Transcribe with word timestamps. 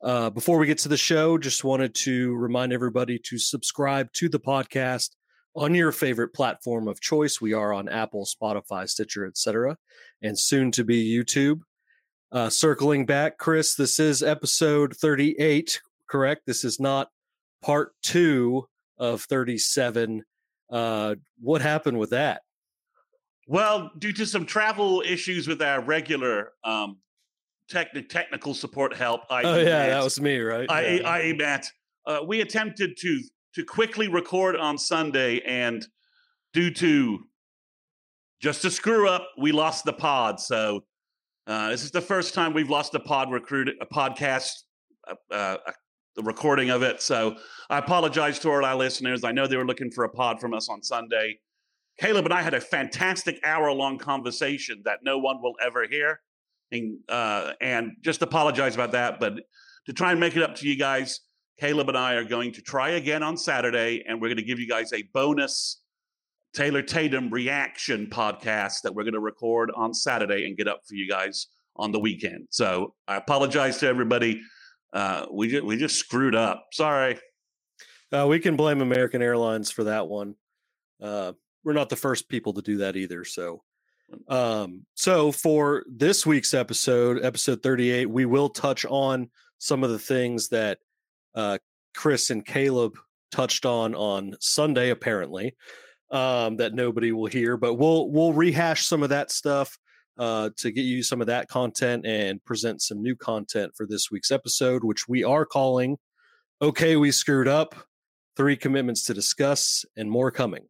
Uh, 0.00 0.30
before 0.30 0.58
we 0.58 0.68
get 0.68 0.78
to 0.78 0.88
the 0.88 0.96
show, 0.96 1.36
just 1.38 1.64
wanted 1.64 1.92
to 1.96 2.36
remind 2.36 2.72
everybody 2.72 3.18
to 3.24 3.36
subscribe 3.36 4.12
to 4.12 4.28
the 4.28 4.38
podcast 4.38 5.10
on 5.54 5.74
your 5.74 5.92
favorite 5.92 6.32
platform 6.32 6.88
of 6.88 7.00
choice. 7.00 7.40
We 7.40 7.52
are 7.52 7.72
on 7.72 7.88
Apple, 7.88 8.26
Spotify, 8.26 8.88
Stitcher, 8.88 9.26
etc., 9.26 9.76
and 10.22 10.38
soon 10.38 10.70
to 10.72 10.84
be 10.84 11.04
YouTube. 11.04 11.60
Uh, 12.32 12.48
circling 12.48 13.06
back, 13.06 13.38
Chris, 13.38 13.74
this 13.74 13.98
is 13.98 14.22
episode 14.22 14.96
38, 14.96 15.80
correct? 16.08 16.46
This 16.46 16.64
is 16.64 16.78
not 16.78 17.10
part 17.60 17.92
two 18.02 18.68
of 18.98 19.22
37. 19.22 20.22
Uh, 20.70 21.16
what 21.40 21.60
happened 21.60 21.98
with 21.98 22.10
that? 22.10 22.42
Well, 23.48 23.90
due 23.98 24.12
to 24.12 24.26
some 24.26 24.46
travel 24.46 25.02
issues 25.04 25.48
with 25.48 25.60
our 25.60 25.80
regular 25.80 26.52
um, 26.62 26.98
techni- 27.68 28.08
technical 28.08 28.54
support 28.54 28.94
help, 28.94 29.22
I 29.28 29.42
oh 29.42 29.58
yeah, 29.58 29.88
that 29.88 30.04
was 30.04 30.20
me, 30.20 30.38
right? 30.38 30.70
I, 30.70 30.88
yeah. 30.88 31.08
I, 31.08 31.32
Matt, 31.32 31.66
uh, 32.06 32.20
we 32.24 32.42
attempted 32.42 32.96
to 32.98 33.20
to 33.54 33.64
quickly 33.64 34.08
record 34.08 34.56
on 34.56 34.78
Sunday, 34.78 35.40
and 35.40 35.86
due 36.52 36.70
to 36.74 37.20
just 38.40 38.64
a 38.64 38.70
screw 38.70 39.08
up, 39.08 39.28
we 39.38 39.52
lost 39.52 39.84
the 39.84 39.92
pod. 39.92 40.40
So 40.40 40.84
uh, 41.46 41.68
this 41.70 41.84
is 41.84 41.90
the 41.90 42.00
first 42.00 42.34
time 42.34 42.54
we've 42.54 42.70
lost 42.70 42.94
a 42.94 43.00
pod 43.00 43.30
recruit 43.30 43.68
a 43.80 43.86
podcast, 43.86 44.52
uh, 45.08 45.14
uh, 45.34 45.56
the 46.16 46.22
recording 46.22 46.70
of 46.70 46.82
it. 46.82 47.02
So 47.02 47.36
I 47.68 47.78
apologize 47.78 48.38
to 48.40 48.50
all 48.50 48.64
our 48.64 48.76
listeners. 48.76 49.24
I 49.24 49.32
know 49.32 49.46
they 49.46 49.56
were 49.56 49.66
looking 49.66 49.90
for 49.90 50.04
a 50.04 50.08
pod 50.08 50.40
from 50.40 50.54
us 50.54 50.68
on 50.68 50.82
Sunday. 50.82 51.38
Caleb 51.98 52.24
and 52.24 52.32
I 52.32 52.40
had 52.40 52.54
a 52.54 52.60
fantastic 52.60 53.38
hour 53.44 53.70
long 53.72 53.98
conversation 53.98 54.82
that 54.84 55.00
no 55.02 55.18
one 55.18 55.42
will 55.42 55.54
ever 55.62 55.86
hear. 55.86 56.20
And, 56.72 56.98
uh, 57.08 57.52
and 57.60 57.92
just 58.00 58.22
apologize 58.22 58.74
about 58.74 58.92
that. 58.92 59.20
But 59.20 59.34
to 59.86 59.92
try 59.92 60.12
and 60.12 60.20
make 60.20 60.36
it 60.36 60.42
up 60.42 60.54
to 60.56 60.68
you 60.68 60.76
guys, 60.76 61.20
Caleb 61.60 61.90
and 61.90 61.98
I 61.98 62.14
are 62.14 62.24
going 62.24 62.52
to 62.52 62.62
try 62.62 62.92
again 62.92 63.22
on 63.22 63.36
Saturday, 63.36 64.02
and 64.08 64.18
we're 64.18 64.28
going 64.28 64.38
to 64.38 64.42
give 64.42 64.58
you 64.58 64.66
guys 64.66 64.94
a 64.94 65.02
bonus 65.12 65.82
Taylor 66.54 66.80
Tatum 66.80 67.28
reaction 67.28 68.06
podcast 68.06 68.80
that 68.82 68.94
we're 68.94 69.02
going 69.02 69.12
to 69.12 69.20
record 69.20 69.70
on 69.76 69.92
Saturday 69.92 70.46
and 70.46 70.56
get 70.56 70.66
up 70.66 70.80
for 70.88 70.94
you 70.94 71.06
guys 71.06 71.48
on 71.76 71.92
the 71.92 72.00
weekend. 72.00 72.46
So 72.48 72.94
I 73.06 73.16
apologize 73.16 73.76
to 73.80 73.86
everybody. 73.88 74.40
Uh, 74.94 75.26
we 75.30 75.48
just 75.48 75.64
we 75.66 75.76
just 75.76 75.96
screwed 75.96 76.34
up. 76.34 76.68
Sorry. 76.72 77.18
Uh, 78.10 78.26
we 78.26 78.40
can 78.40 78.56
blame 78.56 78.80
American 78.80 79.20
Airlines 79.20 79.70
for 79.70 79.84
that 79.84 80.08
one. 80.08 80.36
Uh, 80.98 81.32
we're 81.62 81.74
not 81.74 81.90
the 81.90 81.96
first 81.96 82.30
people 82.30 82.54
to 82.54 82.62
do 82.62 82.78
that 82.78 82.96
either. 82.96 83.22
So, 83.22 83.62
um, 84.28 84.86
so 84.94 85.30
for 85.30 85.84
this 85.86 86.24
week's 86.24 86.54
episode, 86.54 87.22
episode 87.22 87.62
38, 87.62 88.08
we 88.08 88.24
will 88.24 88.48
touch 88.48 88.86
on 88.86 89.28
some 89.58 89.84
of 89.84 89.90
the 89.90 89.98
things 89.98 90.48
that 90.48 90.78
uh, 91.34 91.58
Chris 91.94 92.30
and 92.30 92.44
Caleb 92.44 92.96
touched 93.30 93.64
on 93.64 93.94
on 93.94 94.36
Sunday, 94.40 94.90
apparently, 94.90 95.54
um, 96.10 96.56
that 96.56 96.74
nobody 96.74 97.12
will 97.12 97.26
hear. 97.26 97.56
But 97.56 97.74
we'll 97.74 98.10
we'll 98.10 98.32
rehash 98.32 98.86
some 98.86 99.02
of 99.02 99.10
that 99.10 99.30
stuff 99.30 99.78
uh, 100.18 100.50
to 100.58 100.70
get 100.70 100.82
you 100.82 101.02
some 101.02 101.20
of 101.20 101.26
that 101.28 101.48
content 101.48 102.06
and 102.06 102.44
present 102.44 102.82
some 102.82 103.02
new 103.02 103.16
content 103.16 103.72
for 103.76 103.86
this 103.86 104.10
week's 104.10 104.30
episode, 104.30 104.84
which 104.84 105.08
we 105.08 105.24
are 105.24 105.46
calling 105.46 105.96
"Okay, 106.60 106.96
We 106.96 107.10
Screwed 107.10 107.48
Up." 107.48 107.74
Three 108.36 108.56
commitments 108.56 109.04
to 109.04 109.14
discuss, 109.14 109.84
and 109.96 110.10
more 110.10 110.30
coming. 110.30 110.66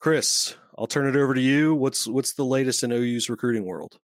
Chris, 0.00 0.56
I'll 0.78 0.86
turn 0.86 1.06
it 1.06 1.18
over 1.18 1.34
to 1.34 1.40
you. 1.40 1.74
What's 1.74 2.06
what's 2.06 2.32
the 2.32 2.44
latest 2.44 2.82
in 2.82 2.92
OU's 2.92 3.30
recruiting 3.30 3.64
world? 3.64 3.98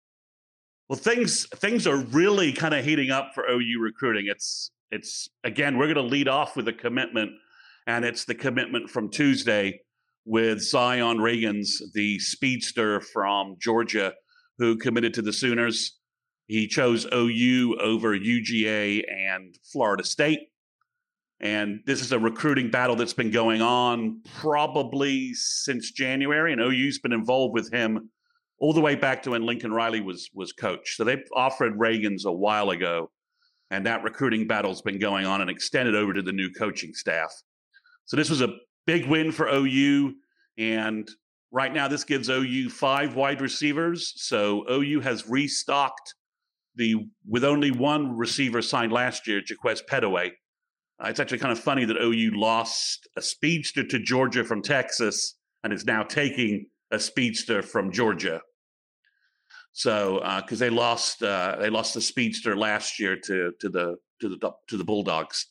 Well, 0.89 0.99
things 0.99 1.47
things 1.57 1.87
are 1.87 1.97
really 1.97 2.53
kind 2.53 2.75
of 2.75 2.85
heating 2.85 3.11
up 3.11 3.33
for 3.35 3.45
OU 3.49 3.81
recruiting. 3.81 4.27
It's 4.27 4.71
it's 4.93 5.31
again, 5.43 5.79
we're 5.79 5.93
going 5.93 5.97
to 5.97 6.03
lead 6.03 6.29
off 6.29 6.55
with 6.55 6.69
a 6.69 6.73
commitment, 6.73 7.33
and 7.87 8.05
it's 8.05 8.25
the 8.25 8.35
commitment 8.35 8.91
from 8.91 9.11
Tuesday 9.11 9.81
with 10.25 10.61
Zion 10.61 11.19
Ragins, 11.19 11.81
the 11.95 12.19
speedster 12.21 13.01
from 13.01 13.57
Georgia, 13.59 14.13
who 14.59 14.77
committed 14.77 15.15
to 15.15 15.23
the 15.23 15.33
Sooners. 15.33 15.99
He 16.47 16.69
chose 16.69 17.07
OU 17.13 17.79
over 17.81 18.17
UGA 18.17 19.03
and 19.11 19.57
Florida 19.73 20.05
State. 20.05 20.41
And 21.41 21.81
this 21.87 22.03
is 22.03 22.13
a 22.13 22.19
recruiting 22.19 22.71
battle 22.71 22.95
that's 22.95 23.15
been 23.15 23.33
going 23.33 23.63
on 23.63 24.21
probably 24.37 25.33
since 25.35 25.91
January, 25.91 26.53
and 26.53 26.61
OU's 26.61 27.01
been 27.01 27.13
involved 27.13 27.55
with 27.55 27.73
him 27.73 28.11
all 28.61 28.73
the 28.73 28.81
way 28.81 28.95
back 28.95 29.23
to 29.25 29.31
when 29.31 29.43
Lincoln 29.43 29.73
Riley 29.73 30.01
was 30.01 30.29
was 30.35 30.53
coach. 30.53 30.97
So 30.97 31.03
they 31.03 31.17
offered 31.35 31.79
Ragins 31.79 32.27
a 32.27 32.33
while 32.33 32.71
ago, 32.71 33.11
and 33.73 33.87
that 33.87 34.05
recruiting 34.05 34.47
battle's 34.47 34.83
been 34.83 34.99
going 34.99 35.25
on 35.25 35.41
and 35.41 35.49
extended 35.49 35.95
over 35.95 36.13
to 36.13 36.21
the 36.21 36.31
new 36.31 36.51
coaching 36.51 36.93
staff. 36.93 37.33
So 38.05 38.19
this 38.19 38.29
was 38.29 38.43
a 38.43 38.55
big 38.87 39.09
win 39.09 39.33
for 39.33 39.49
OU. 39.49 40.13
And 40.59 41.09
right 41.51 41.73
now, 41.73 41.89
this 41.89 42.05
gives 42.05 42.29
OU 42.29 42.69
five 42.69 43.17
wide 43.17 43.41
receivers. 43.41 44.13
So 44.17 44.67
OU 44.71 45.01
has 45.01 45.27
restocked 45.27 46.15
the 46.77 46.97
with 47.27 47.45
only 47.45 47.71
one 47.71 48.15
receiver 48.15 48.61
signed 48.61 48.93
last 48.93 49.27
year, 49.27 49.41
Jaquez 49.49 49.83
Pettaway. 49.91 50.33
Uh, 51.03 51.09
it's 51.09 51.19
actually 51.19 51.39
kind 51.39 51.53
of 51.53 51.59
funny 51.59 51.87
that 51.87 51.97
OU 51.97 52.33
lost 52.35 53.09
a 53.17 53.23
speedster 53.23 53.83
to 53.85 53.99
Georgia 53.99 54.45
from 54.45 54.61
Texas 54.61 55.39
and 55.65 55.73
is 55.73 55.87
now 55.87 56.03
taking 56.03 56.67
a 56.91 56.99
speedster 56.99 57.63
from 57.63 57.91
Georgia. 57.91 58.43
So 59.73 60.21
because 60.43 60.61
uh, 60.61 60.67
they 60.67 60.71
lost 60.71 61.23
uh, 61.23 61.57
they 61.59 61.71
lost 61.71 61.95
the 61.95 62.01
speedster 62.01 62.57
last 62.57 62.99
year 62.99 63.17
to 63.17 63.53
to 63.61 63.69
the 63.69 63.97
to 64.21 64.29
the 64.29 64.53
to 64.69 64.77
the 64.77 64.85
Bulldogs. 64.85 65.47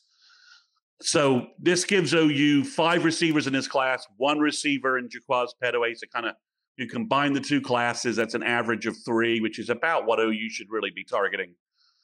So 1.00 1.48
this 1.58 1.84
gives 1.84 2.14
OU 2.14 2.64
five 2.64 3.04
receivers 3.04 3.48
in 3.48 3.52
this 3.52 3.66
class, 3.66 4.06
one 4.18 4.38
receiver 4.38 4.98
in 4.98 5.08
Jaquez 5.12 5.52
Pettaway. 5.62 5.96
So 5.96 6.06
kind 6.12 6.26
of 6.26 6.36
you 6.76 6.86
combine 6.86 7.32
the 7.32 7.40
two 7.40 7.60
classes, 7.60 8.16
that's 8.16 8.34
an 8.34 8.44
average 8.44 8.86
of 8.86 8.96
three, 9.04 9.40
which 9.40 9.58
is 9.58 9.68
about 9.68 10.06
what 10.06 10.20
OU 10.20 10.48
should 10.50 10.68
really 10.70 10.90
be 10.90 11.04
targeting 11.04 11.54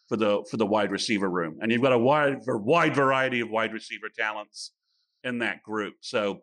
for 0.08 0.16
the 0.16 0.44
for 0.50 0.56
the 0.56 0.66
wide 0.66 0.90
receiver 0.90 1.30
room. 1.30 1.58
And 1.60 1.70
you've 1.70 1.82
got 1.82 1.92
a 1.92 1.98
wide 1.98 2.40
wide 2.46 2.94
variety 2.94 3.40
of 3.40 3.50
wide 3.50 3.72
receiver 3.72 4.08
talents 4.16 4.72
in 5.22 5.38
that 5.38 5.62
group. 5.62 5.94
So 6.00 6.40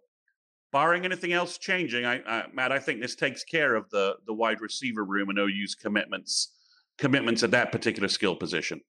barring 0.75 1.05
anything 1.05 1.31
else 1.31 1.57
changing, 1.57 2.05
I, 2.05 2.19
I, 2.27 2.43
Matt, 2.53 2.73
I 2.73 2.79
think 2.79 2.99
this 2.99 3.15
takes 3.15 3.45
care 3.45 3.75
of 3.75 3.89
the 3.91 4.15
the 4.27 4.33
wide 4.33 4.59
receiver 4.59 5.05
room 5.05 5.29
and 5.29 5.39
OU's 5.39 5.73
commitments 5.73 6.51
commitments 6.97 7.43
at 7.43 7.51
that 7.51 7.71
particular 7.71 8.09
skill 8.09 8.35
position. 8.35 8.81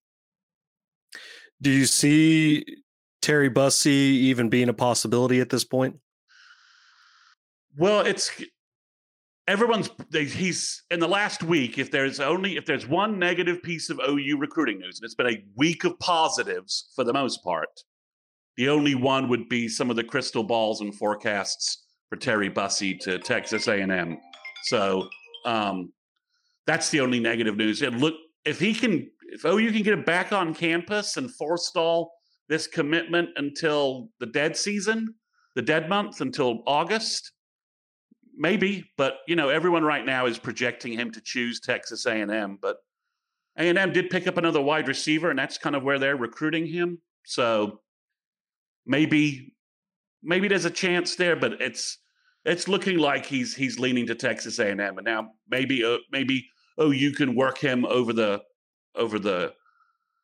Do 1.62 1.70
you 1.70 1.86
see 1.86 2.64
Terry 3.22 3.48
Bussey 3.48 3.90
even 4.30 4.48
being 4.48 4.68
a 4.68 4.72
possibility 4.72 5.40
at 5.40 5.48
this 5.48 5.62
point? 5.62 5.94
Well, 7.76 8.00
it's 8.00 8.32
everyone's 9.46 9.88
he's 10.12 10.82
in 10.90 10.98
the 10.98 11.06
last 11.06 11.44
week 11.44 11.78
if 11.78 11.92
there's 11.92 12.18
only 12.18 12.56
if 12.56 12.66
there's 12.66 12.88
one 12.88 13.16
negative 13.16 13.62
piece 13.62 13.90
of 13.90 14.00
OU 14.00 14.38
recruiting 14.40 14.80
news 14.80 14.98
and 14.98 15.04
it's 15.04 15.14
been 15.14 15.28
a 15.28 15.44
week 15.54 15.84
of 15.84 15.96
positives 16.00 16.90
for 16.96 17.04
the 17.04 17.12
most 17.12 17.44
part 17.44 17.68
the 18.56 18.68
only 18.68 18.94
one 18.94 19.28
would 19.28 19.48
be 19.48 19.68
some 19.68 19.90
of 19.90 19.96
the 19.96 20.04
crystal 20.04 20.42
balls 20.42 20.80
and 20.80 20.94
forecasts 20.94 21.84
for 22.08 22.16
Terry 22.16 22.48
Bussey 22.48 22.94
to 22.94 23.18
Texas 23.18 23.68
A&M 23.68 24.18
so 24.66 25.08
um, 25.44 25.92
that's 26.66 26.90
the 26.90 27.00
only 27.00 27.20
negative 27.20 27.56
news. 27.56 27.82
And 27.82 28.00
look 28.00 28.14
if 28.44 28.58
he 28.58 28.74
can 28.74 29.08
if 29.28 29.44
OU 29.44 29.72
can 29.72 29.82
get 29.82 29.98
it 29.98 30.06
back 30.06 30.32
on 30.32 30.54
campus 30.54 31.16
and 31.16 31.32
forestall 31.34 32.12
this 32.48 32.66
commitment 32.66 33.30
until 33.36 34.08
the 34.20 34.26
dead 34.26 34.56
season 34.56 35.14
the 35.54 35.62
dead 35.62 35.88
month 35.88 36.20
until 36.20 36.62
August 36.66 37.32
maybe, 38.36 38.84
but 38.98 39.18
you 39.26 39.36
know, 39.36 39.48
everyone 39.48 39.82
right 39.82 40.04
now 40.04 40.26
is 40.26 40.38
projecting 40.38 40.92
him 40.92 41.10
to 41.12 41.20
choose 41.22 41.60
Texas 41.60 42.04
A&M, 42.04 42.58
but 42.60 42.76
A&M 43.56 43.92
did 43.92 44.10
pick 44.10 44.26
up 44.26 44.36
another 44.36 44.60
wide 44.60 44.88
receiver 44.88 45.30
and 45.30 45.38
that's 45.38 45.56
kind 45.56 45.74
of 45.74 45.82
where 45.82 45.98
they're 45.98 46.16
recruiting 46.16 46.66
him. 46.66 46.98
So 47.24 47.80
maybe 48.86 49.54
maybe 50.22 50.48
there's 50.48 50.64
a 50.64 50.70
chance 50.70 51.16
there, 51.16 51.36
but 51.36 51.60
it's 51.60 51.98
it's 52.44 52.68
looking 52.68 52.98
like 52.98 53.26
he's 53.26 53.54
he's 53.54 53.78
leaning 53.78 54.06
to 54.06 54.14
Texas 54.14 54.58
A&M 54.58 54.80
and 54.80 55.04
now 55.04 55.30
maybe 55.48 55.84
uh, 55.84 55.98
maybe 56.10 56.48
oh 56.78 56.90
you 56.90 57.12
can 57.12 57.34
work 57.34 57.58
him 57.58 57.84
over 57.86 58.12
the 58.12 58.42
over 58.94 59.18
the 59.18 59.52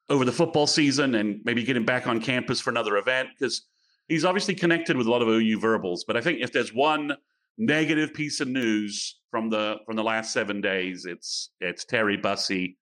over 0.08 0.24
the 0.24 0.32
football 0.32 0.66
season 0.66 1.14
and 1.14 1.40
maybe 1.44 1.62
get 1.62 1.76
him 1.76 1.84
back 1.84 2.06
on 2.06 2.20
campus 2.20 2.60
for 2.60 2.70
another 2.70 2.96
event 2.96 3.28
because 3.38 3.66
he's 4.08 4.24
obviously 4.24 4.54
connected 4.54 4.96
with 4.96 5.06
a 5.06 5.10
lot 5.10 5.22
of 5.22 5.28
OU 5.28 5.58
verbals. 5.60 6.04
But 6.04 6.16
I 6.16 6.20
think 6.20 6.40
if 6.40 6.52
there's 6.52 6.72
one 6.72 7.16
negative 7.58 8.14
piece 8.14 8.40
of 8.40 8.48
news 8.48 9.20
from 9.30 9.50
the 9.50 9.76
from 9.86 9.96
the 9.96 10.02
last 10.02 10.32
seven 10.32 10.60
days. 10.60 11.04
It's 11.06 11.50
it's 11.60 11.84
Terry 11.84 12.16
Bussey 12.16 12.76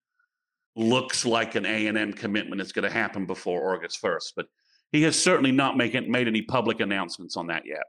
looks 0.76 1.24
like 1.24 1.54
an 1.54 1.66
A 1.66 1.86
and 1.86 1.98
M 1.98 2.12
commitment 2.12 2.60
is 2.60 2.72
going 2.72 2.88
to 2.88 2.94
happen 2.94 3.26
before 3.26 3.74
August 3.74 3.98
first, 3.98 4.34
but 4.36 4.46
he 4.92 5.02
has 5.02 5.20
certainly 5.20 5.52
not 5.52 5.76
make 5.76 5.94
it, 5.94 6.08
made 6.08 6.28
any 6.28 6.42
public 6.42 6.80
announcements 6.80 7.36
on 7.36 7.46
that 7.48 7.64
yet. 7.66 7.82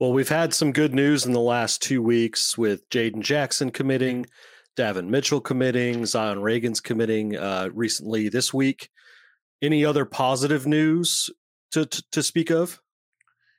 Well, 0.00 0.12
we've 0.12 0.28
had 0.28 0.52
some 0.52 0.72
good 0.72 0.94
news 0.94 1.26
in 1.26 1.32
the 1.32 1.40
last 1.40 1.80
two 1.80 2.02
weeks 2.02 2.58
with 2.58 2.88
Jayden 2.90 3.20
Jackson 3.20 3.70
committing, 3.70 4.26
Davon 4.74 5.10
Mitchell 5.10 5.40
committing, 5.40 6.06
Zion 6.06 6.38
Ragins 6.38 6.82
committing 6.82 7.36
uh, 7.36 7.68
recently 7.72 8.28
this 8.28 8.52
week. 8.52 8.88
Any 9.62 9.84
other 9.84 10.04
positive 10.04 10.66
news 10.66 11.30
to, 11.70 11.86
to, 11.86 12.02
to 12.12 12.22
speak 12.22 12.50
of? 12.50 12.80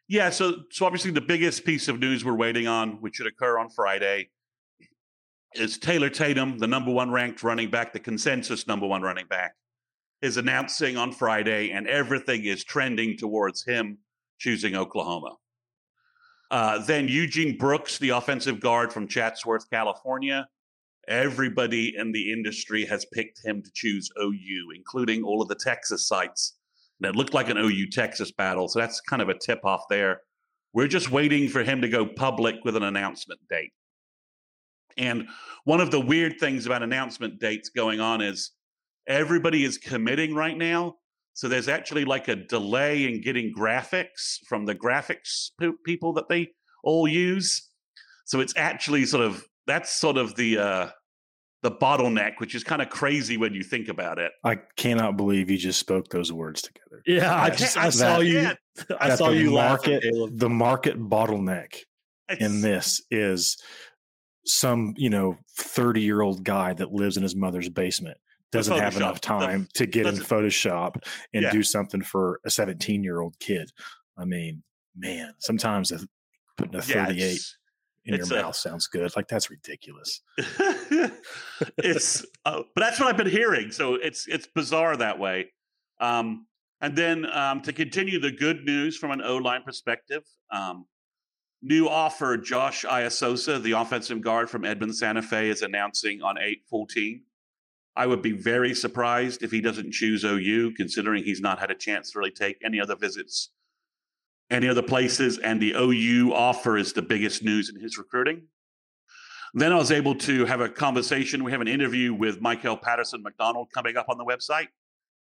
Yeah, 0.09 0.31
so 0.31 0.63
so 0.69 0.85
obviously 0.85 1.11
the 1.11 1.21
biggest 1.21 1.63
piece 1.63 1.87
of 1.87 1.99
news 1.99 2.25
we're 2.25 2.35
waiting 2.35 2.67
on, 2.67 2.99
which 2.99 3.15
should 3.15 3.27
occur 3.27 3.57
on 3.57 3.69
Friday, 3.69 4.29
is 5.55 5.77
Taylor 5.77 6.09
Tatum, 6.09 6.57
the 6.57 6.67
number 6.67 6.91
one 6.91 7.09
ranked 7.09 7.41
running 7.41 7.69
back, 7.69 7.93
the 7.93 7.99
consensus 7.99 8.67
number 8.67 8.85
one 8.85 9.01
running 9.01 9.27
back, 9.27 9.55
is 10.23 10.37
announcing 10.37 10.97
on 10.97 11.11
Friday, 11.11 11.69
and 11.71 11.87
everything 11.87 12.45
is 12.45 12.63
trending 12.63 13.17
towards 13.17 13.63
him 13.63 13.99
choosing 14.39 14.75
Oklahoma. 14.75 15.35
Uh, 16.49 16.79
then 16.85 17.07
Eugene 17.07 17.57
Brooks, 17.57 17.99
the 17.99 18.09
offensive 18.09 18.59
guard 18.59 18.91
from 18.91 19.07
Chatsworth, 19.07 19.69
California. 19.69 20.47
Everybody 21.07 21.93
in 21.95 22.11
the 22.11 22.31
industry 22.31 22.85
has 22.85 23.05
picked 23.13 23.43
him 23.43 23.61
to 23.61 23.69
choose 23.73 24.09
OU, 24.19 24.71
including 24.75 25.23
all 25.23 25.41
of 25.41 25.47
the 25.49 25.55
Texas 25.55 26.07
sites 26.07 26.55
and 27.03 27.09
it 27.09 27.17
looked 27.17 27.33
like 27.33 27.49
an 27.49 27.57
OU 27.57 27.87
Texas 27.91 28.31
battle. 28.31 28.67
So 28.67 28.79
that's 28.79 29.01
kind 29.01 29.21
of 29.21 29.29
a 29.29 29.37
tip 29.37 29.65
off 29.65 29.83
there. 29.89 30.21
We're 30.73 30.87
just 30.87 31.11
waiting 31.11 31.49
for 31.49 31.63
him 31.63 31.81
to 31.81 31.89
go 31.89 32.05
public 32.05 32.55
with 32.63 32.75
an 32.75 32.83
announcement 32.83 33.41
date. 33.49 33.73
And 34.97 35.27
one 35.65 35.81
of 35.81 35.91
the 35.91 35.99
weird 35.99 36.39
things 36.39 36.65
about 36.65 36.81
announcement 36.81 37.39
dates 37.39 37.69
going 37.69 37.99
on 37.99 38.21
is 38.21 38.51
everybody 39.07 39.63
is 39.63 39.77
committing 39.77 40.35
right 40.35 40.57
now. 40.57 40.95
So 41.33 41.47
there's 41.47 41.67
actually 41.67 42.05
like 42.05 42.27
a 42.27 42.35
delay 42.35 43.05
in 43.05 43.21
getting 43.21 43.53
graphics 43.57 44.37
from 44.47 44.65
the 44.65 44.75
graphics 44.75 45.49
people 45.83 46.13
that 46.13 46.29
they 46.29 46.51
all 46.83 47.07
use. 47.07 47.69
So 48.25 48.39
it's 48.39 48.53
actually 48.55 49.05
sort 49.05 49.25
of 49.25 49.43
that's 49.65 49.91
sort 49.91 50.17
of 50.17 50.35
the 50.35 50.57
uh, 50.59 50.89
the 51.63 51.71
bottleneck, 51.71 52.33
which 52.37 52.53
is 52.53 52.63
kind 52.63 52.81
of 52.81 52.89
crazy 52.89 53.37
when 53.37 53.53
you 53.53 53.63
think 53.63 53.87
about 53.87 54.19
it. 54.19 54.31
I 54.43 54.59
cannot 54.77 55.17
believe 55.17 55.49
you 55.49 55.57
just 55.57 55.79
spoke 55.79 56.09
those 56.09 56.31
words 56.31 56.61
together. 56.61 57.01
Yeah, 57.05 57.33
I 57.33 57.49
just 57.49 57.77
I 57.77 57.89
saw 57.89 58.19
you. 58.19 58.51
I 58.99 59.15
saw 59.15 59.29
you 59.29 59.51
market 59.51 60.03
laughing, 60.03 60.37
the 60.37 60.49
market 60.49 60.99
bottleneck 60.99 61.77
it's, 62.29 62.41
in 62.43 62.61
this 62.61 63.01
is 63.09 63.57
some 64.45 64.93
you 64.97 65.09
know 65.09 65.37
30 65.57 66.01
year 66.01 66.21
old 66.21 66.43
guy 66.43 66.73
that 66.73 66.91
lives 66.91 67.17
in 67.17 67.23
his 67.23 67.35
mother's 67.35 67.69
basement 67.69 68.17
doesn't 68.53 68.77
have 68.77 68.95
enough 68.95 69.19
time 69.19 69.67
the, 69.73 69.79
to 69.79 69.85
get 69.85 70.05
in 70.05 70.15
Photoshop 70.15 70.95
and 71.33 71.43
yeah. 71.43 71.51
do 71.51 71.63
something 71.63 72.01
for 72.01 72.39
a 72.45 72.49
17 72.49 73.03
year 73.03 73.19
old 73.19 73.37
kid. 73.39 73.71
I 74.17 74.25
mean, 74.25 74.63
man, 74.95 75.33
sometimes 75.39 75.91
putting 76.57 76.75
a 76.75 76.81
38 76.81 77.17
yeah, 77.17 77.35
in 78.05 78.17
your 78.17 78.39
a, 78.39 78.43
mouth 78.43 78.55
sounds 78.55 78.87
good. 78.87 79.15
Like 79.15 79.27
that's 79.27 79.49
ridiculous. 79.49 80.21
it's, 81.77 82.25
uh, 82.45 82.61
but 82.75 82.81
that's 82.81 82.99
what 82.99 83.09
I've 83.09 83.17
been 83.17 83.29
hearing. 83.29 83.71
So 83.71 83.95
it's 83.95 84.27
it's 84.27 84.47
bizarre 84.47 84.95
that 84.97 85.19
way. 85.19 85.51
Um, 85.99 86.47
and 86.81 86.95
then 86.95 87.25
um, 87.31 87.61
to 87.61 87.73
continue 87.73 88.19
the 88.19 88.31
good 88.31 88.65
news 88.65 88.97
from 88.97 89.11
an 89.11 89.21
O 89.21 89.37
line 89.37 89.63
perspective, 89.63 90.23
um, 90.51 90.85
new 91.61 91.87
offer 91.87 92.37
Josh 92.37 92.83
Iasosa, 92.83 93.61
the 93.63 93.71
offensive 93.71 94.21
guard 94.21 94.49
from 94.49 94.65
Edmond 94.65 94.95
Santa 94.95 95.21
Fe, 95.21 95.49
is 95.49 95.61
announcing 95.61 96.21
on 96.21 96.37
eight 96.37 96.63
fourteen. 96.69 97.21
I 97.95 98.07
would 98.07 98.21
be 98.21 98.31
very 98.31 98.73
surprised 98.73 99.43
if 99.43 99.51
he 99.51 99.61
doesn't 99.61 99.91
choose 99.91 100.23
OU, 100.23 100.73
considering 100.75 101.23
he's 101.23 101.41
not 101.41 101.59
had 101.59 101.71
a 101.71 101.75
chance 101.75 102.11
to 102.11 102.19
really 102.19 102.31
take 102.31 102.57
any 102.63 102.79
other 102.79 102.95
visits 102.95 103.51
any 104.53 104.69
other 104.69 104.81
places, 104.81 105.39
and 105.39 105.61
the 105.61 105.73
OU 105.75 106.33
offer 106.33 106.77
is 106.77 106.93
the 106.93 107.01
biggest 107.01 107.43
news 107.43 107.69
in 107.69 107.81
his 107.81 107.97
recruiting. 107.97 108.43
Then 109.55 109.71
I 109.71 109.75
was 109.75 109.91
able 109.91 110.15
to 110.15 110.45
have 110.45 110.61
a 110.61 110.69
conversation. 110.69 111.43
We 111.43 111.51
have 111.51 111.61
an 111.61 111.67
interview 111.67 112.13
with 112.13 112.41
Michael 112.41 112.77
Patterson 112.77 113.21
McDonald 113.21 113.69
coming 113.73 113.97
up 113.97 114.07
on 114.09 114.17
the 114.17 114.25
website. 114.25 114.67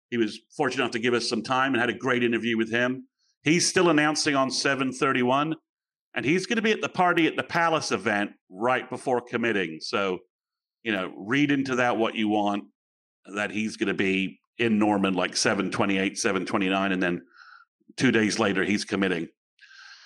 He 0.10 0.18
was 0.18 0.40
fortunate 0.56 0.84
enough 0.84 0.92
to 0.94 1.00
give 1.00 1.14
us 1.14 1.30
some 1.30 1.44
time 1.44 1.74
and 1.74 1.82
had 1.82 1.90
a 1.90 1.98
great 1.98 2.24
interview 2.24 2.58
with 2.58 2.72
him. 2.72 3.08
He's 3.44 3.68
still 3.68 3.90
announcing 3.90 4.36
on 4.36 4.52
731, 4.52 5.56
and 6.14 6.26
he's 6.26 6.46
going 6.46 6.58
to 6.58 6.62
be 6.62 6.72
at 6.72 6.82
the 6.82 6.90
party 6.90 7.28
at 7.28 7.36
the 7.36 7.44
Palace 7.44 7.92
event 7.92 8.32
right 8.50 8.90
before 8.90 9.22
committing. 9.22 9.80
So, 9.82 10.20
you 10.88 10.94
know, 10.94 11.12
read 11.18 11.52
into 11.52 11.76
that 11.76 11.98
what 11.98 12.16
you 12.16 12.30
want, 12.30 12.64
that 13.36 13.52
he's 13.52 13.76
going 13.76 13.90
to 13.90 13.94
be 13.94 14.40
in 14.58 14.80
Norman 14.80 15.16
like 15.16 15.36
728, 15.36 16.18
729, 16.18 16.94
and 16.94 17.04
then 17.04 17.24
two 17.98 18.10
days 18.10 18.40
later, 18.40 18.64
he's 18.64 18.86
committing. 18.86 19.28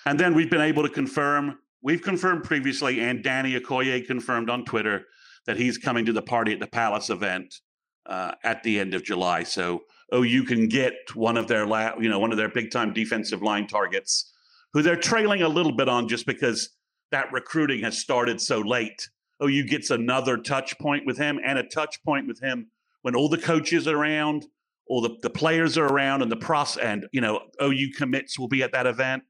And 0.06 0.18
then 0.18 0.34
we've 0.34 0.50
been 0.50 0.60
able 0.60 0.82
to 0.82 0.88
confirm, 0.88 1.60
we've 1.84 2.02
confirmed 2.02 2.42
previously, 2.42 2.98
and 2.98 3.22
Danny 3.22 3.54
Okoye 3.60 4.04
confirmed 4.04 4.50
on 4.50 4.64
Twitter 4.64 5.04
that 5.46 5.56
he's 5.56 5.78
coming 5.78 6.04
to 6.04 6.12
the 6.12 6.20
party 6.20 6.52
at 6.52 6.58
the 6.58 6.66
Palace 6.66 7.10
event 7.10 7.60
uh, 8.06 8.32
at 8.42 8.64
the 8.64 8.80
end 8.80 8.92
of 8.92 9.04
July. 9.04 9.44
So, 9.44 9.82
oh, 10.10 10.22
you 10.22 10.42
can 10.42 10.66
get 10.66 10.94
one 11.14 11.36
of 11.36 11.46
their, 11.46 11.64
la- 11.64 11.96
you 12.00 12.08
know, 12.08 12.18
one 12.18 12.32
of 12.32 12.38
their 12.38 12.48
big 12.48 12.72
time 12.72 12.92
defensive 12.92 13.40
line 13.40 13.68
targets 13.68 14.32
who 14.72 14.82
they're 14.82 14.96
trailing 14.96 15.42
a 15.42 15.48
little 15.48 15.76
bit 15.76 15.88
on 15.88 16.08
just 16.08 16.26
because 16.26 16.70
that 17.12 17.32
recruiting 17.32 17.84
has 17.84 17.96
started 17.96 18.40
so 18.40 18.58
late. 18.58 19.08
OU 19.42 19.64
gets 19.64 19.90
another 19.90 20.36
touch 20.36 20.78
point 20.78 21.06
with 21.06 21.18
him 21.18 21.40
and 21.44 21.58
a 21.58 21.62
touch 21.62 22.02
point 22.04 22.26
with 22.26 22.40
him 22.40 22.68
when 23.02 23.14
all 23.16 23.28
the 23.28 23.38
coaches 23.38 23.88
are 23.88 23.96
around, 23.96 24.46
all 24.86 25.00
the, 25.00 25.16
the 25.22 25.30
players 25.30 25.76
are 25.76 25.86
around, 25.86 26.22
and 26.22 26.30
the 26.30 26.36
pros 26.36 26.76
and 26.76 27.06
you 27.12 27.20
know 27.20 27.40
OU 27.62 27.92
commits 27.96 28.38
will 28.38 28.48
be 28.48 28.62
at 28.62 28.72
that 28.72 28.86
event. 28.86 29.22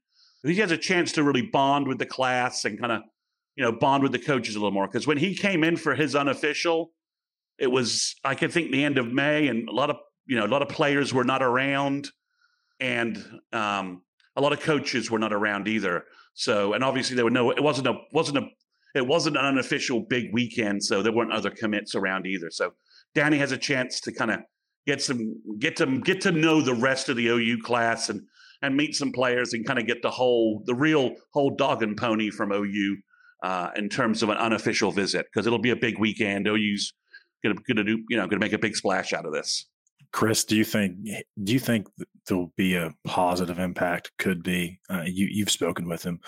He 0.43 0.55
has 0.55 0.71
a 0.71 0.77
chance 0.77 1.13
to 1.13 1.23
really 1.23 1.41
bond 1.41 1.87
with 1.87 1.99
the 1.99 2.05
class 2.05 2.65
and 2.65 2.79
kind 2.79 2.91
of 2.91 3.01
you 3.55 3.63
know 3.63 3.71
bond 3.71 4.03
with 4.03 4.11
the 4.11 4.19
coaches 4.19 4.55
a 4.55 4.59
little 4.59 4.71
more 4.71 4.87
because 4.87 5.07
when 5.07 5.17
he 5.17 5.35
came 5.35 5.63
in 5.63 5.77
for 5.77 5.95
his 5.95 6.15
unofficial, 6.15 6.91
it 7.57 7.71
was 7.71 8.15
I 8.23 8.35
can 8.35 8.51
think 8.51 8.71
the 8.71 8.83
end 8.83 8.97
of 8.97 9.11
May, 9.11 9.47
and 9.47 9.67
a 9.69 9.71
lot 9.71 9.89
of 9.89 9.97
you 10.25 10.37
know 10.37 10.45
a 10.45 10.47
lot 10.47 10.61
of 10.61 10.69
players 10.69 11.13
were 11.13 11.23
not 11.23 11.41
around, 11.41 12.09
and 12.79 13.17
um, 13.51 14.01
a 14.35 14.41
lot 14.41 14.53
of 14.53 14.59
coaches 14.59 15.09
were 15.09 15.19
not 15.19 15.33
around 15.33 15.67
either. 15.67 16.05
So, 16.33 16.73
and 16.73 16.83
obviously 16.83 17.15
there 17.15 17.25
were 17.25 17.31
no, 17.31 17.51
it 17.51 17.61
wasn't 17.61 17.87
a, 17.87 17.93
wasn't 18.11 18.39
a, 18.39 18.47
it 18.93 19.07
wasn't 19.07 19.37
an 19.37 19.45
unofficial 19.45 20.01
big 20.01 20.33
weekend, 20.33 20.83
so 20.83 21.01
there 21.01 21.13
weren't 21.13 21.31
other 21.31 21.49
commits 21.49 21.95
around 21.95 22.25
either. 22.25 22.49
So, 22.51 22.73
Danny 23.15 23.37
has 23.37 23.51
a 23.51 23.57
chance 23.57 23.99
to 24.01 24.11
kind 24.11 24.31
of 24.31 24.39
get 24.85 25.01
some, 25.01 25.35
get 25.59 25.75
to 25.77 25.99
get 26.01 26.21
to 26.21 26.31
know 26.31 26.61
the 26.61 26.75
rest 26.75 27.09
of 27.09 27.15
the 27.15 27.27
OU 27.27 27.59
class 27.63 28.09
and 28.09 28.21
and 28.63 28.77
meet 28.77 28.95
some 28.95 29.11
players 29.11 29.53
and 29.53 29.65
kind 29.67 29.77
of 29.77 29.85
get 29.85 30.01
the 30.01 30.09
whole, 30.09 30.63
the 30.65 30.73
real 30.73 31.11
whole 31.33 31.53
dog 31.53 31.83
and 31.83 31.97
pony 31.97 32.31
from 32.31 32.51
OU 32.51 32.97
uh, 33.43 33.69
in 33.75 33.89
terms 33.89 34.23
of 34.23 34.29
an 34.29 34.37
unofficial 34.37 34.89
visit 34.89 35.25
because 35.25 35.45
it'll 35.45 35.59
be 35.59 35.71
a 35.71 35.75
big 35.75 35.99
weekend. 35.99 36.47
OU's 36.47 36.93
gonna 37.43 37.55
gonna 37.67 37.83
do, 37.83 38.01
you 38.09 38.17
know, 38.17 38.25
gonna 38.25 38.39
make 38.39 38.53
a 38.53 38.57
big 38.57 38.75
splash 38.75 39.11
out 39.13 39.25
of 39.25 39.33
this. 39.33 39.67
Chris, 40.13 40.45
do 40.45 40.55
you 40.55 40.63
think 40.63 40.95
do 41.43 41.53
you 41.53 41.59
think 41.59 41.87
there'll 42.25 42.53
be 42.55 42.75
a 42.75 42.91
positive 43.03 43.59
impact? 43.59 44.11
Could 44.17 44.43
be. 44.43 44.79
Uh, 44.89 45.03
you 45.05 45.27
you've 45.29 45.51
spoken 45.51 45.87
with 45.89 46.03
him. 46.03 46.21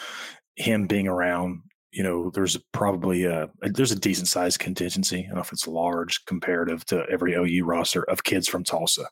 Him 0.57 0.87
being 0.87 1.07
around, 1.07 1.61
you 1.95 2.03
know, 2.03 2.29
there's 2.31 2.57
probably 2.73 3.23
a 3.23 3.49
there's 3.61 3.93
a 3.93 3.99
decent 3.99 4.27
sized 4.27 4.59
contingency. 4.59 5.19
I 5.19 5.27
don't 5.27 5.35
know 5.35 5.41
if 5.41 5.53
it's 5.53 5.65
large 5.65 6.25
comparative 6.25 6.85
to 6.87 7.05
every 7.09 7.35
OU 7.35 7.63
roster 7.63 8.03
of 8.09 8.25
kids 8.25 8.49
from 8.49 8.65
Tulsa, 8.65 9.07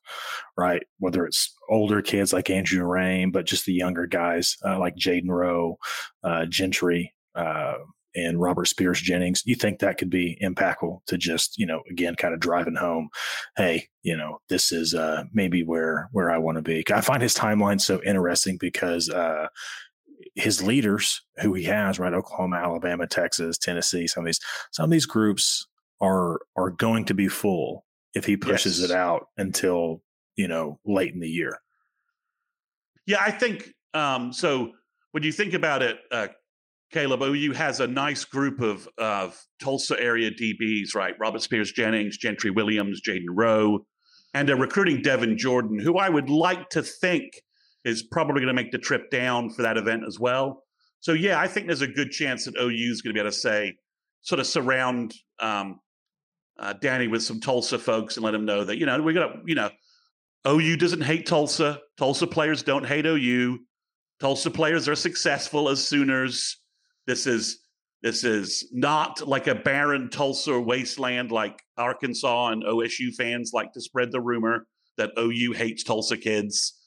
right? 0.58 0.84
Whether 1.00 1.26
it's 1.26 1.56
older 1.70 2.02
kids 2.02 2.34
like 2.34 2.50
Andrew 2.50 2.84
Raym, 2.86 3.32
but 3.32 3.46
just 3.46 3.66
the 3.66 3.74
younger 3.74 4.06
guys 4.06 4.58
uh, 4.66 4.78
like 4.80 4.98
Jaden 4.98 5.30
Rowe, 5.30 5.78
uh, 6.26 6.46
Gentry, 6.46 7.14
uh, 7.36 7.76
and 8.16 8.40
Robert 8.40 8.68
Spears 8.68 9.02
Jennings, 9.02 9.44
you 9.46 9.56
think 9.56 9.80
that 9.80 9.98
could 9.98 10.10
be 10.10 10.38
impactful 10.42 11.00
to 11.08 11.18
just, 11.18 11.58
you 11.58 11.66
know, 11.66 11.82
again, 11.90 12.16
kind 12.16 12.34
of 12.34 12.40
driving 12.40 12.76
home, 12.76 13.10
hey, 13.56 13.88
you 14.04 14.16
know, 14.16 14.40
this 14.50 14.72
is 14.72 14.94
uh, 14.94 15.24
maybe 15.34 15.64
where 15.64 16.10
where 16.12 16.30
I 16.30 16.38
want 16.38 16.58
to 16.58 16.62
be. 16.62 16.84
I 16.94 17.02
find 17.02 17.22
his 17.22 17.34
timeline 17.34 17.82
so 17.82 18.02
interesting 18.04 18.58
because 18.60 19.10
uh, 19.10 19.48
his 20.36 20.64
leaders, 20.64 21.22
who 21.38 21.54
he 21.54 21.64
has, 21.66 22.00
right, 22.00 22.14
Oklahoma, 22.14 22.58
Alabama, 22.58 23.08
Texas, 23.08 23.58
Tennessee, 23.58 24.08
some 24.08 24.24
of 24.24 24.26
these 24.26 24.40
some 24.72 24.86
of 24.86 24.92
these 24.92 25.06
groups 25.06 25.68
are 26.02 26.40
are 26.56 26.72
going 26.72 27.06
to 27.06 27.14
be 27.14 27.28
full 27.28 27.86
if 28.14 28.26
he 28.26 28.38
pushes 28.38 28.80
yes. 28.80 28.90
it 28.90 28.96
out 28.96 29.28
until 29.38 30.02
you 30.36 30.48
know 30.48 30.80
late 30.86 31.14
in 31.14 31.20
the 31.20 31.30
year. 31.30 31.60
Yeah, 33.06 33.22
I 33.22 33.32
think 33.32 33.74
um, 33.94 34.34
so. 34.34 34.72
When 35.12 35.22
you 35.22 35.32
think 35.32 35.54
about 35.54 35.84
it, 35.84 36.00
uh, 36.12 36.30
Caleb, 36.92 37.22
OU 37.22 37.52
has 37.54 37.80
a 37.80 37.88
nice 37.88 38.26
group 38.26 38.62
of, 38.62 38.88
of 38.98 39.40
Tulsa 39.62 40.00
area 40.00 40.32
DBs, 40.32 40.96
right? 40.96 41.14
Robert 41.20 41.44
Spears 41.44 41.72
Jennings, 41.72 42.18
Gentry 42.18 42.50
Williams, 42.50 43.02
Jaden 43.02 43.26
Rowe, 43.30 43.86
and 44.34 44.48
they're 44.48 44.56
recruiting 44.56 45.02
Devin 45.02 45.38
Jordan, 45.38 45.80
who 45.80 45.98
I 45.98 46.10
would 46.10 46.30
like 46.30 46.70
to 46.70 46.84
think 46.84 47.42
is 47.86 48.04
probably 48.04 48.42
going 48.42 48.48
to 48.48 48.62
make 48.62 48.72
the 48.72 48.78
trip 48.78 49.10
down 49.10 49.50
for 49.50 49.62
that 49.62 49.78
event 49.78 50.04
as 50.08 50.20
well. 50.20 50.64
So, 51.00 51.14
yeah, 51.14 51.40
I 51.40 51.48
think 51.48 51.68
there's 51.68 51.82
a 51.82 51.88
good 51.88 52.12
chance 52.12 52.46
that 52.46 52.56
OU 52.58 52.92
is 52.92 53.02
going 53.02 53.14
to 53.14 53.14
be 53.14 53.20
able 53.20 53.32
to 53.32 53.38
say, 53.38 53.76
sort 54.22 54.40
of 54.40 54.48
surround 54.48 55.14
um, 55.40 55.80
uh, 56.58 56.74
Danny 56.74 57.08
with 57.08 57.24
some 57.24 57.42
Tulsa 57.42 57.78
folks 57.78 58.16
and 58.16 58.24
let 58.24 58.34
him 58.34 58.46
know 58.46 58.64
that, 58.64 58.78
you 58.78 58.86
know, 58.86 59.02
we're 59.02 59.14
to, 59.14 59.42
you 59.46 59.56
know, 59.56 59.70
OU 60.48 60.78
doesn't 60.78 61.02
hate 61.02 61.26
Tulsa. 61.26 61.80
Tulsa 61.98 62.28
players 62.28 62.64
don't 62.64 62.86
hate 62.86 63.06
OU. 63.06 63.60
Tulsa 64.20 64.52
players 64.52 64.88
are 64.88 64.96
successful 64.96 65.70
as 65.70 65.86
Sooners. 65.86 66.58
This 67.08 67.28
is 67.28 67.60
this 68.02 68.26
is 68.26 68.70
not 68.74 69.26
like 69.26 69.48
a 69.48 69.56
barren 69.56 70.10
Tulsa 70.10 70.60
wasteland 70.60 71.32
like 71.32 71.62
Arkansas 71.78 72.50
and 72.50 72.64
OSU 72.64 73.14
fans 73.16 73.52
like 73.54 73.72
to 73.74 73.82
spread 73.82 74.12
the 74.12 74.20
rumor 74.20 74.68
that 74.98 75.12
OU 75.18 75.54
hates 75.54 75.84
Tulsa 75.84 76.18
kids. 76.18 76.83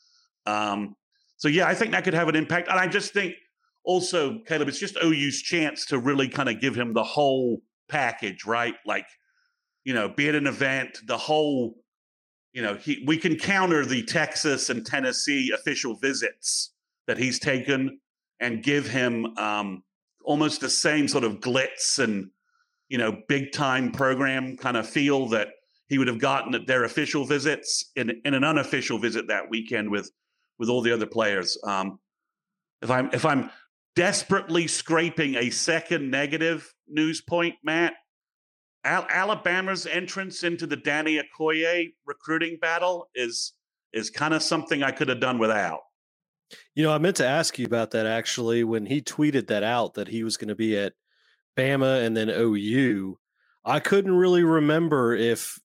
Um, 0.46 0.96
so 1.36 1.48
yeah, 1.48 1.66
I 1.66 1.74
think 1.74 1.92
that 1.92 2.04
could 2.04 2.14
have 2.14 2.28
an 2.28 2.36
impact, 2.36 2.68
and 2.68 2.78
I 2.78 2.86
just 2.86 3.12
think 3.12 3.34
also 3.84 4.40
Caleb, 4.46 4.68
it's 4.68 4.78
just 4.78 4.96
OU's 5.02 5.40
chance 5.42 5.86
to 5.86 5.98
really 5.98 6.28
kind 6.28 6.48
of 6.48 6.60
give 6.60 6.74
him 6.74 6.92
the 6.92 7.04
whole 7.04 7.60
package, 7.88 8.44
right? 8.44 8.74
Like, 8.84 9.06
you 9.84 9.94
know, 9.94 10.08
be 10.08 10.28
it 10.28 10.34
an 10.34 10.46
event, 10.46 10.98
the 11.06 11.16
whole, 11.16 11.76
you 12.52 12.62
know, 12.62 12.74
he, 12.74 13.04
we 13.06 13.16
can 13.16 13.36
counter 13.36 13.86
the 13.86 14.02
Texas 14.02 14.70
and 14.70 14.84
Tennessee 14.84 15.52
official 15.54 15.94
visits 15.94 16.72
that 17.06 17.18
he's 17.18 17.38
taken 17.38 18.00
and 18.40 18.62
give 18.62 18.88
him 18.88 19.26
um, 19.38 19.82
almost 20.24 20.60
the 20.60 20.68
same 20.68 21.08
sort 21.08 21.24
of 21.24 21.40
glitz 21.40 21.98
and 21.98 22.28
you 22.88 22.98
know 22.98 23.16
big 23.28 23.52
time 23.52 23.90
program 23.90 24.56
kind 24.56 24.76
of 24.76 24.86
feel 24.86 25.28
that 25.28 25.48
he 25.88 25.98
would 25.98 26.08
have 26.08 26.18
gotten 26.18 26.54
at 26.54 26.66
their 26.66 26.84
official 26.84 27.24
visits 27.24 27.92
in, 27.94 28.10
in 28.24 28.34
an 28.34 28.44
unofficial 28.44 28.98
visit 28.98 29.28
that 29.28 29.48
weekend 29.48 29.88
with 29.88 30.10
with 30.58 30.68
all 30.68 30.82
the 30.82 30.92
other 30.92 31.06
players. 31.06 31.58
Um, 31.64 31.98
if 32.82 32.90
I'm 32.90 33.10
if 33.12 33.24
I'm 33.24 33.50
desperately 33.94 34.66
scraping 34.66 35.34
a 35.36 35.50
second 35.50 36.10
negative 36.10 36.72
news 36.88 37.20
point, 37.20 37.54
Matt, 37.64 37.94
Al- 38.84 39.06
Alabama's 39.10 39.86
entrance 39.86 40.44
into 40.44 40.66
the 40.66 40.76
Danny 40.76 41.20
Okoye 41.20 41.94
recruiting 42.04 42.58
battle 42.60 43.08
is 43.14 43.54
is 43.92 44.10
kind 44.10 44.34
of 44.34 44.42
something 44.42 44.82
I 44.82 44.90
could 44.90 45.08
have 45.08 45.20
done 45.20 45.38
without. 45.38 45.80
You 46.74 46.84
know, 46.84 46.92
I 46.92 46.98
meant 46.98 47.16
to 47.16 47.26
ask 47.26 47.58
you 47.58 47.66
about 47.66 47.90
that 47.92 48.06
actually 48.06 48.62
when 48.62 48.86
he 48.86 49.00
tweeted 49.00 49.48
that 49.48 49.62
out 49.62 49.94
that 49.94 50.08
he 50.08 50.22
was 50.22 50.36
going 50.36 50.48
to 50.48 50.54
be 50.54 50.78
at 50.78 50.92
Bama 51.56 52.04
and 52.04 52.16
then 52.16 52.28
OU. 52.28 53.18
I 53.64 53.80
couldn't 53.80 54.14
really 54.14 54.44
remember 54.44 55.14
if 55.14 55.58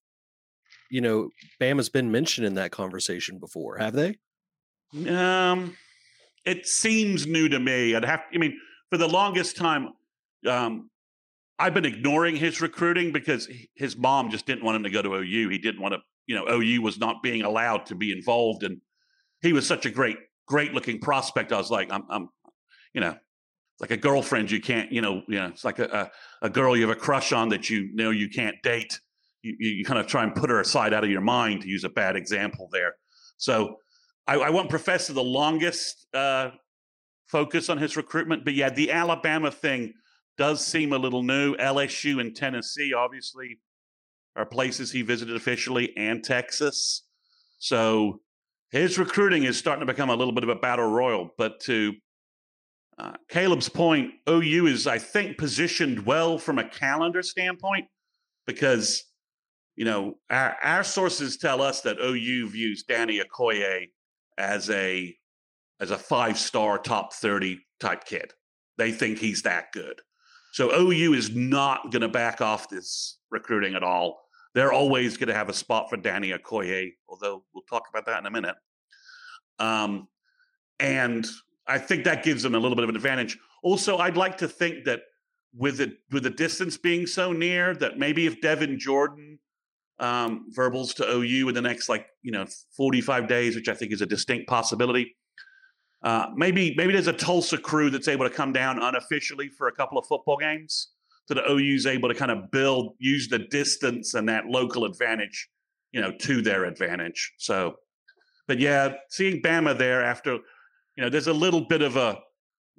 you 0.90 1.00
know 1.00 1.30
Bama's 1.60 1.88
been 1.88 2.10
mentioned 2.10 2.46
in 2.46 2.54
that 2.54 2.72
conversation 2.72 3.38
before. 3.38 3.76
Have 3.78 3.92
they? 3.92 4.16
Um, 5.08 5.76
it 6.44 6.66
seems 6.66 7.26
new 7.26 7.48
to 7.48 7.58
me. 7.58 7.94
I'd 7.94 8.04
have. 8.04 8.22
I 8.34 8.38
mean, 8.38 8.58
for 8.90 8.98
the 8.98 9.08
longest 9.08 9.56
time, 9.56 9.90
um, 10.46 10.90
I've 11.58 11.74
been 11.74 11.84
ignoring 11.84 12.36
his 12.36 12.60
recruiting 12.60 13.12
because 13.12 13.48
his 13.74 13.96
mom 13.96 14.30
just 14.30 14.46
didn't 14.46 14.64
want 14.64 14.76
him 14.76 14.82
to 14.84 14.90
go 14.90 15.02
to 15.02 15.14
OU. 15.14 15.48
He 15.48 15.58
didn't 15.58 15.80
want 15.80 15.94
to. 15.94 16.00
You 16.26 16.36
know, 16.36 16.48
OU 16.48 16.82
was 16.82 16.98
not 16.98 17.22
being 17.22 17.42
allowed 17.42 17.86
to 17.86 17.94
be 17.94 18.12
involved, 18.12 18.62
and 18.62 18.80
he 19.40 19.52
was 19.52 19.66
such 19.66 19.86
a 19.86 19.90
great 19.90 20.18
great 20.46 20.74
looking 20.74 21.00
prospect. 21.00 21.52
I 21.52 21.56
was 21.56 21.70
like, 21.70 21.90
I'm, 21.92 22.04
I'm, 22.10 22.28
you 22.92 23.00
know, 23.00 23.16
like 23.80 23.90
a 23.90 23.96
girlfriend 23.96 24.50
you 24.50 24.60
can't, 24.60 24.92
you 24.92 25.00
know, 25.00 25.22
you 25.28 25.38
know, 25.38 25.46
it's 25.46 25.64
like 25.64 25.78
a, 25.78 26.10
a, 26.42 26.46
a 26.46 26.50
girl 26.50 26.76
you 26.76 26.86
have 26.86 26.96
a 26.96 27.00
crush 27.00 27.32
on 27.32 27.48
that 27.50 27.70
you 27.70 27.94
know 27.94 28.10
you 28.10 28.28
can't 28.28 28.56
date. 28.62 29.00
You, 29.42 29.56
you 29.58 29.84
kind 29.84 29.98
of 29.98 30.06
try 30.06 30.22
and 30.22 30.34
put 30.34 30.50
her 30.50 30.60
aside 30.60 30.92
out 30.92 31.04
of 31.04 31.10
your 31.10 31.20
mind 31.20 31.62
to 31.62 31.68
use 31.68 31.84
a 31.84 31.88
bad 31.88 32.14
example 32.14 32.68
there. 32.70 32.94
So 33.38 33.76
I, 34.26 34.34
I 34.36 34.50
won't 34.50 34.70
profess 34.70 35.08
the 35.08 35.22
longest 35.22 36.06
uh, 36.14 36.50
focus 37.26 37.68
on 37.68 37.78
his 37.78 37.96
recruitment, 37.96 38.44
but 38.44 38.54
yeah, 38.54 38.70
the 38.70 38.92
Alabama 38.92 39.50
thing 39.50 39.94
does 40.38 40.64
seem 40.64 40.92
a 40.92 40.98
little 40.98 41.22
new. 41.22 41.56
LSU 41.56 42.20
and 42.20 42.34
Tennessee, 42.34 42.94
obviously, 42.94 43.58
are 44.36 44.46
places 44.46 44.92
he 44.92 45.02
visited 45.02 45.36
officially, 45.36 45.92
and 45.96 46.24
Texas. 46.24 47.02
So 47.58 48.20
his 48.70 48.98
recruiting 48.98 49.44
is 49.44 49.58
starting 49.58 49.86
to 49.86 49.92
become 49.92 50.10
a 50.10 50.16
little 50.16 50.32
bit 50.32 50.44
of 50.44 50.50
a 50.50 50.56
battle 50.56 50.86
royal. 50.86 51.30
But 51.36 51.60
to 51.60 51.92
uh, 52.98 53.12
Caleb's 53.28 53.68
point, 53.68 54.12
OU 54.28 54.66
is, 54.66 54.86
I 54.86 54.98
think, 54.98 55.36
positioned 55.36 56.06
well 56.06 56.38
from 56.38 56.58
a 56.58 56.68
calendar 56.68 57.22
standpoint 57.22 57.86
because, 58.46 59.04
you 59.76 59.84
know, 59.84 60.14
our, 60.30 60.56
our 60.62 60.84
sources 60.84 61.36
tell 61.36 61.60
us 61.60 61.82
that 61.82 61.98
OU 62.00 62.50
views 62.50 62.84
Danny 62.84 63.20
Okoye 63.20 63.88
as 64.38 64.70
a 64.70 65.14
as 65.80 65.90
a 65.90 65.98
five 65.98 66.38
star 66.38 66.78
top 66.78 67.12
30 67.12 67.60
type 67.80 68.04
kid. 68.04 68.32
They 68.78 68.92
think 68.92 69.18
he's 69.18 69.42
that 69.42 69.72
good. 69.72 70.00
So 70.52 70.70
OU 70.72 71.14
is 71.14 71.34
not 71.34 71.90
going 71.90 72.02
to 72.02 72.08
back 72.08 72.40
off 72.40 72.68
this 72.68 73.18
recruiting 73.30 73.74
at 73.74 73.82
all. 73.82 74.20
They're 74.54 74.72
always 74.72 75.16
going 75.16 75.28
to 75.28 75.34
have 75.34 75.48
a 75.48 75.54
spot 75.54 75.88
for 75.88 75.96
Danny 75.96 76.30
Okoye, 76.30 76.92
although 77.08 77.42
we'll 77.54 77.64
talk 77.64 77.84
about 77.90 78.06
that 78.06 78.20
in 78.20 78.26
a 78.26 78.30
minute. 78.30 78.56
Um, 79.58 80.08
and 80.78 81.26
I 81.66 81.78
think 81.78 82.04
that 82.04 82.22
gives 82.22 82.42
them 82.42 82.54
a 82.54 82.58
little 82.58 82.76
bit 82.76 82.84
of 82.84 82.90
an 82.90 82.96
advantage. 82.96 83.38
Also, 83.62 83.98
I'd 83.98 84.16
like 84.16 84.38
to 84.38 84.48
think 84.48 84.84
that 84.84 85.02
with 85.54 85.78
the 85.78 85.96
with 86.10 86.24
the 86.24 86.30
distance 86.30 86.76
being 86.76 87.06
so 87.06 87.32
near, 87.32 87.74
that 87.76 87.98
maybe 87.98 88.26
if 88.26 88.40
Devin 88.40 88.78
Jordan 88.78 89.38
um, 89.98 90.46
verbals 90.50 90.94
to 90.94 91.08
OU 91.08 91.48
in 91.48 91.54
the 91.54 91.62
next 91.62 91.88
like 91.88 92.06
you 92.22 92.32
know 92.32 92.46
45 92.76 93.28
days, 93.28 93.54
which 93.56 93.68
I 93.68 93.74
think 93.74 93.92
is 93.92 94.00
a 94.02 94.06
distinct 94.06 94.48
possibility, 94.48 95.14
Uh, 96.02 96.26
maybe 96.34 96.74
maybe 96.76 96.92
there's 96.92 97.06
a 97.06 97.12
Tulsa 97.12 97.58
crew 97.58 97.88
that's 97.90 98.08
able 98.08 98.28
to 98.28 98.34
come 98.34 98.52
down 98.52 98.82
unofficially 98.82 99.48
for 99.48 99.68
a 99.68 99.72
couple 99.72 99.98
of 99.98 100.06
football 100.06 100.36
games, 100.36 100.92
so 101.26 101.34
the 101.34 101.48
OU's 101.48 101.86
able 101.86 102.08
to 102.08 102.14
kind 102.14 102.30
of 102.30 102.50
build, 102.50 102.94
use 102.98 103.28
the 103.28 103.38
distance 103.38 104.14
and 104.14 104.28
that 104.28 104.46
local 104.46 104.84
advantage, 104.84 105.48
you 105.92 106.00
know, 106.00 106.10
to 106.20 106.42
their 106.42 106.64
advantage. 106.64 107.32
So, 107.38 107.76
but 108.48 108.58
yeah, 108.58 108.94
seeing 109.10 109.40
Bama 109.40 109.78
there 109.78 110.02
after, 110.02 110.32
you 110.96 111.02
know, 111.04 111.08
there's 111.08 111.28
a 111.28 111.32
little 111.32 111.60
bit 111.60 111.82
of 111.82 111.96
a 111.96 112.18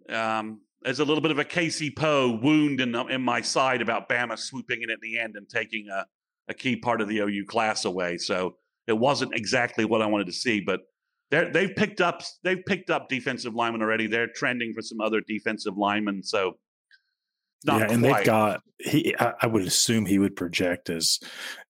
um, 0.09 0.59
there's 0.81 0.99
a 0.99 1.05
little 1.05 1.21
bit 1.21 1.31
of 1.31 1.39
a 1.39 1.45
Casey 1.45 1.89
Poe 1.89 2.37
wound 2.43 2.81
in 2.81 2.93
in 3.09 3.21
my 3.21 3.39
side 3.39 3.81
about 3.81 4.09
Bama 4.09 4.37
swooping 4.37 4.81
in 4.81 4.89
at 4.89 4.99
the 4.99 5.17
end 5.17 5.37
and 5.37 5.47
taking 5.47 5.87
a 5.87 6.05
a 6.47 6.53
key 6.53 6.75
part 6.75 7.01
of 7.01 7.07
the 7.07 7.19
OU 7.19 7.45
class 7.47 7.85
away. 7.85 8.17
So 8.17 8.55
it 8.87 8.93
wasn't 8.93 9.35
exactly 9.35 9.85
what 9.85 10.01
I 10.01 10.05
wanted 10.07 10.27
to 10.27 10.33
see, 10.33 10.59
but 10.59 10.81
they 11.31 11.49
they've 11.49 11.75
picked 11.75 12.01
up 12.01 12.21
they've 12.43 12.63
picked 12.65 12.89
up 12.89 13.09
defensive 13.09 13.55
linemen 13.55 13.81
already. 13.81 14.07
They're 14.07 14.27
trending 14.27 14.73
for 14.73 14.81
some 14.81 15.01
other 15.01 15.21
defensive 15.21 15.77
linemen. 15.77 16.23
So 16.23 16.57
yeah, 17.65 17.87
and 17.89 18.03
they've 18.03 18.25
got 18.25 18.61
he. 18.77 19.15
I, 19.19 19.33
I, 19.41 19.47
would 19.47 19.63
assume 19.63 20.05
he 20.05 20.19
would 20.19 20.35
project 20.35 20.89
as, 20.89 21.19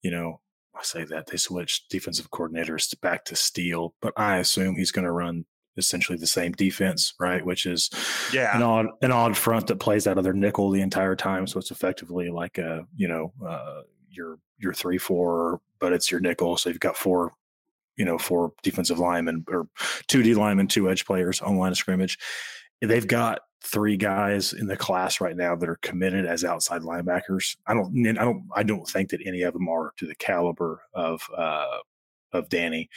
you 0.02 0.10
know, 0.10 0.42
I 0.76 0.82
say 0.82 1.04
that 1.06 1.28
they 1.28 1.38
switched 1.38 1.90
defensive 1.90 2.32
coordinators 2.32 3.00
back 3.00 3.26
to 3.26 3.36
Steele, 3.36 3.94
but 4.02 4.14
I 4.18 4.38
assume 4.38 4.76
he's 4.76 4.92
going 4.92 5.06
to 5.06 5.12
run 5.12 5.46
essentially 5.78 6.18
the 6.18 6.28
same 6.28 6.52
defense, 6.54 7.14
right? 7.20 7.46
Which 7.46 7.66
is 7.66 7.90
yeah 8.34 8.56
an 8.56 8.64
odd 8.64 8.88
an 9.02 9.12
odd 9.12 9.38
front 9.38 9.68
that 9.68 9.80
plays 9.80 10.08
out 10.08 10.18
of 10.18 10.24
their 10.24 10.34
nickel 10.34 10.72
the 10.72 10.82
entire 10.82 11.16
time. 11.16 11.46
So 11.46 11.60
it's 11.60 11.72
effectively 11.72 12.30
like 12.30 12.58
a 12.58 12.88
you 12.96 13.08
know 13.08 13.34
uh, 13.46 13.82
your 14.14 14.38
your 14.58 14.74
three 14.74 14.98
four, 14.98 15.62
but 15.80 15.94
it's 15.94 16.12
your 16.12 16.20
nickel. 16.20 16.58
So 16.58 16.70
you've 16.70 16.80
got 16.80 16.98
four 16.98 17.34
you 17.96 18.06
know, 18.06 18.18
four 18.18 18.54
defensive 18.64 19.00
linemen 19.00 19.46
or 19.48 19.68
two 20.08 20.24
D 20.24 20.34
linemen, 20.34 20.68
two 20.68 20.90
edge 20.90 21.06
players 21.06 21.42
on 21.42 21.58
line 21.58 21.72
of 21.72 21.78
scrimmage. 21.78 22.18
They've 22.82 23.08
got 23.08 23.42
three 23.64 23.96
guys 23.96 24.52
in 24.52 24.68
the 24.68 24.76
class 24.76 25.22
right 25.22 25.38
now 25.38 25.56
that 25.56 25.70
are 25.70 25.80
committed 25.82 26.26
as 26.26 26.44
outside 26.44 26.82
linebackers. 26.82 27.56
I 27.66 27.74
don't, 27.74 28.08
I 28.08 28.26
don't, 28.26 28.44
I 28.56 28.64
don't 28.64 28.88
think 28.88 29.10
that 29.12 29.22
any 29.26 29.44
of 29.44 29.54
them 29.54 29.70
are 29.70 29.94
to 29.98 30.06
the 30.06 30.16
caliber 30.16 30.82
of 30.94 31.22
uh, 31.36 31.78
of 32.34 32.50
Danny, 32.50 32.90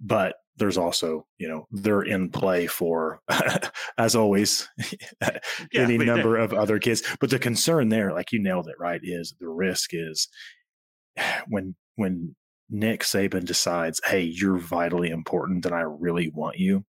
but 0.00 0.36
there's 0.58 0.76
also, 0.76 1.26
you 1.38 1.48
know, 1.48 1.66
they're 1.70 2.02
in 2.02 2.28
play 2.28 2.66
for, 2.66 3.20
as 3.98 4.14
always, 4.14 4.68
yeah, 5.22 5.38
any 5.74 5.96
number 6.04 6.36
of 6.36 6.52
other 6.52 6.78
kids. 6.78 7.02
But 7.20 7.30
the 7.30 7.38
concern 7.38 7.88
there, 7.88 8.12
like 8.12 8.32
you 8.32 8.38
nailed 8.38 8.68
it, 8.68 8.76
right, 8.78 9.00
is 9.02 9.34
the 9.40 9.48
risk 9.48 9.90
is 9.94 10.28
when 11.48 11.74
when 11.96 12.34
Nick 12.70 13.00
Saban 13.00 13.44
decides, 13.44 14.00
hey, 14.04 14.22
you're 14.22 14.58
vitally 14.58 15.10
important 15.10 15.66
and 15.66 15.74
I 15.74 15.82
really 15.82 16.30
want 16.30 16.58
you, 16.58 16.84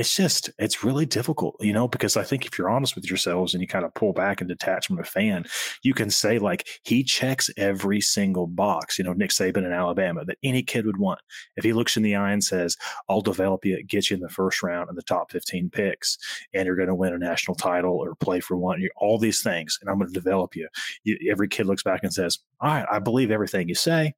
it's 0.00 0.16
just, 0.16 0.48
it's 0.58 0.82
really 0.82 1.04
difficult, 1.04 1.56
you 1.60 1.74
know, 1.74 1.86
because 1.86 2.16
I 2.16 2.22
think 2.22 2.46
if 2.46 2.56
you're 2.56 2.70
honest 2.70 2.94
with 2.94 3.10
yourselves 3.10 3.52
and 3.52 3.60
you 3.60 3.68
kind 3.68 3.84
of 3.84 3.92
pull 3.92 4.14
back 4.14 4.40
and 4.40 4.48
detach 4.48 4.86
from 4.86 4.98
a 4.98 5.04
fan, 5.04 5.44
you 5.82 5.92
can 5.92 6.08
say, 6.08 6.38
like, 6.38 6.66
he 6.84 7.04
checks 7.04 7.50
every 7.58 8.00
single 8.00 8.46
box, 8.46 8.96
you 8.96 9.04
know, 9.04 9.12
Nick 9.12 9.28
Saban 9.28 9.58
in 9.58 9.72
Alabama 9.72 10.24
that 10.24 10.38
any 10.42 10.62
kid 10.62 10.86
would 10.86 10.96
want. 10.96 11.20
If 11.58 11.64
he 11.64 11.74
looks 11.74 11.98
in 11.98 12.02
the 12.02 12.16
eye 12.16 12.32
and 12.32 12.42
says, 12.42 12.78
I'll 13.10 13.20
develop 13.20 13.66
you, 13.66 13.82
get 13.82 14.08
you 14.08 14.16
in 14.16 14.22
the 14.22 14.30
first 14.30 14.62
round 14.62 14.88
in 14.88 14.96
the 14.96 15.02
top 15.02 15.30
15 15.30 15.68
picks, 15.68 16.16
and 16.54 16.64
you're 16.64 16.76
going 16.76 16.88
to 16.88 16.94
win 16.94 17.12
a 17.12 17.18
national 17.18 17.56
title 17.56 17.92
or 17.92 18.14
play 18.14 18.40
for 18.40 18.56
one, 18.56 18.82
all 18.96 19.18
these 19.18 19.42
things, 19.42 19.78
and 19.82 19.90
I'm 19.90 19.98
going 19.98 20.10
to 20.10 20.18
develop 20.18 20.56
you. 20.56 20.66
you. 21.04 21.18
Every 21.30 21.46
kid 21.46 21.66
looks 21.66 21.82
back 21.82 22.00
and 22.04 22.12
says, 22.12 22.38
All 22.62 22.70
right, 22.70 22.86
I 22.90 23.00
believe 23.00 23.30
everything 23.30 23.68
you 23.68 23.74
say 23.74 24.14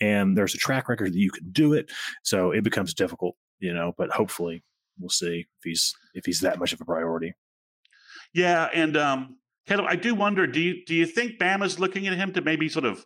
and 0.00 0.34
there's 0.36 0.54
a 0.54 0.58
track 0.58 0.88
record 0.88 1.12
that 1.12 1.18
you 1.18 1.30
can 1.30 1.50
do 1.50 1.74
it. 1.74 1.90
So 2.22 2.52
it 2.52 2.64
becomes 2.64 2.94
difficult, 2.94 3.36
you 3.60 3.72
know, 3.74 3.94
but 3.98 4.10
hopefully 4.10 4.62
we'll 4.98 5.10
see 5.10 5.40
if 5.40 5.64
he's 5.64 5.94
if 6.14 6.24
he's 6.26 6.40
that 6.40 6.58
much 6.58 6.72
of 6.72 6.80
a 6.80 6.84
priority. 6.84 7.34
Yeah, 8.34 8.68
and 8.72 8.96
um 8.96 9.36
Caleb, 9.66 9.86
I 9.88 9.96
do 9.96 10.14
wonder, 10.14 10.46
do 10.46 10.60
you 10.60 10.84
do 10.84 10.94
you 10.94 11.06
think 11.06 11.38
Bama's 11.38 11.78
looking 11.80 12.06
at 12.06 12.14
him 12.14 12.32
to 12.34 12.40
maybe 12.40 12.68
sort 12.68 12.84
of 12.84 13.04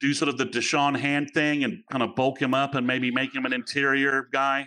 do 0.00 0.14
sort 0.14 0.28
of 0.28 0.38
the 0.38 0.46
Da'Shawn 0.46 0.98
Hand 0.98 1.30
thing 1.34 1.64
and 1.64 1.82
kind 1.90 2.02
of 2.02 2.14
bulk 2.14 2.40
him 2.40 2.54
up 2.54 2.74
and 2.74 2.86
maybe 2.86 3.10
make 3.10 3.34
him 3.34 3.44
an 3.44 3.52
interior 3.52 4.28
guy? 4.32 4.66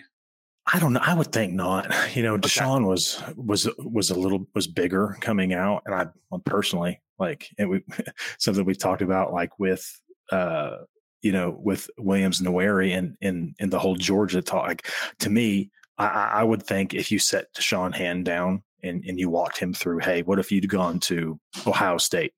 I 0.72 0.78
don't 0.80 0.94
know. 0.94 1.00
I 1.02 1.15
would 1.15 1.32
think 1.32 1.54
not. 1.54 1.94
You 2.15 2.24
know, 2.24 2.38
Da'Shawn 2.38 2.82
okay. 2.82 2.86
was 2.86 3.24
was 3.36 3.70
was 3.80 4.12
a 4.12 4.20
little 4.20 4.46
was 4.54 4.67
bigger 4.67 5.17
coming 5.22 5.54
out, 5.54 5.84
and 5.86 5.96
I 5.96 6.08
personally 6.46 7.02
like 7.17 7.50
and 7.58 7.70
we 7.70 7.84
something 8.38 8.65
we've 8.65 8.78
talked 8.78 9.02
about 9.02 9.34
like 9.34 9.58
with 9.60 10.02
uh 10.32 10.78
you 11.22 11.32
know, 11.32 11.56
with 11.62 11.89
Williams 11.98 12.41
Nwaneri 12.41 12.98
and 12.98 13.15
in 13.22 13.54
in 13.60 13.70
the 13.70 13.80
whole 13.80 13.96
Georgia 13.96 14.41
talk. 14.41 14.67
Like, 14.67 14.88
to 15.20 15.30
me, 15.30 15.70
I, 16.06 16.32
I 16.40 16.44
would 16.44 16.64
think 16.64 16.94
if 16.94 17.12
you 17.12 17.20
set 17.20 17.48
Sean 17.58 17.92
Hand 17.92 18.26
down 18.26 18.64
and, 18.84 19.04
and 19.06 19.20
you 19.20 19.30
walked 19.30 19.60
him 19.60 19.74
through, 19.74 20.00
hey, 20.00 20.22
what 20.24 20.40
if 20.40 20.52
you'd 20.52 20.70
gone 20.70 21.00
to 21.02 21.40
Ohio 21.68 21.98
State 21.98 22.34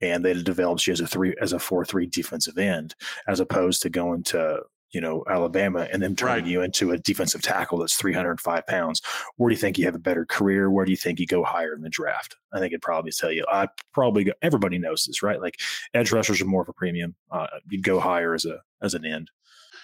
and 0.00 0.24
they'd 0.24 0.44
developed 0.44 0.86
you 0.86 0.92
as 0.92 1.00
a 1.00 1.06
three 1.06 1.34
as 1.40 1.52
a 1.52 1.58
four 1.58 1.84
three 1.84 2.06
defensive 2.06 2.58
end, 2.58 2.94
as 3.26 3.40
opposed 3.40 3.82
to 3.82 3.90
going 3.90 4.22
to 4.24 4.60
you 4.90 5.00
know, 5.00 5.22
Alabama 5.28 5.86
and 5.92 6.02
then 6.02 6.16
turning 6.16 6.44
right. 6.44 6.50
you 6.50 6.62
into 6.62 6.92
a 6.92 6.98
defensive 6.98 7.42
tackle 7.42 7.78
that's 7.78 7.96
305 7.96 8.66
pounds. 8.66 9.02
Where 9.36 9.50
do 9.50 9.54
you 9.54 9.60
think 9.60 9.78
you 9.78 9.84
have 9.84 9.94
a 9.94 10.00
better 10.00 10.24
career? 10.24 10.70
Where 10.70 10.84
do 10.84 10.90
you 10.90 10.96
think 10.96 11.20
you 11.20 11.26
go 11.26 11.44
higher 11.44 11.74
in 11.74 11.82
the 11.82 11.90
draft? 11.90 12.36
I 12.52 12.58
think 12.58 12.72
it'd 12.72 12.82
probably 12.82 13.12
tell 13.12 13.30
you. 13.30 13.44
I 13.50 13.68
probably 13.92 14.24
go, 14.24 14.32
everybody 14.40 14.78
knows 14.78 15.04
this, 15.04 15.22
right? 15.22 15.40
Like 15.40 15.56
edge 15.92 16.10
rushers 16.10 16.40
are 16.40 16.46
more 16.46 16.62
of 16.62 16.68
a 16.68 16.72
premium. 16.72 17.14
Uh, 17.30 17.46
you'd 17.68 17.82
go 17.82 18.00
higher 18.00 18.34
as 18.34 18.46
a 18.46 18.60
as 18.80 18.94
an 18.94 19.04
end. 19.04 19.30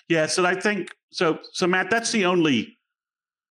Yeah, 0.08 0.26
so 0.26 0.44
I 0.44 0.54
think 0.54 0.94
so. 1.10 1.38
So 1.52 1.66
Matt, 1.66 1.90
that's 1.90 2.12
the 2.12 2.24
only. 2.26 2.73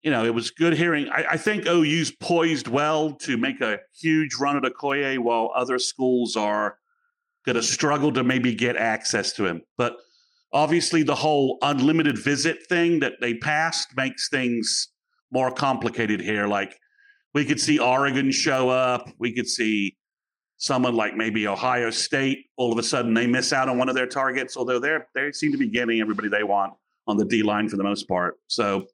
You 0.02 0.10
know, 0.10 0.24
it 0.24 0.34
was 0.34 0.50
good 0.50 0.74
hearing. 0.74 1.08
I, 1.08 1.24
I 1.32 1.36
think 1.36 1.66
OU's 1.66 2.12
poised 2.12 2.68
well 2.68 3.12
to 3.16 3.36
make 3.36 3.60
a 3.60 3.78
huge 3.98 4.36
run 4.36 4.56
at 4.56 4.62
Okoye, 4.62 5.18
while 5.18 5.50
other 5.54 5.78
schools 5.78 6.36
are 6.36 6.78
going 7.44 7.56
to 7.56 7.62
struggle 7.62 8.12
to 8.12 8.22
maybe 8.22 8.54
get 8.54 8.76
access 8.76 9.32
to 9.34 9.46
him. 9.46 9.62
But 9.76 9.96
Obviously, 10.52 11.02
the 11.02 11.14
whole 11.14 11.58
unlimited 11.60 12.18
visit 12.18 12.66
thing 12.68 13.00
that 13.00 13.14
they 13.20 13.34
passed 13.34 13.94
makes 13.96 14.28
things 14.28 14.88
more 15.30 15.50
complicated 15.50 16.20
here. 16.20 16.46
Like 16.46 16.74
we 17.34 17.44
could 17.44 17.60
see 17.60 17.78
Oregon 17.78 18.30
show 18.30 18.70
up, 18.70 19.10
we 19.18 19.32
could 19.32 19.46
see 19.46 19.96
someone 20.56 20.94
like 20.94 21.16
maybe 21.16 21.46
Ohio 21.46 21.90
State. 21.90 22.46
All 22.56 22.72
of 22.72 22.78
a 22.78 22.82
sudden, 22.82 23.12
they 23.12 23.26
miss 23.26 23.52
out 23.52 23.68
on 23.68 23.76
one 23.76 23.90
of 23.90 23.94
their 23.94 24.06
targets, 24.06 24.56
although 24.56 24.78
they're, 24.78 25.06
they 25.14 25.30
seem 25.32 25.52
to 25.52 25.58
be 25.58 25.68
getting 25.68 26.00
everybody 26.00 26.28
they 26.28 26.44
want 26.44 26.72
on 27.06 27.18
the 27.18 27.26
D 27.26 27.42
line 27.42 27.68
for 27.68 27.76
the 27.76 27.84
most 27.84 28.08
part. 28.08 28.36
So, 28.46 28.86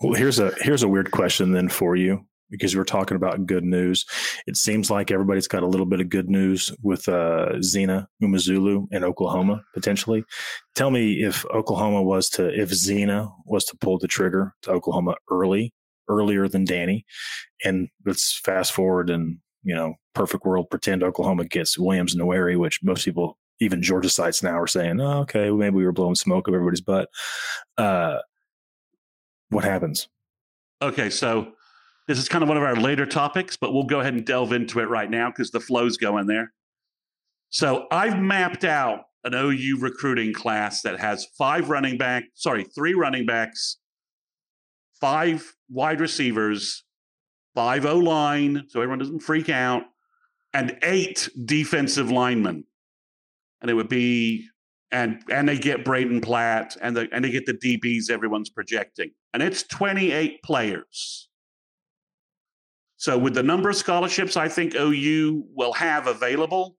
well, 0.00 0.14
here's 0.14 0.38
a 0.38 0.52
here's 0.60 0.82
a 0.82 0.88
weird 0.88 1.10
question 1.10 1.52
then 1.52 1.68
for 1.68 1.96
you 1.96 2.24
because 2.50 2.76
we're 2.76 2.84
talking 2.84 3.16
about 3.16 3.46
good 3.46 3.64
news. 3.64 4.04
It 4.46 4.56
seems 4.56 4.90
like 4.90 5.10
everybody's 5.10 5.48
got 5.48 5.62
a 5.62 5.68
little 5.68 5.86
bit 5.86 6.00
of 6.00 6.08
good 6.08 6.28
news 6.28 6.72
with 6.82 7.08
uh, 7.08 7.62
Zina 7.62 8.08
Umeozulu 8.22 8.86
in 8.90 9.04
Oklahoma 9.04 9.62
potentially. 9.72 10.24
Tell 10.74 10.90
me 10.90 11.22
if 11.22 11.46
Oklahoma 11.46 12.02
was 12.02 12.28
to 12.30 12.48
if 12.48 12.70
Zina 12.70 13.28
was 13.46 13.64
to 13.66 13.76
pull 13.76 13.98
the 13.98 14.08
trigger 14.08 14.54
to 14.62 14.70
Oklahoma 14.70 15.14
early, 15.30 15.72
earlier 16.08 16.48
than 16.48 16.64
Danny, 16.64 17.04
and 17.64 17.88
let's 18.04 18.38
fast 18.44 18.72
forward 18.72 19.10
and 19.10 19.38
you 19.62 19.74
know 19.74 19.94
perfect 20.14 20.44
world 20.44 20.70
pretend 20.70 21.02
Oklahoma 21.02 21.44
gets 21.44 21.78
Williams 21.78 22.16
Nwaneri, 22.16 22.58
which 22.58 22.80
most 22.82 23.04
people. 23.04 23.36
Even 23.62 23.82
Georgia 23.82 24.08
sites 24.08 24.42
now 24.42 24.58
are 24.58 24.66
saying, 24.66 25.02
oh, 25.02 25.18
okay, 25.18 25.50
maybe 25.50 25.76
we 25.76 25.84
were 25.84 25.92
blowing 25.92 26.14
smoke 26.14 26.48
of 26.48 26.54
everybody's 26.54 26.80
butt. 26.80 27.10
Uh, 27.76 28.16
what 29.50 29.64
happens? 29.64 30.08
Okay, 30.82 31.10
so 31.10 31.52
this 32.08 32.18
is 32.18 32.28
kind 32.28 32.42
of 32.42 32.48
one 32.48 32.56
of 32.56 32.62
our 32.62 32.76
later 32.76 33.06
topics, 33.06 33.56
but 33.56 33.72
we'll 33.72 33.84
go 33.84 34.00
ahead 34.00 34.14
and 34.14 34.24
delve 34.24 34.52
into 34.52 34.80
it 34.80 34.88
right 34.88 35.10
now 35.10 35.28
because 35.30 35.50
the 35.50 35.60
flow's 35.60 35.96
going 35.96 36.26
there. 36.26 36.52
So 37.50 37.86
I've 37.90 38.18
mapped 38.18 38.64
out 38.64 39.04
an 39.24 39.34
OU 39.34 39.78
recruiting 39.80 40.32
class 40.32 40.82
that 40.82 40.98
has 40.98 41.26
five 41.36 41.68
running 41.68 41.98
back, 41.98 42.24
sorry, 42.34 42.64
three 42.64 42.94
running 42.94 43.26
backs, 43.26 43.76
five 45.00 45.54
wide 45.68 46.00
receivers, 46.00 46.84
five 47.54 47.84
O 47.84 47.98
line, 47.98 48.64
so 48.68 48.80
everyone 48.80 48.98
doesn't 48.98 49.20
freak 49.20 49.48
out, 49.48 49.82
and 50.54 50.78
eight 50.82 51.28
defensive 51.44 52.10
linemen. 52.10 52.64
And 53.60 53.70
it 53.70 53.74
would 53.74 53.88
be 53.88 54.48
and 54.92 55.22
and 55.30 55.48
they 55.48 55.58
get 55.58 55.84
Braden 55.84 56.20
Platt 56.20 56.76
and 56.80 56.96
the 56.96 57.08
and 57.12 57.24
they 57.24 57.30
get 57.30 57.46
the 57.46 57.54
DBs 57.54 58.10
everyone's 58.10 58.50
projecting. 58.50 59.10
And 59.32 59.42
it's 59.42 59.62
28 59.64 60.42
players. 60.42 61.28
So, 62.96 63.16
with 63.16 63.34
the 63.34 63.42
number 63.42 63.70
of 63.70 63.76
scholarships 63.76 64.36
I 64.36 64.48
think 64.48 64.74
OU 64.74 65.46
will 65.54 65.72
have 65.72 66.06
available, 66.06 66.76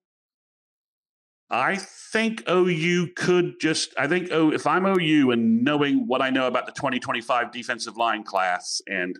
I 1.50 1.78
think 1.78 2.44
OU 2.50 3.10
could 3.16 3.60
just, 3.60 3.94
I 3.98 4.08
think 4.08 4.30
oh, 4.32 4.52
if 4.52 4.68
I'm 4.68 4.86
OU 4.86 5.32
and 5.32 5.64
knowing 5.64 6.08
what 6.08 6.22
I 6.22 6.30
know 6.30 6.48
about 6.48 6.66
the 6.66 6.72
2025 6.74 7.52
defensive 7.52 7.98
line 7.98 8.24
class 8.24 8.82
and 8.88 9.18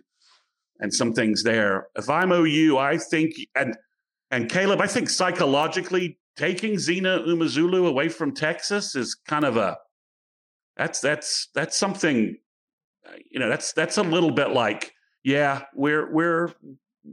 and 0.80 0.92
some 0.92 1.12
things 1.12 1.42
there, 1.42 1.88
if 1.96 2.08
I'm 2.08 2.32
OU, 2.32 2.78
I 2.78 2.98
think 2.98 3.34
and 3.54 3.76
and 4.30 4.48
Caleb, 4.48 4.80
I 4.80 4.86
think 4.86 5.10
psychologically 5.10 6.18
taking 6.36 6.78
Zina 6.78 7.20
Umeozulu 7.20 7.86
away 7.86 8.08
from 8.08 8.32
Texas 8.32 8.94
is 8.94 9.14
kind 9.14 9.44
of 9.44 9.56
a 9.56 9.76
that's 10.76 11.00
that's 11.00 11.48
that's 11.54 11.76
something 11.76 12.36
uh, 13.06 13.16
you 13.30 13.40
know, 13.40 13.48
that's 13.48 13.72
that's 13.72 13.98
a 13.98 14.02
little 14.02 14.30
bit 14.30 14.50
like, 14.50 14.94
yeah, 15.24 15.62
we're 15.74 16.12
we're 16.12 16.52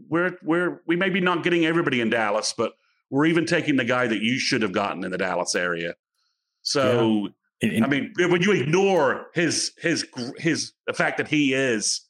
we're 0.08 0.38
we're 0.44 0.82
we 0.86 0.96
may 0.96 1.10
be 1.10 1.20
not 1.20 1.44
getting 1.44 1.66
everybody 1.66 2.02
in 2.02 2.10
Dallas, 2.10 2.54
but 2.56 2.74
we're 3.10 3.26
even 3.26 3.46
taking 3.46 3.76
the 3.76 3.86
guy 3.86 4.08
that 4.08 4.22
you 4.22 4.38
should 4.38 4.62
have 4.62 4.72
gotten 4.72 5.04
in 5.04 5.12
the 5.12 5.18
Dallas 5.18 5.56
area. 5.56 5.96
So, 6.62 7.30
yeah. 7.62 7.84
I 7.84 7.88
mean, 7.88 8.14
when 8.18 8.42
you 8.42 8.52
ignore 8.52 9.28
his 9.34 9.72
his 9.78 10.06
his 10.38 10.74
the 10.86 10.94
fact 10.94 11.18
that 11.18 11.28
he 11.28 11.54
is 11.54 12.02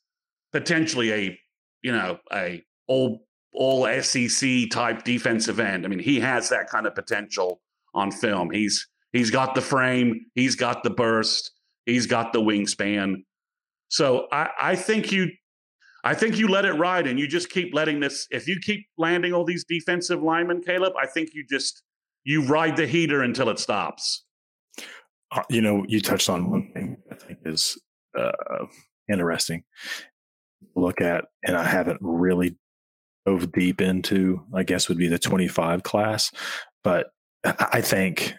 potentially 0.51 1.13
a 1.13 1.39
you 1.81 1.91
know 1.91 2.19
a 2.33 2.63
all 2.87 3.25
all 3.59 3.85
SEC 4.01 4.69
type 4.71 5.03
defensive 5.03 5.59
end. 5.59 5.85
I 5.85 5.89
mean, 5.89 5.99
he 5.99 6.21
has 6.21 6.47
that 6.47 6.69
kind 6.69 6.87
of 6.87 6.95
potential 6.95 7.59
on 7.93 8.09
film. 8.09 8.49
He's 8.51 8.87
he's 9.11 9.29
got 9.29 9.53
the 9.53 9.61
frame, 9.61 10.25
he's 10.33 10.55
got 10.55 10.81
the 10.83 10.89
burst, 10.89 11.51
he's 11.85 12.07
got 12.07 12.31
the 12.31 12.41
wingspan. 12.41 13.17
So 13.89 14.27
I, 14.31 14.49
I 14.61 14.75
think 14.77 15.11
you 15.11 15.27
I 16.05 16.13
think 16.13 16.37
you 16.37 16.47
let 16.47 16.63
it 16.63 16.73
ride 16.73 17.05
and 17.05 17.19
you 17.19 17.27
just 17.27 17.49
keep 17.49 17.73
letting 17.73 17.99
this 17.99 18.27
if 18.31 18.47
you 18.47 18.59
keep 18.61 18.87
landing 18.97 19.33
all 19.33 19.43
these 19.43 19.65
defensive 19.65 20.23
linemen, 20.23 20.61
Caleb, 20.61 20.93
I 20.99 21.05
think 21.05 21.31
you 21.33 21.45
just 21.47 21.83
you 22.23 22.43
ride 22.43 22.77
the 22.77 22.87
heater 22.87 23.23
until 23.23 23.49
it 23.49 23.59
stops. 23.59 24.23
Uh, 25.31 25.43
you 25.49 25.61
know, 25.61 25.83
you 25.89 25.99
touched 25.99 26.29
on 26.29 26.49
one 26.49 26.71
thing 26.73 26.95
I 27.11 27.15
think 27.15 27.39
is 27.43 27.77
uh, 28.17 28.31
interesting. 29.11 29.63
Look 30.75 31.01
at, 31.01 31.25
and 31.43 31.57
I 31.57 31.65
haven't 31.65 31.99
really 32.01 32.55
dove 33.25 33.51
deep 33.51 33.81
into, 33.81 34.43
I 34.53 34.63
guess 34.63 34.89
would 34.89 34.97
be 34.97 35.07
the 35.07 35.19
25 35.19 35.83
class, 35.83 36.31
but 36.83 37.07
I 37.43 37.81
think 37.81 38.35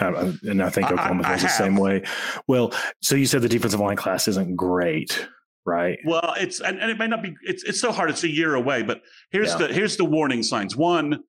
and 0.00 0.62
I 0.62 0.70
think 0.70 0.90
Oklahoma 0.90 1.24
feels 1.24 1.42
the 1.42 1.48
same 1.48 1.76
way. 1.76 2.02
Well, 2.46 2.72
so 3.02 3.14
you 3.14 3.26
said 3.26 3.42
the 3.42 3.48
defensive 3.48 3.80
line 3.80 3.96
class 3.96 4.28
isn't 4.28 4.56
great, 4.56 5.28
right? 5.66 5.98
Well, 6.04 6.34
it's 6.38 6.60
and, 6.60 6.78
and 6.78 6.90
it 6.90 6.98
may 6.98 7.06
not 7.06 7.22
be. 7.22 7.34
It's 7.42 7.64
it's 7.64 7.80
so 7.80 7.92
hard. 7.92 8.10
It's 8.10 8.24
a 8.24 8.28
year 8.28 8.54
away. 8.54 8.82
But 8.82 9.02
here's 9.30 9.50
yeah. 9.50 9.66
the 9.66 9.68
here's 9.68 9.96
the 9.96 10.04
warning 10.04 10.42
signs. 10.42 10.76
One, 10.76 11.22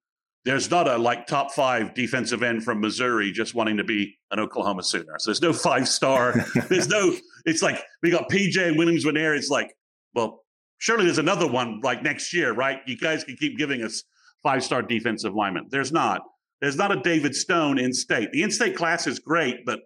there's 0.46 0.70
not 0.72 0.88
a 0.88 0.98
like 0.98 1.28
top 1.28 1.52
five 1.52 1.94
defensive 1.94 2.44
end 2.44 2.64
from 2.64 2.80
Missouri 2.80 3.32
just 3.32 3.54
wanting 3.54 3.78
to 3.78 3.84
be 3.84 4.18
an 4.32 4.40
Oklahoma 4.40 4.84
Sooner. 4.84 5.20
So 5.20 5.32
there's 5.32 5.42
no 5.42 5.54
five 5.54 5.88
star. 5.88 6.34
there's 6.70 6.88
no. 6.88 7.14
It's 7.44 7.64
like 7.64 7.84
we 8.04 8.12
got 8.12 8.30
PJ 8.30 8.68
and 8.68 8.78
Williams 8.78 9.04
Nwaneri. 9.04 9.36
It's 9.36 9.50
like, 9.50 9.76
well, 10.14 10.44
surely 10.82 11.06
there's 11.06 11.20
another 11.20 11.48
one 11.48 11.80
like 11.82 12.02
next 12.02 12.34
year, 12.34 12.54
right? 12.54 12.80
You 12.88 12.98
guys 12.98 13.24
can 13.24 13.38
keep 13.38 13.58
giving 13.58 13.84
us 13.84 14.04
five 14.44 14.64
star 14.64 14.82
defensive 14.82 15.34
linemen. 15.34 15.68
There's 15.70 15.92
not. 15.92 16.22
There's 16.60 16.76
not 16.76 16.92
a 16.92 17.00
David 17.02 17.36
Stone 17.36 17.80
in 17.80 17.94
state. 17.94 18.32
The 18.32 18.44
in 18.44 18.52
state 18.52 18.76
class 18.76 19.08
is 19.08 19.20
great, 19.20 19.66
but 19.66 19.80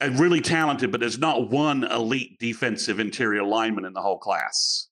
and 0.00 0.18
really 0.18 0.40
talented, 0.40 0.90
but 0.90 1.00
there's 1.00 1.18
not 1.18 1.50
one 1.50 1.84
elite 1.84 2.38
defensive 2.38 3.00
interior 3.00 3.42
lineman 3.44 3.84
in 3.84 3.92
the 3.92 4.00
whole 4.00 4.18
class. 4.18 4.88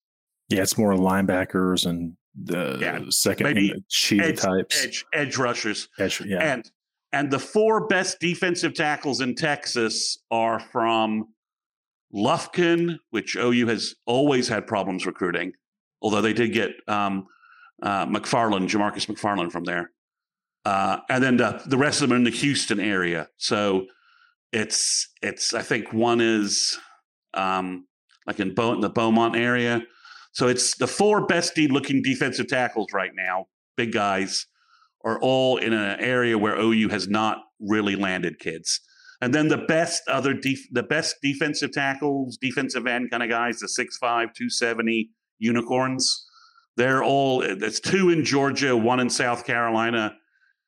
Yeah, 0.48 0.62
it's 0.62 0.78
more 0.78 0.94
linebackers 0.94 1.86
and 1.86 2.16
the 2.40 2.78
yeah, 2.80 3.00
second 3.08 3.82
sheet 3.88 4.20
edge, 4.20 4.38
types, 4.38 4.84
edge, 4.84 5.04
edge 5.12 5.36
rushers, 5.38 5.88
edge, 5.98 6.20
yeah. 6.24 6.52
and 6.52 6.70
and 7.12 7.30
the 7.30 7.38
four 7.38 7.86
best 7.88 8.20
defensive 8.20 8.74
tackles 8.74 9.20
in 9.20 9.34
Texas 9.34 10.18
are 10.30 10.60
from 10.60 11.26
Lufkin, 12.14 12.98
which 13.10 13.36
OU 13.36 13.66
has 13.66 13.94
always 14.06 14.48
had 14.48 14.66
problems 14.66 15.06
recruiting, 15.06 15.52
although 16.00 16.22
they 16.22 16.32
did 16.32 16.52
get 16.52 16.70
um, 16.86 17.26
uh, 17.82 18.06
McFarland, 18.06 18.68
Jamarcus 18.68 19.06
McFarland 19.06 19.52
from 19.52 19.64
there. 19.64 19.90
Uh, 20.64 20.98
and 21.08 21.22
then 21.22 21.36
the, 21.36 21.62
the 21.66 21.78
rest 21.78 22.02
of 22.02 22.08
them 22.08 22.14
are 22.14 22.18
in 22.18 22.24
the 22.24 22.30
Houston 22.30 22.80
area. 22.80 23.28
So 23.36 23.86
it's 24.52 25.08
it's 25.22 25.54
I 25.54 25.62
think 25.62 25.92
one 25.92 26.20
is 26.20 26.78
um, 27.34 27.86
like 28.26 28.40
in, 28.40 28.48
in 28.48 28.80
the 28.80 28.90
Beaumont 28.90 29.36
area. 29.36 29.82
So 30.32 30.48
it's 30.48 30.76
the 30.76 30.86
four 30.86 31.26
best 31.26 31.56
looking 31.58 32.02
defensive 32.02 32.48
tackles 32.48 32.88
right 32.92 33.12
now, 33.14 33.46
big 33.76 33.92
guys, 33.92 34.46
are 35.04 35.18
all 35.20 35.56
in 35.56 35.72
an 35.72 36.00
area 36.00 36.36
where 36.36 36.56
OU 36.56 36.88
has 36.90 37.08
not 37.08 37.38
really 37.60 37.96
landed 37.96 38.38
kids. 38.38 38.80
And 39.20 39.34
then 39.34 39.48
the 39.48 39.58
best 39.58 40.06
other 40.08 40.32
def- 40.32 40.68
the 40.70 40.82
best 40.82 41.16
defensive 41.22 41.72
tackles, 41.72 42.36
defensive 42.36 42.86
end 42.86 43.10
kind 43.10 43.22
of 43.22 43.28
guys, 43.28 43.58
the 43.58 43.66
6'5, 43.66 44.00
270 44.00 45.10
unicorns. 45.38 46.26
They're 46.76 47.02
all 47.02 47.40
there's 47.40 47.80
two 47.80 48.10
in 48.10 48.24
Georgia, 48.24 48.76
one 48.76 49.00
in 49.00 49.10
South 49.10 49.44
Carolina, 49.44 50.14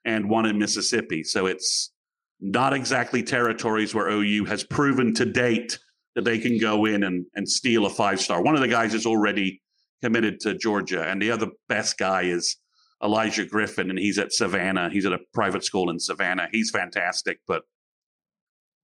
and 0.04 0.28
one 0.28 0.46
in 0.46 0.58
Mississippi. 0.58 1.22
So 1.22 1.46
it's 1.46 1.92
not 2.40 2.72
exactly 2.72 3.22
territories 3.22 3.94
where 3.94 4.08
OU 4.08 4.46
has 4.46 4.64
proven 4.64 5.14
to 5.14 5.24
date 5.24 5.78
that 6.14 6.24
they 6.24 6.38
can 6.38 6.58
go 6.58 6.86
in 6.86 7.04
and, 7.04 7.26
and 7.34 7.48
steal 7.48 7.86
a 7.86 7.90
five 7.90 8.20
star. 8.20 8.42
One 8.42 8.56
of 8.56 8.60
the 8.60 8.68
guys 8.68 8.94
is 8.94 9.06
already 9.06 9.62
committed 10.02 10.40
to 10.40 10.54
Georgia, 10.54 11.04
and 11.04 11.22
the 11.22 11.30
other 11.30 11.48
best 11.68 11.98
guy 11.98 12.22
is 12.22 12.56
Elijah 13.02 13.44
Griffin, 13.44 13.90
and 13.90 13.98
he's 13.98 14.18
at 14.18 14.32
Savannah. 14.32 14.90
He's 14.90 15.06
at 15.06 15.12
a 15.12 15.20
private 15.32 15.64
school 15.64 15.90
in 15.90 16.00
Savannah. 16.00 16.48
He's 16.50 16.70
fantastic, 16.70 17.38
but 17.46 17.62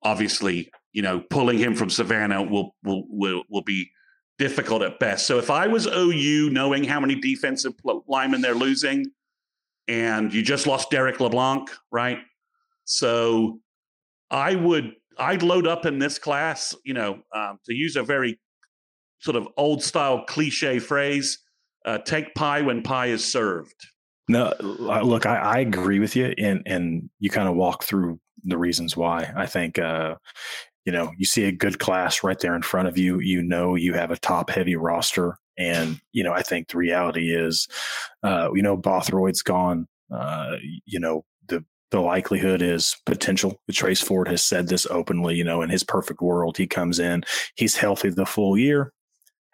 obviously, 0.07 0.71
you 0.93 1.03
know, 1.03 1.21
pulling 1.31 1.59
him 1.59 1.75
from 1.75 1.91
Savannah 1.91 2.43
will 2.43 2.75
will 2.85 3.05
will, 3.09 3.43
will 3.51 3.63
be 3.63 3.91
difficult 4.39 4.83
at 4.83 4.99
best. 4.99 5.27
So 5.27 5.39
if 5.39 5.51
I 5.51 5.67
was 5.67 5.87
OU, 5.87 6.51
knowing 6.51 6.85
how 6.85 7.01
many 7.01 7.17
defensive 7.17 7.73
linemen 8.07 8.41
they're 8.41 8.55
losing, 8.55 9.07
and 9.89 10.33
you 10.33 10.43
just 10.43 10.67
lost 10.67 10.91
Derek 10.91 11.21
LeBlanc, 11.21 11.69
right? 11.91 12.19
So 12.85 13.61
I 14.31 14.55
would 14.55 14.93
I'd 15.19 15.43
load 15.43 15.67
up 15.67 15.87
in 15.87 15.99
this 15.99 16.19
class, 16.19 16.75
you 16.85 16.95
know, 16.95 17.19
um, 17.35 17.59
to 17.67 17.75
use 17.75 17.97
a 17.97 18.03
very 18.03 18.39
sort 19.19 19.37
of 19.37 19.49
old 19.57 19.83
style 19.83 20.25
cliche 20.25 20.79
phrase, 20.79 21.39
uh, 21.85 21.99
take 21.99 22.35
pie 22.35 22.61
when 22.61 22.83
pie 22.83 23.07
is 23.07 23.25
served. 23.25 23.75
No, 24.29 24.53
look, 24.61 25.25
I, 25.25 25.37
I 25.37 25.59
agree 25.59 26.01
with 26.01 26.17
you, 26.17 26.35
and 26.39 26.63
and 26.67 27.11
you 27.21 27.31
kind 27.31 27.49
of 27.49 27.55
walk 27.55 27.85
through 27.85 28.19
the 28.47 28.59
reasons 28.59 28.97
why. 28.97 29.33
I 29.37 29.47
think, 29.47 29.79
uh, 29.79 30.17
you 30.85 30.93
know, 30.93 31.13
you 31.19 31.27
see 31.27 31.45
a 31.45 31.53
good 31.53 31.79
class 31.79 32.23
right 32.23 32.39
there 32.39 32.55
in 32.55 32.63
front 32.63 32.89
of 32.89 32.97
you. 32.97 33.19
You 33.21 33.43
know, 33.43 33.75
you 33.75 33.95
have 33.95 34.11
a 34.11 34.19
top 34.19 34.51
heavy 34.51 34.77
roster. 34.77 35.37
And, 35.59 36.01
you 36.13 36.23
know, 36.23 36.33
I 36.33 36.43
think 36.43 36.69
the 36.69 36.79
reality 36.79 37.35
is, 37.35 37.67
uh, 38.23 38.51
you 38.55 38.63
know, 38.63 38.77
Bothroyd's 38.77 39.43
gone. 39.43 39.89
Uh, 40.15 40.57
you 40.85 41.01
know, 41.01 41.25
the, 41.49 41.65
the 41.91 42.01
likelihood 42.01 42.63
is 42.63 42.95
potential. 43.07 43.61
Trace 43.71 44.01
Ford 44.01 44.29
has 44.29 44.45
said 44.45 44.69
this 44.69 44.87
openly, 44.91 45.35
you 45.35 45.45
know, 45.45 45.63
in 45.63 45.71
his 45.71 45.83
perfect 45.83 46.21
world, 46.21 46.57
he 46.57 46.67
comes 46.67 46.99
in, 46.99 47.25
he's 47.57 47.77
healthy 47.77 48.11
the 48.11 48.27
full 48.27 48.57
year, 48.57 48.93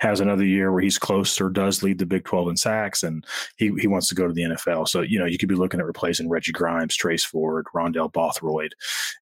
has 0.03 0.21
another 0.21 0.45
year 0.45 0.73
where 0.73 0.83
he's 0.83 0.99
close 0.99 1.41
or 1.41 1.49
does 1.49 1.83
lead 1.83 1.99
the 1.99 2.07
Big 2.07 2.25
12 2.25 2.49
in 2.49 2.57
sacks, 2.57 3.03
and 3.03 3.25
he, 3.57 3.73
he 3.79 3.87
wants 3.87 4.09
to 4.09 4.15
go 4.15 4.27
to 4.27 4.35
the 4.35 4.43
NFL. 4.43 4.89
So, 4.89 5.01
you 5.01 5.19
know, 5.19 5.27
you 5.27 5.39
could 5.39 5.49
be 5.49 5.55
looking 5.55 5.81
at 5.81 5.87
replacing 5.87 6.29
Reggie 6.29 6.53
Grimes, 6.53 6.97
Trace 6.97 7.25
Ford, 7.25 7.67
Rondell 7.75 8.13
Bothroyd, 8.13 8.73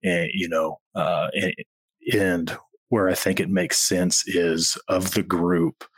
and, 0.02 0.30
you 0.32 0.48
know, 0.48 0.80
uh, 0.94 1.28
and, 1.34 1.54
and 2.12 2.58
where 2.88 3.08
I 3.08 3.14
think 3.14 3.40
it 3.40 3.50
makes 3.50 3.78
sense 3.78 4.26
is 4.26 4.78
of 4.88 5.12
the 5.12 5.22
group– 5.22 5.84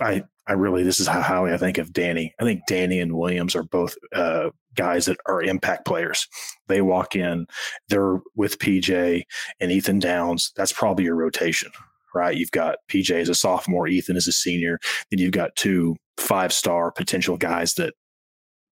I 0.00 0.24
I 0.46 0.52
really 0.52 0.82
this 0.82 1.00
is 1.00 1.06
how, 1.06 1.20
how 1.20 1.46
I 1.46 1.56
think 1.56 1.78
of 1.78 1.92
Danny. 1.92 2.34
I 2.40 2.44
think 2.44 2.62
Danny 2.68 3.00
and 3.00 3.16
Williams 3.16 3.56
are 3.56 3.64
both 3.64 3.96
uh, 4.14 4.50
guys 4.74 5.06
that 5.06 5.18
are 5.26 5.42
impact 5.42 5.86
players. 5.86 6.28
They 6.68 6.82
walk 6.82 7.16
in, 7.16 7.46
they're 7.88 8.20
with 8.36 8.58
PJ 8.58 9.22
and 9.60 9.72
Ethan 9.72 9.98
Downs. 9.98 10.52
That's 10.56 10.72
probably 10.72 11.04
your 11.04 11.16
rotation, 11.16 11.70
right? 12.16 12.36
You've 12.36 12.50
got 12.50 12.76
PJ 12.90 13.10
as 13.20 13.28
a 13.28 13.34
sophomore, 13.34 13.86
Ethan 13.86 14.16
as 14.16 14.26
a 14.26 14.32
senior, 14.32 14.78
then 15.10 15.20
you've 15.20 15.32
got 15.32 15.54
two 15.56 15.96
five 16.16 16.52
star 16.52 16.90
potential 16.90 17.36
guys 17.36 17.74
that 17.74 17.94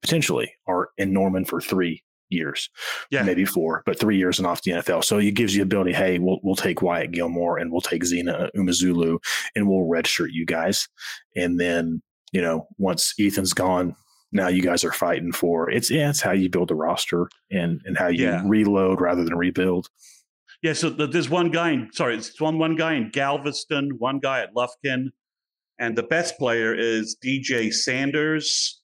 potentially 0.03 0.53
are 0.67 0.89
in 0.99 1.13
Norman 1.13 1.45
for 1.45 1.61
three 1.61 2.03
years, 2.31 2.69
yeah, 3.11 3.23
maybe 3.23 3.45
four, 3.45 3.83
but 3.87 3.99
three 3.99 4.17
years 4.17 4.39
and 4.39 4.47
off 4.47 4.63
the 4.63 4.73
NFL. 4.73 5.05
So 5.05 5.19
it 5.19 5.35
gives 5.35 5.55
you 5.55 5.61
the 5.61 5.67
ability. 5.67 5.93
Hey, 5.93 6.19
we'll 6.19 6.41
we'll 6.43 6.57
take 6.57 6.83
Wyatt 6.83 7.13
Gilmore 7.13 7.59
and 7.59 7.71
we'll 7.71 7.81
take 7.81 8.05
Zina 8.05 8.51
Umeozulu 8.57 9.19
and 9.55 9.69
we'll 9.69 9.89
redshirt 9.89 10.31
you 10.33 10.47
guys. 10.47 10.89
And 11.37 11.61
then 11.61 12.03
you 12.33 12.43
know 12.43 12.67
once 12.79 13.15
Ethan's 13.19 13.53
gone, 13.53 13.95
now 14.33 14.49
you 14.49 14.63
guys 14.63 14.85
are 14.85 14.93
fighting 14.93 15.33
for 15.33 15.71
it's 15.71 15.91
yeah, 15.91 16.11
it's 16.11 16.21
how 16.21 16.33
you 16.33 16.49
build 16.51 16.71
a 16.71 16.75
roster 16.75 17.29
and 17.51 17.81
and 17.85 17.97
how 17.97 18.09
you 18.09 18.25
yeah. 18.25 18.43
reload 18.45 19.01
rather 19.01 19.25
than 19.25 19.37
rebuild. 19.37 19.89
Yeah, 20.65 20.73
so 20.73 20.91
there's 20.91 21.29
one 21.29 21.51
guy. 21.51 21.73
In, 21.73 21.91
sorry, 21.93 22.17
it's 22.17 22.41
one 22.41 22.59
one 22.59 22.75
guy 22.75 22.95
in 22.95 23.11
Galveston, 23.11 23.91
one 23.99 24.19
guy 24.19 24.41
at 24.41 24.55
Lufkin, 24.55 25.11
and 25.79 25.95
the 25.95 26.03
best 26.03 26.39
player 26.39 26.75
is 26.75 27.17
DJ 27.23 27.73
Sanders 27.73 28.81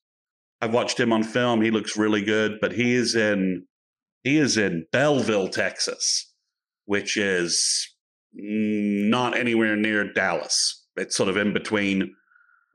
I've 0.60 0.74
watched 0.74 1.00
him 1.00 1.12
on 1.12 1.22
film. 1.22 1.62
He 1.62 1.70
looks 1.70 1.96
really 1.96 2.22
good, 2.22 2.58
but 2.60 2.72
he 2.72 2.94
is 2.94 3.14
in 3.14 3.66
he 4.22 4.36
is 4.36 4.58
in 4.58 4.86
Bellville, 4.92 5.48
Texas, 5.48 6.32
which 6.84 7.16
is 7.16 7.88
not 8.34 9.36
anywhere 9.36 9.76
near 9.76 10.12
Dallas. 10.12 10.86
It's 10.96 11.16
sort 11.16 11.30
of 11.30 11.38
in 11.38 11.54
between 11.54 12.14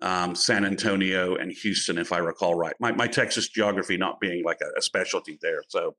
um, 0.01 0.33
San 0.33 0.65
Antonio 0.65 1.35
and 1.35 1.51
Houston, 1.51 1.99
if 1.99 2.11
I 2.11 2.17
recall 2.17 2.55
right. 2.55 2.73
My, 2.79 2.91
my 2.91 3.05
Texas 3.05 3.47
geography 3.49 3.97
not 3.97 4.19
being 4.19 4.43
like 4.43 4.57
a, 4.61 4.79
a 4.79 4.81
specialty 4.81 5.37
there, 5.41 5.61
so 5.67 5.95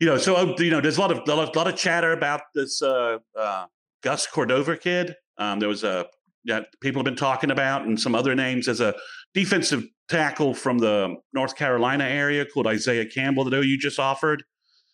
you 0.00 0.06
know, 0.06 0.18
so 0.18 0.54
you 0.58 0.70
know, 0.70 0.80
there's 0.80 0.98
a 0.98 1.00
lot 1.00 1.10
of 1.10 1.26
a 1.26 1.34
lot, 1.34 1.66
of 1.66 1.76
chatter 1.76 2.12
about 2.12 2.42
this 2.54 2.82
uh, 2.82 3.18
uh, 3.38 3.66
Gus 4.02 4.26
Cordova 4.26 4.76
kid. 4.76 5.14
Um, 5.38 5.58
there 5.58 5.68
was 5.68 5.84
a 5.84 6.06
that 6.44 6.68
people 6.80 7.00
have 7.00 7.04
been 7.04 7.16
talking 7.16 7.50
about, 7.50 7.86
and 7.86 7.98
some 7.98 8.14
other 8.14 8.34
names 8.34 8.68
as 8.68 8.80
a 8.80 8.94
defensive 9.34 9.84
tackle 10.08 10.54
from 10.54 10.78
the 10.78 11.16
North 11.32 11.56
Carolina 11.56 12.04
area 12.04 12.44
called 12.44 12.66
Isaiah 12.66 13.06
Campbell 13.06 13.44
that 13.44 13.54
OU 13.54 13.78
just 13.78 13.98
offered. 13.98 14.44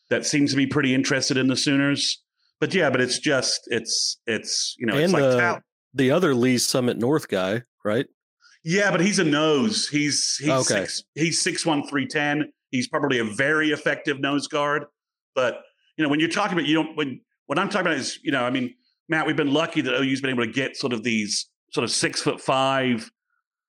That 0.09 0.25
seems 0.27 0.51
to 0.53 0.57
be 0.57 0.67
pretty 0.67 0.95
interested 0.95 1.37
in 1.37 1.49
the 1.49 1.57
Sooners. 1.57 2.23
But 2.61 2.75
yeah, 2.75 2.91
but 2.91 3.01
it's 3.01 3.19
just 3.19 3.63
it's 3.67 4.21
it's 4.27 4.77
you 4.79 4.87
know 4.87 4.95
and 4.95 5.05
it's 5.05 5.13
like 5.13 5.23
the, 5.23 5.63
the 5.95 6.11
other 6.13 6.35
Lee 6.35 6.59
Summit 6.59 6.97
North 6.97 7.29
guy, 7.29 7.63
right? 7.85 8.07
Yeah, 8.65 8.93
but 8.93 9.01
he's 9.01 9.19
a 9.19 9.25
nose. 9.25 9.89
He's 9.89 10.37
he's 10.39 10.49
okay. 10.49 10.83
six, 10.83 11.03
he's 11.15 11.41
six 11.41 11.67
one 11.67 11.87
three 11.89 12.07
ten. 12.07 12.53
He's 12.71 12.89
probably 12.89 13.19
a 13.19 13.25
very 13.25 13.71
effective 13.71 14.21
nose 14.21 14.47
guard. 14.47 14.87
But 15.35 15.63
you 15.97 16.05
know, 16.05 16.11
when 16.11 16.21
you're 16.21 16.29
talking 16.29 16.59
about 16.59 16.67
you 16.67 16.75
don't 16.75 16.97
when 16.97 17.21
what 17.47 17.59
I'm 17.59 17.69
talking 17.69 17.87
about 17.87 17.99
is 17.99 18.19
you 18.23 18.33
know, 18.33 18.45
I 18.45 18.51
mean, 18.51 18.75
Matt, 19.09 19.27
we've 19.27 19.37
been 19.37 19.53
lucky 19.53 19.81
that 19.83 19.95
OU's 19.95 20.21
been 20.21 20.31
able 20.31 20.45
to 20.45 20.53
get 20.53 20.77
sort 20.77 20.93
of 20.93 21.03
these 21.03 21.49
sort 21.73 21.85
of 21.85 21.91
six 21.91 22.23
foot 22.23 22.41
five, 22.41 23.11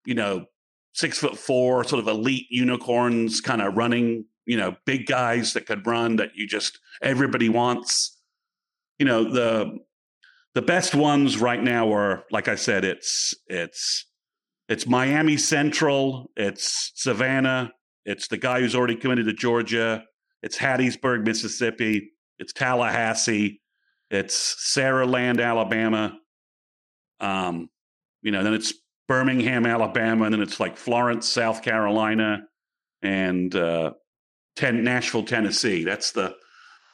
you 0.06 0.15
know, 0.15 0.45
six 0.93 1.17
foot 1.17 1.38
four, 1.38 1.84
sort 1.84 1.99
of 1.99 2.08
elite 2.08 2.47
unicorns, 2.49 3.41
kind 3.41 3.62
of 3.62 3.76
running, 3.76 4.26
you 4.45 4.58
know, 4.58 4.76
big 4.86 5.06
guys 5.06 5.54
that 5.54 5.65
could 5.65 5.86
run 5.86 6.17
that 6.17 6.32
you 6.36 6.47
just 6.47 6.80
everybody 7.02 7.49
wants. 7.49 8.19
You 8.99 9.06
know, 9.06 9.23
the 9.23 9.80
the 10.54 10.62
best 10.62 10.93
ones 10.93 11.38
right 11.39 11.62
now 11.62 11.91
are, 11.93 12.23
like 12.32 12.47
I 12.47 12.56
said, 12.56 12.86
it's 12.86 13.34
it's 13.47 14.06
it's 14.69 14.88
Miami 14.88 15.38
Central, 15.38 16.32
it's 16.36 16.91
Savannah, 16.95 17.73
it's 18.06 18.28
the 18.28 18.38
guy 18.38 18.60
who's 18.60 18.76
already 18.76 18.95
committed 18.95 19.26
to 19.26 19.34
Georgia, 19.34 20.06
it's 20.43 20.58
Hattiesburg, 20.58 21.25
Mississippi, 21.25 22.12
it's 22.38 22.53
Tallahassee, 22.53 23.62
it's 24.12 24.75
Saraland, 24.75 25.43
Alabama. 25.43 26.19
Um, 27.19 27.69
you 28.21 28.32
know, 28.32 28.43
then 28.43 28.53
it's 28.53 28.73
Birmingham, 29.08 29.65
Alabama, 29.65 30.25
and 30.25 30.34
then 30.34 30.41
it's 30.41 30.60
like 30.60 30.77
Florence, 30.77 31.27
South 31.27 31.62
Carolina, 31.63 32.43
and 33.01 33.56
uh, 33.56 33.93
ten, 34.56 34.84
Nashville, 34.84 35.23
Tennessee. 35.23 35.84
That's 35.84 36.12
the 36.12 36.36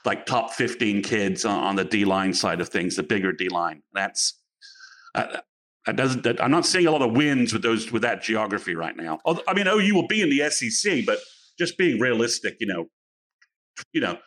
like 0.06 0.26
top 0.26 0.54
15 0.54 1.02
kids 1.02 1.44
on, 1.44 1.64
on 1.64 1.76
the 1.76 1.84
D 1.84 2.06
line 2.06 2.34
side 2.34 2.62
of 2.62 2.70
things, 2.70 2.96
the 2.96 3.04
bigger 3.04 3.34
D 3.34 3.50
line. 3.50 3.82
That's 3.94 4.40
uh, 5.16 5.38
that 5.86 5.96
doesn't. 5.96 6.24
That, 6.24 6.42
I'm 6.42 6.52
not 6.52 6.66
seeing 6.66 6.88
a 6.88 6.92
lot 6.92 7.02
of 7.02 7.14
wins 7.14 7.52
with 7.52 7.64
those 7.64 7.92
with 7.92 8.04
that 8.04 8.22
geography 8.22 8.76
right 8.76 8.96
now. 8.96 9.20
I 9.48 9.54
mean, 9.54 9.68
OU 9.68 9.96
will 9.96 10.08
be 10.08 10.22
in 10.22 10.30
the 10.30 10.50
SEC, 10.50 11.06
but 11.06 11.20
just 11.58 11.78
being 11.78 12.00
realistic, 12.00 12.58
you 12.60 12.68
know, 12.68 12.86
you 13.94 14.02
know, 14.02 14.18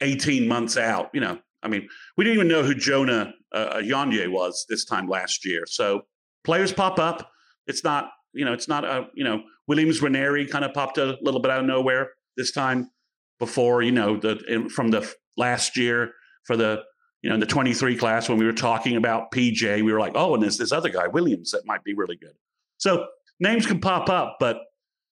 18 0.00 0.48
months 0.48 0.76
out, 0.76 1.10
you 1.14 1.20
know, 1.20 1.38
I 1.62 1.68
mean, 1.68 1.88
we 2.16 2.24
didn't 2.24 2.38
even 2.38 2.48
know 2.48 2.62
who 2.62 2.74
Jonah 2.74 3.34
uh, 3.52 3.76
Onyenwere 3.76 4.30
was 4.30 4.66
this 4.68 4.84
time 4.84 5.08
last 5.08 5.44
year. 5.44 5.64
So 5.66 6.02
players 6.44 6.72
pop 6.72 6.98
up. 6.98 7.30
It's 7.66 7.84
not, 7.84 8.10
you 8.32 8.44
know, 8.44 8.52
it's 8.52 8.68
not 8.68 8.84
a, 8.84 9.06
you 9.14 9.24
know, 9.24 9.42
Williams 9.68 10.00
Nwaneri 10.00 10.50
kind 10.50 10.64
of 10.64 10.74
popped 10.74 10.98
a 10.98 11.16
little 11.22 11.40
bit 11.40 11.50
out 11.50 11.60
of 11.60 11.66
nowhere 11.66 12.10
this 12.36 12.50
time 12.50 12.90
before, 13.38 13.82
you 13.82 13.92
know, 13.92 14.16
the 14.16 14.68
from 14.74 14.88
the 14.88 15.08
last 15.36 15.76
year 15.76 16.12
for 16.44 16.56
the, 16.56 16.82
you 17.22 17.28
know, 17.28 17.34
in 17.34 17.40
the 17.40 17.46
23 17.46 17.96
class 17.96 18.28
when 18.28 18.38
we 18.38 18.44
were 18.44 18.52
talking 18.52 18.96
about 18.96 19.30
PJ, 19.30 19.84
we 19.84 19.92
were 19.92 20.00
like, 20.00 20.12
oh, 20.16 20.34
and 20.34 20.42
there's 20.42 20.58
this 20.58 20.72
other 20.72 20.88
guy, 20.88 21.06
Williams, 21.06 21.52
that 21.52 21.64
might 21.64 21.84
be 21.84 21.94
really 21.94 22.16
good. 22.16 22.34
So 22.78 23.06
names 23.38 23.66
can 23.66 23.80
pop 23.80 24.10
up, 24.10 24.38
but 24.40 24.58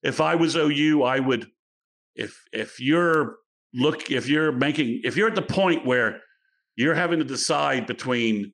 if 0.02 0.20
I 0.20 0.34
was 0.34 0.56
OU, 0.56 1.02
I 1.02 1.20
would, 1.20 1.46
if 2.16 2.42
if 2.52 2.80
you're 2.80 3.36
look, 3.74 4.10
if 4.10 4.28
you're 4.28 4.52
making, 4.52 5.00
if 5.04 5.16
you're 5.16 5.28
at 5.28 5.34
the 5.34 5.42
point 5.42 5.84
where 5.86 6.20
you're 6.76 6.94
having 6.94 7.18
to 7.18 7.24
decide 7.24 7.86
between 7.86 8.52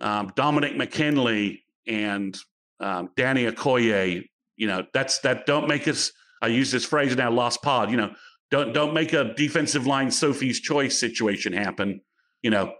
um, 0.00 0.32
Dominic 0.36 0.76
McKinley 0.76 1.62
and 1.86 2.38
um, 2.80 3.10
Danny 3.16 3.46
Okoye. 3.46 4.24
You 4.56 4.66
know, 4.66 4.84
that's 4.92 5.18
that. 5.20 5.46
Don't 5.46 5.68
make 5.68 5.88
us. 5.88 6.12
I 6.42 6.48
use 6.48 6.70
this 6.70 6.84
phrase 6.84 7.16
now. 7.16 7.30
Lost 7.30 7.62
pod. 7.62 7.90
You 7.90 7.96
know, 7.96 8.14
don't 8.50 8.72
don't 8.72 8.94
make 8.94 9.12
a 9.12 9.34
defensive 9.34 9.86
line 9.86 10.10
Sophie's 10.10 10.60
choice 10.60 10.98
situation 10.98 11.52
happen. 11.52 12.00
You 12.42 12.50
know, 12.50 12.74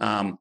um, 0.00 0.38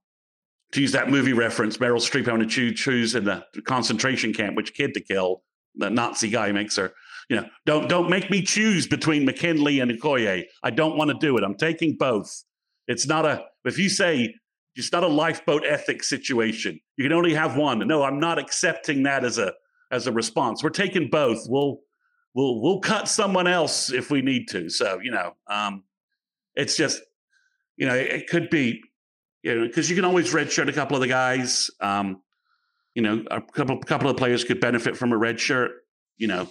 to 0.71 0.81
use 0.81 0.91
that 0.93 1.09
movie 1.09 1.33
reference, 1.33 1.77
Meryl 1.77 1.97
Streep 1.97 2.25
having 2.25 2.47
to 2.47 2.73
choose 2.73 3.15
in 3.15 3.25
the 3.25 3.43
concentration 3.65 4.33
camp 4.33 4.55
which 4.55 4.73
kid 4.73 4.93
to 4.95 5.01
kill. 5.01 5.43
The 5.75 5.89
Nazi 5.89 6.29
guy 6.29 6.51
makes 6.51 6.75
her. 6.75 6.93
You 7.29 7.37
know, 7.37 7.49
don't 7.65 7.87
don't 7.87 8.09
make 8.09 8.29
me 8.29 8.41
choose 8.41 8.87
between 8.87 9.25
McKinley 9.25 9.79
and 9.79 9.91
Okoye. 9.91 10.43
I 10.63 10.69
don't 10.69 10.97
want 10.97 11.11
to 11.11 11.17
do 11.19 11.37
it. 11.37 11.43
I'm 11.43 11.55
taking 11.55 11.95
both. 11.97 12.43
It's 12.87 13.07
not 13.07 13.25
a. 13.25 13.45
If 13.65 13.77
you 13.77 13.89
say 13.89 14.33
it's 14.75 14.91
not 14.91 15.03
a 15.03 15.07
lifeboat 15.07 15.63
ethics 15.65 16.09
situation. 16.09 16.79
You 16.97 17.05
can 17.05 17.13
only 17.13 17.33
have 17.33 17.55
one. 17.55 17.79
No, 17.87 18.03
I'm 18.03 18.19
not 18.19 18.39
accepting 18.39 19.03
that 19.03 19.23
as 19.23 19.37
a 19.37 19.53
as 19.91 20.07
a 20.07 20.11
response. 20.11 20.63
We're 20.63 20.71
taking 20.71 21.09
both. 21.09 21.45
We'll 21.47 21.79
we'll 22.33 22.61
we'll 22.61 22.79
cut 22.79 23.07
someone 23.07 23.47
else 23.47 23.91
if 23.91 24.09
we 24.09 24.21
need 24.21 24.47
to. 24.49 24.69
So 24.69 24.99
you 25.01 25.11
know, 25.11 25.33
um, 25.47 25.83
it's 26.55 26.75
just 26.75 27.01
you 27.77 27.87
know, 27.87 27.95
it, 27.95 28.07
it 28.07 28.27
could 28.27 28.49
be 28.49 28.81
you 29.43 29.55
know 29.55 29.67
because 29.67 29.89
you 29.89 29.95
can 29.95 30.05
always 30.05 30.33
redshirt 30.33 30.69
a 30.69 30.73
couple 30.73 30.95
of 30.97 31.01
the 31.01 31.07
guys. 31.07 31.69
Um, 31.79 32.21
you 32.95 33.01
know, 33.01 33.23
a 33.29 33.41
couple 33.41 33.79
couple 33.79 34.09
of 34.09 34.17
players 34.17 34.43
could 34.43 34.59
benefit 34.59 34.97
from 34.97 35.11
a 35.11 35.17
red 35.17 35.39
shirt. 35.39 35.71
You 36.17 36.27
know, 36.27 36.49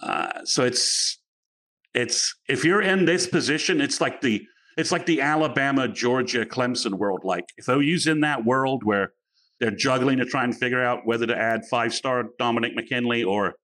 uh, 0.00 0.44
so 0.44 0.64
it's 0.64 1.18
it's 1.94 2.34
if 2.48 2.64
you're 2.64 2.82
in 2.82 3.04
this 3.04 3.26
position, 3.26 3.80
it's 3.80 4.00
like 4.00 4.20
the 4.20 4.46
it's 4.76 4.92
like 4.92 5.06
the 5.06 5.20
Alabama, 5.20 5.88
Georgia, 5.88 6.46
Clemson 6.46 6.94
world. 6.94 7.22
Like 7.24 7.46
if 7.56 7.68
OU's 7.68 8.06
in 8.06 8.20
that 8.20 8.44
world 8.44 8.84
where 8.84 9.12
they're 9.60 9.72
juggling 9.72 10.18
to 10.18 10.24
try 10.24 10.44
and 10.44 10.56
figure 10.56 10.82
out 10.82 11.00
whether 11.04 11.26
to 11.26 11.36
add 11.36 11.66
five 11.66 11.92
star 11.92 12.26
Dominic 12.38 12.74
McKinley 12.76 13.24
or 13.24 13.54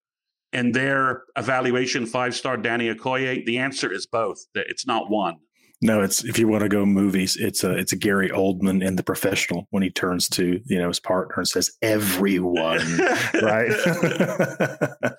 in 0.52 0.72
their 0.72 1.22
evaluation 1.36 2.06
five 2.06 2.34
star 2.34 2.56
Danny 2.56 2.92
Okoye, 2.92 3.44
the 3.44 3.58
answer 3.58 3.92
is 3.92 4.06
both. 4.06 4.38
It's 4.54 4.86
not 4.86 5.10
one. 5.10 5.36
No, 5.82 6.00
it's 6.00 6.24
if 6.24 6.38
you 6.38 6.48
want 6.48 6.62
to 6.62 6.68
go 6.68 6.86
movies, 6.86 7.36
it's 7.36 7.62
a 7.62 7.76
it's 7.76 7.92
a 7.92 7.96
Gary 7.96 8.30
Oldman 8.30 8.84
in 8.84 8.96
the 8.96 9.02
professional 9.02 9.66
when 9.70 9.82
he 9.82 9.90
turns 9.90 10.28
to 10.30 10.60
you 10.64 10.78
know 10.78 10.88
his 10.88 10.98
partner 10.98 11.34
and 11.36 11.46
says 11.46 11.70
everyone, 11.82 12.80
right? 13.42 13.70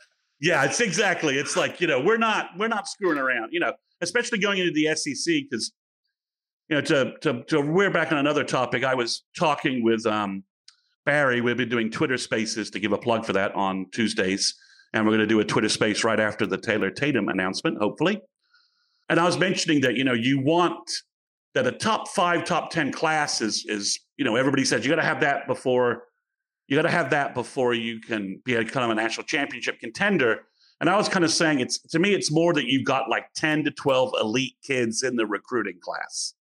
yeah, 0.45 0.63
it's 0.63 0.79
exactly. 0.79 1.39
It's 1.39 1.57
like 1.57 1.81
you 1.81 1.87
know 1.87 1.99
we're 1.99 2.19
not 2.19 2.49
we're 2.55 2.67
not 2.67 2.87
screwing 2.87 3.17
around. 3.17 3.49
You 3.51 3.59
know, 3.61 3.73
especially 4.01 4.37
going 4.37 4.59
into 4.59 4.71
the 4.71 4.95
SEC 4.95 5.33
because 5.49 5.73
you 6.69 6.75
know, 6.75 6.81
to 6.81 7.13
to 7.21 7.43
to 7.45 7.61
we're 7.61 7.89
back 7.89 8.11
on 8.11 8.19
another 8.19 8.43
topic. 8.43 8.83
I 8.83 8.93
was 8.93 9.23
talking 9.35 9.83
with 9.83 10.05
um, 10.05 10.43
Barry. 11.03 11.41
We've 11.41 11.57
been 11.57 11.67
doing 11.67 11.89
Twitter 11.89 12.17
Spaces 12.17 12.69
to 12.71 12.79
give 12.79 12.91
a 12.91 12.97
plug 12.97 13.25
for 13.25 13.33
that 13.33 13.55
on 13.55 13.87
Tuesdays, 13.91 14.53
and 14.93 15.03
we're 15.03 15.13
going 15.13 15.21
to 15.21 15.27
do 15.27 15.39
a 15.39 15.45
Twitter 15.45 15.67
Space 15.67 16.03
right 16.03 16.19
after 16.19 16.45
the 16.45 16.59
Taylor 16.59 16.91
Tatum 16.91 17.27
announcement, 17.27 17.79
hopefully. 17.79 18.21
And 19.09 19.19
I 19.19 19.23
was 19.23 19.39
mentioning 19.39 19.81
that 19.81 19.95
you 19.95 20.03
know 20.03 20.13
you 20.13 20.41
want 20.41 20.91
that 21.55 21.65
a 21.65 21.71
top 21.71 22.07
five, 22.09 22.45
top 22.45 22.69
ten 22.69 22.91
class 22.91 23.41
is 23.41 23.65
is 23.67 23.99
you 24.15 24.23
know 24.23 24.35
everybody 24.35 24.63
says 24.63 24.85
you 24.85 24.91
got 24.91 25.01
to 25.01 25.07
have 25.07 25.21
that 25.21 25.47
before 25.47 26.03
you 26.67 26.75
got 26.75 26.83
to 26.83 26.91
have 26.91 27.11
that 27.11 27.33
before 27.33 27.73
you 27.73 27.99
can 27.99 28.41
be 28.43 28.55
a 28.55 28.65
kind 28.65 28.83
of 28.85 28.91
a 28.91 28.95
national 28.95 29.25
championship 29.25 29.79
contender. 29.79 30.41
And 30.81 30.89
I 30.89 30.97
was 30.97 31.07
kind 31.07 31.23
of 31.23 31.31
saying 31.31 31.59
it's 31.59 31.79
to 31.79 31.99
me, 31.99 32.13
it's 32.13 32.31
more 32.31 32.53
that 32.53 32.65
you've 32.65 32.85
got 32.85 33.09
like 33.09 33.33
10 33.35 33.65
to 33.65 33.71
12 33.71 34.13
elite 34.21 34.57
kids 34.63 35.03
in 35.03 35.15
the 35.15 35.25
recruiting 35.25 35.79
class 35.81 36.33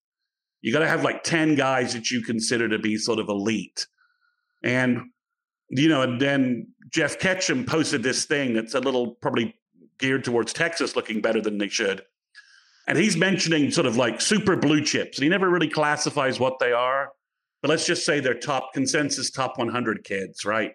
you 0.65 0.73
got 0.73 0.79
to 0.79 0.87
have 0.87 1.03
like 1.03 1.23
10 1.23 1.53
guys 1.53 1.93
that 1.93 2.09
you 2.09 2.23
consider 2.23 2.67
to 2.67 2.79
be 2.79 2.97
sort 2.97 3.19
of 3.19 3.29
elite. 3.29 3.85
And, 4.63 5.11
you 5.69 5.87
know, 5.87 6.01
and 6.01 6.19
then 6.19 6.69
Jeff 6.91 7.19
Ketchum 7.19 7.65
posted 7.65 8.01
this 8.01 8.25
thing 8.25 8.55
that's 8.55 8.73
a 8.73 8.79
little 8.79 9.11
probably 9.11 9.53
geared 9.99 10.23
towards 10.23 10.53
Texas 10.53 10.95
looking 10.95 11.21
better 11.21 11.39
than 11.39 11.59
they 11.59 11.67
should. 11.67 12.01
And 12.87 12.97
he's 12.97 13.15
mentioning 13.15 13.69
sort 13.69 13.85
of 13.85 13.95
like 13.95 14.21
super 14.21 14.55
blue 14.55 14.83
chips. 14.83 15.19
And 15.19 15.23
he 15.23 15.29
never 15.29 15.47
really 15.47 15.69
classifies 15.69 16.39
what 16.39 16.57
they 16.57 16.71
are. 16.71 17.11
But 17.65 17.71
let's 17.71 17.87
just 17.87 18.05
say 18.05 18.19
they're 18.19 18.35
top 18.35 18.73
consensus 18.75 19.31
top 19.31 19.57
100 19.57 20.03
kids, 20.03 20.45
right? 20.45 20.73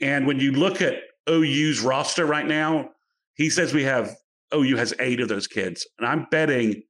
And 0.00 0.26
when 0.26 0.40
you 0.40 0.50
look 0.50 0.82
at 0.82 0.96
OU's 1.30 1.78
roster 1.78 2.26
right 2.26 2.44
now, 2.44 2.90
he 3.34 3.48
says 3.48 3.72
we 3.72 3.84
have 3.84 4.16
OU 4.52 4.78
has 4.78 4.92
eight 4.98 5.20
of 5.20 5.28
those 5.28 5.46
kids. 5.46 5.86
And 6.00 6.08
I'm 6.08 6.26
betting 6.28 6.82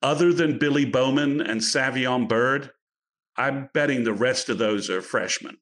other 0.00 0.32
than 0.32 0.58
Billy 0.58 0.86
Bowman 0.86 1.42
and 1.42 1.60
Savion 1.60 2.30
Byrd, 2.30 2.70
I'm 3.36 3.68
betting 3.74 4.04
the 4.04 4.14
rest 4.14 4.48
of 4.48 4.56
those 4.56 4.88
are 4.88 5.02
freshmen. 5.02 5.58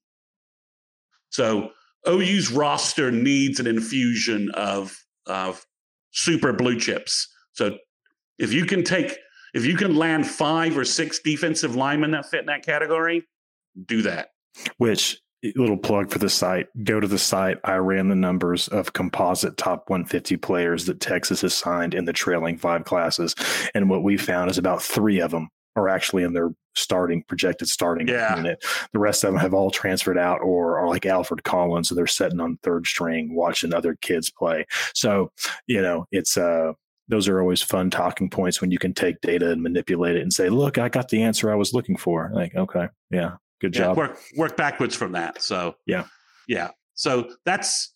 So 1.30 1.70
OU's 2.09 2.52
roster 2.52 3.11
needs 3.11 3.59
an 3.59 3.66
infusion 3.66 4.52
of, 4.54 4.96
of 5.26 5.66
super 6.12 6.52
blue 6.52 6.78
chips. 6.78 7.28
So 7.54 7.76
if 8.38 8.52
you 8.52 8.64
can 8.64 8.85
take, 8.85 9.18
if 9.55 9.64
you 9.64 9.77
can 9.77 9.97
land 9.97 10.27
five 10.27 10.77
or 10.77 10.85
six 10.85 11.21
defensive 11.21 11.77
linemen 11.77 12.11
that 12.12 12.27
fit 12.27 12.40
in 12.40 12.47
that 12.47 12.64
category, 12.64 13.27
do 13.87 14.03
that. 14.03 14.31
Which 14.79 15.21
little 15.57 15.77
plug 15.77 16.11
for 16.11 16.19
the 16.19 16.31
site 16.31 16.69
go 16.85 16.99
to 16.99 17.07
the 17.07 17.19
site 17.19 17.59
i 17.64 17.75
ran 17.75 18.09
the 18.09 18.14
numbers 18.14 18.67
of 18.69 18.95
composite 18.95 19.55
top 19.59 19.90
150 19.90 20.38
players 20.38 20.87
that 20.87 21.01
texas 21.01 21.43
has 21.43 21.55
signed 21.55 21.93
in 21.93 22.07
the 22.07 22.14
trailing 22.14 22.57
five 22.57 22.85
classes 22.85 23.35
and 23.75 23.90
what 23.90 24.03
we 24.03 24.17
found 24.17 24.51
is 24.51 24.57
about 24.57 24.83
three 24.83 25.21
of 25.21 25.31
them 25.33 25.51
are 25.77 25.90
actually 25.90 26.23
in 26.23 26.33
their 26.33 26.51
starting 26.77 27.23
projected 27.25 27.69
starting 27.69 28.09
yeah. 28.09 28.37
unit. 28.37 28.64
The 28.93 28.99
rest 28.99 29.25
of 29.25 29.33
them 29.33 29.40
have 29.40 29.55
all 29.55 29.71
transferred 29.71 30.19
out 30.19 30.40
or 30.40 30.79
are 30.79 30.88
like 30.88 31.07
Alfred 31.07 31.45
Collins, 31.45 31.88
so 31.88 31.95
they're 31.95 32.07
sitting 32.07 32.40
on 32.40 32.59
third 32.62 32.87
string 32.87 33.35
watching 33.35 33.75
other 33.75 33.97
kids 34.01 34.31
play. 34.31 34.67
So 34.95 35.31
you 35.67 35.81
know, 35.83 36.07
it's 36.11 36.37
uh 36.37 36.73
those 37.09 37.29
are 37.29 37.40
always 37.40 37.62
fun 37.62 37.90
talking 37.90 38.31
points 38.31 38.61
when 38.61 38.71
you 38.71 38.79
can 38.79 38.95
take 38.95 39.21
data 39.21 39.51
and 39.51 39.62
manipulate 39.62 40.17
it 40.17 40.23
and 40.23 40.33
say, 40.33 40.49
"Look, 40.49 40.79
I 40.79 40.88
got 40.88 41.09
the 41.09 41.23
answer 41.23 41.51
I 41.51 41.55
was 41.55 41.73
looking 41.73 41.97
for." 41.97 42.31
Like, 42.33 42.55
okay, 42.55 42.88
yeah, 43.11 43.37
good 43.61 43.73
job. 43.73 43.97
Work 43.97 44.19
work 44.37 44.57
backwards 44.57 44.97
from 44.97 45.12
that. 45.12 45.43
So 45.43 45.77
yeah, 45.87 46.07
yeah. 46.49 46.71
So 46.95 47.31
that's 47.45 47.95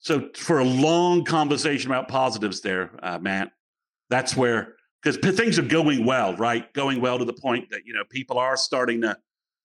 so 0.00 0.30
for 0.34 0.58
a 0.58 0.64
long 0.64 1.24
conversation 1.24 1.90
about 1.90 2.08
positives 2.08 2.60
there, 2.60 2.90
uh, 3.02 3.18
Matt. 3.18 3.52
That's 4.08 4.36
where 4.36 4.74
because 5.02 5.18
things 5.36 5.58
are 5.58 5.62
going 5.62 6.04
well, 6.04 6.36
right? 6.36 6.72
Going 6.74 7.00
well 7.00 7.18
to 7.18 7.24
the 7.24 7.32
point 7.32 7.70
that 7.70 7.82
you 7.86 7.94
know 7.94 8.04
people 8.10 8.38
are 8.38 8.56
starting 8.56 9.02
to 9.02 9.16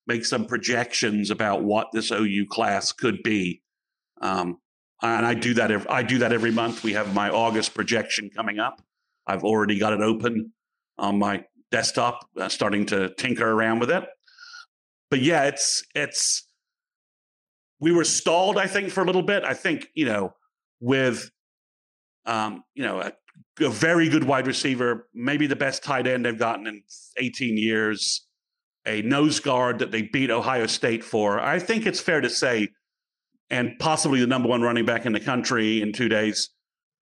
make 0.07 0.25
some 0.25 0.45
projections 0.45 1.31
about 1.31 1.63
what 1.63 1.87
this 1.91 2.11
OU 2.11 2.45
class 2.49 2.91
could 2.91 3.23
be. 3.23 3.61
Um, 4.21 4.59
and 5.01 5.25
I 5.25 5.33
do 5.33 5.53
that. 5.55 5.71
Every, 5.71 5.89
I 5.89 6.03
do 6.03 6.19
that 6.19 6.31
every 6.31 6.51
month. 6.51 6.83
We 6.83 6.93
have 6.93 7.13
my 7.13 7.29
August 7.29 7.73
projection 7.73 8.29
coming 8.29 8.59
up. 8.59 8.81
I've 9.27 9.43
already 9.43 9.79
got 9.79 9.93
it 9.93 10.01
open 10.01 10.53
on 10.97 11.19
my 11.19 11.45
desktop, 11.71 12.27
uh, 12.39 12.47
starting 12.47 12.85
to 12.87 13.13
tinker 13.15 13.49
around 13.49 13.79
with 13.79 13.91
it. 13.91 14.03
But 15.09 15.21
yeah, 15.21 15.43
it's 15.45 15.83
it's. 15.93 16.47
We 17.79 17.91
were 17.91 18.05
stalled, 18.05 18.57
I 18.57 18.67
think, 18.67 18.89
for 18.89 19.01
a 19.01 19.05
little 19.05 19.21
bit. 19.21 19.43
I 19.43 19.53
think 19.53 19.87
you 19.93 20.05
know, 20.05 20.33
with 20.79 21.29
um, 22.25 22.63
you 22.73 22.83
know, 22.83 23.01
a, 23.01 23.11
a 23.63 23.69
very 23.69 24.09
good 24.09 24.23
wide 24.23 24.47
receiver, 24.47 25.07
maybe 25.13 25.47
the 25.47 25.55
best 25.55 25.83
tight 25.83 26.07
end 26.07 26.25
they've 26.25 26.37
gotten 26.37 26.67
in 26.67 26.81
18 27.17 27.57
years, 27.57 28.25
a 28.85 29.01
nose 29.01 29.39
guard 29.39 29.79
that 29.79 29.91
they 29.91 30.03
beat 30.03 30.31
Ohio 30.31 30.67
State 30.67 31.03
for. 31.03 31.39
I 31.39 31.59
think 31.59 31.85
it's 31.85 31.99
fair 31.99 32.21
to 32.21 32.29
say 32.29 32.69
and 33.49 33.77
possibly 33.79 34.19
the 34.19 34.27
number 34.27 34.49
one 34.49 34.61
running 34.61 34.85
back 34.85 35.05
in 35.05 35.13
the 35.13 35.19
country 35.19 35.81
in 35.81 35.93
two 35.93 36.09
days. 36.09 36.49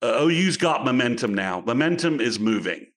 Uh, 0.01 0.19
OU's 0.21 0.57
got 0.57 0.83
momentum 0.83 1.33
now. 1.33 1.61
Momentum 1.61 2.19
is 2.19 2.39
moving. 2.39 2.87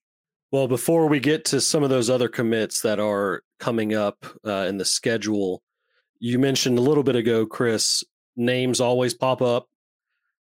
Well, 0.51 0.69
before 0.69 1.09
we 1.09 1.21
get 1.21 1.45
to 1.47 1.61
some 1.61 1.83
of 1.83 1.91
those 1.91 2.09
other 2.09 2.29
commits 2.29 2.81
that 2.83 2.99
are 2.99 3.43
coming 3.59 3.95
up 3.95 4.25
uh, 4.45 4.67
in 4.69 4.79
the 4.79 4.85
schedule, 4.85 5.63
you 6.19 6.39
mentioned 6.39 6.79
a 6.79 6.83
little 6.83 7.03
bit 7.03 7.17
ago, 7.17 7.47
Chris. 7.47 8.03
Names 8.37 8.81
always 8.81 9.15
pop 9.15 9.43
up. 9.43 9.69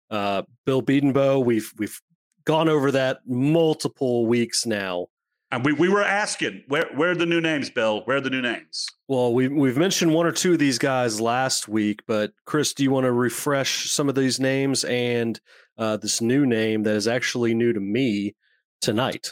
Uh, 0.09 0.43
Bill 0.65 0.81
Bedenbaugh, 0.81 1.43
we've 1.43 1.71
we've 1.77 1.99
gone 2.45 2.69
over 2.69 2.91
that 2.91 3.19
multiple 3.27 4.25
weeks 4.25 4.65
now. 4.65 5.07
And 5.51 5.65
we, 5.65 5.73
we 5.73 5.89
were 5.89 6.03
asking 6.03 6.63
where 6.67 6.87
where 6.95 7.11
are 7.11 7.15
the 7.15 7.25
new 7.25 7.41
names, 7.41 7.69
Bill? 7.69 8.01
Where 8.05 8.17
are 8.17 8.21
the 8.21 8.29
new 8.29 8.41
names? 8.41 8.87
Well, 9.07 9.33
we 9.33 9.47
we've 9.47 9.77
mentioned 9.77 10.13
one 10.13 10.27
or 10.27 10.31
two 10.31 10.53
of 10.53 10.59
these 10.59 10.77
guys 10.77 11.19
last 11.19 11.67
week, 11.67 12.01
but 12.07 12.33
Chris, 12.45 12.73
do 12.73 12.83
you 12.83 12.91
want 12.91 13.05
to 13.05 13.11
refresh 13.11 13.89
some 13.89 14.09
of 14.09 14.15
these 14.15 14.39
names 14.39 14.83
and 14.83 15.39
uh, 15.77 15.97
this 15.97 16.21
new 16.21 16.45
name 16.45 16.83
that 16.83 16.95
is 16.95 17.07
actually 17.07 17.55
new 17.55 17.73
to 17.73 17.79
me 17.79 18.35
tonight? 18.79 19.31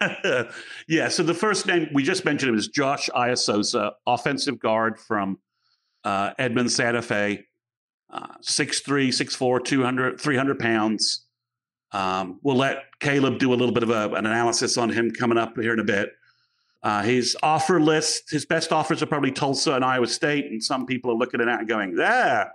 yeah. 0.88 1.08
So 1.08 1.22
the 1.22 1.34
first 1.34 1.66
name 1.66 1.88
we 1.92 2.02
just 2.02 2.24
mentioned 2.24 2.52
was 2.52 2.68
Josh 2.68 3.08
Aisosa, 3.14 3.92
offensive 4.06 4.58
guard 4.58 4.98
from 4.98 5.38
uh, 6.04 6.32
Edmond 6.38 6.70
Santa 6.70 7.02
Fe, 7.02 7.44
uh, 8.10 8.26
6'3", 8.42 9.08
6'4", 9.08 9.64
200, 9.64 10.20
300 10.20 10.58
pounds. 10.58 11.26
Um, 11.92 12.38
we'll 12.42 12.56
let 12.56 12.84
Caleb 13.00 13.38
do 13.38 13.52
a 13.52 13.56
little 13.56 13.74
bit 13.74 13.82
of 13.82 13.90
a, 13.90 14.14
an 14.14 14.26
analysis 14.26 14.78
on 14.78 14.90
him 14.90 15.10
coming 15.10 15.38
up 15.38 15.56
here 15.56 15.72
in 15.72 15.80
a 15.80 15.84
bit. 15.84 16.10
Uh, 16.82 17.02
his 17.02 17.36
offer 17.42 17.80
list, 17.80 18.30
his 18.30 18.46
best 18.46 18.72
offers 18.72 19.02
are 19.02 19.06
probably 19.06 19.32
Tulsa 19.32 19.72
and 19.72 19.84
Iowa 19.84 20.06
State, 20.06 20.46
and 20.46 20.62
some 20.62 20.86
people 20.86 21.10
are 21.10 21.16
looking 21.16 21.40
at 21.40 21.46
that 21.46 21.60
and 21.60 21.68
going, 21.68 21.94
"Yeah." 21.98 22.48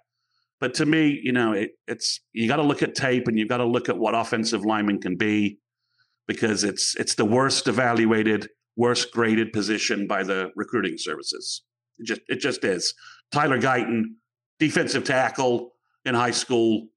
But 0.59 0.73
to 0.75 0.85
me, 0.85 1.19
you 1.21 1.31
know, 1.31 1.51
it, 1.51 1.71
it's 1.87 2.21
you 2.33 2.47
got 2.47 2.55
to 2.55 2.63
look 2.63 2.81
at 2.81 2.95
tape 2.95 3.27
and 3.27 3.37
you've 3.37 3.49
got 3.49 3.57
to 3.57 3.65
look 3.65 3.89
at 3.89 3.97
what 3.97 4.15
offensive 4.15 4.65
lineman 4.65 4.99
can 4.99 5.15
be, 5.15 5.59
because 6.27 6.63
it's 6.63 6.95
it's 6.95 7.15
the 7.15 7.25
worst 7.25 7.67
evaluated, 7.67 8.49
worst 8.75 9.11
graded 9.11 9.53
position 9.53 10.07
by 10.07 10.23
the 10.23 10.51
recruiting 10.55 10.97
services. 10.97 11.61
It 11.99 12.07
just 12.07 12.21
it 12.27 12.39
just 12.39 12.63
is. 12.63 12.93
Tyler 13.31 13.59
Guyton, 13.59 14.03
defensive 14.59 15.03
tackle 15.03 15.73
in 16.03 16.15
high 16.15 16.31
school, 16.31 16.87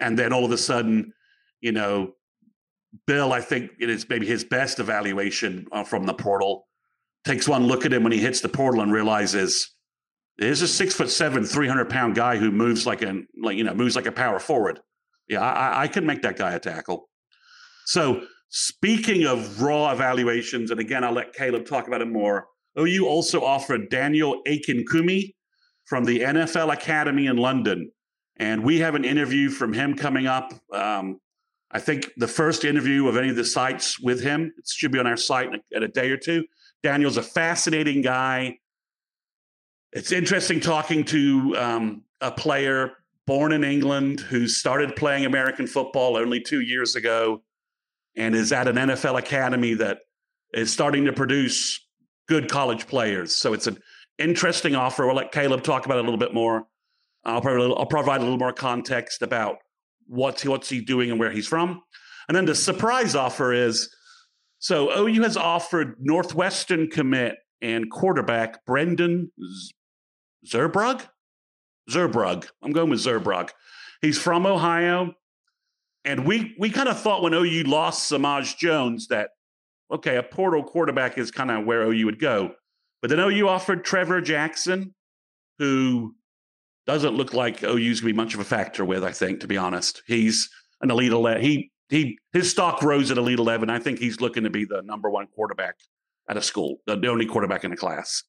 and 0.00 0.18
then 0.18 0.32
all 0.32 0.44
of 0.44 0.50
a 0.50 0.58
sudden 0.58 1.12
you 1.60 1.72
know, 1.72 2.12
Bill, 3.06 3.32
I 3.32 3.40
think 3.40 3.72
it 3.80 3.90
is 3.90 4.08
maybe 4.08 4.26
his 4.26 4.44
best 4.44 4.78
evaluation 4.78 5.66
uh, 5.72 5.84
from 5.84 6.04
the 6.04 6.14
portal. 6.14 6.66
Takes 7.24 7.48
one 7.48 7.66
look 7.66 7.84
at 7.84 7.92
him 7.92 8.02
when 8.02 8.12
he 8.12 8.18
hits 8.18 8.40
the 8.40 8.48
portal 8.48 8.80
and 8.80 8.92
realizes 8.92 9.74
there's 10.38 10.62
a 10.62 10.68
six 10.68 10.94
foot 10.94 11.10
seven, 11.10 11.44
three 11.44 11.68
hundred 11.68 11.90
pound 11.90 12.14
guy 12.14 12.36
who 12.36 12.50
moves 12.50 12.86
like 12.86 13.02
a 13.02 13.22
like 13.42 13.56
you 13.56 13.64
know 13.64 13.74
moves 13.74 13.96
like 13.96 14.06
a 14.06 14.12
power 14.12 14.38
forward. 14.38 14.80
Yeah, 15.28 15.42
I, 15.42 15.82
I 15.82 15.88
can 15.88 16.06
make 16.06 16.22
that 16.22 16.36
guy 16.36 16.52
a 16.52 16.60
tackle. 16.60 17.10
So 17.86 18.22
speaking 18.48 19.26
of 19.26 19.60
raw 19.60 19.92
evaluations, 19.92 20.70
and 20.70 20.80
again, 20.80 21.04
I'll 21.04 21.12
let 21.12 21.34
Caleb 21.34 21.66
talk 21.66 21.88
about 21.88 22.00
it 22.00 22.08
more. 22.08 22.46
OU 22.78 23.06
also 23.06 23.42
offered 23.42 23.90
Daniel 23.90 24.40
Akinkunmi 24.46 25.34
from 25.86 26.04
the 26.04 26.20
NFL 26.20 26.72
Academy 26.72 27.26
in 27.26 27.36
London, 27.36 27.90
and 28.36 28.62
we 28.62 28.78
have 28.78 28.94
an 28.94 29.04
interview 29.04 29.50
from 29.50 29.72
him 29.72 29.94
coming 29.94 30.26
up. 30.26 30.52
Um, 30.72 31.18
I 31.70 31.80
think 31.80 32.10
the 32.16 32.28
first 32.28 32.64
interview 32.64 33.08
of 33.08 33.16
any 33.16 33.28
of 33.28 33.36
the 33.36 33.44
sites 33.44 34.00
with 34.00 34.22
him 34.22 34.52
it 34.56 34.66
should 34.66 34.92
be 34.92 34.98
on 34.98 35.06
our 35.06 35.16
site 35.16 35.48
in 35.48 35.54
a, 35.54 35.76
in 35.76 35.82
a 35.82 35.88
day 35.88 36.10
or 36.10 36.16
two. 36.16 36.44
Daniel's 36.82 37.16
a 37.16 37.22
fascinating 37.22 38.02
guy. 38.02 38.58
It's 39.92 40.12
interesting 40.12 40.60
talking 40.60 41.04
to 41.04 41.56
um, 41.58 42.02
a 42.20 42.30
player 42.30 42.92
born 43.26 43.52
in 43.52 43.64
England 43.64 44.20
who 44.20 44.48
started 44.48 44.96
playing 44.96 45.26
American 45.26 45.66
football 45.66 46.16
only 46.16 46.40
two 46.40 46.60
years 46.60 46.96
ago 46.96 47.42
and 48.16 48.34
is 48.34 48.52
at 48.52 48.68
an 48.68 48.76
NFL 48.76 49.18
academy 49.18 49.74
that 49.74 49.98
is 50.54 50.72
starting 50.72 51.04
to 51.04 51.12
produce 51.12 51.86
good 52.26 52.50
college 52.50 52.86
players. 52.86 53.34
So 53.34 53.52
it's 53.52 53.66
an 53.66 53.78
interesting 54.18 54.74
offer. 54.74 55.06
We'll 55.06 55.16
let 55.16 55.32
Caleb 55.32 55.62
talk 55.62 55.84
about 55.84 55.98
it 55.98 56.00
a 56.00 56.04
little 56.04 56.18
bit 56.18 56.32
more. 56.32 56.66
I'll, 57.24 57.40
probably, 57.40 57.74
I'll 57.76 57.86
provide 57.86 58.20
a 58.20 58.24
little 58.24 58.38
more 58.38 58.52
context 58.52 59.22
about 59.22 59.58
what's 60.08 60.42
he, 60.42 60.48
what's 60.48 60.68
he 60.68 60.80
doing 60.80 61.10
and 61.10 61.20
where 61.20 61.30
he's 61.30 61.46
from. 61.46 61.82
And 62.26 62.36
then 62.36 62.44
the 62.44 62.54
surprise 62.54 63.14
offer 63.14 63.52
is 63.52 63.88
so 64.58 64.90
OU 65.06 65.22
has 65.22 65.36
offered 65.36 65.96
Northwestern 66.00 66.88
commit 66.88 67.36
and 67.62 67.90
quarterback 67.90 68.64
Brendan 68.66 69.30
Zurbrugg. 70.46 71.06
Zurbrugg. 71.90 72.48
I'm 72.62 72.72
going 72.72 72.90
with 72.90 73.00
Zurbrugg. 73.00 73.50
He's 74.02 74.18
from 74.18 74.46
Ohio. 74.46 75.14
And 76.04 76.26
we 76.26 76.54
we 76.58 76.70
kind 76.70 76.88
of 76.88 76.98
thought 76.98 77.22
when 77.22 77.34
OU 77.34 77.64
lost 77.64 78.08
Samaj 78.08 78.56
Jones 78.56 79.08
that, 79.08 79.30
okay, 79.92 80.16
a 80.16 80.22
portal 80.22 80.62
quarterback 80.62 81.18
is 81.18 81.30
kind 81.30 81.50
of 81.50 81.64
where 81.64 81.82
OU 81.82 82.06
would 82.06 82.20
go. 82.20 82.52
But 83.00 83.10
then 83.10 83.20
OU 83.20 83.48
offered 83.48 83.84
Trevor 83.84 84.20
Jackson, 84.20 84.94
who 85.58 86.14
doesn't 86.88 87.14
look 87.14 87.34
like 87.34 87.62
OU's 87.62 88.00
going 88.00 88.08
to 88.08 88.14
be 88.14 88.24
much 88.24 88.32
of 88.32 88.40
a 88.40 88.44
factor 88.44 88.82
with. 88.82 89.04
I 89.04 89.12
think, 89.12 89.40
to 89.40 89.46
be 89.46 89.58
honest, 89.58 90.02
he's 90.06 90.48
an 90.80 90.90
elite 90.90 91.12
eleven. 91.12 91.42
He 91.42 91.70
he 91.90 92.18
his 92.32 92.50
stock 92.50 92.82
rose 92.82 93.10
at 93.10 93.18
elite 93.18 93.38
eleven. 93.38 93.68
I 93.68 93.78
think 93.78 93.98
he's 93.98 94.22
looking 94.22 94.44
to 94.44 94.50
be 94.50 94.64
the 94.64 94.80
number 94.82 95.10
one 95.10 95.26
quarterback 95.26 95.76
at 96.30 96.38
a 96.38 96.42
school, 96.42 96.78
the 96.86 97.06
only 97.06 97.26
quarterback 97.26 97.62
in 97.62 97.70
the 97.70 97.76
class. 97.76 98.24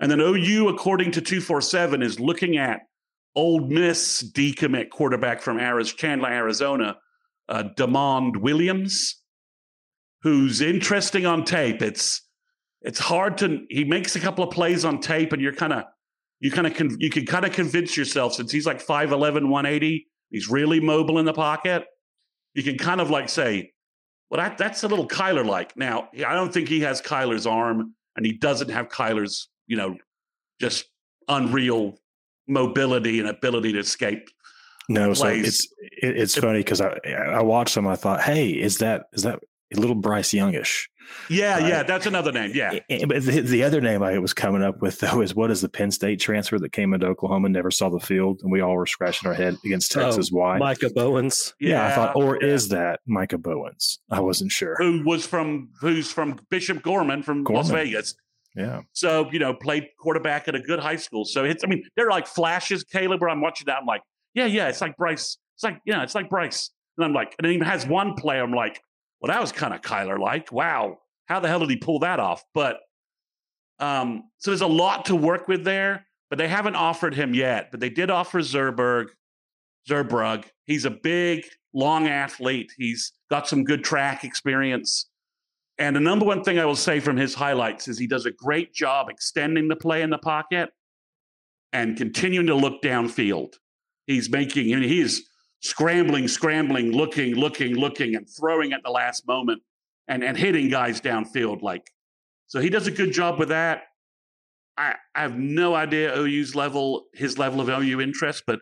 And 0.00 0.10
then 0.10 0.20
OU, 0.20 0.68
according 0.68 1.10
to 1.12 1.20
two 1.20 1.40
four 1.40 1.60
seven, 1.60 2.02
is 2.02 2.20
looking 2.20 2.56
at 2.56 2.82
Ole 3.34 3.66
Miss 3.66 4.22
decommit 4.22 4.90
quarterback 4.90 5.42
from 5.42 5.58
Arizona, 5.58 5.96
Chandler, 5.98 6.28
Arizona, 6.28 6.98
uh, 7.48 7.64
Demond 7.76 8.36
Williams, 8.36 9.20
who's 10.22 10.60
interesting 10.60 11.26
on 11.26 11.44
tape. 11.44 11.82
It's 11.82 12.22
it's 12.80 13.00
hard 13.00 13.38
to 13.38 13.64
he 13.68 13.82
makes 13.82 14.14
a 14.14 14.20
couple 14.20 14.44
of 14.44 14.54
plays 14.54 14.84
on 14.84 15.00
tape, 15.00 15.32
and 15.32 15.42
you're 15.42 15.52
kind 15.52 15.72
of 15.72 15.84
you 16.42 16.50
kind 16.50 16.66
of 16.66 16.74
con- 16.74 16.96
you 16.98 17.08
can 17.08 17.24
kind 17.24 17.46
of 17.46 17.52
convince 17.52 17.96
yourself 17.96 18.34
since 18.34 18.50
he's 18.50 18.66
like 18.66 18.84
5'11 18.84 19.48
180 19.48 20.06
he's 20.30 20.50
really 20.50 20.80
mobile 20.80 21.18
in 21.18 21.24
the 21.24 21.32
pocket 21.32 21.86
you 22.54 22.62
can 22.62 22.76
kind 22.76 23.00
of 23.00 23.08
like 23.08 23.28
say 23.28 23.72
well 24.28 24.40
that, 24.40 24.58
that's 24.58 24.82
a 24.82 24.88
little 24.88 25.08
kyler 25.08 25.46
like 25.46 25.74
now 25.76 26.08
i 26.26 26.34
don't 26.34 26.52
think 26.52 26.68
he 26.68 26.80
has 26.80 27.00
kyler's 27.00 27.46
arm 27.46 27.94
and 28.16 28.26
he 28.26 28.32
doesn't 28.32 28.68
have 28.68 28.88
kyler's 28.88 29.48
you 29.66 29.76
know 29.76 29.96
just 30.60 30.86
unreal 31.28 31.96
mobility 32.48 33.20
and 33.20 33.28
ability 33.28 33.72
to 33.72 33.78
escape 33.78 34.28
no 34.88 35.14
so 35.14 35.28
it's 35.28 35.68
it, 35.80 36.16
it's 36.18 36.36
funny 36.36 36.58
because 36.58 36.80
i 36.80 36.88
i 37.06 37.40
watched 37.40 37.76
him 37.76 37.86
i 37.86 37.94
thought 37.94 38.20
hey 38.20 38.48
is 38.50 38.78
that 38.78 39.04
is 39.12 39.22
that 39.22 39.38
a 39.74 39.80
little 39.80 39.94
bryce 39.94 40.34
youngish 40.34 40.88
Yeah, 41.28 41.56
uh, 41.56 41.66
yeah, 41.66 41.82
that's 41.82 42.06
another 42.06 42.32
name. 42.32 42.52
Yeah, 42.54 42.78
but 42.88 43.22
the, 43.22 43.40
the, 43.40 43.62
other 43.62 43.80
name 43.80 44.02
I 44.02 44.18
was 44.18 44.34
coming 44.34 44.62
up 44.62 44.82
with 44.82 44.98
though 45.00 45.20
is 45.20 45.34
what 45.34 45.50
is 45.50 45.60
the 45.60 45.68
Penn 45.68 45.90
State 45.90 46.20
transfer 46.20 46.58
that 46.58 46.72
came 46.72 46.94
into 46.94 47.06
Oklahoma 47.06 47.46
and 47.46 47.54
never 47.54 47.70
saw 47.70 47.88
the 47.88 48.00
field, 48.00 48.40
and 48.42 48.50
we 48.50 48.60
all 48.60 48.76
were 48.76 48.86
scratching 48.86 49.28
our 49.28 49.34
head 49.34 49.56
against 49.64 49.96
oh, 49.96 50.02
Texas. 50.02 50.30
Oh, 50.32 50.38
Why? 50.38 50.58
Micah 50.58 50.90
Bowens. 50.90 51.54
Yeah, 51.60 51.70
yeah 51.70 51.86
I 51.86 51.94
thought, 51.94 52.16
or 52.16 52.38
yeah. 52.40 52.48
is 52.48 52.68
that 52.70 53.00
Micah 53.06 53.38
Bowens? 53.38 54.00
I 54.10 54.20
wasn't 54.20 54.52
sure. 54.52 54.76
Who 54.78 55.02
was 55.04 55.26
from? 55.26 55.70
Who's 55.80 56.10
from 56.10 56.40
Bishop 56.50 56.82
Gorman 56.82 57.22
from 57.22 57.44
Gorman. 57.44 57.62
Las 57.62 57.70
Vegas? 57.70 58.14
Yeah. 58.56 58.82
So 58.92 59.30
you 59.30 59.38
know, 59.38 59.54
played 59.54 59.88
quarterback 59.98 60.48
at 60.48 60.54
a 60.54 60.60
good 60.60 60.80
high 60.80 60.96
school. 60.96 61.24
So 61.24 61.44
it's. 61.44 61.64
I 61.64 61.66
mean, 61.66 61.84
they're 61.96 62.10
like 62.10 62.26
flashes, 62.26 62.84
Caleb. 62.84 63.20
Where 63.20 63.30
I'm 63.30 63.40
watching 63.40 63.66
that, 63.66 63.78
I'm 63.80 63.86
like, 63.86 64.02
yeah, 64.34 64.46
yeah, 64.46 64.68
it's 64.68 64.80
like 64.80 64.96
Bryce. 64.96 65.38
It's 65.54 65.64
like, 65.64 65.80
yeah, 65.84 66.02
it's 66.02 66.14
like 66.14 66.28
Bryce. 66.28 66.70
And 66.98 67.04
I'm 67.04 67.14
like, 67.14 67.34
and 67.38 67.46
it 67.46 67.52
even 67.52 67.66
has 67.66 67.86
one 67.86 68.14
play. 68.14 68.38
I'm 68.40 68.52
like, 68.52 68.80
well, 69.22 69.32
that 69.32 69.40
was 69.40 69.52
kind 69.52 69.72
of 69.72 69.80
Kyler 69.82 70.18
like. 70.18 70.50
Wow, 70.50 70.98
how 71.26 71.38
the 71.38 71.48
hell 71.48 71.60
did 71.60 71.70
he 71.70 71.76
pull 71.76 72.00
that 72.00 72.18
off? 72.18 72.44
But 72.52 72.80
um, 73.78 74.24
so 74.38 74.50
there's 74.50 74.62
a 74.62 74.66
lot 74.66 75.06
to 75.06 75.16
work 75.16 75.46
with 75.46 75.64
there, 75.64 76.06
but 76.28 76.38
they 76.38 76.48
haven't 76.48 76.74
offered 76.74 77.14
him 77.14 77.32
yet. 77.32 77.70
But 77.70 77.78
they 77.78 77.88
did 77.88 78.10
offer 78.10 78.40
Zerberg, 78.40 79.10
Zurbrugg. 79.88 80.44
He's 80.66 80.84
a 80.84 80.90
big, 80.90 81.44
long 81.72 82.08
athlete. 82.08 82.72
He's 82.76 83.12
got 83.30 83.46
some 83.46 83.62
good 83.62 83.84
track 83.84 84.24
experience. 84.24 85.08
And 85.78 85.96
the 85.96 86.00
number 86.00 86.24
one 86.24 86.42
thing 86.42 86.58
I 86.58 86.64
will 86.64 86.76
say 86.76 87.00
from 87.00 87.16
his 87.16 87.34
highlights 87.34 87.88
is 87.88 87.98
he 87.98 88.06
does 88.06 88.26
a 88.26 88.30
great 88.32 88.74
job 88.74 89.08
extending 89.08 89.68
the 89.68 89.76
play 89.76 90.02
in 90.02 90.10
the 90.10 90.18
pocket 90.18 90.70
and 91.72 91.96
continuing 91.96 92.46
to 92.48 92.54
look 92.54 92.82
downfield. 92.82 93.54
He's 94.06 94.28
making, 94.28 94.72
I 94.74 94.80
mean, 94.80 94.88
he's 94.88 95.28
scrambling, 95.62 96.28
scrambling, 96.28 96.92
looking, 96.92 97.34
looking, 97.34 97.74
looking, 97.74 98.16
and 98.16 98.28
throwing 98.28 98.72
at 98.72 98.82
the 98.82 98.90
last 98.90 99.26
moment 99.26 99.62
and, 100.08 100.22
and 100.22 100.36
hitting 100.36 100.68
guys 100.68 101.00
downfield. 101.00 101.62
Like, 101.62 101.90
so 102.48 102.60
he 102.60 102.68
does 102.68 102.86
a 102.86 102.90
good 102.90 103.12
job 103.12 103.38
with 103.38 103.48
that. 103.48 103.84
I, 104.76 104.94
I 105.14 105.22
have 105.22 105.36
no 105.36 105.74
idea 105.74 106.16
OU's 106.16 106.54
level, 106.54 107.04
his 107.14 107.38
level 107.38 107.60
of 107.60 107.68
OU 107.68 108.00
interest, 108.00 108.44
but 108.46 108.60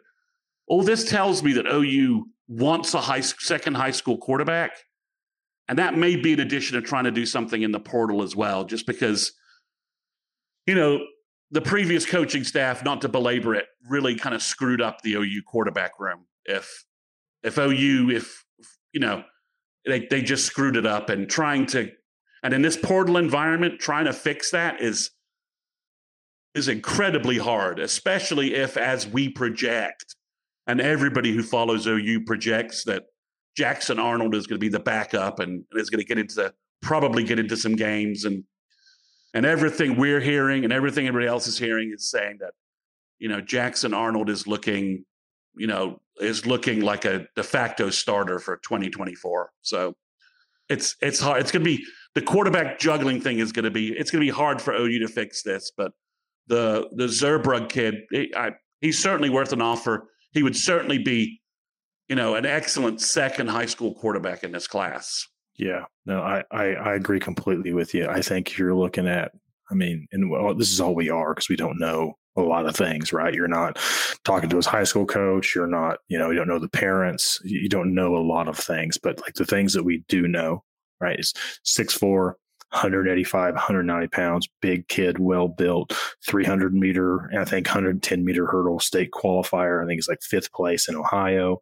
all 0.67 0.83
this 0.83 1.09
tells 1.09 1.43
me 1.43 1.53
that 1.55 1.67
OU 1.67 2.27
wants 2.49 2.95
a 2.95 3.01
high 3.01 3.21
second 3.21 3.75
high 3.75 3.91
school 3.93 4.19
quarterback. 4.19 4.73
And 5.69 5.79
that 5.79 5.97
may 5.97 6.17
be 6.17 6.33
in 6.33 6.41
addition 6.41 6.75
to 6.75 6.87
trying 6.87 7.05
to 7.05 7.13
do 7.13 7.25
something 7.25 7.63
in 7.63 7.71
the 7.71 7.81
portal 7.81 8.23
as 8.23 8.35
well, 8.35 8.65
just 8.65 8.87
because, 8.87 9.33
you 10.67 10.75
know, 10.75 10.99
the 11.53 11.61
previous 11.61 12.05
coaching 12.05 12.45
staff, 12.45 12.85
not 12.85 13.01
to 13.03 13.09
belabor 13.09 13.55
it, 13.55 13.67
really 13.89 14.17
kind 14.17 14.35
of 14.35 14.43
screwed 14.43 14.81
up 14.81 15.01
the 15.03 15.15
OU 15.15 15.43
quarterback 15.47 15.93
room. 15.99 16.27
If 16.45 16.85
if 17.43 17.59
OU, 17.59 18.11
if 18.11 18.45
you 18.93 19.01
know, 19.01 19.23
they 19.87 20.07
they 20.07 20.23
just 20.23 20.47
screwed 20.47 20.77
it 20.77 20.87
up 20.87 21.09
and 21.11 21.29
trying 21.29 21.67
to, 21.67 21.91
and 22.43 22.55
in 22.55 22.63
this 22.63 22.77
portal 22.77 23.17
environment, 23.17 23.81
trying 23.81 24.05
to 24.07 24.13
fix 24.13 24.51
that 24.51 24.81
is 24.81 25.11
is 26.55 26.69
incredibly 26.69 27.39
hard, 27.39 27.79
especially 27.79 28.55
if, 28.55 28.77
as 28.77 29.07
we 29.07 29.29
project, 29.29 30.17
and 30.67 30.81
everybody 30.81 31.33
who 31.33 31.43
follows 31.43 31.87
OU 31.87 32.25
projects 32.27 32.85
that 32.85 33.05
Jackson 33.57 33.99
Arnold 33.99 34.35
is 34.35 34.47
going 34.47 34.59
to 34.59 34.65
be 34.65 34.69
the 34.69 34.81
backup 34.81 35.39
and 35.39 35.65
is 35.73 35.91
going 35.91 36.01
to 36.01 36.07
get 36.07 36.19
into 36.19 36.53
probably 36.83 37.25
get 37.25 37.39
into 37.39 37.57
some 37.57 37.77
games 37.77 38.25
and 38.25 38.45
and 39.35 39.47
everything 39.47 39.97
we're 39.97 40.21
hearing 40.21 40.65
and 40.65 40.73
everything 40.73 41.07
everybody 41.07 41.29
else 41.29 41.47
is 41.47 41.59
hearing 41.59 41.93
is 41.95 42.11
saying 42.11 42.39
that 42.41 42.53
you 43.19 43.29
know 43.29 43.41
Jackson 43.41 43.93
Arnold 43.95 44.31
is 44.31 44.47
looking 44.47 45.05
you 45.61 45.67
know 45.67 46.01
is 46.21 46.47
looking 46.47 46.81
like 46.81 47.05
a 47.05 47.27
de 47.37 47.43
facto 47.43 47.91
starter 47.91 48.39
for 48.39 48.57
2024 48.59 49.51
so 49.63 49.95
it's 50.69 50.97
it's 51.01 51.21
hard 51.21 51.41
it's 51.41 51.53
going 51.53 51.65
to 51.65 51.77
be 51.77 51.85
the 52.15 52.23
quarterback 52.23 52.79
juggling 52.79 53.21
thing 53.21 53.39
is 53.39 53.53
going 53.53 53.65
to 53.65 53.71
be 53.71 53.89
it's 53.89 54.11
going 54.11 54.21
to 54.21 54.27
be 54.27 54.37
hard 54.37 54.61
for 54.61 54.75
OU 54.75 54.99
to 54.99 55.09
fix 55.09 55.43
this 55.43 55.71
but 55.77 55.93
the 56.47 56.89
the 56.97 57.07
Zurbrugg 57.07 57.69
kid 57.69 57.95
he, 58.11 58.35
I, 58.37 58.51
he's 58.81 59.01
certainly 59.01 59.31
worth 59.31 59.53
an 59.53 59.63
offer. 59.63 60.09
He 60.33 60.43
would 60.43 60.57
certainly 60.57 60.99
be 60.99 61.41
you 62.09 62.17
know 62.17 62.35
an 62.35 62.45
excellent 62.45 63.01
second 63.01 63.49
high 63.49 63.67
school 63.67 63.95
quarterback 63.95 64.45
in 64.45 64.53
this 64.53 64.67
class. 64.67 65.27
Yeah, 65.57 65.85
no, 66.07 66.21
I, 66.21 66.43
I, 66.51 66.65
I 66.73 66.95
agree 66.95 67.21
completely 67.21 67.75
with 67.75 67.93
you. 67.93 68.09
I 68.09 68.23
think 68.23 68.57
you're 68.57 68.75
looking 68.75 69.07
at, 69.07 69.33
I 69.71 69.75
mean, 69.75 70.07
and 70.11 70.31
well, 70.31 70.55
this 70.55 70.73
is 70.73 70.81
all 70.81 70.95
we 70.95 71.11
are 71.11 71.35
because 71.35 71.51
we 71.51 71.57
don't 71.57 71.79
know 71.79 72.15
a 72.37 72.43
lot 72.43 72.67
of 72.67 72.77
things, 72.77 73.13
right? 73.13 73.35
You're 73.35 73.49
not 73.49 73.79
talking 74.25 74.49
to 74.51 74.57
his 74.57 74.67
high 74.67 74.85
school 74.85 75.07
coach. 75.07 75.55
You're 75.55 75.67
not, 75.67 75.99
you 76.09 76.19
know, 76.19 76.31
you 76.31 76.39
don't 76.39 76.49
know 76.49 76.59
the 76.59 76.69
parents. 76.69 77.41
You 77.45 77.69
don't 77.69 77.95
know 77.95 78.17
a 78.17 78.19
lot 78.19 78.49
of 78.49 78.57
things, 78.57 78.99
but 78.99 79.21
like 79.21 79.35
the 79.35 79.45
things 79.45 79.73
that 79.75 79.85
we 79.85 80.05
do 80.09 80.29
know, 80.29 80.63
right? 81.01 81.19
Is 81.19 81.35
six 81.65 81.95
four, 81.95 82.37
185, 82.73 83.55
190 83.55 84.09
pounds, 84.09 84.49
big 84.61 84.87
kid, 84.89 85.19
well 85.19 85.49
built, 85.49 85.93
300 86.27 86.75
meter, 86.75 87.31
I 87.37 87.45
think 87.45 87.67
110 87.67 88.25
meter 88.25 88.47
hurdle 88.47 88.79
state 88.79 89.11
qualifier. 89.11 89.83
I 89.83 89.87
think 89.87 89.99
he's 89.99 90.09
like 90.09 90.23
fifth 90.23 90.53
place 90.53 90.89
in 90.89 90.97
Ohio. 90.97 91.61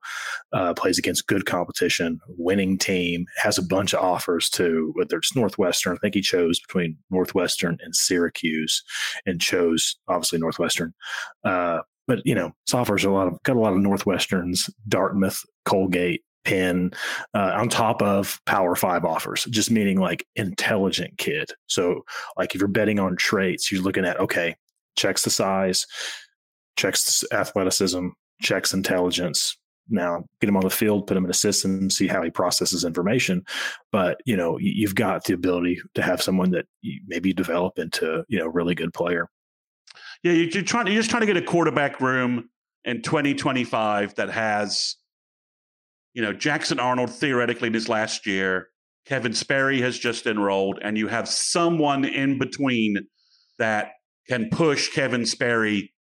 Uh, 0.52 0.74
plays 0.74 0.98
against 0.98 1.26
good 1.26 1.46
competition, 1.46 2.20
winning 2.28 2.78
team, 2.78 3.26
has 3.42 3.59
a 3.59 3.62
bunch 3.62 3.94
of 3.94 4.02
offers 4.04 4.48
too, 4.48 4.92
whether 4.94 5.16
it's 5.16 5.34
Northwestern. 5.34 5.94
I 5.94 5.98
think 5.98 6.14
he 6.14 6.20
chose 6.20 6.61
between 6.61 6.96
Northwestern 7.11 7.78
and 7.82 7.94
Syracuse 7.94 8.82
and 9.26 9.40
chose 9.40 9.96
obviously 10.09 10.38
Northwestern. 10.38 10.92
Uh, 11.44 11.80
but 12.06 12.20
you 12.24 12.34
know, 12.34 12.52
offers 12.72 13.04
a 13.04 13.11
lot 13.11 13.28
of 13.28 13.42
got 13.44 13.56
a 13.56 13.61
lot 13.61 13.74
of 13.74 13.78
Northwesterns, 13.78 14.70
Dartmouth, 14.88 15.44
Colgate, 15.64 16.22
Penn 16.45 16.93
uh, 17.34 17.53
on 17.57 17.68
top 17.68 18.03
of 18.03 18.41
Power 18.47 18.74
Five 18.74 19.05
offers, 19.05 19.45
just 19.45 19.70
meaning 19.70 19.99
like 20.01 20.26
intelligent 20.36 21.18
kid. 21.18 21.51
So, 21.66 22.05
like 22.36 22.55
if 22.55 22.61
you're 22.61 22.68
betting 22.68 22.99
on 22.99 23.16
traits, 23.16 23.70
you're 23.70 23.82
looking 23.82 24.05
at 24.05 24.18
okay, 24.20 24.57
checks 24.97 25.24
the 25.24 25.30
size, 25.30 25.86
checks 26.76 27.24
athleticism, 27.32 28.09
checks 28.41 28.72
intelligence. 28.72 29.57
Now, 29.91 30.24
get 30.41 30.49
him 30.49 30.57
on 30.57 30.64
the 30.64 30.70
field, 30.70 31.07
put 31.07 31.16
him 31.16 31.24
in 31.24 31.30
a 31.30 31.34
system, 31.34 31.89
see 31.89 32.07
how 32.07 32.22
he 32.22 32.30
processes 32.30 32.84
information. 32.84 33.45
But 33.91 34.20
you 34.26 34.36
know, 34.36 34.59
you've 34.59 34.95
got 34.95 35.24
the 35.24 35.34
ability 35.34 35.80
to 35.95 36.03
have 36.03 36.22
someone 36.22 36.51
that 36.51 36.66
maybe 37.07 37.32
develop 37.32 37.78
into 37.78 38.24
you 38.28 38.39
know 38.39 38.47
really 38.47 38.74
good 38.74 38.93
player. 38.93 39.28
Yeah, 40.22 40.32
you're 40.32 40.62
trying. 40.62 40.86
You're 40.89 40.97
just 40.97 41.11
trying 41.11 41.22
to 41.22 41.26
get 41.26 41.36
a 41.36 41.43
quarterback 41.43 42.01
room 42.01 42.51
in 42.84 43.03
2025 43.03 44.14
that 44.16 44.30
has 44.30 44.97
you 46.14 46.22
know, 46.22 46.32
Jackson 46.32 46.80
Arnold 46.80 47.11
theoretically 47.11 47.68
this 47.68 47.88
last 47.88 48.26
year, 48.26 48.68
Kevin 49.06 49.32
Sperry 49.32 49.80
has 49.80 49.98
just 49.98 50.26
enrolled, 50.26 50.78
and 50.82 50.98
you 50.98 51.09
have 51.09 51.28
someone 51.28 52.04
in 52.04 52.38
between 52.38 52.96
that 53.59 53.92
can 54.28 54.50
push 54.50 54.90
Kevin 54.90 55.24
Sperry, 55.24 55.94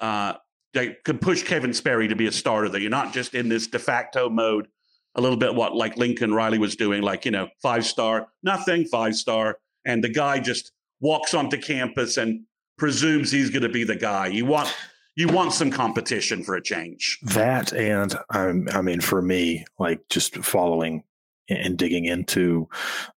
uh, 0.00 0.34
that 0.74 1.04
can 1.04 1.18
push 1.18 1.42
Kevin 1.42 1.72
Sperry 1.72 2.08
to 2.08 2.16
be 2.16 2.26
a 2.26 2.32
starter. 2.32 2.68
That 2.68 2.80
you're 2.80 2.90
not 2.90 3.12
just 3.12 3.34
in 3.34 3.48
this 3.48 3.66
de 3.66 3.78
facto 3.78 4.28
mode, 4.30 4.68
a 5.16 5.20
little 5.20 5.36
bit 5.36 5.54
what 5.54 5.74
like 5.74 5.96
Lincoln 5.96 6.32
Riley 6.32 6.58
was 6.58 6.76
doing, 6.76 7.02
like 7.02 7.24
you 7.24 7.32
know, 7.32 7.48
five 7.60 7.84
star, 7.84 8.28
nothing, 8.42 8.84
five 8.84 9.16
star, 9.16 9.58
and 9.84 10.02
the 10.02 10.08
guy 10.08 10.38
just 10.38 10.72
walks 11.00 11.34
onto 11.34 11.58
campus 11.58 12.16
and 12.16 12.44
presumes 12.76 13.30
he's 13.30 13.50
going 13.50 13.62
to 13.62 13.68
be 13.68 13.84
the 13.84 13.96
guy. 13.96 14.28
You 14.28 14.46
want 14.46 14.72
you 15.18 15.26
want 15.26 15.52
some 15.52 15.68
competition 15.68 16.44
for 16.44 16.54
a 16.54 16.62
change. 16.62 17.18
That 17.22 17.72
and 17.72 18.16
um, 18.30 18.68
I 18.72 18.82
mean, 18.82 19.00
for 19.00 19.20
me, 19.20 19.64
like 19.76 20.00
just 20.08 20.36
following 20.36 21.02
and 21.48 21.76
digging 21.76 22.04
into 22.04 22.68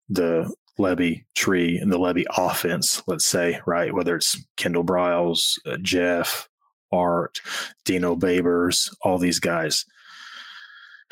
the 0.08 0.52
Lebby 0.80 1.24
tree 1.36 1.78
and 1.78 1.92
the 1.92 2.00
Lebby 2.00 2.24
offense, 2.36 3.04
let's 3.06 3.24
say, 3.24 3.60
right? 3.66 3.94
Whether 3.94 4.16
it's 4.16 4.36
Kendall 4.56 4.82
Briles, 4.82 5.60
uh, 5.64 5.76
Jeff, 5.80 6.48
Art, 6.90 7.40
Dino 7.84 8.16
Babers, 8.16 8.92
all 9.02 9.18
these 9.18 9.38
guys. 9.38 9.86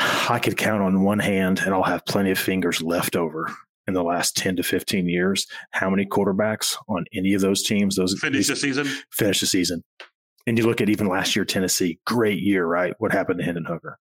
I 0.01 0.41
could 0.43 0.57
count 0.57 0.83
on 0.83 1.05
one 1.05 1.21
hand, 1.21 1.61
and 1.61 1.73
I'll 1.73 1.85
have 1.85 2.05
plenty 2.05 2.33
of 2.33 2.39
fingers 2.39 2.83
left 2.83 3.15
over 3.15 3.47
in 3.87 3.95
the 3.95 4.03
last 4.03 4.37
10 4.37 4.57
to 4.57 4.65
15 4.65 5.09
years. 5.09 5.47
How 5.71 5.89
many 5.89 6.05
quarterbacks 6.05 6.77
on 6.89 7.05
any 7.15 7.35
of 7.35 7.43
those 7.43 7.63
teams, 7.63 7.95
those 7.95 8.19
finish 8.19 8.49
the 8.49 8.57
season? 8.57 8.89
Finish 9.13 9.39
the 9.39 9.47
season. 9.47 9.85
And 10.47 10.59
you 10.59 10.67
look 10.67 10.81
at 10.81 10.89
even 10.89 11.09
last 11.09 11.37
year, 11.37 11.45
Tennessee, 11.45 11.99
great 12.07 12.41
year, 12.41 12.67
right? 12.67 12.95
What 12.99 13.13
happened 13.13 13.39
to 13.41 13.45
Hendon 13.45 13.65
Hooker? 13.65 13.99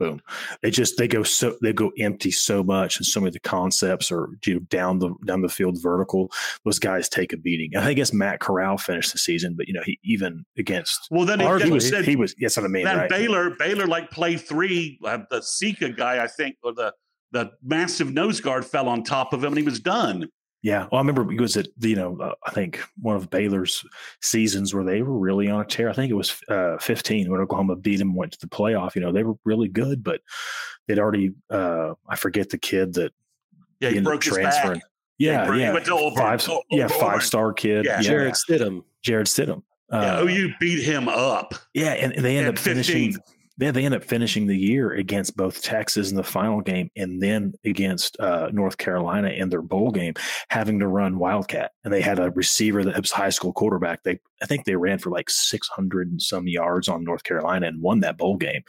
Boom. 0.00 0.22
They 0.62 0.70
just 0.70 0.96
they 0.96 1.06
go 1.06 1.22
so 1.22 1.58
they 1.60 1.74
go 1.74 1.92
empty 1.98 2.30
so 2.30 2.64
much, 2.64 2.96
and 2.96 3.04
so 3.04 3.20
many 3.20 3.28
of 3.28 3.34
the 3.34 3.40
concepts 3.40 4.10
are 4.10 4.30
you 4.46 4.54
know 4.54 4.60
down 4.60 4.98
the 4.98 5.14
down 5.26 5.42
the 5.42 5.48
field 5.50 5.76
vertical. 5.82 6.32
Those 6.64 6.78
guys 6.78 7.06
take 7.06 7.34
a 7.34 7.36
beating. 7.36 7.76
I 7.76 7.92
guess 7.92 8.10
Matt 8.10 8.40
Corral 8.40 8.78
finished 8.78 9.12
the 9.12 9.18
season, 9.18 9.54
but 9.58 9.68
you 9.68 9.74
know 9.74 9.82
he 9.84 9.98
even 10.02 10.46
against 10.56 11.06
well 11.10 11.26
then 11.26 11.38
he, 11.38 11.64
he 11.66 11.70
was 11.70 11.86
said, 11.86 12.06
he 12.06 12.16
was 12.16 12.34
yes 12.38 12.56
I 12.56 12.62
mean 12.62 12.84
that 12.84 12.96
right? 12.96 13.10
Baylor 13.10 13.50
Baylor 13.58 13.86
like 13.86 14.10
play 14.10 14.38
three 14.38 14.98
uh, 15.04 15.18
the 15.28 15.42
Sika 15.42 15.90
guy 15.90 16.24
I 16.24 16.28
think 16.28 16.56
or 16.62 16.72
the 16.72 16.94
the 17.32 17.50
massive 17.62 18.10
nose 18.10 18.40
guard 18.40 18.64
fell 18.64 18.88
on 18.88 19.04
top 19.04 19.34
of 19.34 19.44
him 19.44 19.52
and 19.52 19.58
he 19.58 19.64
was 19.64 19.80
done. 19.80 20.30
Yeah, 20.62 20.88
well, 20.92 20.98
I 20.98 20.98
remember 20.98 21.32
it 21.32 21.40
was 21.40 21.56
at 21.56 21.68
you 21.80 21.96
know 21.96 22.18
uh, 22.20 22.34
I 22.46 22.50
think 22.50 22.82
one 23.00 23.16
of 23.16 23.30
Baylor's 23.30 23.84
seasons 24.20 24.74
where 24.74 24.84
they 24.84 25.00
were 25.00 25.18
really 25.18 25.48
on 25.48 25.62
a 25.62 25.64
tear. 25.64 25.88
I 25.88 25.94
think 25.94 26.10
it 26.10 26.14
was 26.14 26.38
uh, 26.48 26.76
15 26.78 27.30
when 27.30 27.40
Oklahoma 27.40 27.76
beat 27.76 27.96
them, 27.96 28.14
went 28.14 28.32
to 28.32 28.40
the 28.40 28.46
playoff. 28.46 28.94
You 28.94 29.00
know 29.00 29.10
they 29.12 29.24
were 29.24 29.36
really 29.44 29.68
good, 29.68 30.04
but 30.04 30.20
they'd 30.86 30.98
already 30.98 31.32
uh, 31.48 31.94
I 32.08 32.16
forget 32.16 32.50
the 32.50 32.58
kid 32.58 32.94
that 32.94 33.12
yeah 33.80 33.90
he 33.90 34.00
broke 34.00 34.20
transferring. 34.20 34.82
Yeah, 35.18 35.54
yeah. 35.54 35.72
went 35.72 35.84
to 35.86 35.94
Auburn. 35.94 36.16
Five, 36.16 36.48
oh, 36.48 36.62
yeah, 36.70 36.88
five 36.88 37.22
star 37.22 37.52
kid. 37.52 37.84
Yeah. 37.84 37.96
Yeah. 37.96 38.08
Jarrett 38.08 38.34
Stidham. 38.34 38.84
Jarrett 39.02 39.26
Stidham. 39.28 39.62
Yeah, 39.92 40.18
Uh, 40.18 40.24
OU 40.24 40.54
beat 40.60 40.82
him 40.82 41.08
up. 41.08 41.54
yeah, 41.74 41.92
and, 41.92 42.12
and 42.14 42.24
they 42.24 42.38
end 42.38 42.46
At 42.46 42.54
up 42.54 42.58
finishing. 42.58 43.16
15. 43.60 43.66
Yeah, 43.66 43.72
they 43.72 43.84
end 43.84 43.94
up 43.94 44.04
finishing 44.04 44.46
the 44.46 44.56
year 44.56 44.92
against 44.92 45.36
both 45.36 45.62
Texas 45.62 46.10
in 46.10 46.16
the 46.16 46.24
final 46.24 46.60
game 46.60 46.90
and 46.96 47.22
then 47.22 47.52
against 47.64 48.18
uh, 48.18 48.48
North 48.52 48.78
Carolina 48.78 49.28
in 49.28 49.50
their 49.50 49.62
bowl 49.62 49.90
game, 49.90 50.14
having 50.48 50.78
to 50.80 50.88
run 50.88 51.18
Wildcat. 51.18 51.72
And 51.84 51.92
they 51.92 52.00
had 52.00 52.18
a 52.18 52.30
receiver 52.30 52.84
that 52.84 53.00
was 53.00 53.10
high 53.10 53.30
school 53.30 53.52
quarterback. 53.52 54.02
They, 54.02 54.18
I 54.42 54.46
think 54.46 54.64
they 54.64 54.76
ran 54.76 54.98
for 54.98 55.10
like 55.10 55.28
600 55.28 56.10
and 56.10 56.22
some 56.22 56.48
yards 56.48 56.88
on 56.88 57.04
North 57.04 57.24
Carolina 57.24 57.66
and 57.66 57.82
won 57.82 58.00
that 58.00 58.18
bowl 58.18 58.36
game. 58.36 58.62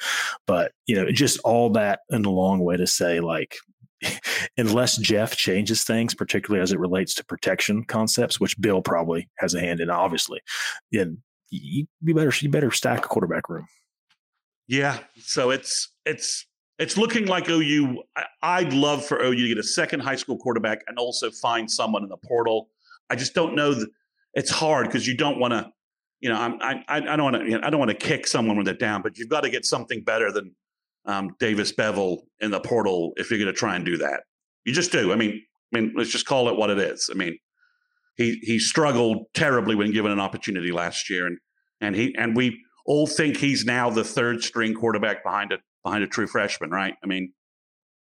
But, 0.45 0.73
you 0.87 0.95
know, 0.95 1.09
just 1.11 1.39
all 1.43 1.69
that 1.71 2.01
in 2.09 2.25
a 2.25 2.29
long 2.29 2.59
way 2.59 2.77
to 2.77 2.87
say, 2.87 3.19
like, 3.19 3.55
unless 4.57 4.97
Jeff 4.97 5.35
changes 5.35 5.83
things, 5.83 6.13
particularly 6.13 6.61
as 6.61 6.71
it 6.71 6.79
relates 6.79 7.13
to 7.15 7.25
protection 7.25 7.83
concepts, 7.85 8.39
which 8.39 8.59
Bill 8.59 8.81
probably 8.81 9.29
has 9.37 9.53
a 9.53 9.59
hand 9.59 9.79
in, 9.79 9.89
obviously, 9.89 10.41
then 10.91 11.21
you, 11.51 11.85
you 12.01 12.15
better 12.15 12.31
you 12.39 12.49
better 12.49 12.71
stack 12.71 13.05
a 13.05 13.07
quarterback 13.07 13.49
room. 13.49 13.67
Yeah, 14.71 14.99
so 15.17 15.49
it's 15.49 15.91
it's 16.05 16.47
it's 16.79 16.95
looking 16.95 17.25
like 17.25 17.49
OU. 17.49 18.03
I'd 18.41 18.71
love 18.71 19.05
for 19.05 19.21
OU 19.21 19.35
to 19.35 19.47
get 19.49 19.57
a 19.57 19.63
second 19.63 19.99
high 19.99 20.15
school 20.15 20.37
quarterback 20.37 20.79
and 20.87 20.97
also 20.97 21.29
find 21.29 21.69
someone 21.69 22.03
in 22.03 22.09
the 22.09 22.15
portal. 22.15 22.69
I 23.09 23.17
just 23.17 23.33
don't 23.33 23.53
know. 23.53 23.75
It's 24.33 24.49
hard 24.49 24.85
because 24.85 25.05
you 25.05 25.17
don't 25.17 25.39
want 25.39 25.51
to. 25.51 25.69
You 26.21 26.29
know, 26.29 26.39
I'm, 26.39 26.57
I 26.61 26.85
I 26.87 27.17
don't 27.17 27.23
want 27.23 27.35
to. 27.35 27.43
You 27.43 27.59
know, 27.59 27.67
I 27.67 27.69
don't 27.69 27.81
want 27.81 27.91
to 27.91 27.97
kick 27.97 28.25
someone 28.25 28.55
when 28.55 28.63
they're 28.63 28.73
down, 28.73 29.01
but 29.01 29.17
you've 29.17 29.27
got 29.27 29.41
to 29.41 29.49
get 29.49 29.65
something 29.65 30.05
better 30.05 30.31
than 30.31 30.55
um, 31.05 31.35
Davis 31.37 31.73
Beville 31.73 32.23
in 32.39 32.51
the 32.51 32.61
portal 32.61 33.11
if 33.17 33.29
you're 33.29 33.39
going 33.39 33.53
to 33.53 33.59
try 33.59 33.75
and 33.75 33.83
do 33.83 33.97
that. 33.97 34.23
You 34.63 34.71
just 34.71 34.93
do. 34.93 35.11
I 35.11 35.17
mean, 35.17 35.43
I 35.75 35.79
mean, 35.81 35.93
let's 35.97 36.11
just 36.11 36.25
call 36.25 36.47
it 36.47 36.55
what 36.55 36.69
it 36.69 36.79
is. 36.79 37.09
I 37.11 37.17
mean, 37.17 37.37
he 38.15 38.39
he 38.41 38.57
struggled 38.57 39.25
terribly 39.33 39.75
when 39.75 39.91
given 39.91 40.13
an 40.13 40.21
opportunity 40.21 40.71
last 40.71 41.09
year, 41.09 41.27
and 41.27 41.39
and 41.81 41.93
he 41.93 42.15
and 42.17 42.37
we 42.37 42.57
all 42.85 43.07
think 43.07 43.37
he's 43.37 43.65
now 43.65 43.89
the 43.89 44.03
third 44.03 44.43
string 44.43 44.73
quarterback 44.73 45.23
behind 45.23 45.51
a 45.51 45.57
behind 45.83 46.03
a 46.03 46.07
true 46.07 46.27
freshman, 46.27 46.69
right? 46.69 46.95
I 47.03 47.07
mean, 47.07 47.33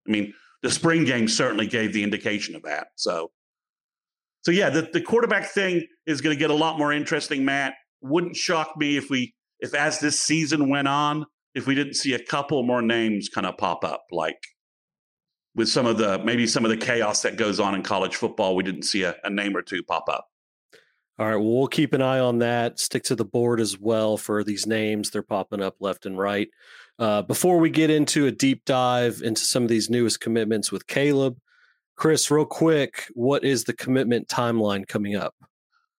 I 0.07 0.11
mean, 0.11 0.33
the 0.61 0.71
spring 0.71 1.05
game 1.05 1.27
certainly 1.27 1.67
gave 1.67 1.93
the 1.93 2.03
indication 2.03 2.55
of 2.55 2.63
that. 2.63 2.87
So, 2.95 3.31
so 4.41 4.51
yeah, 4.51 4.69
the, 4.69 4.89
the 4.91 5.01
quarterback 5.01 5.45
thing 5.47 5.85
is 6.05 6.21
going 6.21 6.35
to 6.35 6.39
get 6.39 6.49
a 6.49 6.55
lot 6.55 6.77
more 6.77 6.91
interesting. 6.91 7.45
Matt 7.45 7.75
wouldn't 8.01 8.35
shock 8.35 8.73
me 8.77 8.97
if 8.97 9.09
we 9.09 9.33
if 9.59 9.73
as 9.73 9.99
this 9.99 10.19
season 10.19 10.69
went 10.69 10.87
on, 10.87 11.25
if 11.53 11.67
we 11.67 11.75
didn't 11.75 11.95
see 11.95 12.13
a 12.13 12.23
couple 12.23 12.63
more 12.63 12.81
names 12.81 13.29
kind 13.29 13.45
of 13.45 13.57
pop 13.57 13.83
up, 13.83 14.05
like 14.11 14.39
with 15.55 15.67
some 15.67 15.85
of 15.85 15.97
the 15.97 16.19
maybe 16.19 16.47
some 16.47 16.63
of 16.63 16.71
the 16.71 16.77
chaos 16.77 17.21
that 17.23 17.37
goes 17.37 17.59
on 17.59 17.75
in 17.75 17.83
college 17.83 18.15
football, 18.15 18.55
we 18.55 18.63
didn't 18.63 18.83
see 18.83 19.03
a, 19.03 19.15
a 19.23 19.29
name 19.29 19.55
or 19.55 19.61
two 19.61 19.83
pop 19.83 20.07
up. 20.09 20.28
All 21.19 21.25
right, 21.25 21.35
well, 21.35 21.53
we'll 21.53 21.67
keep 21.67 21.93
an 21.93 22.01
eye 22.01 22.19
on 22.19 22.39
that. 22.39 22.79
Stick 22.79 23.03
to 23.03 23.15
the 23.15 23.25
board 23.25 23.59
as 23.59 23.77
well 23.77 24.15
for 24.15 24.41
these 24.41 24.65
names. 24.65 25.09
They're 25.09 25.21
popping 25.21 25.61
up 25.61 25.75
left 25.81 26.05
and 26.05 26.17
right. 26.17 26.49
Uh, 26.97 27.21
before 27.23 27.57
we 27.57 27.69
get 27.69 27.89
into 27.89 28.27
a 28.27 28.31
deep 28.31 28.63
dive 28.63 29.21
into 29.21 29.41
some 29.41 29.63
of 29.63 29.69
these 29.69 29.89
newest 29.89 30.21
commitments 30.21 30.71
with 30.71 30.87
Caleb, 30.87 31.37
Chris, 31.97 32.31
real 32.31 32.45
quick, 32.45 33.07
what 33.15 33.43
is 33.43 33.65
the 33.65 33.73
commitment 33.73 34.29
timeline 34.29 34.87
coming 34.87 35.17
up? 35.17 35.35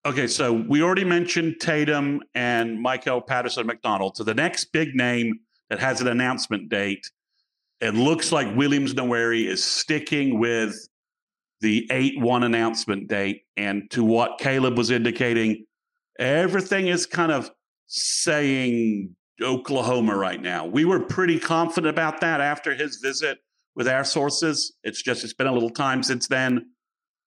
Okay, 0.06 0.26
so 0.26 0.54
we 0.54 0.82
already 0.82 1.04
mentioned 1.04 1.56
Tatum 1.60 2.22
and 2.34 2.80
Michael 2.80 3.20
Patterson 3.20 3.66
McDonald. 3.66 4.16
So 4.16 4.24
the 4.24 4.32
next 4.32 4.72
big 4.72 4.94
name 4.94 5.40
that 5.68 5.78
has 5.80 6.00
an 6.00 6.08
announcement 6.08 6.70
date, 6.70 7.10
it 7.82 7.94
looks 7.94 8.32
like 8.32 8.56
Williams 8.56 8.94
Nwaneri 8.94 9.46
is 9.46 9.62
sticking 9.62 10.38
with 10.38 10.88
the 11.60 11.86
8 11.90 12.20
1 12.20 12.42
announcement 12.42 13.08
date. 13.08 13.42
And 13.56 13.90
to 13.90 14.04
what 14.04 14.38
Caleb 14.38 14.76
was 14.76 14.90
indicating, 14.90 15.66
everything 16.18 16.88
is 16.88 17.06
kind 17.06 17.32
of 17.32 17.50
saying 17.86 19.14
Oklahoma 19.42 20.16
right 20.16 20.40
now. 20.40 20.66
We 20.66 20.84
were 20.84 21.00
pretty 21.00 21.38
confident 21.38 21.88
about 21.88 22.20
that 22.20 22.40
after 22.40 22.74
his 22.74 22.96
visit 22.96 23.38
with 23.74 23.88
our 23.88 24.04
sources. 24.04 24.74
It's 24.84 25.02
just, 25.02 25.24
it's 25.24 25.34
been 25.34 25.46
a 25.46 25.52
little 25.52 25.70
time 25.70 26.02
since 26.02 26.28
then. 26.28 26.66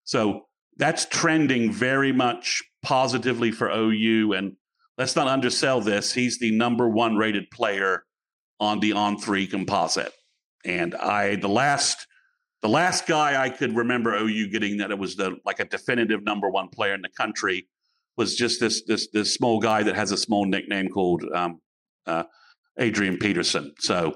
So 0.03 0.47
that's 0.77 1.05
trending 1.05 1.71
very 1.71 2.11
much 2.11 2.61
positively 2.83 3.51
for 3.51 3.69
OU. 3.69 4.33
And 4.33 4.55
let's 4.97 5.15
not 5.15 5.27
undersell 5.27 5.81
this. 5.81 6.13
He's 6.13 6.39
the 6.39 6.51
number 6.51 6.89
one 6.89 7.15
rated 7.15 7.49
player 7.51 8.03
on 8.59 8.79
the 8.79 8.93
on 8.93 9.17
three 9.17 9.47
composite. 9.47 10.11
And 10.65 10.95
I, 10.95 11.35
the 11.35 11.49
last, 11.49 12.07
the 12.63 12.69
last 12.69 13.05
guy 13.05 13.43
I 13.43 13.49
could 13.49 13.75
remember 13.75 14.15
OU 14.15 14.47
getting 14.47 14.77
that 14.77 14.89
it 14.89 14.97
was 14.97 15.17
the 15.17 15.37
like 15.45 15.59
a 15.59 15.65
definitive 15.65 16.23
number 16.23 16.49
one 16.49 16.69
player 16.69 16.93
in 16.93 17.01
the 17.01 17.09
country 17.09 17.67
was 18.15 18.35
just 18.35 18.59
this 18.61 18.83
this 18.85 19.09
this 19.11 19.33
small 19.33 19.59
guy 19.59 19.83
that 19.83 19.95
has 19.95 20.11
a 20.11 20.17
small 20.17 20.45
nickname 20.45 20.87
called 20.87 21.25
um, 21.35 21.59
uh, 22.07 22.23
Adrian 22.79 23.17
Peterson. 23.17 23.73
So 23.79 24.15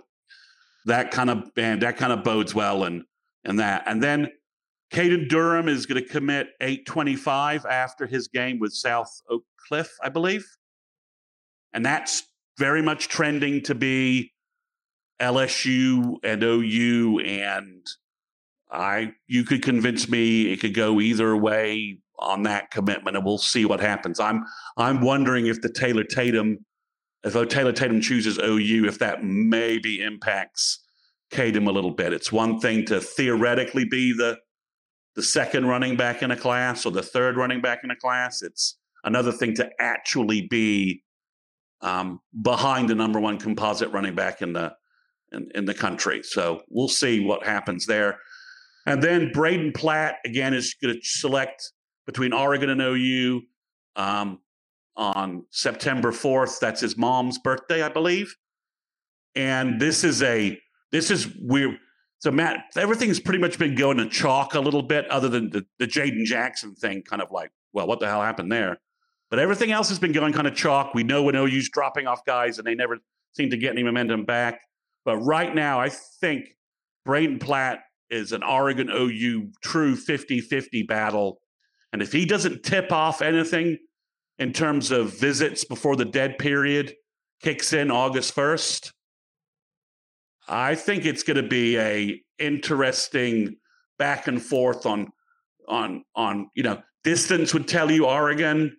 that 0.86 1.12
kind 1.12 1.30
of 1.30 1.52
that 1.56 1.98
kind 1.98 2.14
of 2.14 2.24
bodes 2.24 2.56
well 2.56 2.86
and 2.86 3.04
and 3.44 3.60
that 3.60 3.84
and 3.86 4.02
then 4.02 4.30
Caden 4.94 5.28
Durham 5.28 5.68
is 5.68 5.86
going 5.86 6.02
to 6.02 6.08
commit 6.08 6.48
825 6.62 7.66
after 7.66 8.08
his 8.08 8.30
game 8.30 8.60
with 8.60 8.72
South 8.72 9.22
Oak 9.30 9.44
Cliff, 9.68 9.90
I 10.02 10.08
believe. 10.08 10.46
And 11.74 11.86
that's 11.86 12.24
very 12.58 12.82
much 12.82 13.10
trending 13.10 13.62
to 13.64 13.76
be 13.76 14.32
LSU 15.20 16.16
and 16.24 16.42
OU. 16.42 17.20
And 17.20 17.86
I 18.72 19.14
you 19.28 19.44
could 19.44 19.64
convince 19.64 20.10
me 20.10 20.52
it 20.52 20.60
could 20.60 20.74
go 20.74 21.00
either 21.00 21.36
way 21.36 22.00
on 22.20 22.44
that 22.44 22.72
commitment, 22.72 23.16
and 23.16 23.26
we'll 23.26 23.38
see 23.38 23.66
what 23.66 23.80
happens. 23.80 24.20
I'm 24.20 24.44
I'm 24.78 25.02
wondering 25.02 25.48
if 25.48 25.62
the 25.62 25.70
Taylor 25.70 26.04
Tatum, 26.04 26.66
if 27.24 27.34
Taylor 27.50 27.72
Tatum 27.72 28.02
chooses 28.02 28.38
OU, 28.40 28.86
if 28.88 29.00
that 29.00 29.24
maybe 29.24 30.02
impacts 30.02 30.80
Caden 31.32 31.68
a 31.68 31.72
little 31.72 31.92
bit. 31.92 32.14
It's 32.14 32.32
one 32.32 32.60
thing 32.60 32.86
to 32.86 33.00
theoretically 33.00 33.86
be 33.86 34.14
the 34.14 34.38
the 35.16 35.24
second 35.24 35.66
running 35.66 35.96
back 35.98 36.22
in 36.22 36.32
a 36.32 36.38
class 36.38 36.86
or 36.86 36.92
the 36.92 37.02
third 37.02 37.38
running 37.38 37.62
back 37.62 37.84
in 37.84 37.92
a 37.92 37.96
class. 37.96 38.42
It's 38.42 38.78
another 39.04 39.32
thing 39.32 39.56
to 39.56 39.70
actually 39.80 40.48
be 40.48 41.04
um, 41.82 42.22
behind 42.42 42.90
the 42.90 42.96
number 42.96 43.20
one 43.20 43.38
composite 43.38 43.92
running 43.92 44.16
back 44.16 44.42
in 44.42 44.54
the 44.54 44.76
in, 45.32 45.50
in, 45.56 45.66
the 45.66 45.74
country. 45.74 46.24
So 46.24 46.62
we'll 46.70 46.88
see 46.88 47.20
what 47.20 47.46
happens 47.46 47.86
there. 47.86 48.20
And 48.88 49.04
then 49.04 49.32
Braden 49.34 49.74
Platt 49.74 50.16
again 50.24 50.54
is 50.54 50.74
going 50.82 50.96
to 50.96 51.00
select 51.04 51.74
between 52.06 52.32
Oregon 52.32 52.70
and 52.70 52.82
OU 52.82 53.42
um, 53.98 54.40
on 54.96 55.46
September 55.52 56.14
fourth. 56.14 56.60
That's 56.62 56.80
his 56.80 56.98
mom's 56.98 57.38
birthday, 57.38 57.84
I 57.84 57.90
believe. 57.90 58.34
And 59.36 59.80
this 59.80 60.06
is 60.06 60.24
a 60.24 60.58
this 60.94 61.12
is 61.12 61.28
weird. 61.42 61.78
So 62.20 62.32
Matt, 62.32 62.64
everything's 62.78 63.20
pretty 63.20 63.40
much 63.40 63.60
been 63.60 63.76
going 63.76 63.98
to 63.98 64.08
chalk 64.08 64.56
a 64.56 64.60
little 64.60 64.82
bit, 64.82 65.06
other 65.12 65.28
than 65.28 65.50
the, 65.50 65.66
the 65.80 65.86
Jayden 65.86 66.24
Jackson 66.24 66.74
thing, 66.74 67.04
kind 67.04 67.22
of 67.22 67.30
like, 67.30 67.52
well, 67.74 67.86
what 67.88 68.00
the 68.00 68.08
hell 68.08 68.24
happened 68.24 68.52
there? 68.52 68.78
But 69.30 69.40
everything 69.40 69.72
else 69.72 69.90
has 69.90 70.00
been 70.00 70.14
going 70.14 70.32
kind 70.32 70.48
of 70.48 70.56
chalk. 70.56 70.96
We 70.96 71.04
know 71.04 71.24
when 71.24 71.36
OU's 71.36 71.70
dropping 71.70 72.08
off 72.08 72.24
guys 72.26 72.58
and 72.58 72.66
they 72.66 72.74
never 72.74 73.00
seem 73.34 73.50
to 73.50 73.58
get 73.58 73.74
any 73.74 73.84
momentum 73.84 74.24
back. 74.24 74.62
But 75.04 75.18
right 75.18 75.54
now, 75.54 75.80
I 75.80 75.90
think 75.90 76.46
Braden 77.06 77.40
Platt 77.40 77.82
is 78.10 78.32
an 78.32 78.44
Oregon 78.44 78.90
OU 78.90 79.52
true 79.64 79.96
50 79.96 80.42
50 80.42 80.84
battle. 80.84 81.40
And 81.94 82.02
if 82.02 82.12
he 82.12 82.26
doesn't 82.26 82.64
tip 82.64 82.92
off 82.92 83.22
anything 83.22 83.78
in 84.38 84.54
terms 84.54 84.92
of 84.92 85.20
visits 85.20 85.66
before 85.66 85.96
the 85.96 86.06
dead 86.06 86.38
period 86.38 86.94
kicks 87.42 87.74
in 87.74 87.92
August 87.92 88.36
1st, 88.36 88.92
I 90.48 90.76
think 90.76 91.06
it's 91.06 91.24
going 91.24 91.38
to 91.38 91.48
be 91.48 91.78
a 91.78 92.22
interesting 92.40 93.58
back 93.98 94.28
and 94.28 94.42
forth 94.42 94.86
on 94.86 95.10
on 95.68 96.04
on 96.16 96.50
you 96.56 96.64
know 96.64 96.82
distance 97.04 97.54
would 97.54 97.68
tell 97.68 97.92
you 97.92 98.06
Oregon. 98.06 98.78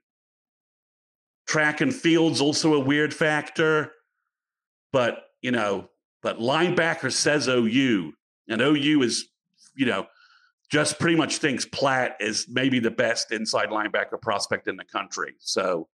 Track 1.47 1.81
and 1.81 1.95
field's 1.95 2.41
also 2.41 2.75
a 2.75 2.81
weird 2.81 3.13
factor. 3.13 3.93
But 4.93 5.25
you 5.43 5.51
know 5.51 5.89
but 6.23 6.39
linebacker 6.39 7.13
says 7.13 7.49
OU 7.49 8.13
and 8.49 8.61
OU 8.61 9.03
is 9.03 9.29
you 9.75 9.87
know 9.87 10.07
just 10.71 10.99
pretty 10.99 11.17
much 11.17 11.39
thinks 11.39 11.65
Platt 11.65 12.17
is 12.21 12.47
maybe 12.49 12.79
the 12.79 12.91
best 12.91 13.33
inside 13.33 13.71
linebacker 13.71 14.21
prospect 14.21 14.69
in 14.69 14.77
the 14.77 14.85
country 14.85 15.35
so 15.39 15.89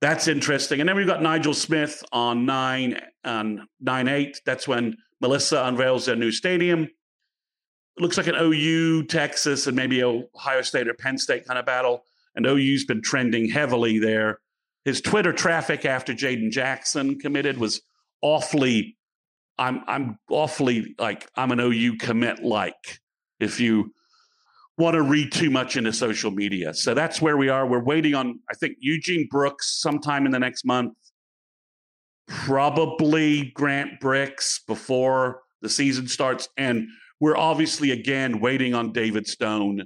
that's 0.00 0.28
interesting. 0.28 0.80
And 0.80 0.88
then 0.88 0.96
we've 0.96 1.06
got 1.06 1.22
Nigel 1.22 1.54
Smith 1.54 2.02
on 2.10 2.46
nine 2.46 3.00
on 3.24 3.68
nine 3.80 4.08
eight. 4.08 4.40
That's 4.46 4.66
when 4.66 4.96
Melissa 5.20 5.62
unveils 5.64 6.06
their 6.06 6.16
new 6.16 6.32
stadium. 6.32 6.84
It 6.84 8.02
looks 8.02 8.16
like 8.16 8.28
an 8.28 8.36
OU, 8.36 9.04
Texas, 9.04 9.66
and 9.66 9.76
maybe 9.76 10.02
Ohio 10.02 10.62
State 10.62 10.88
or 10.88 10.94
Penn 10.94 11.18
State 11.18 11.46
kind 11.46 11.58
of 11.58 11.66
battle. 11.66 12.04
And 12.34 12.46
OU's 12.46 12.84
been 12.84 13.02
trending 13.02 13.48
heavily 13.50 13.98
there. 13.98 14.40
His 14.84 15.02
Twitter 15.02 15.32
traffic 15.32 15.84
after 15.84 16.14
Jayden 16.14 16.50
Jackson 16.50 17.18
committed 17.18 17.58
was 17.58 17.82
awfully. 18.22 18.96
I'm 19.60 19.82
I'm 19.86 20.18
awfully 20.28 20.96
like 20.98 21.28
I'm 21.36 21.52
an 21.52 21.60
OU 21.60 21.98
commit 21.98 22.42
like. 22.42 22.98
If 23.38 23.60
you 23.60 23.92
want 24.80 24.94
to 24.94 25.02
read 25.02 25.30
too 25.30 25.50
much 25.50 25.76
into 25.76 25.92
social 25.92 26.30
media. 26.30 26.72
So 26.74 26.94
that's 26.94 27.20
where 27.20 27.36
we 27.36 27.48
are. 27.50 27.66
We're 27.66 27.84
waiting 27.84 28.14
on, 28.14 28.40
I 28.50 28.54
think, 28.54 28.76
Eugene 28.80 29.28
Brooks 29.30 29.78
sometime 29.80 30.24
in 30.24 30.32
the 30.32 30.38
next 30.38 30.64
month. 30.64 30.94
Probably 32.26 33.52
Grant 33.54 34.00
Bricks 34.00 34.60
before 34.66 35.42
the 35.60 35.68
season 35.68 36.08
starts. 36.08 36.48
And 36.56 36.88
we're 37.20 37.36
obviously 37.36 37.90
again 37.90 38.40
waiting 38.40 38.74
on 38.74 38.92
David 38.92 39.26
Stone. 39.26 39.82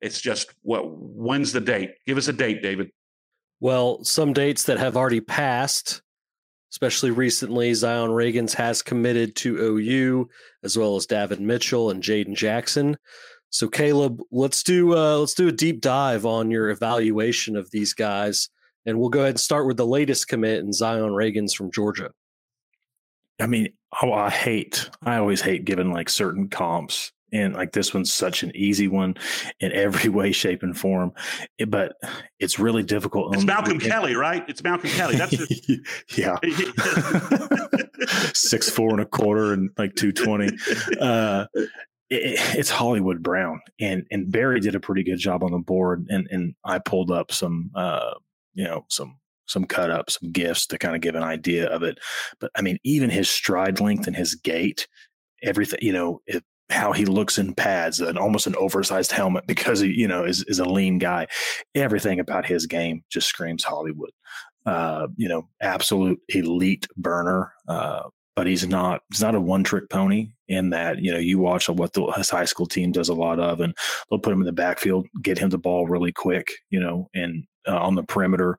It's 0.00 0.20
just 0.20 0.52
what 0.62 0.84
when's 0.86 1.52
the 1.52 1.60
date? 1.60 1.90
Give 2.06 2.16
us 2.16 2.28
a 2.28 2.32
date, 2.32 2.62
David. 2.62 2.90
Well, 3.60 4.02
some 4.02 4.32
dates 4.32 4.64
that 4.64 4.78
have 4.78 4.96
already 4.96 5.20
passed, 5.20 6.02
especially 6.72 7.10
recently, 7.10 7.74
Zion 7.74 8.10
Ragins 8.10 8.54
has 8.54 8.82
committed 8.82 9.36
to 9.36 9.58
OU, 9.58 10.28
as 10.64 10.76
well 10.76 10.96
as 10.96 11.06
Davon 11.06 11.46
Mitchell 11.46 11.90
and 11.90 12.02
Jayden 12.02 12.34
Jackson. 12.34 12.96
So 13.50 13.68
Caleb, 13.68 14.20
let's 14.30 14.62
do 14.62 14.96
uh, 14.96 15.18
let's 15.18 15.34
do 15.34 15.48
a 15.48 15.52
deep 15.52 15.82
dive 15.82 16.24
on 16.24 16.50
your 16.50 16.70
evaluation 16.70 17.54
of 17.54 17.70
these 17.70 17.92
guys, 17.92 18.48
and 18.86 18.98
we'll 18.98 19.10
go 19.10 19.20
ahead 19.20 19.30
and 19.30 19.40
start 19.40 19.66
with 19.66 19.76
the 19.76 19.86
latest 19.86 20.28
commit 20.28 20.60
in 20.60 20.72
Zion 20.72 21.10
Ragins 21.10 21.54
from 21.54 21.70
Georgia. 21.70 22.10
I 23.38 23.46
mean, 23.46 23.74
oh, 24.02 24.12
I 24.12 24.30
hate, 24.30 24.88
I 25.02 25.16
always 25.16 25.42
hate 25.42 25.66
giving 25.66 25.92
like 25.92 26.08
certain 26.08 26.48
comps, 26.48 27.12
and 27.32 27.54
like 27.54 27.72
this 27.72 27.94
one's 27.94 28.12
such 28.12 28.42
an 28.42 28.52
easy 28.54 28.88
one 28.88 29.16
in 29.60 29.72
every 29.72 30.10
way, 30.10 30.32
shape, 30.32 30.62
and 30.62 30.76
form. 30.76 31.12
It, 31.58 31.70
but 31.70 31.94
it's 32.38 32.58
really 32.58 32.82
difficult. 32.82 33.34
It's 33.34 33.44
Malcolm 33.44 33.78
Kelly, 33.78 34.14
right? 34.14 34.44
It's 34.48 34.62
Malcolm 34.62 34.90
Kelly. 34.90 35.16
That's 35.16 35.36
just... 35.36 35.62
yeah, 36.16 36.36
six 38.34 38.68
four 38.70 38.90
and 38.90 39.00
a 39.00 39.06
quarter 39.06 39.52
and 39.52 39.70
like 39.78 39.94
two 39.94 40.12
twenty. 40.12 40.56
Uh, 41.00 41.46
it, 42.10 42.58
it's 42.58 42.70
Hollywood 42.70 43.22
Brown, 43.22 43.60
and 43.80 44.04
and 44.10 44.30
Barry 44.30 44.60
did 44.60 44.74
a 44.74 44.80
pretty 44.80 45.02
good 45.02 45.18
job 45.18 45.42
on 45.42 45.52
the 45.52 45.58
board, 45.58 46.06
and 46.08 46.26
and 46.30 46.54
I 46.64 46.78
pulled 46.78 47.10
up 47.10 47.32
some 47.32 47.70
uh 47.74 48.14
you 48.54 48.64
know 48.64 48.84
some 48.88 49.18
some 49.46 49.64
cut 49.64 49.90
up, 49.90 50.10
some 50.10 50.30
gifts 50.32 50.66
to 50.66 50.78
kind 50.78 50.94
of 50.94 51.02
give 51.02 51.14
an 51.14 51.22
idea 51.22 51.66
of 51.66 51.82
it. 51.82 51.98
But 52.40 52.50
I 52.54 52.62
mean, 52.62 52.78
even 52.84 53.10
his 53.10 53.28
stride 53.28 53.80
length 53.80 54.06
and 54.06 54.16
his 54.16 54.34
gait, 54.34 54.88
everything 55.42 55.80
you 55.82 55.92
know, 55.92 56.20
it, 56.26 56.44
how 56.72 56.92
he 56.92 57.04
looks 57.04 57.38
in 57.38 57.54
pads, 57.54 58.00
and 58.00 58.18
almost 58.18 58.46
an 58.46 58.56
oversized 58.56 59.12
helmet 59.12 59.46
because 59.46 59.80
he 59.80 59.88
you 59.88 60.08
know 60.08 60.24
is 60.24 60.44
is 60.48 60.58
a 60.58 60.64
lean 60.64 60.98
guy. 60.98 61.26
Everything 61.74 62.18
about 62.18 62.46
his 62.46 62.66
game 62.66 63.04
just 63.10 63.28
screams 63.28 63.64
Hollywood. 63.64 64.10
Uh, 64.64 65.08
you 65.16 65.28
know, 65.28 65.48
absolute 65.60 66.20
elite 66.28 66.86
burner. 66.96 67.52
Uh, 67.68 68.02
but 68.34 68.46
he's 68.46 68.66
not 68.66 69.02
he's 69.10 69.22
not 69.22 69.34
a 69.34 69.40
one 69.40 69.64
trick 69.64 69.88
pony 69.90 70.30
in 70.48 70.70
that 70.70 70.98
you 70.98 71.12
know 71.12 71.18
you 71.18 71.38
watch 71.38 71.68
what 71.68 71.92
the, 71.92 72.04
his 72.12 72.30
high 72.30 72.44
school 72.44 72.66
team 72.66 72.92
does 72.92 73.08
a 73.08 73.14
lot 73.14 73.38
of 73.38 73.60
and 73.60 73.76
they'll 74.08 74.18
put 74.18 74.32
him 74.32 74.40
in 74.40 74.46
the 74.46 74.52
backfield 74.52 75.06
get 75.22 75.38
him 75.38 75.50
the 75.50 75.58
ball 75.58 75.86
really 75.86 76.12
quick 76.12 76.48
you 76.70 76.80
know 76.80 77.08
and 77.14 77.44
uh, 77.68 77.78
on 77.78 77.94
the 77.94 78.02
perimeter 78.02 78.56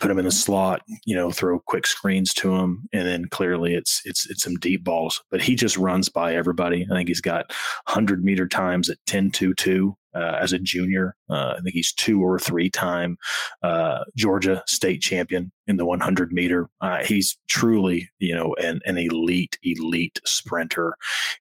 put 0.00 0.10
him 0.10 0.18
in 0.18 0.24
the 0.24 0.30
slot 0.30 0.82
you 1.04 1.14
know 1.14 1.30
throw 1.30 1.58
quick 1.60 1.86
screens 1.86 2.32
to 2.34 2.54
him 2.54 2.88
and 2.92 3.06
then 3.06 3.26
clearly 3.26 3.74
it's 3.74 4.02
it's 4.04 4.28
it's 4.30 4.42
some 4.42 4.56
deep 4.56 4.84
balls. 4.84 5.22
But 5.30 5.42
he 5.42 5.54
just 5.54 5.76
runs 5.76 6.08
by 6.08 6.34
everybody. 6.34 6.86
I 6.90 6.94
think 6.94 7.08
he's 7.08 7.20
got 7.20 7.46
100 7.86 8.24
meter 8.24 8.46
times 8.46 8.88
at 8.88 8.98
10 9.06 9.30
2 9.30 9.54
2 9.54 9.96
uh, 10.14 10.38
as 10.40 10.52
a 10.52 10.58
junior. 10.58 11.16
Uh, 11.28 11.54
I 11.56 11.60
think 11.60 11.74
he's 11.74 11.92
two 11.92 12.22
or 12.22 12.38
three 12.38 12.70
time 12.70 13.16
uh, 13.62 14.04
Georgia 14.16 14.62
state 14.66 15.00
champion 15.00 15.50
in 15.66 15.76
the 15.76 15.84
100 15.84 16.32
meter. 16.32 16.68
Uh, 16.80 17.04
he's 17.04 17.36
truly, 17.48 18.08
you 18.18 18.34
know, 18.34 18.54
an, 18.54 18.80
an 18.86 18.98
elite, 18.98 19.58
elite 19.62 20.20
sprinter. 20.24 20.96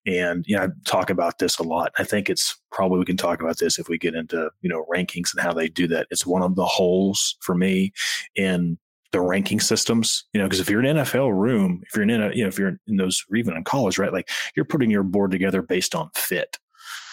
And, 0.06 0.46
you 0.48 0.56
know, 0.56 0.64
I 0.64 0.68
talk 0.86 1.10
about 1.10 1.40
this 1.40 1.58
a 1.60 1.64
lot. 1.64 1.92
I 1.98 2.04
think 2.04 2.30
it's 2.30 2.60
probably 2.72 3.00
we 3.00 3.06
can 3.06 3.18
talk 3.18 3.42
about 3.42 3.60
this 3.60 3.78
if 3.78 3.90
we 3.90 3.98
get 3.98 4.16
into, 4.16 4.50
you 4.62 4.70
know, 4.70 4.86
rankings 4.94 5.34
and 5.34 5.42
how 5.42 5.54
they 5.54 5.68
do 5.68 5.88
that. 5.88 6.08
It's 6.10 6.26
one 6.26 6.42
of 6.42 6.56
the 6.56 6.66
holes 6.66 7.36
for 7.42 7.56
me 7.56 7.92
in 8.36 8.78
the 9.14 9.22
ranking 9.22 9.60
systems, 9.60 10.26
you 10.34 10.42
know, 10.42 10.48
because 10.48 10.60
if 10.60 10.70
you're 10.70 10.82
an 10.82 10.98
NFL 10.98 11.40
room, 11.40 11.84
if 11.86 11.96
you're 11.96 12.04
in 12.04 12.10
a, 12.10 12.34
you 12.34 12.42
know, 12.42 12.48
if 12.48 12.58
you're 12.58 12.80
in 12.88 12.98
those, 12.98 13.24
or 13.30 13.38
even 13.38 13.56
in 13.56 13.64
college, 13.64 14.00
right, 14.00 14.12
like 14.12 14.30
you're 14.56 14.66
putting 14.66 14.90
your 14.90 15.04
board 15.04 15.32
together 15.32 15.62
based 15.62 15.94
on 15.94 16.10
fit 16.16 16.58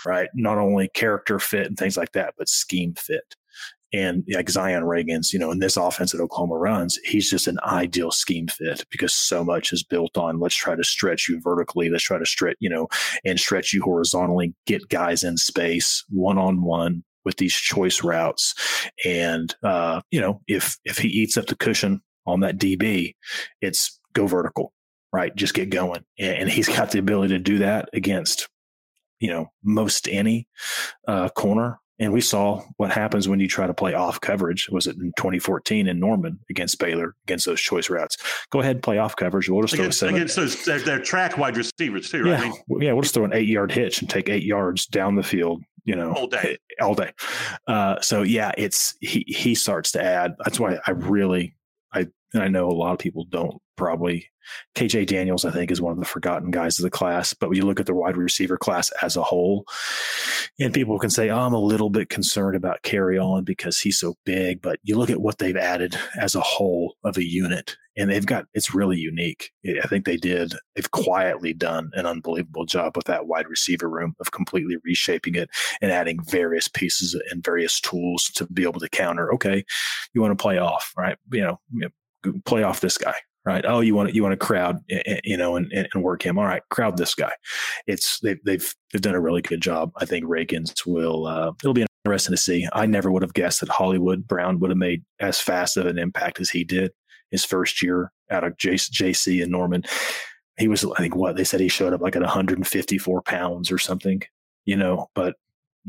right? 0.06 0.28
Not 0.34 0.58
only 0.58 0.88
character 0.88 1.38
fit 1.38 1.66
and 1.66 1.76
things 1.76 1.96
like 1.96 2.12
that, 2.12 2.34
but 2.38 2.48
scheme 2.48 2.94
fit. 2.94 3.36
And 3.92 4.24
like 4.32 4.48
Zion 4.48 4.84
Ragins, 4.84 5.32
you 5.32 5.38
know, 5.38 5.50
in 5.50 5.58
this 5.58 5.76
offense 5.76 6.12
that 6.12 6.20
Oklahoma 6.20 6.56
runs, 6.56 6.96
he's 7.04 7.28
just 7.28 7.48
an 7.48 7.58
ideal 7.64 8.12
scheme 8.12 8.46
fit 8.46 8.84
because 8.90 9.12
so 9.12 9.42
much 9.42 9.72
is 9.72 9.82
built 9.82 10.16
on 10.16 10.38
let's 10.38 10.54
try 10.54 10.76
to 10.76 10.84
stretch 10.84 11.28
you 11.28 11.40
vertically, 11.40 11.90
let's 11.90 12.04
try 12.04 12.18
to 12.18 12.26
stretch, 12.26 12.56
you 12.60 12.70
know, 12.70 12.86
and 13.24 13.40
stretch 13.40 13.72
you 13.72 13.82
horizontally, 13.82 14.54
get 14.66 14.88
guys 14.88 15.24
in 15.24 15.36
space 15.36 16.04
one 16.08 16.38
on 16.38 16.62
one 16.62 17.02
with 17.24 17.36
these 17.38 17.54
choice 17.54 18.04
routes. 18.04 18.54
And 19.04 19.54
uh, 19.64 20.02
you 20.12 20.20
know, 20.20 20.40
if 20.46 20.78
if 20.84 20.98
he 20.98 21.08
eats 21.08 21.36
up 21.36 21.46
the 21.46 21.56
cushion 21.56 22.00
on 22.26 22.40
that 22.40 22.58
DB, 22.58 23.14
it's 23.60 23.98
go 24.12 24.28
vertical, 24.28 24.72
right? 25.12 25.34
Just 25.34 25.54
get 25.54 25.70
going. 25.70 26.04
And 26.18 26.48
he's 26.48 26.68
got 26.68 26.92
the 26.92 27.00
ability 27.00 27.34
to 27.34 27.42
do 27.42 27.58
that 27.58 27.88
against 27.92 28.48
you 29.20 29.30
know 29.30 29.52
most 29.62 30.08
any 30.08 30.48
uh, 31.06 31.28
corner. 31.30 31.78
And 31.98 32.14
we 32.14 32.22
saw 32.22 32.62
what 32.78 32.90
happens 32.90 33.28
when 33.28 33.40
you 33.40 33.46
try 33.46 33.66
to 33.66 33.74
play 33.74 33.92
off 33.92 34.22
coverage. 34.22 34.70
Was 34.70 34.86
it 34.86 34.96
in 34.96 35.12
2014 35.18 35.86
in 35.86 36.00
Norman 36.00 36.40
against 36.48 36.78
Baylor 36.78 37.14
against 37.26 37.44
those 37.44 37.60
choice 37.60 37.90
routes? 37.90 38.16
Go 38.48 38.60
ahead 38.60 38.76
and 38.76 38.82
play 38.82 38.96
off 38.96 39.16
coverage. 39.16 39.50
We'll 39.50 39.60
just 39.60 39.74
against, 39.74 40.00
throw 40.00 40.08
a 40.08 40.14
against 40.14 40.34
those 40.34 40.64
their, 40.64 40.78
their, 40.78 40.98
track 40.98 41.36
wide 41.36 41.58
receivers 41.58 42.08
too. 42.10 42.22
Right? 42.22 42.30
Yeah, 42.30 42.38
I 42.38 42.44
mean, 42.44 42.80
yeah. 42.80 42.92
We'll 42.94 43.02
just 43.02 43.12
throw 43.12 43.26
an 43.26 43.34
eight 43.34 43.48
yard 43.48 43.70
hitch 43.70 44.00
and 44.00 44.08
take 44.08 44.30
eight 44.30 44.44
yards 44.44 44.86
down 44.86 45.14
the 45.14 45.22
field. 45.22 45.62
You 45.84 45.96
know, 45.96 46.12
all 46.12 46.26
day, 46.26 46.56
all 46.80 46.94
day. 46.94 47.12
Uh, 47.66 48.00
so 48.00 48.22
yeah, 48.22 48.52
it's 48.56 48.94
he 49.00 49.24
he 49.26 49.54
starts 49.54 49.92
to 49.92 50.02
add. 50.02 50.34
That's 50.44 50.58
why 50.58 50.78
I 50.86 50.92
really 50.92 51.54
and 52.34 52.42
I 52.42 52.48
know 52.48 52.68
a 52.68 52.72
lot 52.72 52.92
of 52.92 52.98
people 52.98 53.24
don't 53.24 53.60
probably 53.76 54.30
KJ 54.74 55.06
Daniels, 55.06 55.44
I 55.44 55.50
think, 55.50 55.70
is 55.70 55.80
one 55.80 55.92
of 55.92 55.98
the 55.98 56.04
forgotten 56.04 56.50
guys 56.50 56.78
of 56.78 56.82
the 56.82 56.90
class. 56.90 57.34
But 57.34 57.48
when 57.48 57.56
you 57.56 57.64
look 57.64 57.80
at 57.80 57.86
the 57.86 57.94
wide 57.94 58.16
receiver 58.16 58.56
class 58.56 58.90
as 59.02 59.16
a 59.16 59.22
whole, 59.22 59.66
and 60.58 60.74
people 60.74 60.98
can 60.98 61.10
say, 61.10 61.30
oh, 61.30 61.38
I'm 61.38 61.54
a 61.54 61.58
little 61.58 61.90
bit 61.90 62.08
concerned 62.08 62.56
about 62.56 62.82
Carry 62.82 63.18
On 63.18 63.44
because 63.44 63.80
he's 63.80 63.98
so 63.98 64.16
big. 64.24 64.60
But 64.60 64.78
you 64.82 64.96
look 64.96 65.10
at 65.10 65.20
what 65.20 65.38
they've 65.38 65.56
added 65.56 65.96
as 66.18 66.34
a 66.34 66.40
whole 66.40 66.96
of 67.04 67.16
a 67.16 67.24
unit, 67.24 67.76
and 67.96 68.10
they've 68.10 68.26
got 68.26 68.46
it's 68.54 68.74
really 68.74 68.98
unique. 68.98 69.50
I 69.82 69.86
think 69.86 70.04
they 70.04 70.16
did, 70.16 70.54
they've 70.74 70.90
quietly 70.90 71.52
done 71.52 71.90
an 71.94 72.06
unbelievable 72.06 72.66
job 72.66 72.96
with 72.96 73.06
that 73.06 73.26
wide 73.26 73.48
receiver 73.48 73.88
room 73.88 74.14
of 74.20 74.32
completely 74.32 74.76
reshaping 74.84 75.34
it 75.34 75.50
and 75.80 75.90
adding 75.90 76.22
various 76.22 76.68
pieces 76.68 77.18
and 77.30 77.44
various 77.44 77.80
tools 77.80 78.24
to 78.34 78.46
be 78.46 78.62
able 78.62 78.80
to 78.80 78.88
counter. 78.88 79.32
Okay, 79.34 79.64
you 80.12 80.20
want 80.20 80.36
to 80.36 80.42
play 80.42 80.58
off, 80.58 80.92
right? 80.96 81.16
You 81.32 81.58
know, 81.72 81.88
play 82.44 82.62
off 82.62 82.80
this 82.80 82.98
guy 82.98 83.14
right? 83.44 83.64
Oh, 83.66 83.80
you 83.80 83.94
want 83.94 84.10
to, 84.10 84.14
you 84.14 84.22
want 84.22 84.32
to 84.32 84.46
crowd, 84.46 84.78
you 85.24 85.36
know, 85.36 85.56
and, 85.56 85.72
and 85.72 86.02
work 86.02 86.22
him. 86.22 86.38
All 86.38 86.44
right, 86.44 86.62
crowd 86.70 86.96
this 86.96 87.14
guy. 87.14 87.32
It's 87.86 88.20
they've 88.20 88.38
they've 88.44 88.74
they've 88.92 89.02
done 89.02 89.14
a 89.14 89.20
really 89.20 89.42
good 89.42 89.60
job. 89.60 89.92
I 89.96 90.04
think 90.04 90.24
Ragins 90.24 90.86
will. 90.86 91.26
Uh, 91.26 91.52
it'll 91.62 91.74
be 91.74 91.86
interesting 92.04 92.34
to 92.34 92.40
see. 92.40 92.68
I 92.72 92.86
never 92.86 93.10
would 93.10 93.22
have 93.22 93.34
guessed 93.34 93.60
that 93.60 93.68
Hollywood 93.68 94.26
Brown 94.26 94.58
would 94.60 94.70
have 94.70 94.78
made 94.78 95.04
as 95.20 95.40
fast 95.40 95.76
of 95.76 95.86
an 95.86 95.98
impact 95.98 96.40
as 96.40 96.50
he 96.50 96.64
did 96.64 96.92
his 97.30 97.44
first 97.44 97.82
year 97.82 98.12
out 98.30 98.44
of 98.44 98.56
JC 98.56 99.42
and 99.42 99.52
Norman. 99.52 99.84
He 100.58 100.68
was, 100.68 100.84
I 100.84 100.98
think, 100.98 101.16
what 101.16 101.36
they 101.36 101.44
said 101.44 101.60
he 101.60 101.68
showed 101.68 101.92
up 101.92 102.00
like 102.00 102.16
at 102.16 102.22
154 102.22 103.22
pounds 103.22 103.72
or 103.72 103.78
something, 103.78 104.22
you 104.66 104.76
know. 104.76 105.08
But 105.14 105.36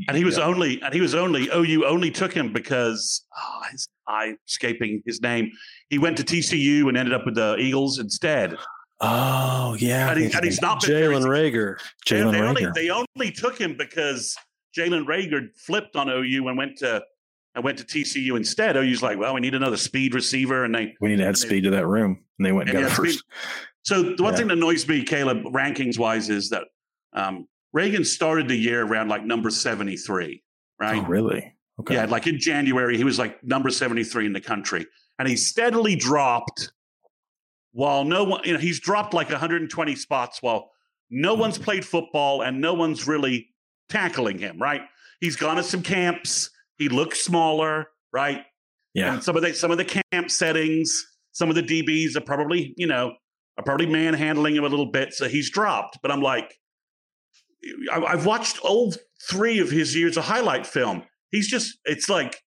and 0.08 0.16
he 0.16 0.24
was 0.24 0.38
yeah. 0.38 0.44
only 0.44 0.80
and 0.82 0.94
he 0.94 1.00
was 1.00 1.14
only 1.14 1.48
OU 1.54 1.84
only 1.86 2.10
took 2.10 2.32
him 2.32 2.52
because 2.52 3.24
oh, 3.36 3.62
his 3.70 3.88
eye 4.06 4.34
escaping 4.48 5.02
his 5.06 5.20
name. 5.20 5.50
He 5.90 5.98
went 5.98 6.16
to 6.18 6.22
TCU 6.22 6.88
and 6.88 6.96
ended 6.96 7.14
up 7.14 7.24
with 7.24 7.34
the 7.34 7.56
Eagles 7.58 7.98
instead. 7.98 8.56
Oh 9.00 9.76
yeah, 9.78 10.10
and, 10.10 10.20
he, 10.20 10.32
and 10.32 10.44
he's 10.44 10.62
not 10.62 10.80
Jalen 10.80 11.24
Reagor. 11.24 11.76
Jalen 12.06 12.32
they 12.32 12.40
Only, 12.40 12.66
they 12.74 12.90
only 12.90 13.32
took 13.32 13.58
him 13.58 13.76
because 13.76 14.36
Jalen 14.76 15.04
Reagor 15.06 15.48
flipped 15.56 15.96
on 15.96 16.08
OU 16.08 16.48
and 16.48 16.56
went 16.56 16.78
to 16.78 17.02
and 17.54 17.64
went 17.64 17.78
to 17.78 17.84
TCU 17.84 18.36
instead. 18.36 18.76
OU's 18.76 19.02
like, 19.02 19.18
well, 19.18 19.34
we 19.34 19.40
need 19.40 19.54
another 19.54 19.76
speed 19.76 20.14
receiver, 20.14 20.64
and 20.64 20.74
they 20.74 20.94
we 21.00 21.10
need 21.10 21.16
to 21.16 21.26
add 21.26 21.36
speed 21.36 21.64
to 21.64 21.70
that 21.70 21.86
room, 21.86 22.24
and 22.38 22.46
they 22.46 22.52
went 22.52 22.68
and, 22.70 22.78
and 22.78 22.88
got 22.88 22.96
first. 22.96 23.24
So 23.84 24.14
the 24.14 24.22
one 24.22 24.32
yeah. 24.32 24.38
thing 24.38 24.48
that 24.48 24.56
annoys 24.56 24.86
me, 24.86 25.02
Caleb, 25.02 25.42
rankings 25.44 25.98
wise, 25.98 26.30
is 26.30 26.50
that 26.50 26.64
um, 27.12 27.48
Reagan 27.72 28.04
started 28.04 28.48
the 28.48 28.56
year 28.56 28.84
around 28.84 29.08
like 29.08 29.24
number 29.24 29.50
73, 29.50 30.42
right? 30.80 31.02
Oh, 31.02 31.06
really? 31.06 31.54
Okay. 31.80 31.94
Yeah, 31.94 32.04
like 32.04 32.26
in 32.26 32.38
January, 32.38 32.96
he 32.96 33.04
was 33.04 33.18
like 33.18 33.42
number 33.42 33.70
73 33.70 34.26
in 34.26 34.32
the 34.32 34.40
country. 34.40 34.86
And 35.18 35.26
he 35.26 35.36
steadily 35.36 35.96
dropped 35.96 36.72
while 37.72 38.04
no 38.04 38.24
one, 38.24 38.42
you 38.44 38.52
know, 38.52 38.58
he's 38.58 38.80
dropped 38.80 39.14
like 39.14 39.30
120 39.30 39.96
spots 39.96 40.42
while 40.42 40.70
no 41.10 41.34
one's 41.34 41.58
mm. 41.58 41.64
played 41.64 41.84
football 41.84 42.42
and 42.42 42.60
no 42.60 42.74
one's 42.74 43.06
really 43.06 43.48
tackling 43.88 44.38
him, 44.38 44.58
right? 44.60 44.82
He's 45.20 45.36
gone 45.36 45.56
to 45.56 45.62
some 45.62 45.82
camps. 45.82 46.50
He 46.76 46.88
looks 46.88 47.20
smaller, 47.20 47.88
right? 48.12 48.44
Yeah. 48.94 49.14
And 49.14 49.24
some 49.24 49.36
of 49.36 49.42
the 49.42 49.54
some 49.54 49.70
of 49.70 49.78
the 49.78 49.84
camp 49.84 50.30
settings, 50.30 51.06
some 51.32 51.48
of 51.48 51.54
the 51.54 51.62
DBs 51.62 52.16
are 52.16 52.20
probably, 52.20 52.74
you 52.76 52.86
know, 52.86 53.14
are 53.56 53.64
probably 53.64 53.86
manhandling 53.86 54.56
him 54.56 54.64
a 54.64 54.68
little 54.68 54.90
bit. 54.90 55.14
So 55.14 55.28
he's 55.28 55.50
dropped. 55.50 55.98
But 56.02 56.10
I'm 56.10 56.20
like, 56.20 56.58
I've 57.92 58.26
watched 58.26 58.58
all 58.60 58.94
three 59.28 59.58
of 59.58 59.70
his 59.70 59.94
years 59.94 60.16
of 60.16 60.24
highlight 60.24 60.66
film. 60.66 61.02
He's 61.30 61.48
just, 61.48 61.78
it's 61.84 62.08
like, 62.08 62.42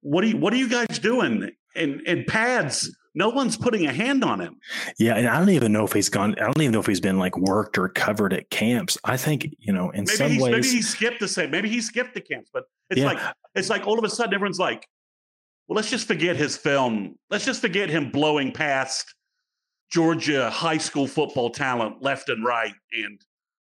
what 0.00 0.24
are 0.24 0.28
you, 0.28 0.36
what 0.36 0.52
are 0.52 0.56
you 0.56 0.68
guys 0.68 0.98
doing? 0.98 1.50
In, 1.74 2.02
in 2.06 2.24
pads, 2.24 2.94
no 3.16 3.30
one's 3.30 3.56
putting 3.56 3.86
a 3.86 3.92
hand 3.92 4.22
on 4.22 4.40
him. 4.40 4.58
Yeah, 4.98 5.14
and 5.14 5.26
I 5.26 5.38
don't 5.38 5.48
even 5.48 5.72
know 5.72 5.84
if 5.84 5.92
he's 5.92 6.10
gone. 6.10 6.34
I 6.34 6.44
don't 6.44 6.60
even 6.60 6.72
know 6.72 6.80
if 6.80 6.86
he's 6.86 7.00
been 7.00 7.18
like 7.18 7.36
worked 7.36 7.78
or 7.78 7.88
covered 7.88 8.34
at 8.34 8.50
camps. 8.50 8.98
I 9.04 9.16
think 9.16 9.56
you 9.58 9.72
know 9.72 9.90
in 9.90 10.04
maybe 10.04 10.16
some 10.16 10.36
ways 10.36 10.52
maybe 10.52 10.68
he 10.68 10.82
skipped 10.82 11.20
the 11.20 11.26
same. 11.26 11.50
Maybe 11.50 11.68
he 11.70 11.80
skipped 11.80 12.12
the 12.12 12.20
camps, 12.20 12.50
but 12.52 12.64
it's 12.90 13.00
yeah. 13.00 13.06
like 13.06 13.18
it's 13.54 13.70
like 13.70 13.86
all 13.86 13.98
of 13.98 14.04
a 14.04 14.10
sudden 14.10 14.34
everyone's 14.34 14.58
like, 14.58 14.86
well, 15.66 15.76
let's 15.76 15.90
just 15.90 16.06
forget 16.06 16.36
his 16.36 16.58
film. 16.58 17.16
Let's 17.30 17.46
just 17.46 17.62
forget 17.62 17.88
him 17.88 18.10
blowing 18.10 18.52
past 18.52 19.14
Georgia 19.90 20.50
high 20.50 20.78
school 20.78 21.06
football 21.06 21.48
talent 21.50 22.02
left 22.02 22.28
and 22.28 22.44
right, 22.44 22.74
and 22.92 23.18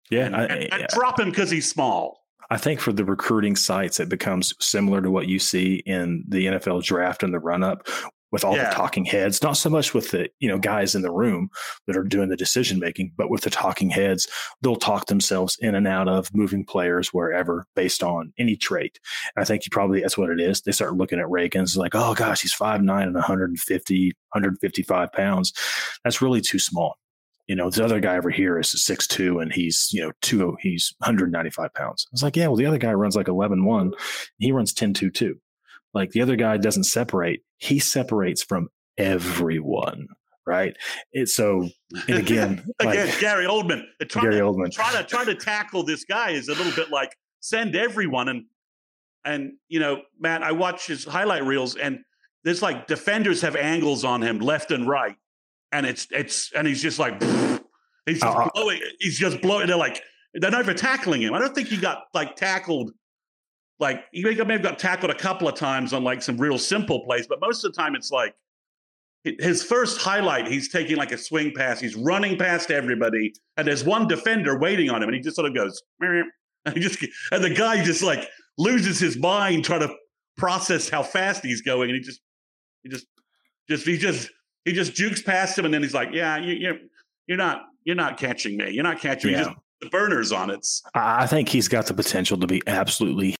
yeah, 0.09 0.25
and, 0.25 0.35
I, 0.35 0.43
and, 0.45 0.73
and 0.73 0.87
drop 0.89 1.19
him 1.19 1.29
because 1.29 1.49
he's 1.49 1.69
small. 1.69 2.21
I 2.49 2.57
think 2.57 2.79
for 2.79 2.93
the 2.93 3.05
recruiting 3.05 3.55
sites, 3.55 3.99
it 3.99 4.07
becomes 4.07 4.53
similar 4.59 5.01
to 5.01 5.09
what 5.09 5.27
you 5.27 5.39
see 5.39 5.81
in 5.85 6.23
the 6.27 6.45
NFL 6.45 6.83
draft 6.83 7.23
and 7.23 7.33
the 7.33 7.39
run 7.39 7.63
up, 7.63 7.87
with 8.35 8.43
all 8.43 8.57
yeah. 8.57 8.69
the 8.69 8.75
talking 8.75 9.05
heads, 9.05 9.41
not 9.41 9.53
so 9.55 9.69
much 9.69 9.93
with 9.93 10.11
the, 10.11 10.27
you 10.39 10.49
know, 10.49 10.57
guys 10.57 10.93
in 10.93 11.01
the 11.01 11.11
room 11.11 11.49
that 11.87 11.95
are 11.95 12.03
doing 12.03 12.27
the 12.27 12.35
decision 12.35 12.79
making, 12.79 13.13
but 13.15 13.29
with 13.29 13.43
the 13.43 13.49
talking 13.49 13.89
heads, 13.89 14.27
they'll 14.61 14.75
talk 14.75 15.05
themselves 15.05 15.57
in 15.61 15.73
and 15.73 15.87
out 15.87 16.09
of 16.09 16.33
moving 16.35 16.65
players 16.65 17.13
wherever 17.13 17.65
based 17.77 18.03
on 18.03 18.33
any 18.37 18.57
trait. 18.57 18.99
And 19.35 19.41
I 19.41 19.45
think 19.45 19.65
you 19.65 19.69
probably, 19.71 20.01
that's 20.01 20.17
what 20.17 20.31
it 20.31 20.41
is. 20.41 20.61
They 20.61 20.73
start 20.73 20.97
looking 20.97 21.17
at 21.17 21.27
Ragins 21.27 21.77
like, 21.77 21.95
oh 21.95 22.13
gosh, 22.13 22.41
he's 22.41 22.53
5'9 22.53 23.03
and 23.03 23.13
150, 23.13 24.05
155 24.07 25.11
pounds. 25.13 25.53
That's 26.03 26.21
really 26.21 26.41
too 26.41 26.59
small. 26.59 26.97
You 27.47 27.55
know, 27.55 27.69
this 27.69 27.79
other 27.79 27.99
guy 27.99 28.17
over 28.17 28.29
here 28.29 28.59
is 28.59 28.71
six 28.83 29.07
two 29.07 29.39
and 29.39 29.53
he's, 29.53 29.89
you 29.91 30.01
know, 30.01 30.11
two, 30.21 30.57
he's 30.61 30.95
195 30.99 31.73
pounds. 31.73 32.07
I 32.07 32.11
was 32.11 32.23
like, 32.23 32.35
yeah, 32.35 32.47
well, 32.47 32.55
the 32.55 32.65
other 32.65 32.77
guy 32.77 32.93
runs 32.93 33.15
like 33.15 33.27
11 33.27 33.65
1. 33.65 33.91
He 34.39 34.51
runs 34.51 34.73
10 34.73 34.93
2 34.93 35.11
2. 35.11 35.35
Like 35.93 36.11
the 36.11 36.21
other 36.21 36.35
guy 36.35 36.57
doesn't 36.57 36.85
separate. 36.85 37.41
He 37.57 37.79
separates 37.79 38.43
from 38.43 38.69
everyone. 38.97 40.07
Right. 40.47 40.75
It's 41.11 41.35
so, 41.35 41.69
and 42.07 42.17
again, 42.17 42.63
again, 42.79 43.07
like, 43.07 43.19
Gary 43.19 43.45
Oldman, 43.45 43.83
Gary 44.09 44.35
to, 44.35 44.41
Oldman, 44.41 44.71
try 44.71 44.91
to 44.91 45.03
try 45.03 45.25
to 45.25 45.33
tackle 45.33 45.83
this 45.83 46.03
guy 46.03 46.31
is 46.31 46.49
a 46.49 46.53
little 46.53 46.73
bit 46.73 46.91
like 46.91 47.15
send 47.39 47.75
everyone 47.75 48.29
and 48.29 48.45
and 49.23 49.53
you 49.69 49.79
know, 49.79 50.01
Matt, 50.19 50.43
I 50.43 50.51
watch 50.51 50.85
his 50.85 51.03
highlight 51.03 51.43
reels 51.43 51.75
and 51.75 51.99
there's 52.43 52.61
like 52.61 52.85
defenders 52.85 53.41
have 53.41 53.55
angles 53.55 54.03
on 54.03 54.21
him 54.21 54.39
left 54.39 54.69
and 54.71 54.87
right, 54.87 55.15
and 55.75 55.85
it's 55.85 56.07
it's 56.11 56.51
and 56.53 56.67
he's 56.67 56.81
just 56.81 56.99
like 56.99 57.21
he's 58.05 58.21
just 58.21 58.37
uh, 58.37 58.49
blowing, 58.53 58.79
he's 58.99 59.17
just 59.17 59.41
blowing. 59.41 59.67
They're 59.67 59.77
like 59.77 60.01
they're 60.33 60.51
not 60.51 60.61
even 60.61 60.75
tackling 60.75 61.21
him. 61.21 61.33
I 61.33 61.39
don't 61.39 61.53
think 61.53 61.67
he 61.67 61.77
got 61.77 62.03
like 62.13 62.35
tackled 62.35 62.91
like 63.79 64.05
he 64.11 64.23
may 64.23 64.33
have 64.33 64.63
got 64.63 64.79
tackled 64.79 65.11
a 65.11 65.15
couple 65.15 65.47
of 65.47 65.55
times 65.55 65.91
on 65.93 66.03
like 66.03 66.21
some 66.21 66.37
real 66.37 66.57
simple 66.57 67.03
plays, 67.05 67.27
but 67.27 67.39
most 67.41 67.63
of 67.63 67.73
the 67.73 67.81
time 67.81 67.95
it's 67.95 68.11
like 68.11 68.33
his 69.23 69.63
first 69.63 69.99
highlight, 69.99 70.47
he's 70.47 70.71
taking 70.71 70.97
like 70.97 71.11
a 71.11 71.17
swing 71.17 71.51
pass, 71.55 71.79
he's 71.79 71.95
running 71.95 72.37
past 72.37 72.71
everybody, 72.71 73.33
and 73.57 73.67
there's 73.67 73.83
one 73.83 74.07
defender 74.07 74.57
waiting 74.59 74.89
on 74.89 75.01
him, 75.01 75.09
and 75.09 75.15
he 75.15 75.21
just 75.21 75.35
sort 75.35 75.47
of 75.47 75.55
goes, 75.55 75.81
and 75.99 76.31
he 76.73 76.79
just 76.79 77.03
and 77.31 77.43
the 77.43 77.49
guy 77.49 77.83
just 77.83 78.01
like 78.01 78.29
loses 78.57 78.99
his 78.99 79.17
mind 79.17 79.65
trying 79.65 79.81
to 79.81 79.93
process 80.37 80.89
how 80.89 81.03
fast 81.03 81.43
he's 81.43 81.61
going, 81.61 81.89
and 81.89 81.97
he 81.97 82.01
just 82.01 82.21
he 82.83 82.89
just 82.89 83.07
just 83.67 83.85
he 83.85 83.97
just 83.97 84.29
he 84.65 84.73
just 84.73 84.93
jukes 84.93 85.21
past 85.21 85.57
him, 85.57 85.65
and 85.65 85.73
then 85.73 85.81
he's 85.81 85.93
like, 85.93 86.09
yeah, 86.11 86.37
you, 86.37 86.53
you're 86.55 86.77
you're 87.27 87.37
not 87.37 87.63
you're 87.83 87.95
not 87.95 88.17
catching 88.17 88.57
me, 88.57 88.71
you're 88.71 88.83
not 88.83 88.99
catching 88.99 89.31
yeah. 89.31 89.37
me. 89.37 89.43
Just 89.45 89.57
the 89.81 89.89
burners 89.89 90.31
on 90.31 90.49
it. 90.49 90.65
I 90.93 91.27
think 91.27 91.49
he's 91.49 91.67
got 91.67 91.87
the 91.87 91.93
potential 91.93 92.37
to 92.39 92.47
be 92.47 92.61
absolutely 92.67 93.35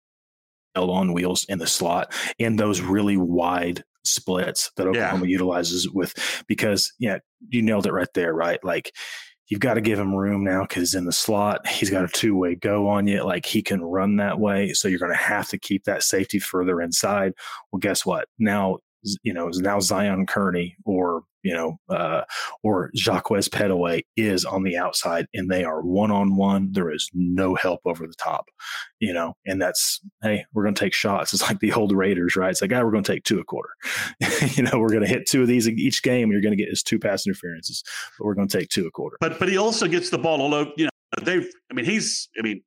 on 0.76 1.13
wheels 1.13 1.45
in 1.47 1.57
the 1.59 1.67
slot 1.67 2.13
in 2.38 2.57
those 2.57 2.82
really 2.82 3.17
wide 3.17 3.84
splits 4.03 4.71
that 4.76 4.88
Oklahoma 4.88 5.26
yeah. 5.26 5.32
utilizes 5.32 5.89
with 5.89 6.43
because 6.47 6.93
yeah, 6.99 7.19
you 7.49 7.61
nailed 7.61 7.88
it 7.88 7.93
right 7.93 8.13
there, 8.13 8.34
right? 8.34 8.63
Like 8.63 8.91
you've 9.47 9.61
got 9.61 9.76
to 9.76 9.82
give 9.82 9.99
him 9.99 10.13
room 10.13 10.43
now 10.43 10.63
because 10.63 10.93
in 10.93 11.05
the 11.05 11.11
slot 11.11 11.65
he's 11.67 11.89
got 11.89 12.03
a 12.03 12.07
two 12.07 12.36
way 12.36 12.55
go 12.55 12.88
on 12.88 13.07
you. 13.07 13.23
Like 13.23 13.45
he 13.45 13.61
can 13.61 13.82
run 13.82 14.17
that 14.17 14.39
way, 14.39 14.73
so 14.73 14.88
you're 14.88 14.99
going 14.99 15.11
to 15.11 15.17
have 15.17 15.47
to 15.49 15.57
keep 15.57 15.86
that 15.86 16.03
safety 16.03 16.39
further 16.39 16.82
inside. 16.82 17.34
Well, 17.71 17.80
guess 17.80 18.05
what? 18.05 18.28
Now 18.38 18.80
you 19.24 19.34
know 19.34 19.49
is 19.49 19.60
now 19.60 19.80
Zion 19.80 20.26
Kearney 20.26 20.76
or 20.86 21.24
you 21.45 21.53
know, 21.53 21.78
uh, 21.89 22.24
or 22.64 22.89
Jacques 22.95 23.30
Pettaway 23.30 24.01
is 24.18 24.45
on 24.45 24.64
the 24.64 24.76
outside 24.78 25.28
and 25.36 25.49
they 25.49 25.64
are 25.64 25.82
one 25.82 26.10
on 26.10 26.36
one. 26.36 26.72
There 26.72 26.91
is 26.91 27.08
no 27.14 27.53
help 27.53 27.82
over 27.86 28.08
the 28.08 28.16
top, 28.16 28.49
you 28.99 29.14
know, 29.14 29.36
and 29.45 29.62
that's, 29.62 30.01
hey, 30.24 30.43
we're 30.53 30.64
going 30.64 30.74
to 30.74 30.80
take 30.80 30.95
shots. 30.95 31.34
It's 31.34 31.43
like 31.43 31.60
the 31.60 31.72
old 31.72 31.91
Raiders, 31.91 32.36
right? 32.36 32.49
It's 32.49 32.64
like, 32.64 32.74
ah, 32.74 32.82
we're 32.82 32.89
going 32.89 33.03
to 33.03 33.12
take 33.14 33.26
two 33.26 33.39
a 33.39 33.43
quarter. 33.43 33.70
you 34.56 34.64
know, 34.64 34.80
we're 34.80 34.89
going 34.89 35.03
to 35.03 35.08
hit 35.08 35.28
two 35.28 35.43
of 35.43 35.47
these 35.47 35.70
each 35.70 36.01
game. 36.01 36.32
You're 36.32 36.41
going 36.41 36.58
to 36.58 36.62
get 36.62 36.74
is 36.74 36.82
two 36.82 36.97
pass 36.97 37.28
interferences, 37.28 37.84
but 38.18 38.26
we're 38.26 38.34
going 38.34 38.47
to 38.47 38.58
take 38.58 38.70
two 38.70 38.88
a 38.88 38.91
quarter. 38.91 39.18
But, 39.22 39.38
but 39.38 39.47
he 39.47 39.58
also 39.58 39.88
gets 39.88 40.10
the 40.10 40.18
ball, 40.18 40.41
all 40.41 40.51
although, 40.51 40.72
you 40.78 40.86
know, 40.86 41.24
they've, 41.24 41.47
I 41.70 41.76
mean, 41.76 41.86
he's, 41.86 42.28
I 42.39 42.41
mean, 42.41 42.64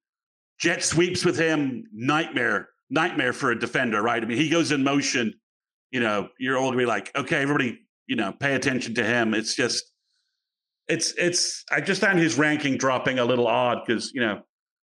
jet 0.60 0.84
sweeps 0.84 1.24
with 1.24 1.36
him, 1.36 1.82
nightmare, 1.92 2.68
nightmare 2.90 3.32
for 3.32 3.50
a 3.50 3.58
defender, 3.58 4.02
right? 4.02 4.22
I 4.22 4.26
mean, 4.26 4.38
he 4.38 4.48
goes 4.48 4.70
in 4.70 4.84
motion, 4.84 5.34
you 5.90 6.00
know, 6.00 6.28
you're 6.38 6.56
all 6.56 6.68
gonna 6.68 6.78
be 6.78 6.86
like, 6.86 7.10
okay, 7.16 7.40
everybody 7.42 7.78
you 8.08 8.16
know, 8.16 8.32
pay 8.32 8.54
attention 8.54 8.94
to 8.94 9.04
him. 9.04 9.34
It's 9.34 9.54
just, 9.54 9.92
it's, 10.88 11.12
it's, 11.12 11.64
I 11.70 11.80
just 11.80 12.00
found 12.00 12.18
his 12.18 12.36
ranking 12.36 12.78
dropping 12.78 13.18
a 13.20 13.24
little 13.24 13.46
odd 13.46 13.82
because, 13.86 14.10
you 14.14 14.22
know, 14.22 14.40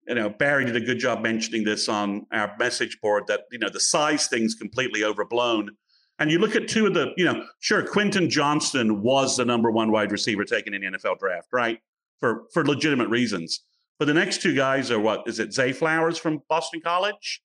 you 0.07 0.15
know, 0.15 0.29
Barry 0.29 0.63
did 0.63 0.75
a 0.77 0.79
good 0.79 0.99
job 0.99 1.21
mentioning 1.21 1.65
this 1.65 1.89
on 1.89 2.27
our 2.31 2.55
message 2.57 2.97
board 3.01 3.23
that, 3.27 3.41
you 3.51 3.59
know, 3.59 3.69
the 3.69 3.79
size 3.79 4.27
thing's 4.27 4.55
completely 4.55 5.03
overblown. 5.03 5.71
And 6.19 6.31
you 6.31 6.39
look 6.39 6.55
at 6.55 6.67
two 6.67 6.85
of 6.85 6.93
the, 6.93 7.11
you 7.17 7.25
know, 7.25 7.43
sure, 7.59 7.85
Quentin 7.85 8.29
Johnston 8.29 9.01
was 9.01 9.35
the 9.35 9.43
number 9.43 9.69
one 9.69 9.91
wide 9.91 10.11
receiver 10.11 10.45
taken 10.45 10.73
in 10.73 10.81
the 10.81 10.97
NFL 10.97 11.19
draft, 11.19 11.49
right? 11.51 11.79
For 12.19 12.45
for 12.53 12.65
legitimate 12.65 13.09
reasons. 13.09 13.63
But 13.99 14.05
the 14.05 14.13
next 14.13 14.41
two 14.41 14.55
guys 14.55 14.89
are 14.91 14.99
what 14.99 15.27
is 15.27 15.39
it? 15.39 15.53
Zay 15.53 15.73
Flowers 15.73 16.17
from 16.17 16.41
Boston 16.49 16.81
College, 16.81 17.43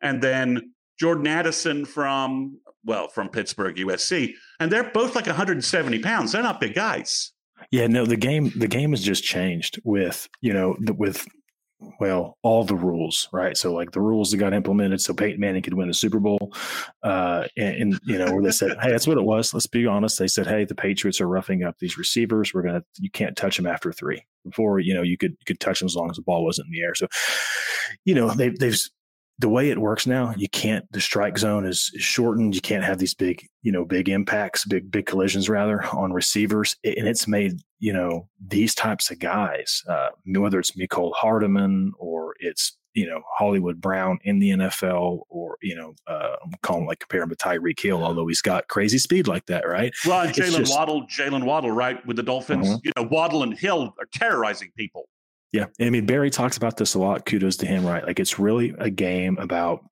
and 0.00 0.22
then 0.22 0.74
Jordan 1.00 1.26
Addison 1.26 1.84
from 1.84 2.60
well, 2.84 3.08
from 3.08 3.28
Pittsburgh, 3.28 3.76
USC, 3.76 4.34
and 4.60 4.70
they're 4.70 4.90
both 4.90 5.14
like 5.14 5.26
170 5.26 5.98
pounds. 6.00 6.32
They're 6.32 6.42
not 6.42 6.60
big 6.60 6.74
guys. 6.74 7.32
Yeah, 7.70 7.86
no, 7.86 8.04
the 8.04 8.16
game 8.16 8.52
the 8.56 8.68
game 8.68 8.90
has 8.90 9.02
just 9.02 9.24
changed 9.24 9.80
with 9.84 10.28
you 10.40 10.52
know 10.52 10.76
with 10.96 11.26
well 12.00 12.38
all 12.42 12.64
the 12.64 12.74
rules 12.74 13.28
right? 13.32 13.56
So 13.56 13.72
like 13.72 13.92
the 13.92 14.00
rules 14.00 14.30
that 14.30 14.38
got 14.38 14.54
implemented 14.54 15.00
so 15.00 15.12
peyton 15.14 15.40
manning 15.40 15.62
could 15.62 15.74
win 15.74 15.90
a 15.90 15.94
super 15.94 16.18
bowl 16.18 16.54
uh 17.02 17.46
and, 17.56 17.76
and 17.76 18.00
you 18.04 18.16
know 18.16 18.32
where 18.32 18.42
they 18.42 18.52
said 18.52 18.76
hey 18.80 18.90
that's 18.90 19.06
what 19.06 19.18
it 19.18 19.24
was. 19.24 19.52
Let's 19.52 19.66
be 19.66 19.86
honest. 19.86 20.18
They 20.18 20.28
said 20.28 20.46
hey 20.46 20.64
the 20.64 20.74
patriots 20.74 21.20
are 21.20 21.28
roughing 21.28 21.62
up 21.62 21.78
these 21.78 21.98
receivers. 21.98 22.54
We're 22.54 22.62
gonna 22.62 22.84
you 22.98 23.10
can't 23.10 23.36
touch 23.36 23.56
them 23.56 23.66
after 23.66 23.92
three. 23.92 24.24
Before 24.44 24.78
you 24.78 24.94
know 24.94 25.02
you 25.02 25.16
could 25.16 25.32
you 25.32 25.44
could 25.46 25.60
touch 25.60 25.80
them 25.80 25.86
as 25.86 25.96
long 25.96 26.10
as 26.10 26.16
the 26.16 26.22
ball 26.22 26.44
wasn't 26.44 26.66
in 26.66 26.72
the 26.72 26.82
air. 26.82 26.94
So 26.94 27.06
you 28.04 28.14
know 28.14 28.30
they, 28.30 28.50
they've 28.50 28.80
the 29.38 29.48
way 29.48 29.70
it 29.70 29.78
works 29.78 30.06
now, 30.06 30.32
you 30.36 30.48
can't. 30.48 30.90
The 30.92 31.00
strike 31.00 31.38
zone 31.38 31.66
is, 31.66 31.90
is, 31.94 32.02
shortened. 32.02 32.54
You 32.54 32.60
can't 32.60 32.84
have 32.84 32.98
these 32.98 33.14
big, 33.14 33.46
you 33.62 33.72
know, 33.72 33.84
big 33.84 34.08
impacts, 34.08 34.64
big 34.64 34.90
big 34.90 35.06
collisions 35.06 35.48
rather 35.48 35.84
on 35.86 36.12
receivers, 36.12 36.76
and 36.84 37.08
it's 37.08 37.26
made 37.26 37.60
you 37.80 37.92
know 37.92 38.28
these 38.46 38.74
types 38.74 39.10
of 39.10 39.18
guys, 39.18 39.82
uh, 39.88 40.10
whether 40.26 40.58
it's 40.58 40.72
Mecole 40.72 41.12
Hardman 41.14 41.92
or 41.98 42.34
it's 42.38 42.76
you 42.94 43.06
know 43.06 43.22
Hollywood 43.36 43.80
Brown 43.80 44.18
in 44.22 44.38
the 44.38 44.50
NFL, 44.50 45.22
or 45.28 45.58
you 45.62 45.74
know, 45.74 45.94
uh, 46.06 46.36
I'm 46.44 46.52
calling 46.62 46.86
like 46.86 47.00
compare 47.00 47.22
him 47.22 47.30
to 47.30 47.36
Tyreek 47.36 47.80
Hill, 47.80 48.04
although 48.04 48.28
he's 48.28 48.42
got 48.42 48.68
crazy 48.68 48.98
speed 48.98 49.26
like 49.26 49.46
that, 49.46 49.66
right? 49.66 49.92
Well, 50.06 50.26
Jaylen 50.28 50.70
Waddle, 50.70 51.06
Jaylen 51.08 51.44
Waddle, 51.44 51.72
right, 51.72 52.04
with 52.06 52.16
the 52.16 52.22
Dolphins, 52.22 52.68
mm-hmm. 52.68 52.76
you 52.84 52.92
know, 52.96 53.08
Waddle 53.10 53.42
and 53.42 53.58
Hill 53.58 53.94
are 53.98 54.06
terrorizing 54.14 54.70
people. 54.76 55.08
Yeah. 55.54 55.66
I 55.80 55.88
mean, 55.88 56.04
Barry 56.04 56.30
talks 56.30 56.56
about 56.56 56.78
this 56.78 56.94
a 56.94 56.98
lot. 56.98 57.26
Kudos 57.26 57.56
to 57.58 57.66
him, 57.66 57.86
right? 57.86 58.04
Like 58.04 58.18
it's 58.18 58.40
really 58.40 58.74
a 58.76 58.90
game 58.90 59.38
about 59.38 59.88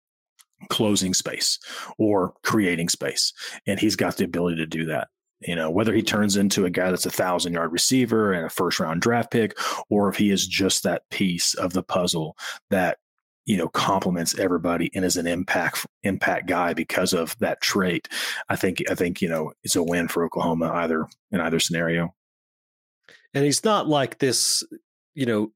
closing 0.71 1.15
space 1.15 1.61
or 1.99 2.35
creating 2.43 2.89
space. 2.89 3.33
And 3.65 3.79
he's 3.79 3.95
got 3.95 4.17
the 4.17 4.25
ability 4.25 4.57
to 4.57 4.67
do 4.67 4.87
that. 4.87 5.07
You 5.39 5.55
know, 5.55 5.71
whether 5.71 5.95
he 5.95 6.03
turns 6.03 6.37
into 6.37 6.65
a 6.65 6.71
guy 6.71 6.91
that's 6.91 7.07
a 7.07 7.13
thousand 7.13 7.53
yard 7.53 7.71
receiver 7.71 8.33
and 8.33 8.47
a 8.47 8.51
first 8.51 8.81
round 8.81 9.03
draft 9.03 9.31
pick, 9.31 9.57
or 9.89 10.09
if 10.09 10.17
he 10.17 10.31
is 10.31 10.49
just 10.49 10.83
that 10.83 11.09
piece 11.11 11.55
of 11.55 11.75
the 11.75 11.85
puzzle 11.85 12.37
that 12.71 12.99
you 13.47 13.57
know 13.57 13.69
complements 13.69 14.37
everybody 14.41 14.91
and 14.97 15.05
is 15.05 15.17
an 15.17 15.29
impact 15.29 15.87
impact 16.03 16.49
guy 16.49 16.75
because 16.75 17.13
of 17.13 17.37
that 17.39 17.61
trait 17.61 18.07
i 18.49 18.55
think 18.55 18.81
i 18.89 18.95
think 18.95 19.21
you 19.21 19.29
know 19.29 19.53
it's 19.65 19.75
a 19.75 19.83
win 19.83 20.07
for 20.07 20.25
oklahoma 20.25 20.71
either 20.75 21.09
in 21.33 21.41
either 21.41 21.59
scenario 21.59 22.15
and 23.35 23.45
he's 23.45 23.65
not 23.65 23.89
like 23.89 24.19
this 24.19 24.63
you 25.15 25.27
know, 25.27 25.53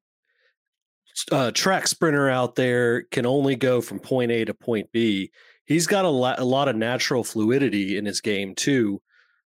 uh, 1.33 1.51
track 1.53 1.87
sprinter 1.89 2.29
out 2.29 2.55
there 2.55 3.03
can 3.05 3.27
only 3.27 3.57
go 3.57 3.81
from 3.81 3.99
point 3.99 4.31
A 4.31 4.45
to 4.45 4.55
point 4.55 4.91
B. 4.93 5.31
He's 5.65 5.87
got 5.87 6.05
a, 6.05 6.11
lot, 6.11 6.39
a 6.39 6.45
lot 6.45 6.69
of 6.69 6.77
natural 6.77 7.25
fluidity 7.25 7.97
in 7.97 8.05
his 8.05 8.21
game 8.21 8.55
too. 8.55 9.01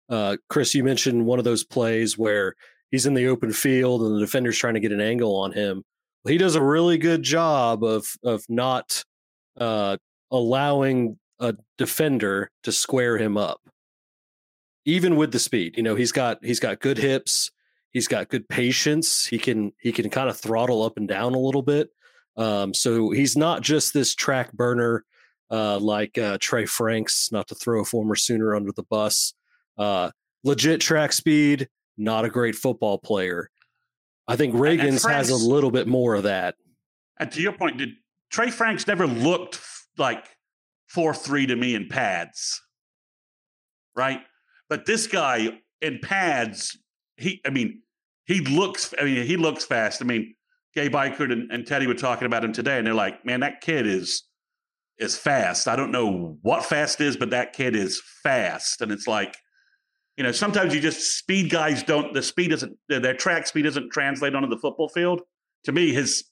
Uh, 0.09 0.37
Chris, 0.49 0.75
you 0.75 0.83
mentioned 0.83 1.25
one 1.25 1.39
of 1.39 1.45
those 1.45 1.63
plays 1.63 2.17
where 2.17 2.55
he's 2.91 3.05
in 3.05 3.13
the 3.13 3.27
open 3.27 3.51
field 3.53 4.01
and 4.01 4.15
the 4.15 4.19
defender's 4.19 4.57
trying 4.57 4.73
to 4.73 4.79
get 4.79 4.91
an 4.91 5.01
angle 5.01 5.35
on 5.35 5.53
him. 5.53 5.83
he 6.27 6.37
does 6.37 6.55
a 6.55 6.61
really 6.61 6.97
good 6.97 7.23
job 7.23 7.83
of 7.83 8.05
of 8.23 8.43
not 8.47 9.03
uh, 9.57 9.97
allowing 10.29 11.17
a 11.39 11.55
defender 11.77 12.51
to 12.63 12.71
square 12.71 13.17
him 13.17 13.37
up 13.37 13.61
even 14.85 15.15
with 15.15 15.31
the 15.31 15.39
speed 15.39 15.75
you 15.75 15.83
know 15.83 15.95
he's 15.95 16.11
got 16.11 16.37
he's 16.43 16.59
got 16.59 16.79
good 16.79 16.97
hips 16.97 17.51
he's 17.91 18.07
got 18.07 18.29
good 18.29 18.47
patience 18.49 19.25
he 19.25 19.37
can 19.37 19.71
he 19.79 19.91
can 19.91 20.09
kind 20.09 20.29
of 20.29 20.37
throttle 20.37 20.83
up 20.83 20.97
and 20.97 21.07
down 21.07 21.33
a 21.33 21.39
little 21.39 21.61
bit 21.61 21.89
um, 22.37 22.73
so 22.73 23.11
he's 23.11 23.35
not 23.35 23.61
just 23.61 23.93
this 23.93 24.15
track 24.15 24.51
burner 24.53 25.05
uh, 25.51 25.77
like 25.79 26.17
uh, 26.17 26.37
Trey 26.39 26.65
Franks, 26.65 27.31
not 27.31 27.47
to 27.49 27.55
throw 27.55 27.81
a 27.81 27.85
former 27.85 28.15
Sooner 28.15 28.55
under 28.55 28.71
the 28.71 28.83
bus. 28.83 29.33
Uh, 29.77 30.11
legit 30.43 30.79
track 30.79 31.11
speed, 31.11 31.67
not 31.97 32.25
a 32.25 32.29
great 32.29 32.55
football 32.55 32.97
player. 32.97 33.49
I 34.27 34.37
think 34.37 34.55
Ragins 34.55 35.01
Franks, 35.01 35.03
has 35.03 35.29
a 35.29 35.35
little 35.35 35.71
bit 35.71 35.87
more 35.87 36.15
of 36.15 36.23
that. 36.23 36.55
And 37.19 37.31
to 37.33 37.41
your 37.41 37.51
point, 37.51 37.77
did 37.77 37.89
Trey 38.31 38.49
Franks 38.49 38.87
never 38.87 39.05
looked 39.05 39.59
like 39.97 40.25
four 40.87 41.13
three 41.13 41.45
to 41.45 41.55
me 41.55 41.75
in 41.75 41.89
pads, 41.89 42.61
right? 43.95 44.21
But 44.69 44.85
this 44.85 45.05
guy 45.07 45.49
in 45.81 45.99
pads, 46.01 46.77
he, 47.21 47.41
I 47.45 47.49
mean, 47.49 47.81
he 48.25 48.41
looks, 48.41 48.93
I 48.99 49.03
mean, 49.03 49.25
he 49.25 49.37
looks 49.37 49.65
fast. 49.65 50.01
I 50.01 50.05
mean, 50.05 50.35
Gabe 50.73 50.93
Ikard 50.93 51.31
and, 51.31 51.51
and 51.51 51.65
Teddy 51.65 51.87
were 51.87 51.93
talking 51.93 52.25
about 52.25 52.43
him 52.43 52.53
today, 52.53 52.77
and 52.77 52.87
they're 52.87 52.93
like, 52.93 53.25
man, 53.25 53.41
that 53.41 53.61
kid 53.61 53.87
is 53.87 54.23
is 54.97 55.17
fast. 55.17 55.67
I 55.67 55.75
don't 55.75 55.91
know 55.91 56.37
what 56.43 56.63
fast 56.63 57.01
is, 57.01 57.17
but 57.17 57.31
that 57.31 57.53
kid 57.53 57.75
is 57.75 58.01
fast. 58.21 58.81
And 58.81 58.91
it's 58.91 59.07
like, 59.07 59.35
you 60.15 60.23
know, 60.23 60.31
sometimes 60.31 60.75
you 60.75 60.79
just 60.79 61.17
speed 61.17 61.49
guys 61.49 61.81
don't 61.81 62.13
the 62.13 62.21
speed 62.21 62.51
doesn't 62.51 62.77
their 62.87 63.15
track 63.15 63.47
speed 63.47 63.63
doesn't 63.63 63.91
translate 63.91 64.35
onto 64.35 64.47
the 64.47 64.57
football 64.57 64.89
field. 64.89 65.21
To 65.65 65.71
me, 65.71 65.91
his 65.93 66.25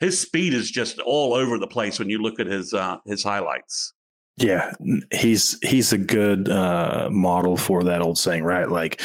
his 0.00 0.18
speed 0.18 0.54
is 0.54 0.70
just 0.70 0.98
all 1.00 1.34
over 1.34 1.58
the 1.58 1.66
place 1.66 1.98
when 1.98 2.08
you 2.08 2.18
look 2.18 2.40
at 2.40 2.46
his 2.46 2.72
uh, 2.72 2.98
his 3.04 3.22
highlights. 3.22 3.92
Yeah, 4.40 4.72
he's 5.12 5.58
he's 5.62 5.92
a 5.92 5.98
good 5.98 6.48
uh, 6.48 7.08
model 7.10 7.56
for 7.56 7.82
that 7.84 8.02
old 8.02 8.18
saying, 8.18 8.44
right? 8.44 8.68
Like 8.68 9.00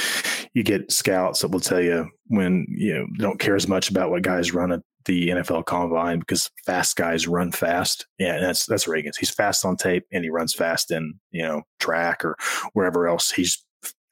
you 0.53 0.63
get 0.63 0.91
scouts 0.91 1.41
that 1.41 1.49
will 1.49 1.59
tell 1.59 1.81
you 1.81 2.09
when 2.27 2.67
you 2.69 2.93
know 2.93 3.07
don't 3.17 3.39
care 3.39 3.55
as 3.55 3.67
much 3.67 3.89
about 3.89 4.11
what 4.11 4.21
guys 4.21 4.53
run 4.53 4.71
at 4.71 4.81
the 5.05 5.29
NFL 5.29 5.65
Combine 5.65 6.19
because 6.19 6.49
fast 6.65 6.95
guys 6.95 7.27
run 7.27 7.51
fast. 7.51 8.05
Yeah, 8.19 8.39
that's 8.39 8.65
that's 8.65 8.85
Ragins. 8.85 9.17
He's 9.17 9.31
fast 9.31 9.65
on 9.65 9.75
tape 9.75 10.05
and 10.11 10.23
he 10.23 10.29
runs 10.29 10.53
fast 10.53 10.91
in 10.91 11.15
you 11.31 11.43
know 11.43 11.63
track 11.79 12.23
or 12.23 12.37
wherever 12.73 13.07
else. 13.07 13.31
He's 13.31 13.63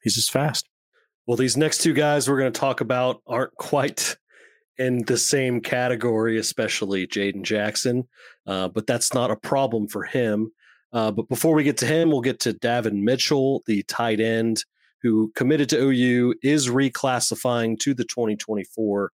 he's 0.02 0.14
just 0.14 0.32
fast. 0.32 0.68
Well, 1.26 1.36
these 1.36 1.56
next 1.56 1.78
two 1.78 1.92
guys 1.92 2.28
we're 2.28 2.38
going 2.38 2.52
to 2.52 2.60
talk 2.60 2.80
about 2.80 3.22
aren't 3.26 3.54
quite 3.56 4.16
in 4.78 5.04
the 5.04 5.18
same 5.18 5.60
category, 5.60 6.38
especially 6.38 7.06
Jayden 7.06 7.42
Jackson, 7.42 8.08
uh, 8.46 8.68
but 8.68 8.86
that's 8.86 9.14
not 9.14 9.30
a 9.30 9.36
problem 9.36 9.86
for 9.86 10.02
him. 10.02 10.50
Uh, 10.92 11.10
but 11.10 11.28
before 11.28 11.54
we 11.54 11.64
get 11.64 11.78
to 11.78 11.86
him, 11.86 12.10
we'll 12.10 12.20
get 12.20 12.40
to 12.40 12.52
Davon 12.52 13.04
Mitchell, 13.04 13.62
the 13.66 13.82
tight 13.84 14.20
end 14.20 14.64
who 15.02 15.32
committed 15.34 15.68
to 15.70 15.78
OU, 15.78 16.34
is 16.42 16.68
reclassifying 16.68 17.78
to 17.80 17.94
the 17.94 18.04
2024 18.04 19.10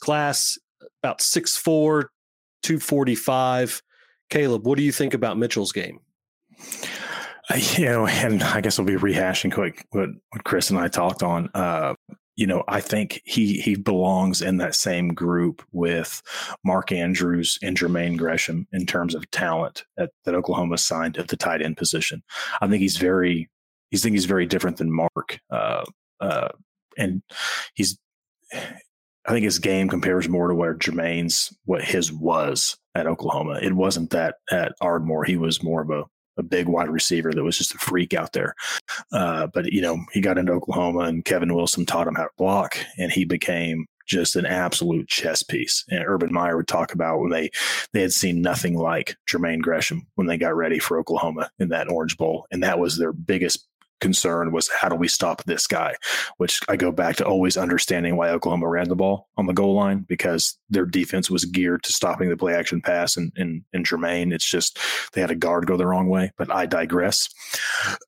class 0.00 0.58
about 1.02 1.20
6'4, 1.20 2.06
245. 2.62 3.82
Caleb, 4.30 4.66
what 4.66 4.78
do 4.78 4.82
you 4.82 4.92
think 4.92 5.14
about 5.14 5.38
Mitchell's 5.38 5.72
game? 5.72 6.00
Uh, 7.50 7.56
you 7.76 7.84
know, 7.84 8.06
and 8.06 8.42
I 8.42 8.60
guess 8.60 8.78
we'll 8.78 8.86
be 8.86 8.94
rehashing 8.94 9.52
quick 9.52 9.86
what, 9.90 10.08
what 10.30 10.44
Chris 10.44 10.70
and 10.70 10.78
I 10.78 10.88
talked 10.88 11.22
on. 11.22 11.50
Uh, 11.54 11.94
you 12.36 12.46
know, 12.46 12.64
I 12.68 12.80
think 12.80 13.20
he 13.24 13.60
he 13.60 13.74
belongs 13.76 14.40
in 14.40 14.56
that 14.56 14.74
same 14.74 15.12
group 15.12 15.62
with 15.72 16.22
Mark 16.64 16.90
Andrews 16.90 17.58
and 17.62 17.76
Jermaine 17.76 18.16
Gresham 18.16 18.66
in 18.72 18.86
terms 18.86 19.14
of 19.14 19.30
talent 19.30 19.84
at, 19.98 20.10
that 20.24 20.34
Oklahoma 20.34 20.78
signed 20.78 21.18
at 21.18 21.28
the 21.28 21.36
tight 21.36 21.62
end 21.62 21.76
position. 21.76 22.22
I 22.60 22.68
think 22.68 22.80
he's 22.80 22.96
very, 22.96 23.50
he's 23.90 24.02
think 24.02 24.14
he's 24.14 24.24
very 24.24 24.46
different 24.46 24.78
than 24.78 24.90
Mark, 24.90 25.40
uh, 25.50 25.84
uh, 26.20 26.48
and 26.96 27.22
he's 27.74 27.98
I 28.54 29.30
think 29.30 29.44
his 29.44 29.58
game 29.58 29.88
compares 29.88 30.28
more 30.28 30.48
to 30.48 30.54
where 30.54 30.74
Jermaine's 30.74 31.56
what 31.64 31.84
his 31.84 32.12
was 32.12 32.76
at 32.94 33.06
Oklahoma. 33.06 33.60
It 33.62 33.74
wasn't 33.74 34.10
that 34.10 34.36
at 34.50 34.72
Ardmore. 34.80 35.24
He 35.24 35.36
was 35.36 35.62
more 35.62 35.82
of 35.82 35.90
a, 35.90 36.04
a 36.36 36.42
big 36.42 36.66
wide 36.66 36.90
receiver 36.90 37.32
that 37.32 37.42
was 37.42 37.58
just 37.58 37.74
a 37.74 37.78
freak 37.78 38.14
out 38.14 38.32
there. 38.32 38.54
Uh, 39.12 39.46
but 39.52 39.72
you 39.72 39.80
know, 39.80 39.98
he 40.12 40.20
got 40.20 40.38
into 40.38 40.52
Oklahoma 40.52 41.00
and 41.00 41.24
Kevin 41.24 41.54
Wilson 41.54 41.86
taught 41.86 42.08
him 42.08 42.14
how 42.14 42.24
to 42.24 42.30
block 42.36 42.76
and 42.98 43.12
he 43.12 43.24
became 43.24 43.86
just 44.06 44.36
an 44.36 44.46
absolute 44.46 45.08
chess 45.08 45.42
piece. 45.42 45.84
And 45.88 46.04
Urban 46.06 46.32
Meyer 46.32 46.56
would 46.56 46.68
talk 46.68 46.92
about 46.92 47.20
when 47.20 47.30
they 47.30 47.50
they 47.92 48.02
had 48.02 48.12
seen 48.12 48.42
nothing 48.42 48.76
like 48.76 49.16
Jermaine 49.28 49.62
Gresham 49.62 50.06
when 50.16 50.26
they 50.26 50.36
got 50.36 50.56
ready 50.56 50.78
for 50.78 50.98
Oklahoma 50.98 51.50
in 51.58 51.68
that 51.68 51.90
Orange 51.90 52.16
Bowl, 52.16 52.46
and 52.50 52.62
that 52.62 52.78
was 52.78 52.98
their 52.98 53.12
biggest 53.12 53.66
concern 54.02 54.52
was 54.52 54.68
how 54.68 54.88
do 54.88 54.96
we 54.96 55.08
stop 55.08 55.42
this 55.44 55.66
guy? 55.66 55.94
Which 56.36 56.60
I 56.68 56.76
go 56.76 56.92
back 56.92 57.16
to 57.16 57.24
always 57.26 57.56
understanding 57.56 58.16
why 58.16 58.28
Oklahoma 58.28 58.68
ran 58.68 58.88
the 58.88 58.96
ball 58.96 59.28
on 59.38 59.46
the 59.46 59.54
goal 59.54 59.74
line 59.74 60.04
because 60.06 60.58
their 60.68 60.84
defense 60.84 61.30
was 61.30 61.46
geared 61.46 61.84
to 61.84 61.92
stopping 61.92 62.28
the 62.28 62.36
play 62.36 62.54
action 62.54 62.82
pass 62.82 63.16
and 63.16 63.32
in 63.36 63.64
Jermaine. 63.84 64.34
It's 64.34 64.48
just 64.48 64.78
they 65.14 65.22
had 65.22 65.30
a 65.30 65.36
guard 65.36 65.66
go 65.66 65.78
the 65.78 65.86
wrong 65.86 66.08
way, 66.08 66.32
but 66.36 66.52
I 66.52 66.66
digress. 66.66 67.30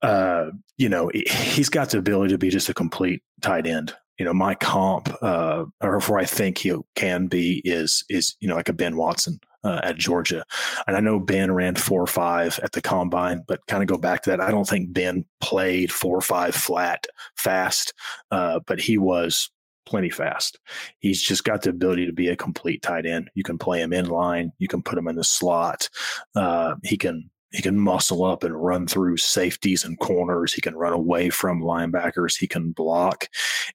Uh, 0.03 0.51
you 0.77 0.89
know, 0.89 1.11
he's 1.15 1.71
got 1.71 1.91
the 1.91 1.99
ability 1.99 2.35
to 2.35 2.39
be 2.39 2.51
just 2.51 2.69
a 2.69 2.75
complete 2.75 3.23
tight 3.41 3.67
end 3.67 3.95
you 4.19 4.25
know 4.25 4.33
my 4.33 4.55
comp 4.55 5.13
uh, 5.23 5.65
or 5.81 6.01
where 6.03 6.19
I 6.19 6.25
think 6.25 6.59
he 6.59 6.73
can 6.95 7.27
be 7.27 7.61
is 7.65 8.05
is 8.09 8.37
you 8.41 8.49
know 8.49 8.55
like 8.55 8.69
a 8.69 8.73
Ben 8.73 8.97
Watson 8.97 9.41
uh, 9.65 9.81
at 9.83 9.97
Georgia. 9.97 10.45
And 10.87 10.97
I 10.97 11.01
know 11.01 11.19
Ben 11.19 11.53
ran 11.53 11.75
four 11.75 12.03
or 12.03 12.07
five 12.07 12.61
at 12.63 12.73
the 12.73 12.83
combine, 12.83 13.43
but 13.49 13.67
kind 13.67 13.83
of 13.83 13.89
go 13.89 13.99
back 13.99 14.23
to 14.23 14.31
that. 14.31 14.41
I 14.41 14.51
don't 14.51 14.69
think 14.69 14.93
Ben 14.93 15.25
played 15.41 15.91
four 15.91 16.17
or 16.17 16.23
five 16.23 16.55
flat 16.55 17.07
fast, 17.37 17.95
uh, 18.31 18.61
but 18.67 18.81
he 18.81 18.99
was 18.99 19.51
plenty 19.87 20.11
fast. 20.11 20.59
He's 21.01 21.23
just 21.23 21.45
got 21.45 21.63
the 21.63 21.71
ability 21.71 22.07
to 22.07 22.13
be 22.13 22.29
a 22.29 22.37
complete 22.37 22.83
tight 22.83 23.07
end. 23.07 23.31
You 23.35 23.43
can 23.43 23.59
play 23.59 23.81
him 23.81 23.93
in 23.93 24.07
line, 24.07 24.53
you 24.59 24.69
can 24.69 24.83
put 24.83 24.99
him 24.99 25.09
in 25.09 25.17
the 25.17 25.25
slot. 25.25 25.89
Uh, 26.35 26.77
he 26.85 26.97
can 26.97 27.31
he 27.55 27.63
can 27.63 27.79
muscle 27.79 28.25
up 28.25 28.43
and 28.43 28.61
run 28.61 28.89
through 28.89 29.17
safeties 29.17 29.85
and 29.85 29.97
corners. 30.01 30.53
He 30.53 30.61
can 30.61 30.75
run 30.75 30.93
away 30.93 31.31
from 31.31 31.63
linebackers. 31.63 32.37
He 32.37 32.49
can 32.49 32.73
block. 32.73 33.29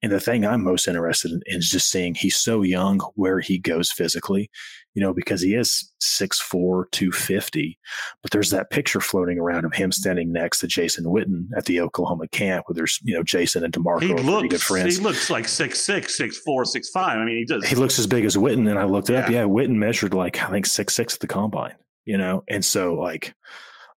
And 0.04 0.12
the 0.12 0.20
thing 0.20 0.46
I'm 0.46 0.66
most 0.66 0.86
interested 0.86 1.32
in 1.32 1.42
is 1.46 1.70
just 1.70 1.90
seeing 1.90 2.14
he's 2.14 2.36
so 2.36 2.62
young 2.62 3.00
where 3.16 3.40
he 3.40 3.58
goes 3.58 3.90
physically 3.90 4.52
you 4.96 5.02
know, 5.02 5.14
because 5.14 5.42
he 5.42 5.56
is 5.56 5.92
6'4, 6.02 6.86
250. 6.92 7.80
But 8.22 8.32
there's 8.32 8.50
that 8.50 8.70
picture 8.70 9.00
floating 9.00 9.40
around 9.40 9.66
of 9.66 9.74
him 9.74 9.92
standing 9.92 10.32
next 10.32 10.60
to 10.60 10.68
Jason 10.68 11.06
Witten 11.06 11.48
at 11.56 11.66
the 11.66 11.80
Oklahoma 11.82 12.28
camp 12.30 12.66
where 12.68 12.74
there's, 12.74 13.00
you 13.04 13.14
know, 13.14 13.24
Jason 13.24 13.64
and 13.64 13.74
DeMarco 13.74 14.02
he 14.02 14.14
looks, 14.14 14.48
good 14.50 14.62
friends. 14.62 14.98
He 14.98 15.04
looks 15.04 15.30
like 15.30 15.46
6'6, 15.46 16.06
6'4, 16.20 16.42
6'5. 16.46 16.96
I 16.96 17.26
mean, 17.26 17.38
he 17.38 17.46
does. 17.46 17.66
He 17.68 17.76
looks 17.76 18.00
as 18.00 18.08
big 18.08 18.26
as 18.26 18.36
Witten. 18.36 18.70
And 18.70 18.80
I 18.80 18.86
looked 18.86 19.10
yeah. 19.10 19.20
up. 19.20 19.30
Yeah, 19.30 19.44
Witten 19.44 19.76
measured 19.76 20.14
like, 20.14 20.42
I 20.42 20.50
think, 20.50 20.66
6'6 20.66 21.14
at 21.14 21.20
the 21.20 21.28
combine, 21.28 21.76
you 22.06 22.18
know? 22.18 22.44
And 22.48 22.66
so, 22.66 22.96
like, 22.96 23.34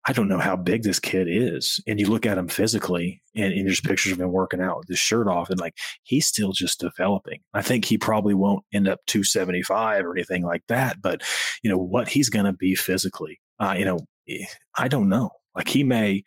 I 0.06 0.12
don't 0.12 0.28
know 0.28 0.38
how 0.38 0.56
big 0.56 0.82
this 0.82 0.98
kid 0.98 1.28
is. 1.28 1.80
And 1.86 2.00
you 2.00 2.08
look 2.08 2.26
at 2.26 2.38
him 2.38 2.48
physically, 2.48 3.22
and, 3.36 3.52
and, 3.52 3.66
there's 3.66 3.80
pictures 3.80 4.12
of 4.12 4.20
him 4.20 4.32
working 4.32 4.60
out 4.60 4.78
with 4.78 4.88
his 4.88 4.98
shirt 4.98 5.28
off, 5.28 5.48
and 5.48 5.60
like 5.60 5.76
he's 6.02 6.26
still 6.26 6.52
just 6.52 6.80
developing. 6.80 7.40
I 7.54 7.62
think 7.62 7.84
he 7.84 7.98
probably 7.98 8.34
won't 8.34 8.64
end 8.72 8.88
up 8.88 9.00
275 9.06 10.04
or 10.04 10.12
anything 10.12 10.44
like 10.44 10.62
that, 10.68 11.00
but 11.00 11.22
you 11.62 11.70
know 11.70 11.78
what 11.78 12.08
he's 12.08 12.28
going 12.28 12.46
to 12.46 12.52
be 12.52 12.74
physically. 12.74 13.40
Uh, 13.60 13.74
you 13.78 13.84
know, 13.84 14.00
eh, 14.28 14.44
I 14.76 14.88
don't 14.88 15.08
know. 15.08 15.30
Like 15.54 15.68
he 15.68 15.84
may 15.84 16.24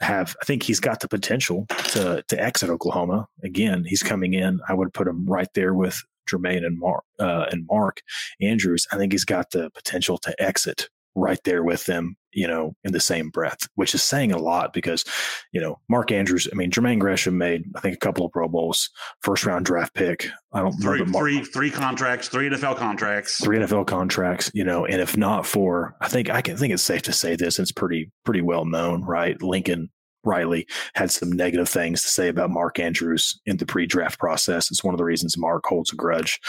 have, 0.00 0.34
I 0.40 0.44
think 0.44 0.62
he's 0.62 0.80
got 0.80 1.00
the 1.00 1.08
potential 1.08 1.66
to 1.90 2.24
to 2.26 2.42
exit 2.42 2.70
Oklahoma. 2.70 3.26
Again, 3.44 3.84
he's 3.86 4.02
coming 4.02 4.34
in. 4.34 4.60
I 4.68 4.74
would 4.74 4.94
put 4.94 5.06
him 5.06 5.26
right 5.26 5.48
there 5.54 5.74
with 5.74 6.02
Jermaine 6.28 6.64
and 6.64 6.78
Mark 6.78 7.04
uh, 7.18 7.46
and 7.50 7.66
Mark 7.70 8.00
Andrews. 8.40 8.86
I 8.90 8.96
think 8.96 9.12
he's 9.12 9.24
got 9.24 9.50
the 9.50 9.70
potential 9.70 10.18
to 10.18 10.42
exit 10.42 10.88
right 11.14 11.40
there 11.44 11.62
with 11.62 11.84
them, 11.84 12.16
you 12.32 12.46
know, 12.46 12.74
in 12.84 12.92
the 12.92 13.00
same 13.00 13.30
breath, 13.30 13.68
which 13.74 13.94
is 13.94 14.02
saying 14.02 14.32
a 14.32 14.38
lot 14.38 14.72
because, 14.72 15.04
you 15.52 15.60
know, 15.60 15.78
Mark 15.88 16.12
Andrews, 16.12 16.48
I 16.50 16.56
mean, 16.56 16.70
Jermaine 16.70 16.98
Gresham 16.98 17.38
made, 17.38 17.64
I 17.76 17.80
think, 17.80 17.94
a 17.94 17.98
couple 17.98 18.24
of 18.24 18.32
Pro 18.32 18.48
Bowls, 18.48 18.90
first 19.20 19.46
round 19.46 19.66
draft 19.66 19.94
pick. 19.94 20.28
I 20.52 20.60
don't 20.60 20.72
three, 20.72 21.04
Mark, 21.04 21.24
three, 21.24 21.44
three 21.44 21.70
contracts, 21.70 22.28
three 22.28 22.48
NFL 22.48 22.76
contracts, 22.76 23.42
three 23.42 23.58
NFL 23.58 23.86
contracts, 23.86 24.50
you 24.54 24.64
know, 24.64 24.84
and 24.86 25.00
if 25.00 25.16
not 25.16 25.46
for, 25.46 25.96
I 26.00 26.08
think 26.08 26.30
I 26.30 26.42
can 26.42 26.56
think 26.56 26.72
it's 26.72 26.82
safe 26.82 27.02
to 27.02 27.12
say 27.12 27.36
this, 27.36 27.58
it's 27.58 27.72
pretty, 27.72 28.10
pretty 28.24 28.42
well 28.42 28.64
known, 28.64 29.02
right? 29.04 29.40
Lincoln 29.42 29.90
Riley 30.24 30.66
had 30.94 31.10
some 31.10 31.32
negative 31.32 31.68
things 31.68 32.02
to 32.02 32.08
say 32.08 32.28
about 32.28 32.50
Mark 32.50 32.78
Andrews 32.78 33.40
in 33.46 33.56
the 33.56 33.66
pre-draft 33.66 34.18
process. 34.18 34.70
It's 34.70 34.84
one 34.84 34.94
of 34.94 34.98
the 34.98 35.04
reasons 35.04 35.36
Mark 35.36 35.64
holds 35.66 35.92
a 35.92 35.96
grudge. 35.96 36.40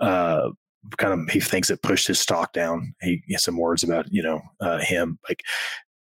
Uh, 0.00 0.50
kind 0.98 1.12
of 1.12 1.28
he 1.28 1.40
thinks 1.40 1.70
it 1.70 1.82
pushed 1.82 2.06
his 2.06 2.18
stock 2.18 2.52
down. 2.52 2.94
He, 3.00 3.22
has 3.32 3.44
some 3.44 3.56
words 3.56 3.82
about 3.82 4.06
you 4.10 4.22
know 4.22 4.40
uh, 4.60 4.78
him 4.78 5.18
like. 5.28 5.42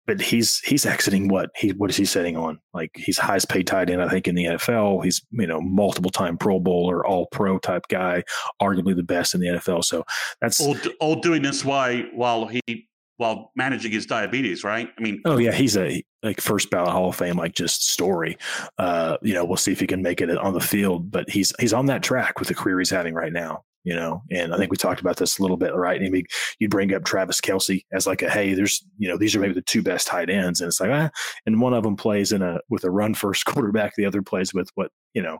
but 0.07 0.21
he's 0.21 0.59
he's 0.61 0.87
exiting 0.87 1.29
what 1.29 1.51
he 1.57 1.71
what 1.71 1.91
is 1.91 1.97
he 1.97 2.05
sitting 2.05 2.37
on? 2.37 2.59
Like 2.75 2.91
he's 2.95 3.19
highest 3.19 3.49
paid 3.49 3.67
tight 3.67 3.91
end, 3.91 4.03
I 4.03 4.09
think, 4.09 4.27
in 4.27 4.35
the 4.35 4.45
NFL. 4.45 5.05
He's 5.05 5.23
you 5.31 5.47
know 5.47 5.61
multiple 5.61 6.11
time 6.11 6.37
Pro 6.37 6.59
Bowler, 6.61 7.07
All 7.07 7.27
Pro 7.27 7.59
type 7.59 7.87
guy, 7.89 8.25
arguably 8.61 8.97
the 8.97 9.03
best 9.03 9.35
in 9.35 9.41
the 9.41 9.49
NFL. 9.49 9.85
So 9.85 10.05
that's 10.41 10.61
all, 10.61 10.77
all 11.01 11.17
doing 11.17 11.43
this 11.43 11.65
why 11.65 12.03
while 12.15 12.47
he 12.47 12.89
while 13.21 13.53
managing 13.55 13.93
his 13.93 14.07
diabetes, 14.07 14.65
right? 14.65 14.89
I 14.99 15.03
mean, 15.03 15.21
oh 15.27 15.37
yeah, 15.37 15.53
he's 15.53 15.77
a 15.77 16.03
like 16.23 16.41
first 16.41 16.71
ballot 16.71 16.91
Hall 16.91 17.11
of 17.11 17.17
Fame, 17.17 17.37
like 17.37 17.55
just 17.55 17.87
story. 17.91 18.39
Uh, 18.79 19.19
you 19.23 19.35
know, 19.35 19.45
we'll 19.45 19.59
see 19.59 19.73
if 19.73 19.81
he 19.81 19.87
can 19.87 20.03
make 20.03 20.23
it 20.23 20.31
on 20.39 20.55
the 20.55 20.61
field, 20.61 21.11
but 21.11 21.29
he's 21.29 21.53
he's 21.61 21.75
on 21.75 21.87
that 21.87 22.03
track 22.03 22.39
with 22.39 22.49
the 22.49 22.55
career 22.55 22.79
he's 22.79 22.91
having 22.91 23.15
right 23.15 23.33
now 23.33 23.63
you 23.85 23.95
know, 23.95 24.23
and 24.31 24.55
I 24.55 24.59
think 24.59 24.71
we 24.71 24.77
talked 24.77 25.01
about 25.01 25.17
this 25.17 25.39
a 25.39 25.43
little 25.43 25.57
bit, 25.57 25.75
right? 25.75 26.01
And 26.01 26.27
you'd 26.59 26.71
bring 26.71 26.93
up 26.93 27.05
Travis 27.05 27.41
Kelce 27.41 27.85
as 27.93 28.07
like 28.07 28.23
a, 28.23 28.29
hey, 28.29 28.53
there's, 28.53 28.85
you 28.99 29.09
know, 29.09 29.17
these 29.17 29.35
are 29.35 29.41
maybe 29.41 29.55
the 29.55 29.63
two 29.63 29.83
best 29.83 30.07
tight 30.07 30.29
ends, 30.29 30.61
and 30.61 30.69
it's 30.69 30.81
like, 30.81 30.91
ah, 30.91 31.11
and 31.47 31.61
one 31.61 31.73
of 31.73 31.83
them 31.83 31.97
plays 31.97 32.33
in 32.33 32.43
a 32.43 32.61
with 32.69 32.85
a 32.85 32.91
run 32.91 33.15
first 33.15 33.45
quarterback, 33.47 33.95
the 33.97 34.07
other 34.07 34.23
plays 34.23 34.53
with 34.53 34.71
what, 34.75 34.91
you 35.15 35.23
know, 35.23 35.39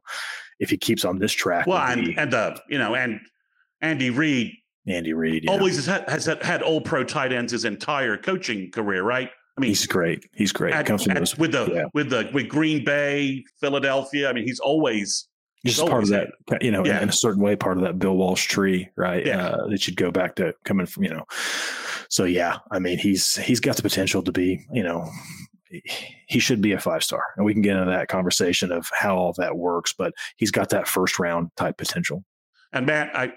if 0.59 0.71
he 0.71 0.77
keeps 0.77 1.05
on 1.05 1.19
this 1.19 1.33
track. 1.33 1.67
Well, 1.67 1.79
and 1.79 2.19
and 2.19 2.33
the, 2.33 2.61
you 2.69 2.79
know, 2.79 2.95
and 2.95 3.21
Andy 3.81 4.11
Reid, 4.11 4.53
Andy 4.87 5.13
Reid 5.13 5.49
always 5.49 5.77
has 5.77 5.87
had, 5.87 6.09
has 6.09 6.27
had 6.43 6.63
all 6.63 6.81
pro 6.81 7.05
tight 7.05 7.33
ends 7.33 7.53
his 7.53 7.65
entire 7.65 8.17
coaching 8.17 8.71
career, 8.71 9.03
right? 9.03 9.31
I 9.57 9.61
mean, 9.61 9.69
he's 9.69 9.87
great. 9.87 10.27
He's 10.35 10.53
great. 10.53 10.73
At, 10.73 10.89
at, 10.91 11.19
those, 11.19 11.37
with 11.37 11.53
the 11.53 11.71
yeah. 11.71 11.85
with 11.93 12.09
the 12.09 12.31
with 12.33 12.49
Green 12.49 12.85
Bay, 12.85 13.45
Philadelphia. 13.61 14.31
I 14.31 14.33
mean, 14.33 14.47
he's 14.47 14.61
always 14.61 15.29
just 15.65 15.87
part 15.87 16.03
of 16.03 16.09
that, 16.09 16.29
you 16.63 16.71
know, 16.71 16.85
yeah. 16.85 16.99
in, 16.99 17.05
in, 17.05 17.09
a 17.11 17.13
certain 17.13 17.43
way, 17.43 17.55
part 17.55 17.77
of 17.77 17.83
that 17.83 17.99
Bill 17.99 18.17
Walsh 18.17 18.47
tree, 18.47 18.89
right? 18.97 19.25
Yeah. 19.27 19.49
Uh, 19.49 19.69
that 19.69 19.87
you'd 19.87 19.97
go 19.97 20.11
back 20.11 20.37
to 20.37 20.55
coming 20.65 20.87
from, 20.87 21.05
you 21.05 21.11
know. 21.11 21.25
So 22.09 22.25
yeah, 22.25 22.59
I 22.71 22.79
mean, 22.79 22.99
he's 22.99 23.37
he's 23.37 23.61
got 23.61 23.77
the 23.77 23.83
potential 23.83 24.23
to 24.23 24.33
be, 24.33 24.67
you 24.73 24.83
know, 24.83 25.09
he 26.27 26.39
should 26.39 26.61
be 26.61 26.73
a 26.73 26.81
five 26.81 27.05
star, 27.05 27.23
and 27.37 27.45
we 27.45 27.53
can 27.53 27.63
get 27.63 27.77
into 27.77 27.91
that 27.91 28.09
conversation 28.09 28.73
of 28.73 28.89
how 28.99 29.17
all 29.17 29.33
that 29.35 29.57
works. 29.57 29.93
But 29.97 30.13
he's 30.37 30.51
got 30.51 30.71
that 30.71 30.89
first 30.89 31.19
round 31.19 31.51
type 31.57 31.77
potential. 31.77 32.25
And 32.73 32.87
Matt, 32.87 33.15
I 33.17 33.33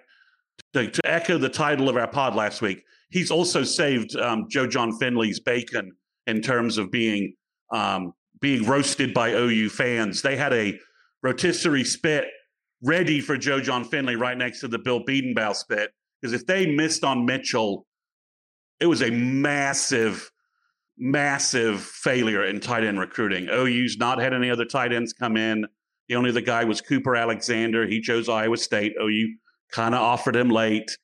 to, 0.74 0.90
to 0.90 1.02
echo 1.06 1.38
the 1.38 1.50
title 1.50 1.90
of 1.90 1.98
our 1.98 2.08
pod 2.08 2.36
last 2.36 2.62
week, 2.62 2.84
he's 3.10 3.32
also 3.32 3.64
saved 3.64 4.16
um, 4.16 4.48
Joe 4.50 4.68
Jon 4.68 4.98
Finley's 4.98 5.40
bacon 5.40 5.92
in 6.26 6.42
terms 6.42 6.78
of 6.78 6.90
being 6.90 7.36
um, 7.72 8.14
being 8.40 8.66
roasted 8.66 9.14
by 9.14 9.32
OU 9.32 9.70
fans. 9.70 10.22
They 10.22 10.36
had 10.36 10.54
a 10.54 10.80
rotisserie 11.24 11.86
spit 11.86 12.26
ready 12.84 13.22
for 13.22 13.38
Joe 13.38 13.62
Jon 13.62 13.86
Finley 13.86 14.16
right 14.16 14.38
next 14.38 14.60
to 14.60 14.68
the 14.68 14.78
Bill 14.78 15.04
Bedenbaugh 15.04 15.56
spit. 15.56 15.92
Because 16.22 16.34
if 16.34 16.46
they 16.46 16.68
missed 16.68 17.04
on 17.04 17.26
Mitchell, 17.26 17.86
it 18.80 18.86
was 18.86 19.02
a 19.02 19.10
massive, 19.10 20.30
massive 20.98 21.82
failure 21.82 22.46
in 22.46 22.60
tight 22.60 22.84
end 22.84 23.00
recruiting. 23.00 23.48
OU's 23.50 23.98
not 23.98 24.20
had 24.20 24.34
any 24.34 24.50
other 24.50 24.66
tight 24.66 24.94
ends 24.94 25.14
come 25.14 25.38
in. 25.38 25.66
The 26.10 26.16
only 26.16 26.30
other 26.30 26.42
guy 26.42 26.66
was 26.66 26.82
Cooper 26.82 27.16
Alexander. 27.16 27.88
He 27.88 28.02
chose 28.02 28.28
Iowa 28.28 28.58
State. 28.58 28.94
OU 29.02 29.36
kind 29.72 29.96
of 29.96 30.02
offered 30.02 30.36
him 30.36 30.50
late. 30.50 30.98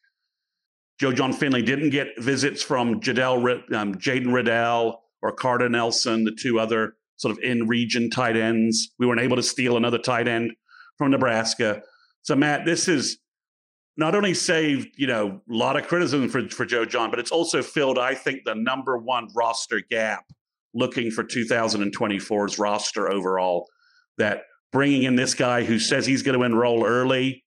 Joe 0.99 1.13
Jon 1.13 1.31
Finley 1.31 1.61
didn't 1.61 1.91
get 1.91 2.07
visits 2.17 2.61
from 2.61 2.99
Jadell, 2.99 3.73
um, 3.73 3.95
Jaden 3.95 4.33
Riddell 4.33 5.01
or 5.21 5.31
Carter 5.31 5.69
Nelson, 5.69 6.25
the 6.25 6.35
two 6.37 6.59
other 6.59 6.95
sort 7.19 7.33
of 7.33 7.43
in 7.43 7.67
region 7.67 8.09
tight 8.09 8.37
ends. 8.37 8.91
We 8.97 9.05
weren't 9.05 9.19
able 9.19 9.35
to 9.35 9.43
steal 9.43 9.75
another 9.75 9.97
tight 9.97 10.27
end 10.27 10.53
from 10.97 11.11
Nebraska. 11.11 11.83
So, 12.21 12.35
Matt, 12.35 12.65
this 12.65 12.87
is 12.87 13.19
not 13.97 14.15
only 14.15 14.33
saved, 14.33 14.87
you 14.95 15.07
know, 15.07 15.41
a 15.49 15.53
lot 15.53 15.77
of 15.77 15.85
criticism 15.85 16.29
for, 16.29 16.47
for 16.47 16.65
Joe 16.65 16.85
Jon, 16.85 17.09
but 17.09 17.19
it's 17.19 17.31
also 17.31 17.61
filled, 17.61 17.99
I 17.99 18.15
think, 18.15 18.45
the 18.45 18.55
number 18.55 18.97
one 18.97 19.27
roster 19.35 19.81
gap 19.81 20.23
looking 20.73 21.11
for 21.11 21.23
2024's 21.25 22.57
roster 22.57 23.11
overall. 23.11 23.67
That 24.17 24.43
bringing 24.71 25.03
in 25.03 25.15
this 25.15 25.33
guy 25.33 25.63
who 25.63 25.77
says 25.77 26.05
he's 26.05 26.23
going 26.23 26.37
to 26.37 26.45
enroll 26.45 26.85
early, 26.85 27.43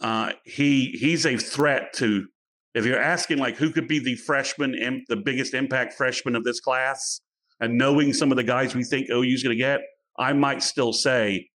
uh, 0.00 0.32
he 0.44 0.96
he's 0.98 1.24
a 1.24 1.36
threat 1.36 1.92
to. 1.94 2.26
If 2.74 2.84
you're 2.84 3.00
asking 3.00 3.38
like 3.38 3.56
who 3.56 3.70
could 3.70 3.86
be 3.86 4.00
the 4.00 4.16
freshman, 4.16 5.04
the 5.08 5.16
biggest 5.16 5.54
impact 5.54 5.92
freshman 5.92 6.34
of 6.34 6.42
this 6.42 6.58
class, 6.58 7.20
and 7.62 7.78
knowing 7.78 8.12
some 8.12 8.32
of 8.32 8.36
the 8.36 8.42
guys 8.42 8.74
we 8.74 8.82
think 8.82 9.08
OU's 9.08 9.42
going 9.42 9.56
to 9.56 9.58
get, 9.58 9.80
I 10.18 10.32
might 10.32 10.62
still 10.62 10.92
say 10.92 11.48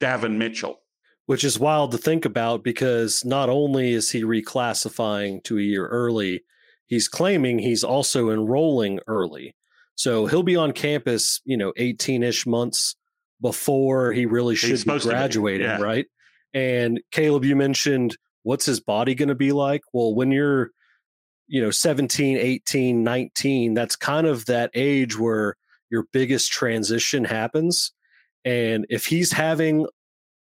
Davon 0.00 0.36
Mitchell. 0.36 0.80
Which 1.26 1.44
is 1.44 1.58
wild 1.58 1.92
to 1.92 1.98
think 1.98 2.24
about 2.24 2.64
because 2.64 3.24
not 3.24 3.48
only 3.48 3.92
is 3.92 4.10
he 4.10 4.24
reclassifying 4.24 5.42
to 5.44 5.58
a 5.58 5.62
year 5.62 5.86
early, 5.86 6.42
he's 6.88 7.06
claiming 7.06 7.60
he's 7.60 7.84
also 7.84 8.30
enrolling 8.30 8.98
early. 9.06 9.54
So 9.94 10.26
he'll 10.26 10.42
be 10.42 10.56
on 10.56 10.72
campus, 10.72 11.40
you 11.44 11.56
know, 11.56 11.72
18 11.76 12.24
ish 12.24 12.44
months 12.44 12.96
before 13.40 14.12
he 14.12 14.26
really 14.26 14.56
should 14.56 14.84
be 14.84 14.98
graduating, 14.98 15.66
be. 15.66 15.70
Yeah. 15.70 15.80
right? 15.80 16.06
And 16.52 17.00
Caleb, 17.12 17.44
you 17.44 17.54
mentioned 17.54 18.18
what's 18.42 18.66
his 18.66 18.80
body 18.80 19.14
going 19.14 19.28
to 19.28 19.36
be 19.36 19.52
like? 19.52 19.82
Well, 19.92 20.12
when 20.12 20.32
you're 20.32 20.72
you 21.52 21.60
know 21.60 21.70
17 21.70 22.38
18 22.38 23.04
19 23.04 23.74
that's 23.74 23.94
kind 23.94 24.26
of 24.26 24.46
that 24.46 24.70
age 24.74 25.18
where 25.18 25.56
your 25.90 26.06
biggest 26.12 26.50
transition 26.50 27.24
happens 27.24 27.92
and 28.44 28.86
if 28.90 29.06
he's 29.06 29.32
having 29.32 29.86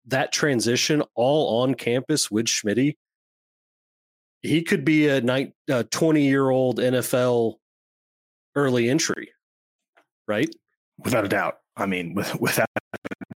that 0.07 0.31
transition 0.31 1.03
all 1.15 1.61
on 1.61 1.75
campus 1.75 2.29
with 2.29 2.45
Schmitty, 2.45 2.95
he 4.41 4.63
could 4.63 4.85
be 4.85 5.07
a 5.07 5.21
20 5.83 6.21
year 6.21 6.49
old 6.49 6.79
NFL 6.79 7.55
early 8.55 8.89
entry, 8.89 9.31
right? 10.27 10.49
Without 10.99 11.25
a 11.25 11.29
doubt. 11.29 11.57
I 11.75 11.85
mean, 11.85 12.13
with, 12.13 12.39
without 12.39 12.69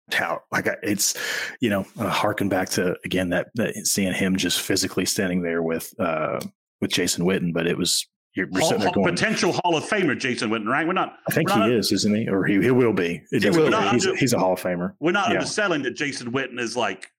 doubt, 0.09 0.43
like 0.51 0.67
it's, 0.83 1.15
you 1.59 1.69
know, 1.69 1.85
uh, 1.97 2.09
harken 2.09 2.49
back 2.49 2.69
to 2.69 2.95
again 3.03 3.29
that, 3.29 3.47
that 3.55 3.75
seeing 3.87 4.13
him 4.13 4.35
just 4.35 4.61
physically 4.61 5.05
standing 5.05 5.41
there 5.41 5.61
with, 5.61 5.93
uh, 5.99 6.39
with 6.81 6.91
Jason 6.91 7.25
Witten, 7.25 7.53
but 7.53 7.67
it 7.67 7.77
was 7.77 8.07
you're, 8.37 8.47
Hall, 8.53 8.77
going, 8.91 9.15
potential 9.15 9.51
Hall 9.51 9.75
of 9.75 9.83
Famer 9.83 10.17
Jason 10.17 10.51
Witten, 10.51 10.67
right? 10.67 10.85
We're 10.85 10.93
not. 10.93 11.17
I 11.27 11.33
think 11.33 11.49
he 11.49 11.57
not, 11.57 11.71
is, 11.71 11.91
isn't 11.91 12.15
he? 12.15 12.29
Or 12.29 12.45
he, 12.45 12.61
he 12.61 12.69
will 12.69 12.93
be. 12.93 13.23
It 13.31 13.41
he 13.41 13.49
will 13.49 13.65
he's, 13.89 14.05
under, 14.05 14.15
he's, 14.15 14.33
a 14.33 14.37
Hall 14.37 14.53
of 14.53 14.61
Famer. 14.61 14.93
We're 14.99 15.11
not 15.11 15.29
yeah. 15.29 15.35
underselling 15.35 15.81
that 15.83 15.95
Jason 15.95 16.31
Witten 16.31 16.59
is 16.59 16.77
like. 16.77 17.11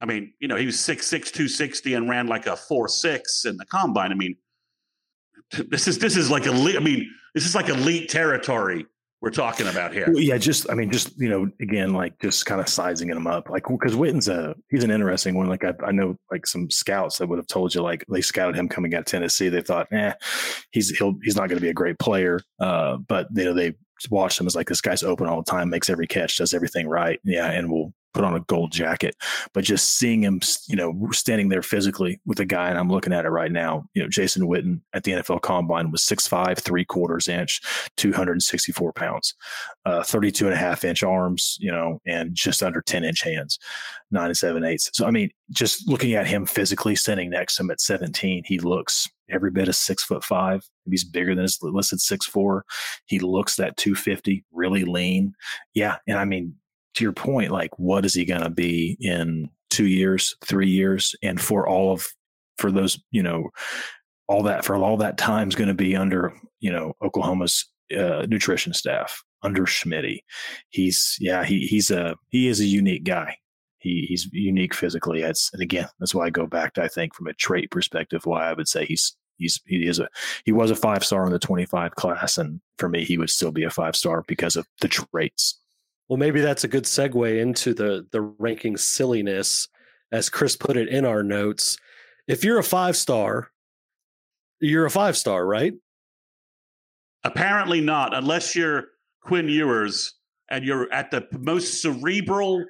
I 0.00 0.06
mean, 0.06 0.32
you 0.38 0.48
know, 0.48 0.56
he 0.56 0.66
was 0.66 0.76
6'6", 0.76 1.08
260 1.08 1.94
and 1.94 2.10
ran 2.10 2.26
like 2.26 2.46
a 2.46 2.56
four 2.56 2.88
six 2.88 3.46
in 3.46 3.56
the 3.56 3.64
combine. 3.64 4.12
I 4.12 4.14
mean, 4.14 4.36
this 5.70 5.88
is 5.88 5.98
this 5.98 6.16
is 6.16 6.30
like 6.30 6.46
elite. 6.46 6.76
I 6.76 6.80
mean, 6.80 7.10
this 7.34 7.46
is 7.46 7.56
like 7.56 7.68
elite 7.68 8.08
territory 8.08 8.86
we're 9.24 9.30
talking 9.30 9.66
about 9.66 9.94
here. 9.94 10.04
Well, 10.06 10.22
yeah, 10.22 10.36
just 10.36 10.70
I 10.70 10.74
mean, 10.74 10.90
just 10.90 11.18
you 11.18 11.30
know, 11.30 11.50
again, 11.58 11.94
like 11.94 12.20
just 12.20 12.44
kind 12.44 12.60
of 12.60 12.68
sizing 12.68 13.08
him 13.08 13.26
up, 13.26 13.48
like 13.48 13.64
because 13.66 13.96
Witten's 13.96 14.28
a 14.28 14.54
he's 14.70 14.84
an 14.84 14.90
interesting 14.90 15.34
one. 15.34 15.48
Like 15.48 15.64
I, 15.64 15.72
I 15.82 15.92
know 15.92 16.16
like 16.30 16.46
some 16.46 16.70
scouts 16.70 17.16
that 17.18 17.28
would 17.28 17.38
have 17.38 17.46
told 17.46 17.74
you 17.74 17.80
like 17.80 18.04
they 18.10 18.20
scouted 18.20 18.54
him 18.54 18.68
coming 18.68 18.94
out 18.94 19.00
of 19.00 19.06
Tennessee. 19.06 19.48
They 19.48 19.62
thought, 19.62 19.90
eh, 19.92 20.12
he's 20.72 20.90
he'll 20.90 21.14
he's 21.22 21.36
not 21.36 21.48
going 21.48 21.56
to 21.56 21.64
be 21.64 21.70
a 21.70 21.74
great 21.74 21.98
player. 21.98 22.38
Uh, 22.60 22.98
but 22.98 23.28
you 23.34 23.46
know 23.46 23.54
they 23.54 23.72
watched 24.10 24.38
him 24.38 24.46
as 24.46 24.54
like 24.54 24.68
this 24.68 24.82
guy's 24.82 25.02
open 25.02 25.26
all 25.26 25.42
the 25.42 25.50
time, 25.50 25.70
makes 25.70 25.88
every 25.88 26.06
catch, 26.06 26.36
does 26.36 26.52
everything 26.52 26.86
right. 26.86 27.18
Yeah, 27.24 27.50
and 27.50 27.70
will 27.70 27.94
put 28.14 28.24
on 28.24 28.34
a 28.34 28.40
gold 28.40 28.72
jacket. 28.72 29.16
But 29.52 29.64
just 29.64 29.98
seeing 29.98 30.22
him, 30.22 30.40
you 30.66 30.76
know, 30.76 31.08
standing 31.12 31.48
there 31.48 31.62
physically 31.62 32.20
with 32.24 32.40
a 32.40 32.44
guy, 32.44 32.70
and 32.70 32.78
I'm 32.78 32.88
looking 32.88 33.12
at 33.12 33.24
it 33.24 33.30
right 33.30 33.52
now, 33.52 33.84
you 33.94 34.02
know, 34.02 34.08
Jason 34.08 34.48
Witten 34.48 34.80
at 34.94 35.04
the 35.04 35.12
NFL 35.12 35.42
Combine 35.42 35.90
was 35.90 36.02
6'5, 36.02 36.58
three 36.58 36.84
quarters 36.84 37.28
inch, 37.28 37.60
264 37.96 38.92
pounds, 38.92 39.34
uh, 39.84 40.02
32 40.02 40.46
and 40.46 40.54
a 40.54 40.58
half 40.58 40.84
inch 40.84 41.02
arms, 41.02 41.58
you 41.60 41.70
know, 41.70 42.00
and 42.06 42.34
just 42.34 42.62
under 42.62 42.80
10 42.80 43.04
inch 43.04 43.22
hands, 43.22 43.58
nine 44.10 44.26
and 44.26 44.36
seven 44.36 44.64
eighths. 44.64 44.90
So, 44.94 45.06
I 45.06 45.10
mean, 45.10 45.30
just 45.50 45.86
looking 45.88 46.14
at 46.14 46.26
him 46.26 46.46
physically 46.46 46.96
standing 46.96 47.30
next 47.30 47.56
to 47.56 47.64
him 47.64 47.70
at 47.70 47.80
17, 47.80 48.44
he 48.46 48.58
looks 48.58 49.08
every 49.30 49.50
bit 49.50 49.68
of 49.68 49.76
six 49.76 50.04
foot 50.04 50.24
five. 50.24 50.62
He's 50.88 51.04
bigger 51.04 51.34
than 51.34 51.42
his 51.42 51.58
listed 51.62 52.00
six 52.00 52.26
four. 52.26 52.64
He 53.06 53.18
looks 53.18 53.56
that 53.56 53.76
250, 53.76 54.44
really 54.52 54.84
lean. 54.84 55.34
Yeah. 55.74 55.96
And 56.06 56.18
I 56.18 56.24
mean, 56.24 56.54
to 56.94 57.04
your 57.04 57.12
point, 57.12 57.50
like 57.50 57.78
what 57.78 58.04
is 58.04 58.14
he 58.14 58.24
going 58.24 58.42
to 58.42 58.50
be 58.50 58.96
in 59.00 59.50
two 59.70 59.86
years, 59.86 60.36
three 60.44 60.68
years, 60.68 61.14
and 61.22 61.40
for 61.40 61.68
all 61.68 61.92
of 61.92 62.06
for 62.58 62.70
those, 62.70 62.98
you 63.10 63.22
know, 63.22 63.50
all 64.28 64.42
that 64.44 64.64
for 64.64 64.76
all 64.76 64.96
that 64.96 65.18
time 65.18 65.48
is 65.48 65.54
going 65.54 65.68
to 65.68 65.74
be 65.74 65.96
under, 65.96 66.32
you 66.60 66.72
know, 66.72 66.94
Oklahoma's 67.02 67.68
uh, 67.96 68.26
nutrition 68.28 68.72
staff 68.72 69.22
under 69.42 69.64
Schmitty. 69.64 70.20
He's 70.70 71.16
yeah, 71.20 71.44
he 71.44 71.66
he's 71.66 71.90
a 71.90 72.16
he 72.28 72.48
is 72.48 72.60
a 72.60 72.64
unique 72.64 73.04
guy. 73.04 73.36
He 73.78 74.06
he's 74.08 74.28
unique 74.32 74.74
physically. 74.74 75.20
That's 75.20 75.50
and 75.52 75.62
again, 75.62 75.88
that's 75.98 76.14
why 76.14 76.26
I 76.26 76.30
go 76.30 76.46
back 76.46 76.74
to 76.74 76.82
I 76.82 76.88
think 76.88 77.14
from 77.14 77.26
a 77.26 77.34
trait 77.34 77.70
perspective, 77.70 78.24
why 78.24 78.48
I 78.48 78.54
would 78.54 78.68
say 78.68 78.86
he's 78.86 79.16
he's 79.36 79.60
he 79.66 79.86
is 79.86 79.98
a 79.98 80.08
he 80.44 80.52
was 80.52 80.70
a 80.70 80.76
five 80.76 81.04
star 81.04 81.26
in 81.26 81.32
the 81.32 81.38
25 81.38 81.96
class 81.96 82.38
and 82.38 82.60
for 82.78 82.88
me 82.88 83.04
he 83.04 83.18
would 83.18 83.30
still 83.30 83.52
be 83.52 83.64
a 83.64 83.70
five 83.70 83.96
star 83.96 84.24
because 84.28 84.56
of 84.56 84.66
the 84.80 84.88
traits 84.88 85.58
well, 86.08 86.16
maybe 86.16 86.40
that's 86.40 86.64
a 86.64 86.68
good 86.68 86.84
segue 86.84 87.40
into 87.40 87.74
the 87.74 88.06
the 88.10 88.20
ranking 88.20 88.76
silliness, 88.76 89.68
as 90.12 90.28
Chris 90.28 90.56
put 90.56 90.76
it 90.76 90.88
in 90.88 91.04
our 91.04 91.22
notes. 91.22 91.78
If 92.26 92.44
you're 92.44 92.58
a 92.58 92.64
five 92.64 92.96
star, 92.96 93.50
you're 94.60 94.86
a 94.86 94.90
five 94.90 95.16
star, 95.16 95.46
right? 95.46 95.74
Apparently 97.24 97.80
not, 97.80 98.14
unless 98.14 98.54
you're 98.54 98.84
Quinn 99.22 99.48
Ewers 99.48 100.14
and 100.50 100.64
you're 100.64 100.92
at 100.92 101.10
the 101.10 101.26
most 101.32 101.80
cerebral, 101.80 102.64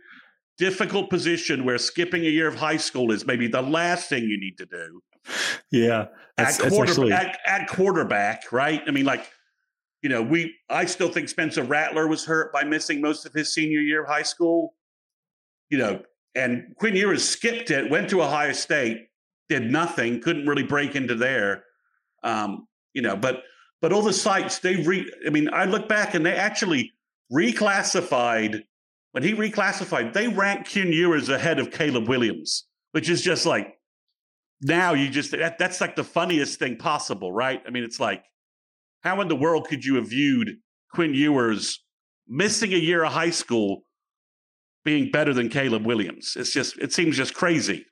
difficult 0.59 1.11
position 1.11 1.65
where 1.65 1.79
skipping 1.79 2.25
a 2.25 2.29
year 2.29 2.47
of 2.47 2.55
high 2.55 2.77
school 2.77 3.11
is 3.11 3.27
maybe 3.27 3.49
the 3.49 3.63
last 3.63 4.09
thing 4.09 4.23
you 4.25 4.39
need 4.39 4.57
to 4.59 4.67
do. 4.67 5.01
Yeah. 5.73 6.07
At, 6.39 6.59
quarter, 6.59 6.91
actually... 6.91 7.13
at, 7.13 7.39
at 7.47 7.69
quarterback, 7.69 8.53
right? 8.53 8.83
I 8.87 8.91
mean, 8.93 9.05
like, 9.05 9.29
you 10.05 10.11
know, 10.11 10.23
we 10.23 10.55
I 10.69 10.85
still 10.85 11.09
think 11.09 11.31
Spencer 11.31 11.63
Rattler 11.63 12.07
was 12.07 12.27
hurt 12.27 12.53
by 12.53 12.63
missing 12.63 13.01
most 13.01 13.25
of 13.25 13.33
his 13.33 13.55
senior 13.55 13.81
year 13.81 14.03
of 14.03 14.09
high 14.09 14.23
school. 14.23 14.75
You 15.71 15.79
know, 15.79 16.03
and 16.35 16.75
Quinn 16.77 16.95
Ewers 16.95 17.27
skipped 17.27 17.71
it, 17.71 17.91
went 17.91 18.11
to 18.11 18.23
Ohio 18.23 18.53
State, 18.53 19.09
did 19.49 19.73
nothing, 19.73 20.21
couldn't 20.21 20.47
really 20.47 20.63
break 20.63 20.95
into 20.95 21.15
there. 21.15 21.65
Um, 22.23 22.69
you 22.93 23.01
know, 23.01 23.17
but 23.17 23.45
but 23.81 23.95
all 23.95 24.03
the 24.03 24.13
sites 24.13 24.59
they 24.59 24.77
re 24.77 25.11
I 25.27 25.31
mean, 25.31 25.49
I 25.51 25.65
look 25.65 25.89
back 25.89 26.13
and 26.13 26.25
they 26.25 26.35
actually 26.35 26.93
reclassified 27.33 28.63
when 29.13 29.23
he 29.23 29.33
reclassified, 29.33 30.13
they 30.13 30.29
ranked 30.29 30.71
Quinn 30.71 30.93
Ewers 30.93 31.31
ahead 31.31 31.59
of 31.59 31.71
Caleb 31.71 32.09
Williams, 32.09 32.65
which 32.93 33.09
is 33.09 33.23
just 33.23 33.47
like 33.47 33.79
now 34.61 34.93
you 34.93 35.09
just 35.09 35.31
that, 35.31 35.57
that's 35.57 35.81
like 35.81 35.97
the 35.97 36.05
funniest 36.05 36.59
thing 36.59 36.77
possible, 36.77 37.33
right? 37.33 37.63
I 37.67 37.71
mean, 37.71 37.85
it's 37.85 38.01
like 38.01 38.23
how 39.05 39.21
in 39.21 39.29
the 39.29 39.37
world 39.37 39.69
could 39.69 39.85
you 39.85 39.97
have 39.97 40.09
viewed 40.09 40.57
Quinn 40.93 41.15
Ewers 41.15 41.85
missing 42.27 42.73
a 42.73 42.79
year 42.79 43.05
of 43.05 43.13
high 43.13 43.31
school 43.31 43.83
being 44.85 45.11
better 45.11 45.33
than 45.33 45.51
Caleb 45.51 45.87
Williams? 45.87 46.35
It's 46.37 46.53
just 46.53 46.79
it 46.79 46.93
seems 46.93 47.17
just 47.17 47.35
crazy. 47.35 47.85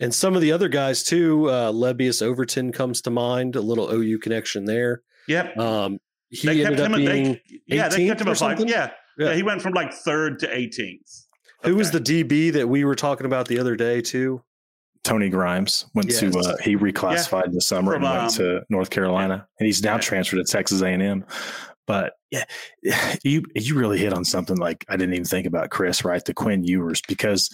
And 0.00 0.14
some 0.14 0.36
of 0.36 0.40
the 0.40 0.52
other 0.52 0.68
guys 0.68 1.02
too, 1.02 1.50
uh, 1.50 1.72
Lebbeus 1.72 2.22
Overton 2.22 2.70
comes 2.70 3.02
to 3.02 3.10
mind, 3.10 3.56
a 3.56 3.60
little 3.60 3.92
OU 3.92 4.20
connection 4.20 4.64
there. 4.64 5.02
Yep. 5.26 5.58
Um, 5.58 5.98
he 6.30 6.46
they 6.46 6.64
ended 6.64 6.80
up 6.80 6.94
being 6.94 7.32
they, 7.68 7.76
yeah, 7.76 7.88
they 7.88 8.06
kept 8.06 8.20
him 8.20 8.32
five. 8.34 8.60
Yeah, 8.60 8.90
yeah, 9.18 9.30
yeah, 9.30 9.34
he 9.34 9.42
went 9.42 9.60
from 9.60 9.72
like 9.72 9.92
third 9.92 10.38
to 10.40 10.46
18th. 10.46 11.24
Okay. 11.60 11.70
Who 11.70 11.76
was 11.76 11.90
the 11.90 12.00
DB 12.00 12.52
that 12.52 12.68
we 12.68 12.84
were 12.84 12.94
talking 12.94 13.26
about 13.26 13.48
the 13.48 13.58
other 13.58 13.74
day 13.74 14.00
too? 14.00 14.42
Tony 15.08 15.30
Grimes 15.30 15.86
went 15.94 16.10
yes. 16.10 16.20
to 16.20 16.38
uh, 16.38 16.56
he 16.62 16.76
reclassified 16.76 17.46
yeah. 17.46 17.52
this 17.52 17.66
summer 17.66 17.94
From, 17.94 18.04
and 18.04 18.12
went 18.12 18.32
um, 18.32 18.36
to 18.36 18.62
North 18.68 18.90
Carolina, 18.90 19.48
and 19.58 19.66
he's 19.66 19.82
now 19.82 19.96
transferred 19.96 20.36
to 20.36 20.44
Texas 20.44 20.82
A 20.82 20.88
and 20.88 21.02
M. 21.02 21.24
But 21.86 22.12
yeah, 22.30 22.44
you 23.24 23.42
you 23.54 23.74
really 23.74 23.98
hit 23.98 24.12
on 24.12 24.24
something 24.24 24.58
like 24.58 24.84
I 24.90 24.96
didn't 24.96 25.14
even 25.14 25.24
think 25.24 25.46
about 25.46 25.70
Chris, 25.70 26.04
right? 26.04 26.22
The 26.22 26.34
Quinn 26.34 26.62
Ewers 26.62 27.00
because 27.08 27.48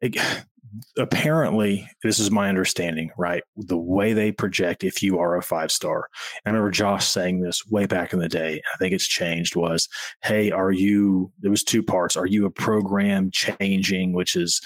it, 0.00 0.16
apparently 0.98 1.88
this 2.02 2.18
is 2.18 2.30
my 2.30 2.48
understanding 2.50 3.10
right 3.16 3.42
the 3.56 3.78
way 3.78 4.12
they 4.12 4.30
project 4.30 4.84
if 4.84 5.02
you 5.02 5.18
are 5.18 5.36
a 5.36 5.42
five 5.42 5.72
star 5.72 6.08
i 6.44 6.50
remember 6.50 6.70
josh 6.70 7.06
saying 7.06 7.40
this 7.40 7.64
way 7.68 7.86
back 7.86 8.12
in 8.12 8.18
the 8.18 8.28
day 8.28 8.60
i 8.74 8.76
think 8.76 8.92
it's 8.92 9.06
changed 9.06 9.56
was 9.56 9.88
hey 10.22 10.50
are 10.50 10.72
you 10.72 11.32
there 11.38 11.52
was 11.52 11.64
two 11.64 11.82
parts 11.82 12.14
are 12.14 12.26
you 12.26 12.44
a 12.44 12.50
program 12.50 13.30
changing 13.30 14.12
which 14.12 14.36
is 14.36 14.60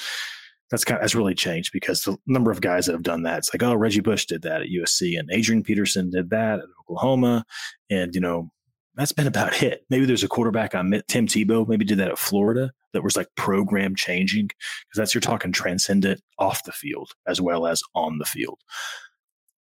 that's 0.71 0.85
kind 0.85 0.99
of, 0.99 1.03
that's 1.03 1.15
really 1.15 1.35
changed 1.35 1.71
because 1.73 2.03
the 2.03 2.17
number 2.27 2.51
of 2.51 2.61
guys 2.61 2.87
that 2.87 2.93
have 2.93 3.03
done 3.03 3.23
that 3.23 3.39
it's 3.39 3.55
like 3.55 3.63
oh 3.63 3.75
reggie 3.75 4.01
bush 4.01 4.27
did 4.27 4.43
that 4.43 4.63
at 4.63 4.69
usc 4.69 5.19
and 5.19 5.31
adrian 5.33 5.63
peterson 5.63 6.11
did 6.11 6.31
that 6.31 6.59
at 6.59 6.67
oklahoma 6.81 7.45
and 7.91 8.15
you 8.15 8.21
know 8.21 8.51
that's 8.97 9.13
been 9.13 9.27
about 9.27 9.63
it. 9.63 9.85
Maybe 9.89 10.05
there's 10.05 10.25
a 10.25 10.29
quarterback 10.29 10.75
on 10.75 10.91
Tim 11.09 11.27
Tebow, 11.27 11.67
maybe 11.67 11.85
did 11.85 11.99
that 11.99 12.11
at 12.11 12.19
Florida 12.19 12.71
that 12.93 13.03
was 13.03 13.17
like 13.17 13.29
program 13.37 13.95
changing 13.95 14.49
because 14.49 14.97
that's 14.97 15.15
you're 15.15 15.21
talking 15.21 15.53
transcendent 15.53 16.21
off 16.39 16.65
the 16.65 16.73
field 16.73 17.13
as 17.27 17.41
well 17.41 17.67
as 17.67 17.83
on 17.95 18.19
the 18.19 18.25
field. 18.25 18.59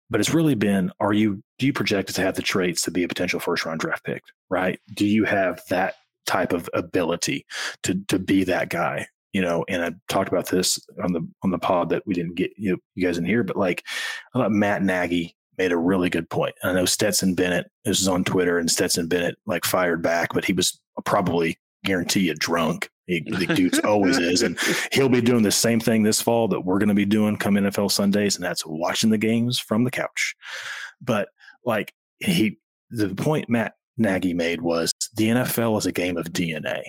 But 0.10 0.22
it's 0.22 0.34
really 0.34 0.56
been 0.56 0.92
are 1.00 1.14
you 1.14 1.44
do 1.60 1.66
you 1.66 1.74
project 1.74 2.16
to 2.16 2.22
have 2.22 2.36
the 2.36 2.42
traits 2.42 2.82
to 2.84 2.92
be 2.92 3.04
a 3.04 3.08
potential 3.08 3.40
first 3.40 3.66
round 3.66 3.80
draft 3.80 4.06
pick, 4.06 4.24
right? 4.50 4.80
Do 4.96 5.06
you 5.06 5.26
have 5.26 5.62
that 5.70 5.96
type 6.26 6.54
of 6.54 6.70
ability 6.74 7.46
to 7.84 8.02
to 8.08 8.18
be 8.18 8.44
that 8.46 8.70
guy? 8.70 9.08
You 9.38 9.44
know, 9.44 9.64
and 9.70 9.84
I 9.86 9.92
talked 10.10 10.30
about 10.30 10.50
this 10.50 10.80
on 11.04 11.14
the 11.14 11.22
on 11.44 11.52
the 11.52 11.60
pod 11.60 11.90
that 11.90 12.02
we 12.08 12.16
didn't 12.16 12.34
get 12.34 12.50
you, 12.58 12.82
you 12.96 13.06
guys 13.06 13.20
in 13.20 13.24
here, 13.24 13.44
but 13.44 13.56
like 13.56 13.84
I 14.34 14.40
thought 14.40 14.52
Matt 14.52 14.82
Nagy 14.82 15.36
made 15.60 15.72
a 15.72 15.78
really 15.78 16.10
good 16.10 16.28
point. 16.28 16.56
I 16.64 16.74
know 16.74 16.86
Stetson 16.86 17.36
Bennett, 17.36 17.70
this 17.86 18.02
is 18.02 18.08
on 18.08 18.24
Twitter, 18.24 18.58
and 18.58 18.68
Stetson 18.68 19.08
Bennett 19.08 19.36
like 19.46 19.64
fired 19.64 20.02
back, 20.02 20.30
but 20.34 20.44
he 20.44 20.54
was 20.54 20.82
probably 21.06 21.60
guarantee 21.86 22.22
you 22.22 22.34
drunk. 22.34 22.90
He, 23.06 23.20
the 23.20 23.46
dude 23.56 23.86
always 23.86 24.18
is. 24.18 24.42
And 24.42 24.58
he'll 24.92 25.08
be 25.08 25.22
doing 25.22 25.44
the 25.44 25.52
same 25.52 25.80
thing 25.80 26.02
this 26.02 26.20
fall 26.20 26.48
that 26.48 26.62
we're 26.62 26.80
going 26.80 26.90
to 26.90 26.96
be 26.96 27.06
doing 27.06 27.38
come 27.38 27.54
NFL 27.54 27.92
Sundays, 27.92 28.38
and 28.38 28.44
that's 28.44 28.66
watching 28.66 29.12
the 29.12 29.20
games 29.20 29.60
from 29.60 29.84
the 29.84 29.92
couch. 29.92 30.36
But 31.00 31.30
like 31.64 31.94
he, 32.18 32.58
the 32.90 33.14
point 33.14 33.52
Matt 33.52 33.74
Nagy 33.98 34.34
made 34.34 34.62
was 34.62 34.92
the 35.16 35.28
NFL 35.28 35.78
is 35.78 35.86
a 35.86 35.92
game 35.92 36.18
of 36.18 36.26
DNA 36.26 36.82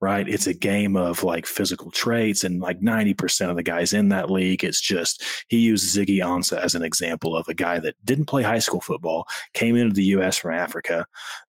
right? 0.00 0.26
It's 0.28 0.46
a 0.46 0.54
game 0.54 0.96
of 0.96 1.22
like 1.22 1.46
physical 1.46 1.90
traits, 1.90 2.44
and 2.44 2.60
like 2.60 2.80
90% 2.80 3.50
of 3.50 3.56
the 3.56 3.62
guys 3.62 3.92
in 3.92 4.08
that 4.08 4.30
league, 4.30 4.64
it's 4.64 4.80
just 4.80 5.22
he 5.48 5.58
used 5.58 5.94
Ziggy 5.94 6.18
Ansah 6.18 6.58
as 6.58 6.74
an 6.74 6.82
example 6.82 7.36
of 7.36 7.48
a 7.48 7.54
guy 7.54 7.78
that 7.80 7.96
didn't 8.04 8.26
play 8.26 8.42
high 8.42 8.58
school 8.58 8.80
football, 8.80 9.26
came 9.52 9.76
into 9.76 9.94
the 9.94 10.04
US 10.04 10.38
from 10.38 10.54
Africa. 10.54 11.06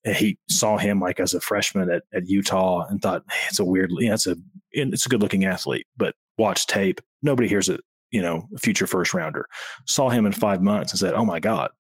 He 0.05 0.39
saw 0.49 0.79
him 0.79 1.01
like 1.01 1.21
as 1.21 1.35
a 1.35 1.41
freshman 1.41 1.91
at, 1.91 2.05
at 2.15 2.29
Utah 2.29 2.87
and 2.89 3.03
thought, 3.03 3.23
hey, 3.31 3.47
it's 3.49 3.59
a 3.59 3.65
weird, 3.65 3.93
yeah, 3.99 4.15
it's 4.15 4.27
a 4.27 4.37
it's 4.73 5.07
a 5.07 5.09
good 5.09 5.23
looking 5.23 5.45
athlete, 5.45 5.87
but 5.97 6.15
watch 6.37 6.67
tape. 6.67 7.01
Nobody 7.23 7.49
hears 7.49 7.69
it, 7.69 7.81
you 8.11 8.23
know, 8.23 8.49
future 8.59 8.87
first 8.87 9.13
rounder. 9.13 9.47
Saw 9.87 10.09
him 10.09 10.25
in 10.25 10.33
five 10.33 10.63
months 10.63 10.93
and 10.93 10.99
said, 10.99 11.15
Oh 11.15 11.25
my 11.25 11.41
God, 11.41 11.71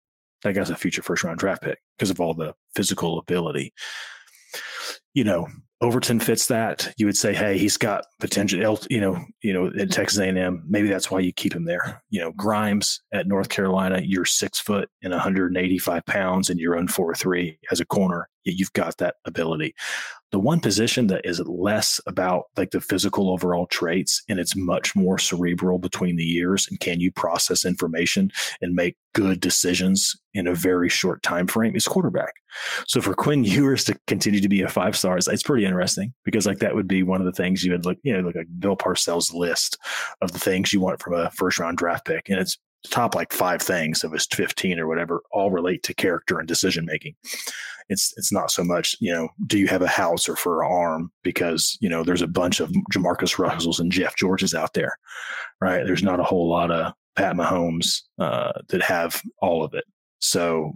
that 0.42 0.54
guy's 0.54 0.70
a 0.70 0.76
future 0.76 1.02
first 1.02 1.24
round 1.24 1.38
draft 1.38 1.62
pick 1.62 1.78
because 1.96 2.10
of 2.10 2.20
all 2.20 2.34
the 2.34 2.54
physical 2.74 3.18
ability. 3.18 3.72
You 5.14 5.24
know, 5.24 5.48
Overton 5.80 6.18
fits 6.18 6.46
that. 6.46 6.92
You 6.96 7.06
would 7.06 7.16
say, 7.16 7.32
hey, 7.32 7.56
he's 7.56 7.76
got 7.76 8.04
potential. 8.18 8.80
You 8.90 9.00
know, 9.00 9.24
you 9.42 9.52
know, 9.52 9.70
at 9.78 9.92
Texas 9.92 10.18
A&M, 10.18 10.64
maybe 10.66 10.88
that's 10.88 11.10
why 11.10 11.20
you 11.20 11.32
keep 11.32 11.54
him 11.54 11.64
there. 11.64 12.02
You 12.10 12.20
know, 12.20 12.32
Grimes 12.32 13.00
at 13.12 13.28
North 13.28 13.48
Carolina, 13.48 14.00
you're 14.02 14.24
six 14.24 14.58
foot 14.58 14.90
and 15.02 15.12
185 15.12 16.04
pounds, 16.04 16.50
and 16.50 16.58
you're 16.58 16.76
on 16.76 16.88
four 16.88 17.14
three 17.14 17.58
as 17.70 17.78
a 17.78 17.86
corner. 17.86 18.28
You've 18.44 18.72
got 18.72 18.96
that 18.98 19.16
ability. 19.24 19.74
The 20.30 20.38
one 20.38 20.60
position 20.60 21.06
that 21.06 21.24
is 21.24 21.40
less 21.40 22.00
about 22.06 22.44
like 22.56 22.70
the 22.70 22.80
physical 22.80 23.30
overall 23.30 23.66
traits 23.66 24.22
and 24.28 24.38
it's 24.38 24.54
much 24.54 24.94
more 24.94 25.18
cerebral 25.18 25.78
between 25.78 26.16
the 26.16 26.24
years 26.24 26.66
and 26.68 26.78
can 26.80 27.00
you 27.00 27.10
process 27.10 27.64
information 27.64 28.30
and 28.60 28.74
make 28.74 28.96
good 29.14 29.40
decisions 29.40 30.14
in 30.34 30.46
a 30.46 30.54
very 30.54 30.88
short 30.88 31.22
time 31.22 31.46
frame 31.46 31.74
is 31.74 31.88
quarterback. 31.88 32.34
So 32.86 33.00
for 33.00 33.14
Quinn 33.14 33.44
Ewers 33.44 33.84
to 33.84 33.98
continue 34.06 34.40
to 34.40 34.48
be 34.48 34.62
a 34.62 34.68
five 34.68 34.96
star, 34.96 35.16
it's, 35.16 35.28
it's 35.28 35.42
pretty 35.42 35.64
interesting 35.68 36.12
because 36.24 36.46
like 36.46 36.58
that 36.58 36.74
would 36.74 36.88
be 36.88 37.02
one 37.02 37.20
of 37.20 37.26
the 37.26 37.32
things 37.32 37.62
you 37.62 37.72
would 37.72 37.84
look, 37.84 37.98
you 38.02 38.12
know, 38.12 38.20
look 38.20 38.34
like 38.34 38.48
Bill 38.58 38.76
Parcells 38.76 39.32
list 39.32 39.78
of 40.20 40.32
the 40.32 40.38
things 40.38 40.72
you 40.72 40.80
want 40.80 41.00
from 41.00 41.14
a 41.14 41.30
first 41.30 41.58
round 41.58 41.78
draft 41.78 42.06
pick. 42.06 42.28
And 42.28 42.38
it's 42.38 42.58
top 42.90 43.14
like 43.14 43.32
five 43.32 43.60
things 43.60 44.04
of 44.04 44.12
his 44.12 44.26
15 44.32 44.78
or 44.78 44.86
whatever 44.86 45.22
all 45.32 45.50
relate 45.50 45.82
to 45.82 45.94
character 45.94 46.38
and 46.38 46.46
decision 46.46 46.86
making 46.86 47.12
it's 47.88 48.14
it's 48.16 48.32
not 48.32 48.50
so 48.50 48.62
much 48.62 48.96
you 49.00 49.12
know 49.12 49.28
do 49.46 49.58
you 49.58 49.66
have 49.66 49.82
a 49.82 49.88
house 49.88 50.28
or 50.28 50.36
for 50.36 50.62
an 50.62 50.70
arm 50.70 51.12
because 51.22 51.76
you 51.80 51.88
know 51.88 52.04
there's 52.04 52.22
a 52.22 52.26
bunch 52.26 52.60
of 52.60 52.70
Jamarcus 52.92 53.38
Russells 53.38 53.80
and 53.80 53.92
Jeff 53.92 54.16
Georges 54.16 54.54
out 54.54 54.74
there, 54.74 54.96
right? 55.60 55.84
There's 55.84 56.02
not 56.02 56.20
a 56.20 56.24
whole 56.24 56.48
lot 56.48 56.70
of 56.70 56.92
Pat 57.16 57.34
Mahomes 57.34 58.02
uh, 58.18 58.52
that 58.68 58.82
have 58.82 59.20
all 59.40 59.64
of 59.64 59.74
it. 59.74 59.84
So 60.20 60.72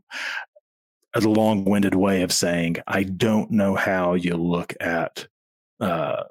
a 1.14 1.20
long-winded 1.20 1.94
way 1.94 2.22
of 2.22 2.32
saying 2.32 2.76
I 2.86 3.02
don't 3.02 3.50
know 3.50 3.74
how 3.74 4.14
you 4.14 4.36
look 4.36 4.74
at 4.80 5.26
uh, 5.80 6.22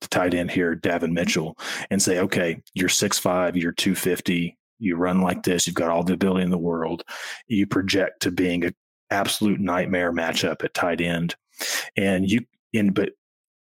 the 0.00 0.08
tight 0.08 0.34
end 0.34 0.50
here, 0.50 0.74
Davon 0.74 1.12
Mitchell, 1.12 1.58
and 1.90 2.00
say, 2.00 2.18
okay, 2.20 2.62
you're 2.74 2.88
six 2.88 3.18
five, 3.18 3.56
you're 3.56 3.72
two 3.72 3.94
fifty, 3.94 4.56
you 4.78 4.96
run 4.96 5.20
like 5.20 5.42
this, 5.42 5.66
you've 5.66 5.76
got 5.76 5.90
all 5.90 6.04
the 6.04 6.14
ability 6.14 6.44
in 6.44 6.50
the 6.50 6.58
world, 6.58 7.04
you 7.48 7.66
project 7.66 8.22
to 8.22 8.30
being 8.30 8.64
an 8.64 8.74
absolute 9.10 9.60
nightmare 9.60 10.12
matchup 10.12 10.64
at 10.64 10.74
tight 10.74 11.00
end. 11.00 11.34
And 11.96 12.30
you 12.30 12.44
in 12.72 12.92
but 12.92 13.10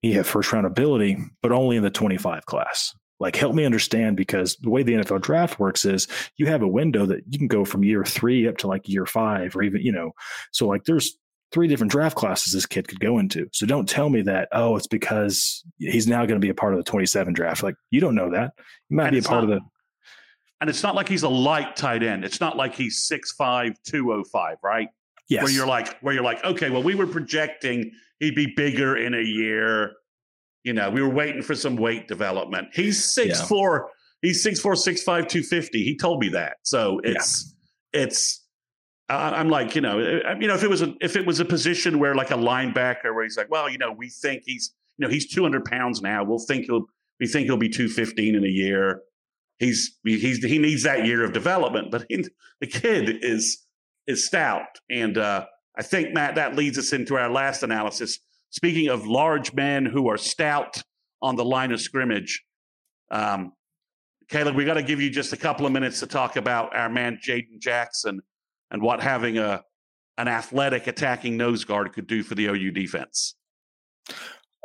you 0.01 0.13
have 0.13 0.27
first 0.27 0.51
round 0.53 0.65
ability, 0.65 1.17
but 1.41 1.51
only 1.51 1.77
in 1.77 1.83
the 1.83 1.89
25 1.89 2.45
class. 2.45 2.95
Like 3.19 3.35
help 3.35 3.55
me 3.55 3.65
understand 3.65 4.15
because 4.15 4.55
the 4.57 4.69
way 4.69 4.83
the 4.83 4.93
NFL 4.93 5.21
draft 5.21 5.59
works 5.59 5.85
is 5.85 6.07
you 6.35 6.45
have 6.47 6.61
a 6.61 6.67
window 6.67 7.05
that 7.07 7.23
you 7.29 7.39
can 7.39 7.47
go 7.47 7.65
from 7.65 7.83
year 7.83 8.03
three 8.03 8.47
up 8.47 8.57
to 8.57 8.67
like 8.67 8.87
year 8.87 9.05
five 9.05 9.55
or 9.55 9.63
even, 9.63 9.81
you 9.81 9.91
know, 9.91 10.11
so 10.51 10.67
like 10.67 10.83
there's 10.83 11.17
three 11.51 11.67
different 11.67 11.91
draft 11.91 12.15
classes 12.15 12.53
this 12.53 12.65
kid 12.65 12.87
could 12.87 12.99
go 12.99 13.17
into. 13.17 13.47
So 13.53 13.65
don't 13.65 13.87
tell 13.87 14.09
me 14.09 14.21
that, 14.23 14.49
oh, 14.51 14.75
it's 14.75 14.87
because 14.87 15.63
he's 15.79 16.07
now 16.07 16.25
going 16.25 16.39
to 16.39 16.45
be 16.45 16.49
a 16.49 16.53
part 16.53 16.73
of 16.73 16.77
the 16.77 16.83
27 16.83 17.33
draft. 17.33 17.63
Like 17.63 17.75
you 17.89 17.99
don't 17.99 18.15
know 18.15 18.31
that. 18.31 18.53
You 18.89 18.97
might 18.97 19.07
and 19.07 19.13
be 19.13 19.19
a 19.19 19.23
part 19.23 19.43
not, 19.43 19.53
of 19.53 19.59
the 19.61 19.65
and 20.59 20.69
it's 20.69 20.83
not 20.83 20.95
like 20.95 21.07
he's 21.07 21.23
a 21.23 21.29
light 21.29 21.75
tight 21.75 22.03
end. 22.03 22.25
It's 22.25 22.41
not 22.41 22.57
like 22.57 22.73
he's 22.73 23.07
6'5, 23.07 23.75
205, 23.83 24.57
right? 24.63 24.89
Yes. 25.29 25.43
Where 25.43 25.51
you're 25.51 25.67
like, 25.67 25.99
where 25.99 26.13
you're 26.13 26.23
like, 26.23 26.43
okay, 26.43 26.69
well, 26.69 26.81
we 26.81 26.95
were 26.95 27.05
projecting 27.05 27.91
he'd 28.19 28.35
be 28.35 28.53
bigger 28.55 28.97
in 28.97 29.13
a 29.13 29.21
year. 29.21 29.93
You 30.63 30.73
know, 30.73 30.89
we 30.89 31.01
were 31.01 31.09
waiting 31.09 31.41
for 31.41 31.55
some 31.55 31.75
weight 31.75 32.07
development. 32.07 32.69
He's 32.73 33.03
six 33.03 33.39
yeah. 33.39 33.45
four. 33.45 33.91
He's 34.21 34.41
six 34.41 34.59
four, 34.59 34.75
six 34.75 35.03
five, 35.03 35.27
two 35.27 35.43
fifty. 35.43 35.83
He 35.83 35.95
told 35.95 36.19
me 36.19 36.29
that. 36.29 36.57
So 36.63 36.99
it's 37.03 37.55
yeah. 37.93 38.03
it's 38.03 38.43
I, 39.09 39.39
am 39.39 39.49
like, 39.49 39.75
you 39.75 39.81
know, 39.81 39.99
you 39.99 40.47
know, 40.47 40.55
if 40.55 40.63
it 40.63 40.69
was 40.69 40.81
a 40.81 40.93
if 40.99 41.15
it 41.15 41.25
was 41.25 41.39
a 41.39 41.45
position 41.45 41.99
where 41.99 42.15
like 42.15 42.31
a 42.31 42.35
linebacker 42.35 43.15
where 43.15 43.23
he's 43.23 43.37
like, 43.37 43.49
well, 43.49 43.69
you 43.69 43.77
know, 43.77 43.91
we 43.91 44.09
think 44.09 44.43
he's 44.45 44.73
you 44.97 45.05
know 45.05 45.11
he's 45.11 45.31
200 45.33 45.63
pounds 45.65 46.01
now. 46.01 46.23
We'll 46.23 46.39
think 46.39 46.65
he'll 46.65 46.85
we 47.19 47.27
think 47.27 47.45
he'll 47.45 47.57
be 47.57 47.69
215 47.69 48.35
in 48.35 48.43
a 48.43 48.47
year. 48.47 49.01
He's 49.59 49.97
he's 50.03 50.43
he 50.43 50.59
needs 50.59 50.83
that 50.83 51.05
year 51.05 51.23
of 51.23 51.33
development, 51.33 51.89
but 51.91 52.05
he, 52.09 52.25
the 52.59 52.67
kid 52.67 53.23
is 53.23 53.65
is 54.07 54.25
stout, 54.25 54.79
and 54.89 55.17
uh, 55.17 55.45
I 55.77 55.83
think 55.83 56.13
Matt 56.13 56.35
that 56.35 56.55
leads 56.55 56.77
us 56.77 56.93
into 56.93 57.15
our 57.15 57.29
last 57.29 57.63
analysis. 57.63 58.19
Speaking 58.49 58.89
of 58.89 59.07
large 59.07 59.53
men 59.53 59.85
who 59.85 60.09
are 60.09 60.17
stout 60.17 60.81
on 61.21 61.35
the 61.35 61.45
line 61.45 61.71
of 61.71 61.81
scrimmage, 61.81 62.43
um, 63.11 63.53
Caleb, 64.29 64.55
we 64.55 64.65
got 64.65 64.75
to 64.75 64.83
give 64.83 64.99
you 64.99 65.09
just 65.09 65.33
a 65.33 65.37
couple 65.37 65.65
of 65.65 65.71
minutes 65.71 65.99
to 66.01 66.07
talk 66.07 66.35
about 66.35 66.75
our 66.75 66.89
man 66.89 67.19
Jayden 67.25 67.59
Jackson 67.59 68.21
and 68.71 68.81
what 68.81 69.01
having 69.01 69.37
a 69.37 69.61
an 70.17 70.27
athletic 70.27 70.87
attacking 70.87 71.37
nose 71.37 71.63
guard 71.63 71.93
could 71.93 72.07
do 72.07 72.23
for 72.23 72.35
the 72.35 72.47
OU 72.47 72.71
defense. 72.71 73.35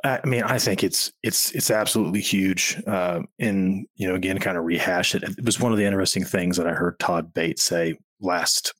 I 0.04 0.20
mean, 0.24 0.42
I 0.42 0.58
think 0.58 0.82
it's 0.82 1.12
it's 1.22 1.52
it's 1.52 1.70
absolutely 1.70 2.20
huge. 2.20 2.82
Uh, 2.86 3.20
and 3.38 3.86
you 3.94 4.08
know, 4.08 4.14
again, 4.14 4.38
kind 4.38 4.56
of 4.56 4.64
rehash 4.64 5.14
it. 5.14 5.22
It 5.22 5.44
was 5.44 5.60
one 5.60 5.70
of 5.70 5.78
the 5.78 5.84
interesting 5.84 6.24
things 6.24 6.56
that 6.56 6.66
I 6.66 6.72
heard 6.72 6.98
Todd 6.98 7.32
Bates 7.32 7.62
say 7.62 7.98
last. 8.20 8.74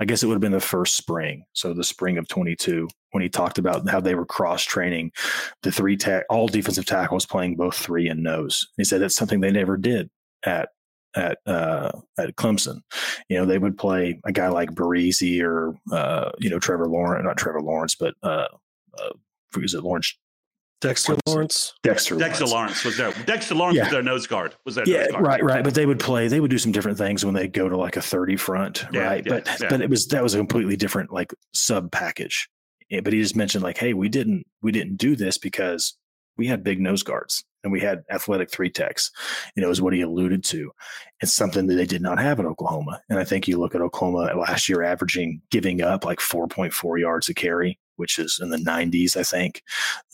I 0.00 0.04
guess 0.04 0.22
it 0.22 0.26
would 0.26 0.34
have 0.34 0.40
been 0.40 0.52
the 0.52 0.60
first 0.60 0.96
spring, 0.96 1.44
so 1.52 1.72
the 1.72 1.84
spring 1.84 2.18
of 2.18 2.28
22, 2.28 2.88
when 3.10 3.22
he 3.22 3.28
talked 3.28 3.58
about 3.58 3.88
how 3.88 4.00
they 4.00 4.14
were 4.14 4.26
cross 4.26 4.62
training 4.62 5.12
the 5.62 5.72
three 5.72 5.96
ta- 5.96 6.22
all 6.30 6.46
defensive 6.46 6.86
tackles 6.86 7.26
playing 7.26 7.56
both 7.56 7.76
three 7.76 8.08
and 8.08 8.22
nose. 8.22 8.68
He 8.76 8.84
said 8.84 9.00
that's 9.00 9.16
something 9.16 9.40
they 9.40 9.50
never 9.50 9.76
did 9.76 10.10
at 10.44 10.68
at 11.16 11.38
uh, 11.46 11.90
at 12.18 12.36
Clemson. 12.36 12.80
You 13.28 13.38
know, 13.38 13.46
they 13.46 13.58
would 13.58 13.78
play 13.78 14.20
a 14.24 14.32
guy 14.32 14.48
like 14.48 14.70
Bresee 14.70 15.42
or 15.42 15.74
uh, 15.92 16.30
you 16.38 16.50
know 16.50 16.58
Trevor 16.58 16.88
Lawrence, 16.88 17.24
not 17.24 17.36
Trevor 17.36 17.62
Lawrence, 17.62 17.94
but 17.94 18.14
uh, 18.22 18.48
uh, 18.98 19.10
is 19.56 19.74
it 19.74 19.82
Lawrence 19.82 20.16
Dexter 20.80 21.16
Lawrence. 21.26 21.74
Dexter. 21.82 22.16
Dexter 22.16 22.46
Lawrence, 22.46 22.84
Lawrence 22.84 22.84
was 22.84 22.96
there. 22.96 23.24
Dexter 23.24 23.54
Lawrence 23.54 23.76
yeah. 23.76 23.84
was 23.84 23.92
their 23.92 24.02
nose 24.02 24.26
guard. 24.26 24.54
Was 24.64 24.76
there? 24.76 24.88
Yeah, 24.88 25.06
right, 25.18 25.42
right. 25.42 25.64
But 25.64 25.74
they 25.74 25.86
would 25.86 25.98
play. 25.98 26.28
They 26.28 26.40
would 26.40 26.50
do 26.50 26.58
some 26.58 26.72
different 26.72 26.98
things 26.98 27.24
when 27.24 27.34
they 27.34 27.48
go 27.48 27.68
to 27.68 27.76
like 27.76 27.96
a 27.96 28.02
thirty 28.02 28.36
front, 28.36 28.84
yeah, 28.92 29.00
right? 29.00 29.26
Yeah, 29.26 29.40
but 29.44 29.56
but 29.68 29.80
it 29.80 29.90
was 29.90 30.06
that 30.08 30.22
was 30.22 30.34
a 30.34 30.38
completely 30.38 30.76
different 30.76 31.12
like 31.12 31.32
sub 31.52 31.90
package. 31.90 32.48
Eh, 32.90 33.00
but 33.00 33.12
he 33.12 33.20
just 33.20 33.36
mentioned 33.36 33.64
like, 33.64 33.76
hey, 33.76 33.92
we 33.92 34.08
didn't 34.08 34.46
we 34.62 34.70
didn't 34.70 34.96
do 34.96 35.16
this 35.16 35.36
because 35.36 35.96
we 36.36 36.46
had 36.46 36.62
big 36.62 36.80
nose 36.80 37.02
guards 37.02 37.44
and 37.64 37.72
we 37.72 37.80
had 37.80 38.04
athletic 38.10 38.50
three 38.50 38.70
techs, 38.70 39.10
you 39.56 39.62
know, 39.62 39.70
is 39.70 39.82
what 39.82 39.92
he 39.92 40.00
alluded 40.00 40.44
to. 40.44 40.70
It's 41.20 41.34
something 41.34 41.66
that 41.66 41.74
they 41.74 41.86
did 41.86 42.00
not 42.00 42.20
have 42.20 42.38
in 42.38 42.46
Oklahoma. 42.46 43.02
And 43.10 43.18
I 43.18 43.24
think 43.24 43.48
you 43.48 43.58
look 43.58 43.74
at 43.74 43.80
Oklahoma 43.80 44.32
last 44.38 44.68
year 44.68 44.82
averaging 44.84 45.42
giving 45.50 45.82
up 45.82 46.04
like 46.04 46.20
4.4 46.20 47.00
yards 47.00 47.28
a 47.28 47.34
carry, 47.34 47.78
which 47.98 48.18
is 48.18 48.38
in 48.42 48.50
the 48.50 48.56
90s, 48.56 49.16
I 49.16 49.22
think. 49.22 49.62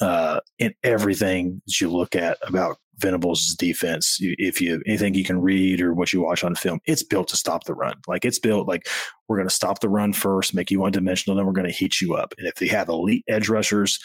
Uh, 0.01 0.41
and 0.59 0.75
everything 0.83 1.63
that 1.67 1.81
you 1.81 1.91
look 1.91 2.17
at 2.17 2.39
about 2.47 2.79
Venables' 2.99 3.55
defense, 3.59 4.19
if 4.21 4.61
you 4.61 4.81
anything 4.87 5.15
you 5.15 5.25
can 5.25 5.41
read 5.41 5.81
or 5.81 5.95
what 5.95 6.13
you 6.13 6.21
watch 6.21 6.45
on 6.45 6.55
film, 6.55 6.81
it's 6.87 7.03
built 7.03 7.29
to 7.29 7.37
stop 7.37 7.65
the 7.65 7.75
run. 7.75 7.95
Like 8.07 8.25
it's 8.25 8.39
built 8.39 8.69
like 8.69 8.89
we're 9.29 9.37
going 9.37 9.49
to 9.49 9.55
stop 9.55 9.81
the 9.81 9.89
run 9.89 10.13
first, 10.13 10.55
make 10.55 10.71
you 10.71 10.81
one 10.81 10.93
dimensional, 10.93 11.37
then 11.37 11.47
we're 11.47 11.53
going 11.53 11.67
to 11.67 11.73
heat 11.73 12.01
you 12.01 12.15
up. 12.15 12.35
And 12.39 12.47
if 12.47 12.55
they 12.57 12.69
have 12.69 12.89
elite 12.89 13.25
edge 13.29 13.49
rushers 13.49 13.99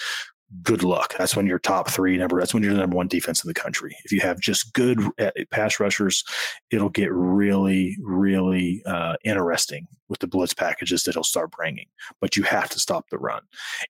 good 0.64 0.84
luck. 0.84 1.14
That's 1.18 1.36
when 1.36 1.46
you're 1.46 1.60
top 1.60 1.90
three 1.90 2.18
number. 2.18 2.40
That's 2.40 2.54
when 2.54 2.64
you're 2.64 2.74
the 2.74 2.80
number 2.80 2.96
one 2.96 3.08
defense 3.08 3.44
in 3.44 3.48
the 3.48 3.54
country. 3.54 3.96
If 4.04 4.12
you 4.12 4.20
have 4.22 4.40
just 4.40 4.74
good 4.74 5.00
uh, 5.20 5.32
pass 5.52 5.80
rushers, 5.80 6.24
it'll 6.72 6.90
get 6.90 7.12
really, 7.12 7.98
really 8.02 8.82
uh, 8.86 9.16
interesting 9.24 9.88
with 10.08 10.20
the 10.20 10.28
blitz 10.28 10.54
packages 10.54 11.04
that 11.04 11.14
he'll 11.14 11.24
start 11.24 11.52
bringing. 11.52 11.86
But 12.20 12.36
you 12.36 12.44
have 12.44 12.70
to 12.70 12.80
stop 12.80 13.10
the 13.10 13.20
run, 13.20 13.42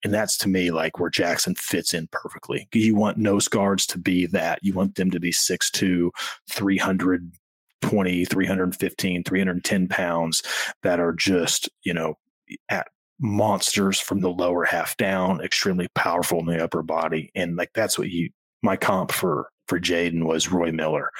and 0.03 0.13
that's 0.13 0.37
to 0.39 0.49
me 0.49 0.71
like 0.71 0.99
where 0.99 1.09
Jackson 1.09 1.55
fits 1.55 1.93
in 1.93 2.07
perfectly. 2.11 2.67
You 2.73 2.95
want 2.95 3.17
nose 3.17 3.47
guards 3.47 3.85
to 3.87 3.97
be 3.97 4.25
that. 4.27 4.59
You 4.61 4.73
want 4.73 4.95
them 4.95 5.11
to 5.11 5.19
be 5.19 5.31
6'2", 5.31 6.09
300 6.49 7.31
20, 7.81 8.25
315, 8.25 9.23
310 9.23 9.87
pounds 9.87 10.43
that 10.83 10.99
are 10.99 11.13
just, 11.13 11.69
you 11.83 11.93
know, 11.93 12.15
at 12.67 12.87
monsters 13.19 13.99
from 13.99 14.21
the 14.21 14.29
lower 14.29 14.65
half 14.65 14.95
down, 14.97 15.41
extremely 15.41 15.87
powerful 15.95 16.39
in 16.39 16.45
the 16.45 16.63
upper 16.63 16.81
body. 16.81 17.31
And 17.35 17.55
like 17.55 17.71
that's 17.73 17.97
what 17.97 18.09
you 18.09 18.29
my 18.61 18.75
comp 18.75 19.11
for 19.11 19.49
for 19.69 19.79
Jayden 19.79 20.25
was 20.25 20.51
Roy 20.51 20.71
Miller. 20.71 21.11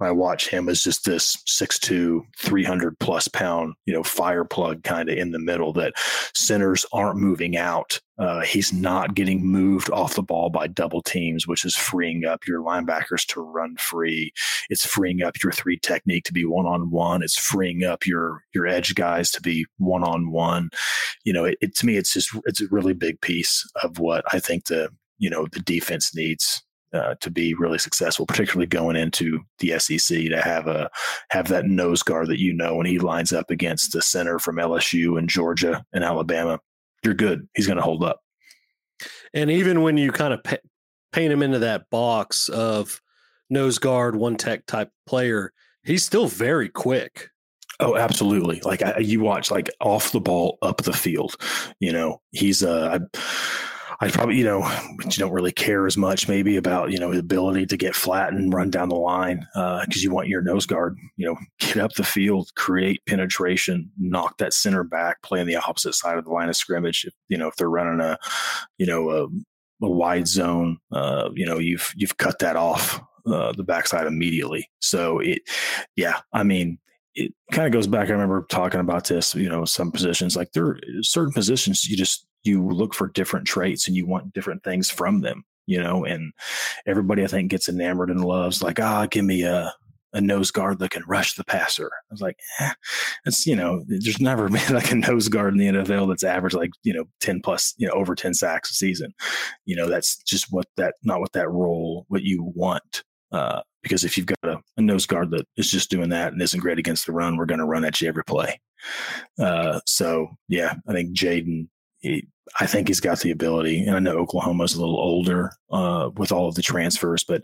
I 0.00 0.12
watch 0.12 0.48
him 0.48 0.68
as 0.68 0.84
just 0.84 1.04
this 1.04 1.36
6'2, 1.46 2.22
300 2.38 2.98
plus 3.00 3.26
pound, 3.26 3.74
you 3.84 3.92
know, 3.92 4.04
fire 4.04 4.44
plug 4.44 4.84
kind 4.84 5.10
of 5.10 5.18
in 5.18 5.32
the 5.32 5.40
middle 5.40 5.72
that 5.74 5.94
centers 6.32 6.86
aren't 6.92 7.18
moving 7.18 7.56
out. 7.56 8.00
Uh, 8.18 8.40
he's 8.40 8.72
not 8.72 9.14
getting 9.14 9.44
moved 9.44 9.90
off 9.90 10.14
the 10.14 10.22
ball 10.22 10.48
by 10.48 10.68
double 10.68 11.02
teams, 11.02 11.48
which 11.48 11.64
is 11.64 11.76
freeing 11.76 12.24
up 12.24 12.46
your 12.46 12.62
linebackers 12.62 13.26
to 13.26 13.40
run 13.40 13.76
free. 13.76 14.32
It's 14.70 14.86
freeing 14.86 15.22
up 15.22 15.42
your 15.42 15.52
three 15.52 15.78
technique 15.78 16.24
to 16.24 16.32
be 16.32 16.44
one 16.44 16.64
on 16.64 16.90
one. 16.90 17.22
It's 17.22 17.38
freeing 17.38 17.84
up 17.84 18.06
your 18.06 18.42
your 18.54 18.66
edge 18.66 18.94
guys 18.94 19.30
to 19.32 19.42
be 19.42 19.66
one 19.78 20.02
on 20.02 20.30
one. 20.30 20.70
You 21.24 21.32
know, 21.34 21.44
it, 21.44 21.58
it 21.60 21.74
to 21.76 21.86
me, 21.86 21.96
it's 21.96 22.14
just 22.14 22.30
it's 22.46 22.62
a 22.62 22.68
really 22.70 22.94
big 22.94 23.20
piece 23.20 23.68
of 23.82 23.98
what 23.98 24.24
I 24.32 24.38
think 24.38 24.66
the 24.66 24.88
you 25.18 25.28
know 25.28 25.46
the 25.52 25.60
defense 25.60 26.14
needs 26.14 26.62
uh, 26.92 27.14
to 27.20 27.30
be 27.30 27.54
really 27.54 27.78
successful, 27.78 28.26
particularly 28.26 28.66
going 28.66 28.96
into 28.96 29.40
the 29.58 29.78
SEC 29.78 30.18
to 30.28 30.40
have 30.40 30.66
a 30.66 30.90
have 31.30 31.48
that 31.48 31.66
nose 31.66 32.02
guard 32.02 32.28
that 32.28 32.40
you 32.40 32.52
know 32.52 32.76
when 32.76 32.86
he 32.86 32.98
lines 32.98 33.32
up 33.32 33.50
against 33.50 33.92
the 33.92 34.02
center 34.02 34.38
from 34.38 34.56
LSU 34.56 35.18
and 35.18 35.28
Georgia 35.28 35.84
and 35.92 36.04
Alabama, 36.04 36.60
you're 37.04 37.14
good. 37.14 37.48
He's 37.54 37.66
going 37.66 37.76
to 37.76 37.82
hold 37.82 38.04
up. 38.04 38.20
And 39.34 39.50
even 39.50 39.82
when 39.82 39.96
you 39.96 40.12
kind 40.12 40.32
of 40.32 40.42
pa- 40.42 40.56
paint 41.12 41.32
him 41.32 41.42
into 41.42 41.58
that 41.60 41.90
box 41.90 42.48
of 42.48 43.00
nose 43.50 43.78
guard, 43.78 44.16
one 44.16 44.36
tech 44.36 44.66
type 44.66 44.90
player, 45.06 45.52
he's 45.84 46.04
still 46.04 46.26
very 46.26 46.68
quick. 46.68 47.30
Oh, 47.78 47.96
absolutely. 47.96 48.60
Like 48.64 48.82
I, 48.82 48.98
you 48.98 49.20
watch 49.20 49.50
like 49.50 49.68
off 49.80 50.12
the 50.12 50.20
ball, 50.20 50.58
up 50.62 50.78
the 50.78 50.94
field. 50.94 51.36
You 51.78 51.92
know, 51.92 52.22
he's 52.30 52.62
uh, 52.62 52.98
I, 52.98 53.18
I 54.00 54.10
probably, 54.10 54.36
you 54.36 54.44
know, 54.44 54.60
you 55.00 55.10
don't 55.10 55.32
really 55.32 55.52
care 55.52 55.86
as 55.86 55.96
much 55.96 56.28
maybe 56.28 56.56
about, 56.56 56.90
you 56.92 56.98
know, 56.98 57.12
the 57.12 57.18
ability 57.18 57.66
to 57.66 57.76
get 57.76 57.94
flat 57.94 58.32
and 58.32 58.52
run 58.52 58.70
down 58.70 58.88
the 58.88 58.96
line 58.96 59.46
because 59.54 59.86
uh, 59.86 60.02
you 60.02 60.10
want 60.10 60.28
your 60.28 60.42
nose 60.42 60.66
guard, 60.66 60.96
you 61.16 61.26
know, 61.26 61.36
get 61.60 61.78
up 61.78 61.92
the 61.94 62.04
field, 62.04 62.54
create 62.56 63.00
penetration, 63.06 63.90
knock 63.98 64.38
that 64.38 64.52
center 64.52 64.84
back, 64.84 65.22
play 65.22 65.40
on 65.40 65.46
the 65.46 65.56
opposite 65.56 65.94
side 65.94 66.18
of 66.18 66.24
the 66.24 66.30
line 66.30 66.48
of 66.48 66.56
scrimmage. 66.56 67.04
If, 67.06 67.14
you 67.28 67.38
know, 67.38 67.48
if 67.48 67.56
they're 67.56 67.70
running 67.70 68.00
a, 68.00 68.18
you 68.78 68.86
know, 68.86 69.10
a, 69.10 69.24
a 69.84 69.90
wide 69.90 70.28
zone, 70.28 70.78
uh, 70.92 71.30
you 71.34 71.46
know, 71.46 71.58
you've, 71.58 71.92
you've 71.96 72.16
cut 72.18 72.38
that 72.40 72.56
off 72.56 73.00
uh, 73.26 73.52
the 73.52 73.64
backside 73.64 74.06
immediately. 74.06 74.70
So 74.80 75.18
it, 75.20 75.42
yeah, 75.96 76.20
I 76.32 76.42
mean, 76.42 76.78
it 77.14 77.32
kind 77.50 77.66
of 77.66 77.72
goes 77.72 77.86
back. 77.86 78.08
I 78.08 78.12
remember 78.12 78.46
talking 78.50 78.80
about 78.80 79.06
this, 79.06 79.34
you 79.34 79.48
know, 79.48 79.64
some 79.64 79.90
positions 79.90 80.36
like 80.36 80.52
there 80.52 80.66
are 80.66 80.78
certain 81.00 81.32
positions 81.32 81.88
you 81.88 81.96
just 81.96 82.26
you 82.46 82.66
look 82.66 82.94
for 82.94 83.08
different 83.08 83.46
traits 83.46 83.86
and 83.86 83.96
you 83.96 84.06
want 84.06 84.32
different 84.32 84.62
things 84.62 84.90
from 84.90 85.20
them, 85.20 85.44
you 85.66 85.82
know, 85.82 86.04
and 86.04 86.32
everybody 86.86 87.24
I 87.24 87.28
think 87.28 87.50
gets 87.50 87.68
enamored 87.68 88.10
and 88.10 88.24
loves 88.24 88.62
like, 88.62 88.80
ah, 88.80 89.06
give 89.06 89.24
me 89.24 89.42
a, 89.42 89.72
a 90.12 90.20
nose 90.20 90.50
guard 90.50 90.78
that 90.78 90.90
can 90.90 91.02
rush 91.06 91.34
the 91.34 91.44
passer. 91.44 91.90
I 91.92 92.12
was 92.12 92.20
like, 92.22 92.38
eh, 92.60 92.72
it's, 93.26 93.46
you 93.46 93.54
know, 93.54 93.84
there's 93.86 94.20
never 94.20 94.48
been 94.48 94.74
like 94.74 94.90
a 94.90 94.96
nose 94.96 95.28
guard 95.28 95.54
in 95.54 95.58
the 95.58 95.82
NFL 95.82 96.08
that's 96.08 96.24
averaged 96.24 96.56
like, 96.56 96.70
you 96.82 96.94
know, 96.94 97.04
10 97.20 97.42
plus, 97.42 97.74
you 97.76 97.86
know, 97.86 97.94
over 97.94 98.14
10 98.14 98.34
sacks 98.34 98.70
a 98.70 98.74
season. 98.74 99.12
You 99.64 99.76
know, 99.76 99.88
that's 99.88 100.16
just 100.22 100.46
what 100.50 100.66
that, 100.76 100.94
not 101.02 101.20
what 101.20 101.32
that 101.32 101.50
role, 101.50 102.06
what 102.08 102.22
you 102.22 102.52
want. 102.54 103.04
Uh, 103.32 103.60
because 103.82 104.04
if 104.04 104.16
you've 104.16 104.26
got 104.26 104.38
a, 104.44 104.58
a, 104.76 104.82
nose 104.82 105.04
guard 105.04 105.30
that 105.30 105.46
is 105.56 105.70
just 105.70 105.90
doing 105.90 106.08
that 106.08 106.32
and 106.32 106.40
isn't 106.40 106.60
great 106.60 106.78
against 106.78 107.06
the 107.06 107.12
run, 107.12 107.36
we're 107.36 107.44
going 107.44 107.60
to 107.60 107.66
run 107.66 107.84
at 107.84 108.00
you 108.00 108.08
every 108.08 108.24
play. 108.24 108.60
Uh, 109.38 109.80
so 109.86 110.28
yeah, 110.48 110.74
I 110.88 110.92
think 110.92 111.16
Jayden 111.16 111.68
I 112.60 112.66
think 112.66 112.88
he's 112.88 113.00
got 113.00 113.20
the 113.20 113.30
ability. 113.30 113.84
And 113.84 113.96
I 113.96 113.98
know 113.98 114.18
Oklahoma's 114.18 114.74
a 114.74 114.80
little 114.80 114.98
older 114.98 115.52
uh, 115.70 116.10
with 116.16 116.32
all 116.32 116.48
of 116.48 116.54
the 116.54 116.62
transfers, 116.62 117.24
but 117.24 117.42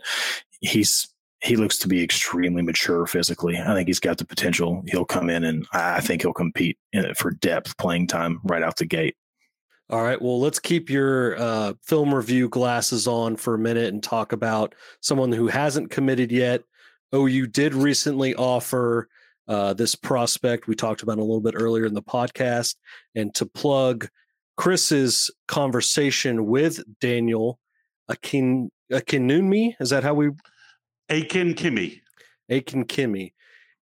he's 0.61 1.07
he 1.41 1.57
looks 1.57 1.77
to 1.79 1.89
be 1.89 2.01
extremely 2.01 2.61
mature 2.61 3.05
physically. 3.05 3.57
I 3.57 3.73
think 3.73 3.87
he's 3.89 3.99
got 3.99 4.17
the 4.17 4.25
potential. 4.25 4.81
He'll 4.87 5.03
come 5.03 5.29
in 5.29 5.43
and 5.43 5.67
I 5.73 5.99
think 5.99 6.21
he'll 6.21 6.31
compete 6.31 6.77
for 7.17 7.31
depth 7.31 7.77
playing 7.77 8.07
time 8.07 8.39
right 8.45 8.63
out 8.63 8.77
the 8.77 8.85
gate. 8.85 9.17
All 9.89 10.01
right. 10.01 10.21
Well, 10.21 10.39
let's 10.39 10.59
keep 10.59 10.89
your 10.89 11.37
uh, 11.37 11.73
film 11.83 12.15
review 12.15 12.47
glasses 12.47 13.07
on 13.07 13.35
for 13.35 13.55
a 13.55 13.59
minute 13.59 13.93
and 13.93 14.01
talk 14.01 14.31
about 14.31 14.73
someone 15.01 15.33
who 15.33 15.47
hasn't 15.47 15.91
committed 15.91 16.31
yet. 16.31 16.63
OU 17.13 17.47
did 17.47 17.73
recently 17.73 18.33
offer 18.35 19.09
uh, 19.49 19.73
this 19.73 19.95
prospect 19.95 20.67
we 20.67 20.75
talked 20.75 21.03
about 21.03 21.17
a 21.17 21.21
little 21.21 21.41
bit 21.41 21.55
earlier 21.57 21.85
in 21.85 21.93
the 21.93 22.01
podcast. 22.01 22.75
And 23.15 23.35
to 23.35 23.45
plug 23.45 24.07
Chris's 24.57 25.31
conversation 25.47 26.45
with 26.45 26.83
Daniel 26.99 27.59
Akin 28.07 28.69
Akinunmi. 28.91 29.75
Is 29.79 29.89
that 29.89 30.03
how 30.03 30.13
we? 30.13 30.31
Akin 31.09 31.53
Kimmy. 31.53 32.01
Akin 32.49 32.85
Kimmy. 32.85 33.33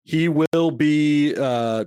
He 0.05 0.29
will 0.29 0.71
be 0.71 1.35
uh, 1.37 1.85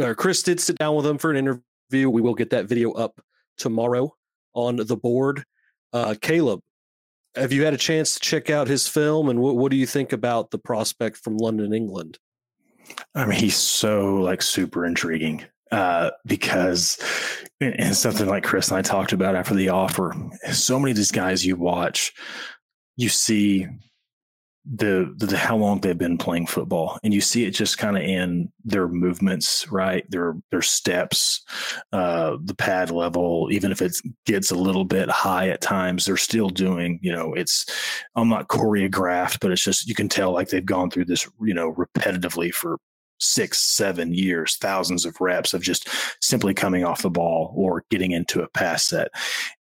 uh, 0.00 0.14
Chris 0.14 0.42
did 0.42 0.60
sit 0.60 0.78
down 0.78 0.96
with 0.96 1.06
him 1.06 1.18
for 1.18 1.30
an 1.30 1.36
interview. 1.36 2.10
We 2.10 2.22
will 2.22 2.34
get 2.34 2.50
that 2.50 2.66
video 2.66 2.92
up 2.92 3.20
tomorrow 3.56 4.14
on 4.54 4.76
the 4.76 4.96
board. 4.96 5.44
Uh, 5.92 6.14
Caleb, 6.20 6.60
have 7.34 7.52
you 7.52 7.64
had 7.64 7.74
a 7.74 7.78
chance 7.78 8.14
to 8.14 8.20
check 8.20 8.50
out 8.50 8.68
his 8.68 8.88
film, 8.88 9.28
and 9.28 9.40
what, 9.40 9.56
what 9.56 9.70
do 9.70 9.76
you 9.76 9.86
think 9.86 10.12
about 10.12 10.50
the 10.50 10.58
prospect 10.58 11.16
from 11.18 11.36
London, 11.36 11.72
England? 11.72 12.18
I 13.14 13.26
mean, 13.26 13.38
he's 13.38 13.56
so 13.56 14.16
like 14.16 14.42
super 14.42 14.86
intriguing 14.86 15.44
uh, 15.70 16.10
because, 16.26 16.98
and 17.60 17.96
something 17.96 18.26
like 18.26 18.44
Chris 18.44 18.68
and 18.68 18.78
I 18.78 18.82
talked 18.82 19.12
about 19.12 19.36
after 19.36 19.54
the 19.54 19.68
offer, 19.68 20.14
so 20.52 20.78
many 20.78 20.92
of 20.92 20.96
these 20.96 21.12
guys 21.12 21.44
you 21.44 21.56
watch, 21.56 22.12
you 22.96 23.08
see 23.08 23.66
the, 24.70 25.14
the, 25.16 25.36
how 25.36 25.56
long 25.56 25.80
they've 25.80 25.96
been 25.96 26.18
playing 26.18 26.46
football 26.46 26.98
and 27.02 27.14
you 27.14 27.22
see 27.22 27.44
it 27.44 27.52
just 27.52 27.78
kind 27.78 27.96
of 27.96 28.02
in 28.02 28.52
their 28.64 28.86
movements 28.86 29.66
right? 29.70 30.04
Their 30.10 30.34
their 30.50 30.62
steps 30.62 31.42
uh 31.92 32.36
the 32.42 32.54
pad 32.54 32.90
level 32.90 33.48
even 33.50 33.72
if 33.72 33.80
it 33.80 33.96
gets 34.26 34.50
a 34.50 34.56
little 34.56 34.84
bit 34.84 35.08
high 35.08 35.48
at 35.48 35.60
times 35.60 36.04
they're 36.04 36.16
still 36.16 36.48
doing 36.48 36.98
you 37.02 37.12
know 37.12 37.32
it's 37.34 37.66
i'm 38.14 38.28
not 38.28 38.48
choreographed 38.48 39.38
but 39.40 39.50
it's 39.50 39.62
just 39.62 39.88
you 39.88 39.94
can 39.94 40.08
tell 40.08 40.32
like 40.32 40.48
they've 40.48 40.66
gone 40.66 40.90
through 40.90 41.04
this 41.04 41.28
you 41.40 41.54
know 41.54 41.72
repetitively 41.74 42.52
for 42.52 42.78
six, 43.18 43.58
seven 43.58 44.14
years, 44.14 44.56
thousands 44.56 45.04
of 45.04 45.20
reps 45.20 45.54
of 45.54 45.62
just 45.62 45.88
simply 46.22 46.54
coming 46.54 46.84
off 46.84 47.02
the 47.02 47.10
ball 47.10 47.52
or 47.56 47.84
getting 47.90 48.12
into 48.12 48.42
a 48.42 48.48
pass 48.48 48.84
set. 48.84 49.08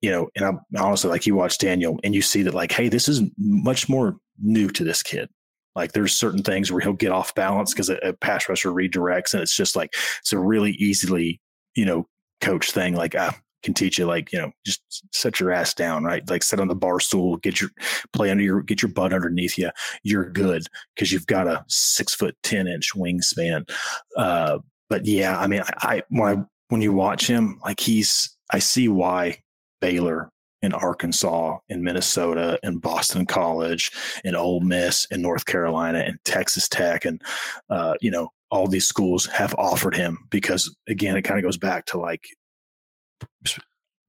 You 0.00 0.10
know, 0.10 0.28
and 0.36 0.44
I'm 0.44 0.60
honestly 0.78 1.10
like 1.10 1.26
you 1.26 1.34
watch 1.34 1.58
Daniel 1.58 1.98
and 2.04 2.14
you 2.14 2.22
see 2.22 2.42
that 2.42 2.54
like, 2.54 2.70
hey, 2.70 2.88
this 2.88 3.08
is 3.08 3.22
much 3.36 3.88
more 3.88 4.16
new 4.40 4.68
to 4.70 4.84
this 4.84 5.02
kid. 5.02 5.28
Like 5.74 5.92
there's 5.92 6.14
certain 6.14 6.42
things 6.42 6.70
where 6.70 6.80
he'll 6.80 6.92
get 6.92 7.12
off 7.12 7.34
balance 7.34 7.72
because 7.72 7.88
a, 7.88 7.96
a 7.98 8.12
pass 8.12 8.48
rusher 8.48 8.70
redirects, 8.70 9.32
and 9.32 9.42
it's 9.42 9.54
just 9.54 9.76
like 9.76 9.94
it's 10.20 10.32
a 10.32 10.38
really 10.38 10.72
easily, 10.72 11.40
you 11.74 11.84
know, 11.84 12.06
coach 12.40 12.72
thing. 12.72 12.94
Like, 12.94 13.14
ah, 13.16 13.36
can 13.62 13.74
teach 13.74 13.98
you 13.98 14.06
like 14.06 14.32
you 14.32 14.38
know 14.38 14.52
just 14.64 14.82
set 15.12 15.40
your 15.40 15.52
ass 15.52 15.74
down 15.74 16.04
right? 16.04 16.28
Like 16.28 16.42
sit 16.42 16.60
on 16.60 16.68
the 16.68 16.74
bar 16.74 17.00
stool 17.00 17.36
get 17.38 17.60
your 17.60 17.70
play 18.12 18.30
under 18.30 18.42
your 18.42 18.62
get 18.62 18.82
your 18.82 18.92
butt 18.92 19.12
underneath 19.12 19.58
you 19.58 19.70
you're 20.02 20.30
good 20.30 20.66
because 20.94 21.12
you've 21.12 21.26
got 21.26 21.46
a 21.46 21.64
six 21.68 22.14
foot 22.14 22.36
ten 22.42 22.66
inch 22.68 22.92
wingspan. 22.94 23.68
Uh, 24.16 24.58
but 24.88 25.06
yeah 25.06 25.38
i 25.38 25.46
mean 25.46 25.62
I, 25.78 26.02
when 26.08 26.38
i 26.38 26.42
when 26.68 26.80
you 26.80 26.92
watch 26.92 27.26
him 27.26 27.60
like 27.64 27.80
he's 27.80 28.36
i 28.50 28.58
see 28.58 28.88
why 28.88 29.38
baylor 29.80 30.30
in 30.60 30.72
Arkansas, 30.72 31.56
in 31.68 31.84
Minnesota, 31.84 32.58
in 32.64 32.78
Boston 32.78 33.26
College, 33.26 33.92
in 34.24 34.34
Ole 34.34 34.58
Miss, 34.58 35.06
in 35.10 35.22
North 35.22 35.46
Carolina, 35.46 36.00
and 36.00 36.18
Texas 36.24 36.68
Tech, 36.68 37.04
and 37.04 37.22
uh, 37.70 37.94
you 38.00 38.10
know 38.10 38.30
all 38.50 38.66
these 38.66 38.88
schools 38.88 39.26
have 39.26 39.54
offered 39.56 39.94
him 39.94 40.18
because 40.30 40.74
again, 40.88 41.16
it 41.16 41.22
kind 41.22 41.38
of 41.38 41.44
goes 41.44 41.58
back 41.58 41.86
to 41.86 41.98
like 41.98 42.24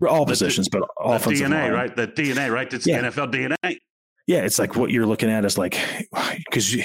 all 0.07 0.25
positions, 0.25 0.69
but 0.69 0.83
offensive 0.99 1.47
DNA, 1.47 1.63
line. 1.63 1.71
right? 1.73 1.95
The 1.95 2.07
DNA, 2.07 2.51
right? 2.51 2.71
It's 2.71 2.87
yeah. 2.87 3.01
NFL 3.01 3.33
DNA. 3.33 3.77
Yeah, 4.27 4.41
it's 4.41 4.59
like 4.59 4.75
what 4.75 4.91
you're 4.91 5.07
looking 5.07 5.31
at 5.31 5.43
is 5.43 5.57
like 5.57 5.77
because 6.37 6.73
you, 6.73 6.83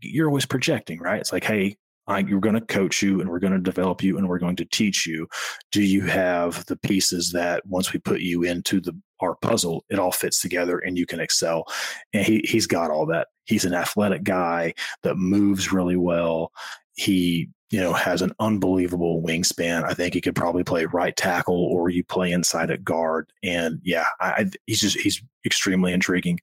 you're 0.00 0.28
always 0.28 0.46
projecting, 0.46 0.98
right? 1.00 1.20
It's 1.20 1.32
like, 1.32 1.44
hey, 1.44 1.76
I, 2.06 2.18
you're 2.18 2.40
going 2.40 2.56
to 2.56 2.60
coach 2.60 3.02
you, 3.02 3.20
and 3.20 3.30
we're 3.30 3.38
going 3.38 3.52
to 3.52 3.60
develop 3.60 4.02
you, 4.02 4.18
and 4.18 4.28
we're 4.28 4.40
going 4.40 4.56
to 4.56 4.64
teach 4.64 5.06
you. 5.06 5.28
Do 5.70 5.82
you 5.82 6.02
have 6.02 6.66
the 6.66 6.76
pieces 6.76 7.30
that 7.32 7.64
once 7.66 7.92
we 7.92 8.00
put 8.00 8.20
you 8.20 8.42
into 8.42 8.80
the 8.80 8.92
our 9.20 9.36
puzzle, 9.36 9.84
it 9.90 9.98
all 9.98 10.10
fits 10.10 10.40
together, 10.40 10.78
and 10.78 10.98
you 10.98 11.06
can 11.06 11.20
excel? 11.20 11.64
And 12.12 12.26
he 12.26 12.40
he's 12.44 12.66
got 12.66 12.90
all 12.90 13.06
that. 13.06 13.28
He's 13.44 13.64
an 13.64 13.74
athletic 13.74 14.24
guy 14.24 14.74
that 15.02 15.16
moves 15.16 15.72
really 15.72 15.96
well. 15.96 16.52
He 16.94 17.48
you 17.70 17.80
know, 17.80 17.92
has 17.92 18.20
an 18.20 18.32
unbelievable 18.40 19.22
wingspan. 19.22 19.84
I 19.84 19.94
think 19.94 20.14
he 20.14 20.20
could 20.20 20.34
probably 20.34 20.64
play 20.64 20.86
right 20.86 21.16
tackle 21.16 21.54
or 21.54 21.88
you 21.88 22.02
play 22.02 22.32
inside 22.32 22.70
at 22.70 22.84
guard. 22.84 23.32
And 23.44 23.80
yeah, 23.84 24.06
I, 24.18 24.50
he's 24.66 24.80
just, 24.80 24.98
he's 24.98 25.22
extremely 25.46 25.92
intriguing. 25.92 26.40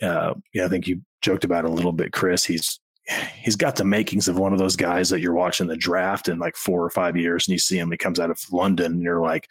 Uh, 0.00 0.34
yeah, 0.54 0.64
I 0.64 0.68
think 0.68 0.86
you 0.86 1.02
joked 1.20 1.44
about 1.44 1.64
a 1.64 1.68
little 1.68 1.92
bit, 1.92 2.12
Chris. 2.12 2.44
He's, 2.44 2.78
he's 3.34 3.56
got 3.56 3.74
the 3.74 3.84
makings 3.84 4.28
of 4.28 4.38
one 4.38 4.52
of 4.52 4.60
those 4.60 4.76
guys 4.76 5.10
that 5.10 5.20
you're 5.20 5.34
watching 5.34 5.66
the 5.66 5.76
draft 5.76 6.28
in 6.28 6.38
like 6.38 6.54
four 6.54 6.84
or 6.84 6.90
five 6.90 7.16
years 7.16 7.48
and 7.48 7.52
you 7.52 7.58
see 7.58 7.76
him, 7.76 7.90
he 7.90 7.96
comes 7.96 8.20
out 8.20 8.30
of 8.30 8.40
London 8.52 8.92
and 8.92 9.02
you're 9.02 9.20
like, 9.20 9.50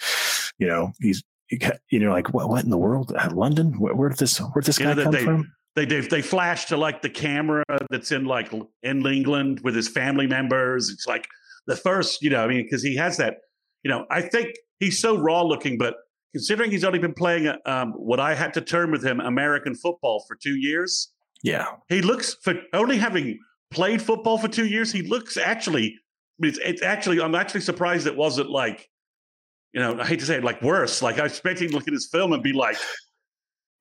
you 0.59 0.67
know, 0.67 0.93
he's, 1.01 1.23
you 1.89 1.99
know, 1.99 2.11
like 2.11 2.33
what, 2.33 2.47
what 2.47 2.63
in 2.63 2.69
the 2.69 2.77
world? 2.77 3.13
London? 3.33 3.77
Where, 3.77 3.93
where 3.93 4.07
did 4.07 4.19
this, 4.19 4.39
where 4.39 4.61
did 4.61 4.67
this 4.67 4.77
guy 4.77 4.95
come 4.95 5.11
they, 5.11 5.25
from? 5.25 5.51
They 5.75 5.85
they 5.85 6.01
they 6.01 6.21
flash 6.21 6.65
to 6.65 6.77
like 6.77 7.01
the 7.01 7.09
camera 7.09 7.63
that's 7.89 8.11
in 8.11 8.25
like 8.25 8.51
in 8.83 9.05
England 9.05 9.61
with 9.63 9.75
his 9.75 9.87
family 9.87 10.27
members. 10.27 10.89
It's 10.89 11.07
like 11.07 11.27
the 11.67 11.75
first, 11.75 12.21
you 12.21 12.29
know, 12.29 12.43
I 12.43 12.47
mean, 12.47 12.63
because 12.63 12.83
he 12.83 12.95
has 12.95 13.17
that, 13.17 13.37
you 13.83 13.91
know, 13.91 14.05
I 14.09 14.21
think 14.21 14.55
he's 14.79 14.99
so 14.99 15.15
raw 15.15 15.43
looking, 15.43 15.77
but 15.77 15.95
considering 16.33 16.71
he's 16.71 16.83
only 16.83 16.99
been 16.99 17.13
playing 17.13 17.53
um, 17.65 17.93
what 17.93 18.19
I 18.19 18.35
had 18.35 18.53
to 18.55 18.61
term 18.61 18.91
with 18.91 19.03
him 19.03 19.19
American 19.19 19.75
football 19.75 20.23
for 20.27 20.35
two 20.35 20.55
years. 20.55 21.11
Yeah, 21.43 21.67
he 21.89 22.01
looks 22.01 22.35
for 22.41 22.55
only 22.73 22.97
having 22.97 23.39
played 23.71 24.01
football 24.01 24.37
for 24.37 24.47
two 24.47 24.67
years. 24.67 24.91
He 24.91 25.01
looks 25.01 25.37
actually, 25.37 25.95
it's, 26.39 26.59
it's 26.59 26.81
actually, 26.81 27.21
I'm 27.21 27.35
actually 27.35 27.61
surprised 27.61 28.05
it 28.05 28.15
wasn't 28.15 28.49
like, 28.49 28.89
you 29.73 29.79
know, 29.79 29.99
I 29.99 30.05
hate 30.05 30.19
to 30.19 30.25
say 30.25 30.35
it, 30.35 30.43
like 30.43 30.61
worse. 30.61 31.01
Like 31.01 31.19
I 31.19 31.23
was 31.23 31.31
expecting 31.31 31.69
to 31.69 31.73
look 31.75 31.87
at 31.87 31.93
his 31.93 32.07
film 32.11 32.33
and 32.33 32.43
be 32.43 32.53
like, 32.53 32.75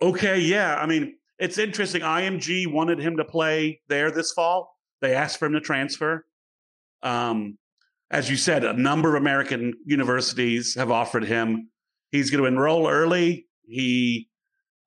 okay, 0.01 0.39
yeah. 0.39 0.77
I 0.77 0.87
mean, 0.87 1.17
it's 1.41 1.59
interesting. 1.59 2.03
IMG 2.03 2.71
wanted 2.71 2.99
him 2.99 3.17
to 3.17 3.25
play 3.25 3.81
there 3.89 4.11
this 4.11 4.33
fall. 4.33 4.77
They 5.01 5.15
asked 5.15 5.39
for 5.39 5.47
him 5.47 5.55
to 5.55 5.61
transfer. 5.61 6.27
Um, 7.03 7.57
as 8.11 8.29
you 8.29 8.37
said, 8.37 8.65
a 8.65 8.75
number 8.75 9.17
of 9.17 9.23
American 9.23 9.73
universities 9.87 10.75
have 10.75 10.91
offered 10.91 11.25
him. 11.25 11.71
He's 12.11 12.31
going 12.31 12.43
to 12.43 12.49
enroll 12.49 12.89
early. 12.89 13.47
He, 13.67 14.29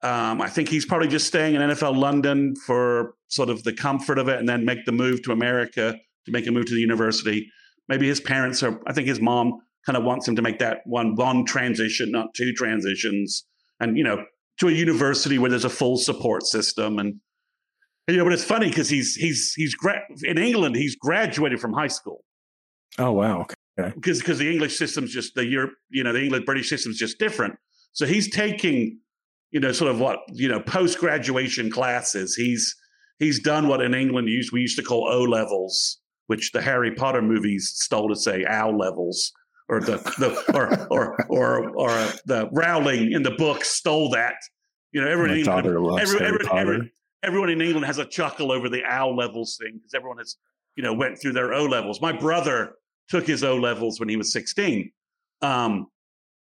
um, 0.03 0.41
I 0.41 0.49
think 0.49 0.69
he's 0.69 0.85
probably 0.85 1.07
just 1.07 1.25
staying 1.25 1.55
in 1.55 1.61
NFL 1.61 1.97
London 1.97 2.55
for 2.55 3.15
sort 3.29 3.49
of 3.49 3.63
the 3.63 3.73
comfort 3.73 4.19
of 4.19 4.27
it, 4.27 4.37
and 4.39 4.47
then 4.47 4.63
make 4.63 4.85
the 4.85 4.91
move 4.91 5.23
to 5.23 5.31
America 5.31 5.97
to 6.25 6.31
make 6.31 6.45
a 6.45 6.51
move 6.51 6.65
to 6.67 6.75
the 6.75 6.81
university. 6.81 7.49
Maybe 7.87 8.07
his 8.07 8.19
parents 8.19 8.61
are. 8.61 8.79
I 8.85 8.93
think 8.93 9.07
his 9.07 9.19
mom 9.21 9.61
kind 9.85 9.97
of 9.97 10.03
wants 10.03 10.27
him 10.27 10.35
to 10.35 10.41
make 10.41 10.59
that 10.59 10.81
one 10.85 11.15
one 11.15 11.45
transition, 11.45 12.11
not 12.11 12.33
two 12.35 12.53
transitions. 12.53 13.45
And 13.79 13.97
you 13.97 14.03
know, 14.03 14.25
to 14.59 14.67
a 14.67 14.71
university 14.71 15.37
where 15.39 15.49
there's 15.49 15.65
a 15.65 15.69
full 15.69 15.97
support 15.97 16.43
system. 16.43 16.99
And 16.99 17.19
you 18.07 18.17
know 18.17 18.23
but 18.23 18.33
it's 18.33 18.43
funny 18.43 18.69
because 18.69 18.89
he's 18.89 19.15
he's 19.15 19.53
he's 19.55 19.73
gra- 19.75 20.03
in 20.23 20.37
england 20.37 20.75
he's 20.75 20.95
graduated 20.95 21.59
from 21.59 21.73
high 21.73 21.87
school. 21.87 22.23
Oh 22.97 23.11
wow. 23.11 23.41
Okay. 23.41 23.91
Because 23.95 24.19
because 24.19 24.37
the 24.37 24.51
english 24.51 24.77
system's 24.77 25.11
just 25.11 25.35
the 25.35 25.45
europe 25.45 25.73
you 25.89 26.03
know 26.03 26.13
the 26.13 26.23
english 26.23 26.45
british 26.45 26.69
system's 26.69 26.97
just 26.97 27.17
different. 27.17 27.55
So 27.93 28.05
he's 28.05 28.29
taking 28.29 28.99
you 29.51 29.59
know 29.59 29.71
sort 29.71 29.91
of 29.91 29.99
what 29.99 30.19
you 30.31 30.47
know 30.47 30.59
post 30.59 30.99
graduation 30.99 31.71
classes. 31.71 32.35
He's 32.35 32.75
he's 33.19 33.39
done 33.39 33.67
what 33.67 33.81
in 33.81 33.93
england 33.93 34.27
used 34.27 34.51
we 34.51 34.61
used 34.61 34.77
to 34.77 34.83
call 34.83 35.07
o 35.07 35.23
levels 35.23 35.99
which 36.27 36.51
the 36.51 36.61
harry 36.61 36.93
potter 36.93 37.21
movies 37.21 37.71
stole 37.75 38.09
to 38.09 38.15
say 38.15 38.45
ow 38.49 38.71
levels 38.71 39.31
or 39.69 39.79
the, 39.79 39.97
the 40.17 40.43
or, 40.53 40.87
or 40.89 41.25
or 41.29 41.69
or 41.69 41.89
the 42.25 42.49
Rowling 42.51 43.11
in 43.11 43.23
the 43.23 43.31
book 43.31 43.63
stole 43.63 44.09
that. 44.11 44.35
You 44.91 45.01
know, 45.01 45.07
everyone 45.07 45.31
in 45.31 45.37
England, 45.39 45.99
every, 45.99 46.19
every, 46.21 46.47
every, 46.51 46.91
everyone 47.23 47.49
in 47.49 47.61
England 47.61 47.85
has 47.85 47.97
a 47.97 48.05
chuckle 48.05 48.51
over 48.51 48.69
the 48.69 48.83
owl 48.85 49.15
levels 49.15 49.57
thing 49.59 49.73
because 49.77 49.93
everyone 49.93 50.17
has, 50.17 50.37
you 50.75 50.83
know, 50.83 50.93
went 50.93 51.19
through 51.19 51.33
their 51.33 51.53
O 51.53 51.65
levels. 51.65 52.01
My 52.01 52.11
brother 52.11 52.75
took 53.09 53.25
his 53.25 53.43
O 53.43 53.55
levels 53.55 53.99
when 53.99 54.09
he 54.09 54.17
was 54.17 54.31
16, 54.31 54.91
um, 55.41 55.87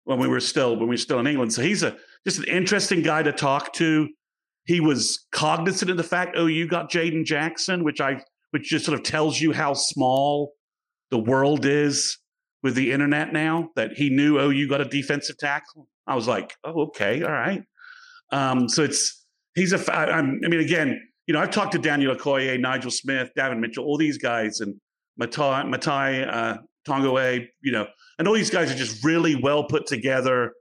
when 0.04 0.18
we 0.18 0.28
were 0.28 0.40
still 0.40 0.72
when 0.72 0.88
we 0.88 0.94
were 0.94 0.96
still 0.98 1.20
in 1.20 1.26
England. 1.26 1.52
So 1.52 1.62
he's 1.62 1.82
a 1.82 1.96
just 2.26 2.38
an 2.38 2.44
interesting 2.44 3.02
guy 3.02 3.22
to 3.22 3.32
talk 3.32 3.72
to. 3.74 4.08
He 4.64 4.80
was 4.80 5.26
cognizant 5.32 5.90
of 5.90 5.96
the 5.96 6.04
fact, 6.04 6.36
oh, 6.36 6.46
you 6.46 6.68
got 6.68 6.90
Jayden 6.90 7.24
Jackson, 7.24 7.84
which 7.84 8.00
I 8.00 8.22
which 8.50 8.68
just 8.68 8.84
sort 8.84 8.98
of 8.98 9.04
tells 9.04 9.40
you 9.40 9.52
how 9.52 9.72
small 9.74 10.52
the 11.10 11.18
world 11.18 11.64
is 11.64 12.18
with 12.62 12.74
the 12.74 12.92
internet 12.92 13.32
now 13.32 13.70
that 13.76 13.92
he 13.92 14.10
knew, 14.10 14.38
oh, 14.38 14.50
you 14.50 14.68
got 14.68 14.80
a 14.80 14.84
defensive 14.84 15.36
tackle. 15.38 15.88
I 16.06 16.14
was 16.14 16.28
like, 16.28 16.54
oh, 16.64 16.82
okay, 16.82 17.22
all 17.22 17.32
right. 17.32 17.62
Um, 18.30 18.68
so 18.68 18.82
it's 18.82 19.24
he's 19.54 19.72
a. 19.72 19.94
I, 19.94 20.18
I 20.18 20.22
mean, 20.22 20.60
again, 20.60 21.00
you 21.26 21.34
know, 21.34 21.40
I've 21.40 21.50
talked 21.50 21.72
to 21.72 21.78
Daniel 21.78 22.14
Okoye, 22.14 22.58
Nigel 22.58 22.90
Smith, 22.90 23.30
Davon 23.36 23.60
Mitchell, 23.60 23.84
all 23.84 23.98
these 23.98 24.18
guys, 24.18 24.60
and 24.60 24.74
Matai, 25.18 25.64
Matai 25.64 26.22
uh, 26.22 26.56
Tongoe, 26.86 27.46
you 27.60 27.72
know, 27.72 27.86
and 28.18 28.26
all 28.26 28.34
these 28.34 28.50
guys 28.50 28.72
are 28.72 28.76
just 28.76 29.04
really 29.04 29.36
well 29.36 29.64
put 29.64 29.86
together. 29.86 30.52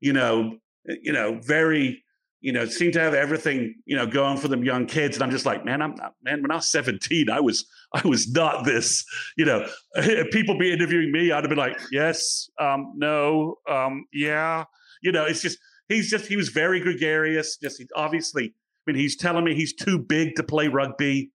You 0.00 0.12
know, 0.12 0.58
you 0.84 1.12
know, 1.12 1.40
very 1.42 2.04
you 2.40 2.52
know, 2.52 2.64
seem 2.66 2.92
to 2.92 3.00
have 3.00 3.14
everything, 3.14 3.74
you 3.84 3.96
know, 3.96 4.06
going 4.06 4.36
for 4.36 4.48
them 4.48 4.62
young 4.64 4.86
kids. 4.86 5.16
And 5.16 5.24
I'm 5.24 5.30
just 5.30 5.44
like, 5.44 5.64
man, 5.64 5.82
I'm 5.82 5.94
not, 5.96 6.14
man, 6.22 6.40
when 6.42 6.50
I 6.50 6.56
was 6.56 6.68
17, 6.68 7.28
I 7.28 7.40
was, 7.40 7.66
I 7.94 8.06
was 8.06 8.30
not 8.30 8.64
this, 8.64 9.04
you 9.36 9.44
know, 9.44 9.66
people 10.30 10.56
be 10.56 10.72
interviewing 10.72 11.10
me. 11.10 11.32
I'd 11.32 11.42
have 11.42 11.48
been 11.48 11.58
like, 11.58 11.78
yes, 11.90 12.48
um, 12.60 12.92
no, 12.96 13.56
um, 13.68 14.04
yeah, 14.12 14.64
you 15.02 15.10
know, 15.10 15.24
it's 15.24 15.42
just, 15.42 15.58
he's 15.88 16.10
just, 16.10 16.26
he 16.26 16.36
was 16.36 16.48
very 16.50 16.80
gregarious. 16.80 17.56
Just, 17.56 17.82
obviously, 17.96 18.54
I 18.86 18.92
mean, 18.92 19.00
he's 19.00 19.16
telling 19.16 19.44
me 19.44 19.54
he's 19.54 19.74
too 19.74 19.98
big 19.98 20.36
to 20.36 20.42
play 20.42 20.68
rugby. 20.68 21.32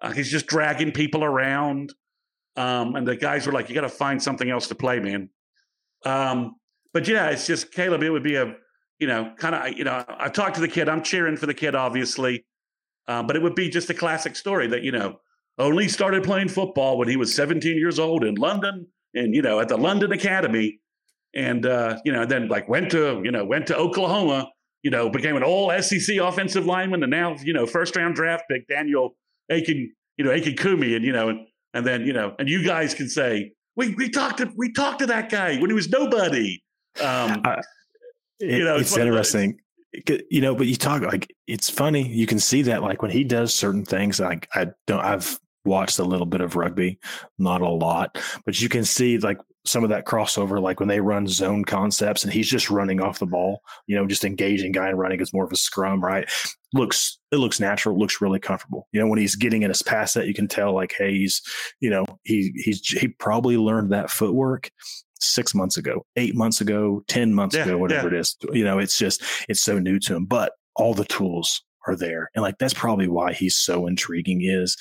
Uh, 0.00 0.10
he's 0.10 0.30
just 0.30 0.46
dragging 0.46 0.92
people 0.92 1.24
around. 1.24 1.94
Um, 2.56 2.96
and 2.96 3.06
the 3.06 3.16
guys 3.16 3.46
were 3.46 3.52
like, 3.52 3.68
"You 3.70 3.74
got 3.74 3.82
to 3.82 3.88
find 3.88 4.22
something 4.22 4.50
else 4.50 4.68
to 4.68 4.74
play, 4.74 5.00
man." 5.00 5.30
Um, 6.04 6.56
but 6.92 7.08
yeah, 7.08 7.30
it's 7.30 7.46
just 7.46 7.72
Caleb. 7.72 8.02
It 8.02 8.10
would 8.10 8.22
be 8.22 8.34
a, 8.34 8.54
you 9.02 9.08
know, 9.08 9.32
kind 9.36 9.56
of, 9.56 9.76
you 9.76 9.82
know, 9.82 10.04
I 10.08 10.28
talked 10.28 10.54
to 10.54 10.60
the 10.60 10.68
kid. 10.68 10.88
I'm 10.88 11.02
cheering 11.02 11.36
for 11.36 11.46
the 11.46 11.54
kid, 11.54 11.74
obviously, 11.74 12.44
uh, 13.08 13.20
but 13.24 13.34
it 13.34 13.42
would 13.42 13.56
be 13.56 13.68
just 13.68 13.90
a 13.90 13.94
classic 13.94 14.36
story 14.36 14.68
that 14.68 14.84
you 14.84 14.92
know 14.92 15.16
only 15.58 15.88
started 15.88 16.22
playing 16.22 16.46
football 16.46 16.98
when 16.98 17.08
he 17.08 17.16
was 17.16 17.34
17 17.34 17.76
years 17.76 17.98
old 17.98 18.22
in 18.22 18.36
London, 18.36 18.86
and 19.12 19.34
you 19.34 19.42
know, 19.42 19.58
at 19.58 19.66
the 19.66 19.76
London 19.76 20.12
Academy, 20.12 20.78
and 21.34 21.66
uh, 21.66 21.98
you 22.04 22.12
know, 22.12 22.24
then 22.24 22.46
like 22.46 22.68
went 22.68 22.92
to, 22.92 23.20
you 23.24 23.32
know, 23.32 23.44
went 23.44 23.66
to 23.66 23.76
Oklahoma, 23.76 24.48
you 24.84 24.90
know, 24.92 25.10
became 25.10 25.34
an 25.34 25.42
all 25.42 25.76
SEC 25.82 26.18
offensive 26.18 26.64
lineman, 26.64 27.02
and 27.02 27.10
now 27.10 27.34
you 27.42 27.52
know, 27.52 27.66
first 27.66 27.96
round 27.96 28.14
draft 28.14 28.44
pick 28.48 28.68
Daniel 28.68 29.16
Aiken, 29.50 29.92
you 30.16 30.24
know, 30.24 30.30
Aiken 30.30 30.54
Kumi, 30.54 30.94
and 30.94 31.04
you 31.04 31.12
know, 31.12 31.28
and 31.28 31.40
and 31.74 31.84
then 31.84 32.06
you 32.06 32.12
know, 32.12 32.36
and 32.38 32.48
you 32.48 32.64
guys 32.64 32.94
can 32.94 33.08
say 33.08 33.50
we 33.74 33.96
we 33.96 34.08
talked 34.08 34.38
to 34.38 34.48
we 34.56 34.72
talked 34.72 35.00
to 35.00 35.06
that 35.06 35.28
guy 35.28 35.58
when 35.58 35.70
he 35.70 35.74
was 35.74 35.88
nobody. 35.88 36.62
Um, 37.00 37.42
uh, 37.44 37.56
it, 38.42 38.58
you 38.58 38.64
know, 38.64 38.76
it's, 38.76 38.90
it's 38.90 38.98
interesting. 38.98 39.58
You 40.30 40.40
know, 40.40 40.54
but 40.54 40.66
you 40.66 40.76
talk 40.76 41.02
like 41.02 41.34
it's 41.46 41.68
funny. 41.68 42.08
You 42.08 42.26
can 42.26 42.38
see 42.38 42.62
that 42.62 42.82
like 42.82 43.02
when 43.02 43.10
he 43.10 43.24
does 43.24 43.54
certain 43.54 43.84
things. 43.84 44.20
Like 44.20 44.48
I 44.54 44.68
don't, 44.86 45.00
I've 45.00 45.38
watched 45.64 45.98
a 45.98 46.04
little 46.04 46.26
bit 46.26 46.40
of 46.40 46.56
rugby, 46.56 46.98
not 47.38 47.60
a 47.60 47.68
lot, 47.68 48.18
but 48.44 48.60
you 48.60 48.68
can 48.68 48.84
see 48.84 49.18
like 49.18 49.38
some 49.64 49.84
of 49.84 49.90
that 49.90 50.06
crossover, 50.06 50.60
like 50.60 50.80
when 50.80 50.88
they 50.88 51.00
run 51.00 51.26
zone 51.28 51.64
concepts 51.64 52.24
and 52.24 52.32
he's 52.32 52.48
just 52.48 52.70
running 52.70 53.00
off 53.00 53.20
the 53.20 53.26
ball, 53.26 53.60
you 53.86 53.94
know, 53.94 54.06
just 54.06 54.24
engaging 54.24 54.72
guy 54.72 54.88
and 54.88 54.98
running 54.98 55.20
is 55.20 55.32
more 55.32 55.44
of 55.44 55.52
a 55.52 55.56
scrum, 55.56 56.02
right? 56.02 56.28
Looks 56.72 57.18
it 57.30 57.36
looks 57.36 57.60
natural, 57.60 57.94
It 57.94 57.98
looks 57.98 58.20
really 58.20 58.40
comfortable. 58.40 58.88
You 58.92 59.00
know, 59.00 59.06
when 59.06 59.18
he's 59.18 59.36
getting 59.36 59.62
in 59.62 59.70
his 59.70 59.82
pass 59.82 60.14
set, 60.14 60.26
you 60.26 60.34
can 60.34 60.48
tell 60.48 60.74
like, 60.74 60.94
hey, 60.96 61.12
he's, 61.12 61.42
you 61.80 61.90
know, 61.90 62.04
he 62.24 62.52
he's 62.56 62.80
he 62.80 63.08
probably 63.08 63.56
learned 63.56 63.92
that 63.92 64.10
footwork 64.10 64.70
six 65.22 65.54
months 65.54 65.76
ago, 65.76 66.04
eight 66.16 66.34
months 66.34 66.60
ago, 66.60 67.02
ten 67.08 67.34
months 67.34 67.56
yeah, 67.56 67.64
ago, 67.64 67.78
whatever 67.78 68.08
yeah. 68.08 68.16
it 68.16 68.20
is. 68.20 68.36
You 68.52 68.64
know, 68.64 68.78
it's 68.78 68.98
just 68.98 69.22
it's 69.48 69.62
so 69.62 69.78
new 69.78 69.98
to 70.00 70.16
him, 70.16 70.24
but 70.24 70.52
all 70.76 70.94
the 70.94 71.04
tools 71.04 71.62
are 71.86 71.96
there, 71.96 72.30
and 72.34 72.42
like 72.42 72.58
that's 72.58 72.74
probably 72.74 73.08
why 73.08 73.32
he's 73.32 73.56
so 73.56 73.86
intriguing. 73.86 74.40
Is 74.42 74.76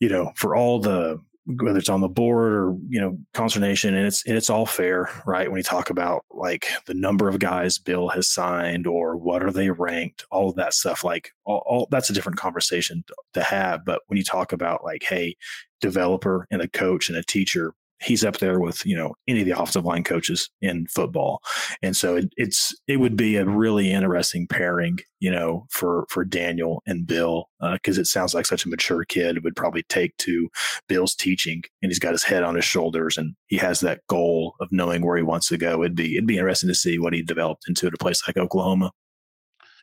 you 0.00 0.08
know, 0.08 0.32
for 0.36 0.54
all 0.54 0.78
the 0.80 1.20
whether 1.46 1.78
it's 1.78 1.88
on 1.88 2.00
the 2.00 2.08
board 2.08 2.52
or 2.52 2.76
you 2.88 3.00
know 3.00 3.16
consternation 3.32 3.94
and 3.94 4.06
it's 4.06 4.26
and 4.26 4.36
it's 4.36 4.50
all 4.50 4.66
fair 4.66 5.08
right 5.26 5.48
when 5.48 5.58
you 5.58 5.62
talk 5.62 5.90
about 5.90 6.24
like 6.30 6.66
the 6.86 6.94
number 6.94 7.28
of 7.28 7.38
guys 7.38 7.78
bill 7.78 8.08
has 8.08 8.26
signed 8.26 8.86
or 8.86 9.16
what 9.16 9.44
are 9.44 9.52
they 9.52 9.70
ranked 9.70 10.24
all 10.30 10.50
of 10.50 10.56
that 10.56 10.74
stuff 10.74 11.04
like 11.04 11.30
all, 11.44 11.62
all 11.66 11.88
that's 11.90 12.10
a 12.10 12.12
different 12.12 12.38
conversation 12.38 13.04
to 13.32 13.42
have 13.42 13.84
but 13.84 14.02
when 14.08 14.16
you 14.16 14.24
talk 14.24 14.52
about 14.52 14.82
like 14.82 15.04
hey 15.04 15.36
developer 15.80 16.46
and 16.50 16.62
a 16.62 16.68
coach 16.68 17.08
and 17.08 17.16
a 17.16 17.22
teacher 17.22 17.72
he's 18.00 18.24
up 18.24 18.38
there 18.38 18.60
with 18.60 18.84
you 18.84 18.96
know 18.96 19.14
any 19.26 19.40
of 19.40 19.46
the 19.46 19.52
offensive 19.52 19.84
line 19.84 20.04
coaches 20.04 20.50
in 20.60 20.86
football. 20.86 21.40
And 21.82 21.96
so 21.96 22.16
it, 22.16 22.32
it's 22.36 22.74
it 22.86 22.98
would 22.98 23.16
be 23.16 23.36
a 23.36 23.44
really 23.44 23.90
interesting 23.90 24.46
pairing 24.46 24.98
you 25.18 25.30
know 25.30 25.66
for 25.70 26.06
for 26.10 26.24
daniel 26.24 26.82
and 26.86 27.06
bill 27.06 27.48
because 27.72 27.98
uh, 27.98 28.02
it 28.02 28.06
sounds 28.06 28.34
like 28.34 28.44
such 28.44 28.66
a 28.66 28.68
mature 28.68 29.04
kid 29.04 29.42
would 29.44 29.56
probably 29.56 29.82
take 29.84 30.14
to 30.18 30.48
bill's 30.88 31.14
teaching 31.14 31.62
and 31.82 31.90
he's 31.90 31.98
got 31.98 32.12
his 32.12 32.22
head 32.22 32.42
on 32.42 32.54
his 32.54 32.64
shoulders 32.64 33.16
and 33.16 33.34
he 33.46 33.56
has 33.56 33.80
that 33.80 34.00
goal 34.08 34.54
of 34.60 34.68
knowing 34.70 35.04
where 35.04 35.16
he 35.16 35.22
wants 35.22 35.48
to 35.48 35.56
go. 35.56 35.82
It'd 35.82 35.96
be 35.96 36.16
it'd 36.16 36.26
be 36.26 36.38
interesting 36.38 36.68
to 36.68 36.74
see 36.74 36.98
what 36.98 37.14
he 37.14 37.22
developed 37.22 37.64
into 37.68 37.86
at 37.86 37.94
a 37.94 37.98
place 37.98 38.22
like 38.26 38.36
oklahoma. 38.36 38.92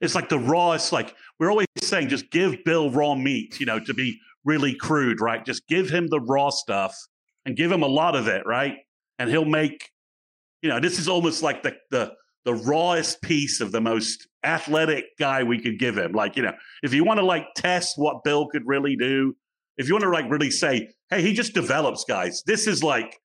It's 0.01 0.15
like 0.15 0.29
the 0.29 0.39
rawest 0.39 0.91
like 0.91 1.15
we're 1.39 1.49
always 1.49 1.67
saying 1.79 2.09
just 2.09 2.29
give 2.29 2.63
bill 2.63 2.91
raw 2.91 3.15
meat 3.15 3.59
you 3.59 3.65
know 3.65 3.79
to 3.79 3.93
be 3.93 4.19
really 4.45 4.75
crude 4.75 5.19
right? 5.19 5.45
Just 5.45 5.67
give 5.67 5.89
him 5.89 6.07
the 6.07 6.19
raw 6.19 6.49
stuff 6.49 6.95
and 7.45 7.55
give 7.55 7.71
him 7.71 7.83
a 7.83 7.87
lot 7.87 8.15
of 8.15 8.27
it, 8.27 8.45
right? 8.45 8.77
And 9.19 9.29
he'll 9.29 9.45
make, 9.45 9.91
you 10.61 10.69
know, 10.69 10.79
this 10.79 10.99
is 10.99 11.07
almost 11.07 11.43
like 11.43 11.63
the 11.63 11.75
the 11.91 12.13
the 12.45 12.53
rawest 12.53 13.21
piece 13.21 13.61
of 13.61 13.71
the 13.71 13.79
most 13.79 14.27
athletic 14.43 15.05
guy 15.17 15.43
we 15.43 15.59
could 15.59 15.79
give 15.79 15.97
him. 15.97 16.11
Like, 16.11 16.35
you 16.35 16.43
know, 16.43 16.53
if 16.81 16.93
you 16.93 17.05
want 17.05 17.19
to 17.19 17.25
like 17.25 17.45
test 17.55 17.97
what 17.97 18.23
Bill 18.23 18.47
could 18.47 18.63
really 18.65 18.95
do, 18.97 19.35
if 19.77 19.87
you 19.87 19.93
want 19.93 20.03
to 20.03 20.09
like 20.09 20.29
really 20.29 20.51
say, 20.51 20.89
hey, 21.09 21.21
he 21.21 21.33
just 21.33 21.53
develops 21.53 22.03
guys. 22.03 22.43
This 22.45 22.67
is 22.67 22.83
like 22.83 23.17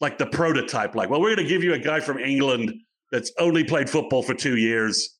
like 0.00 0.18
the 0.18 0.26
prototype. 0.26 0.94
Like, 0.94 1.10
well, 1.10 1.20
we're 1.20 1.36
to 1.36 1.44
give 1.44 1.62
you 1.62 1.74
a 1.74 1.78
guy 1.78 2.00
from 2.00 2.18
England 2.18 2.72
that's 3.10 3.32
only 3.38 3.64
played 3.64 3.88
football 3.88 4.22
for 4.22 4.34
two 4.34 4.56
years. 4.56 5.16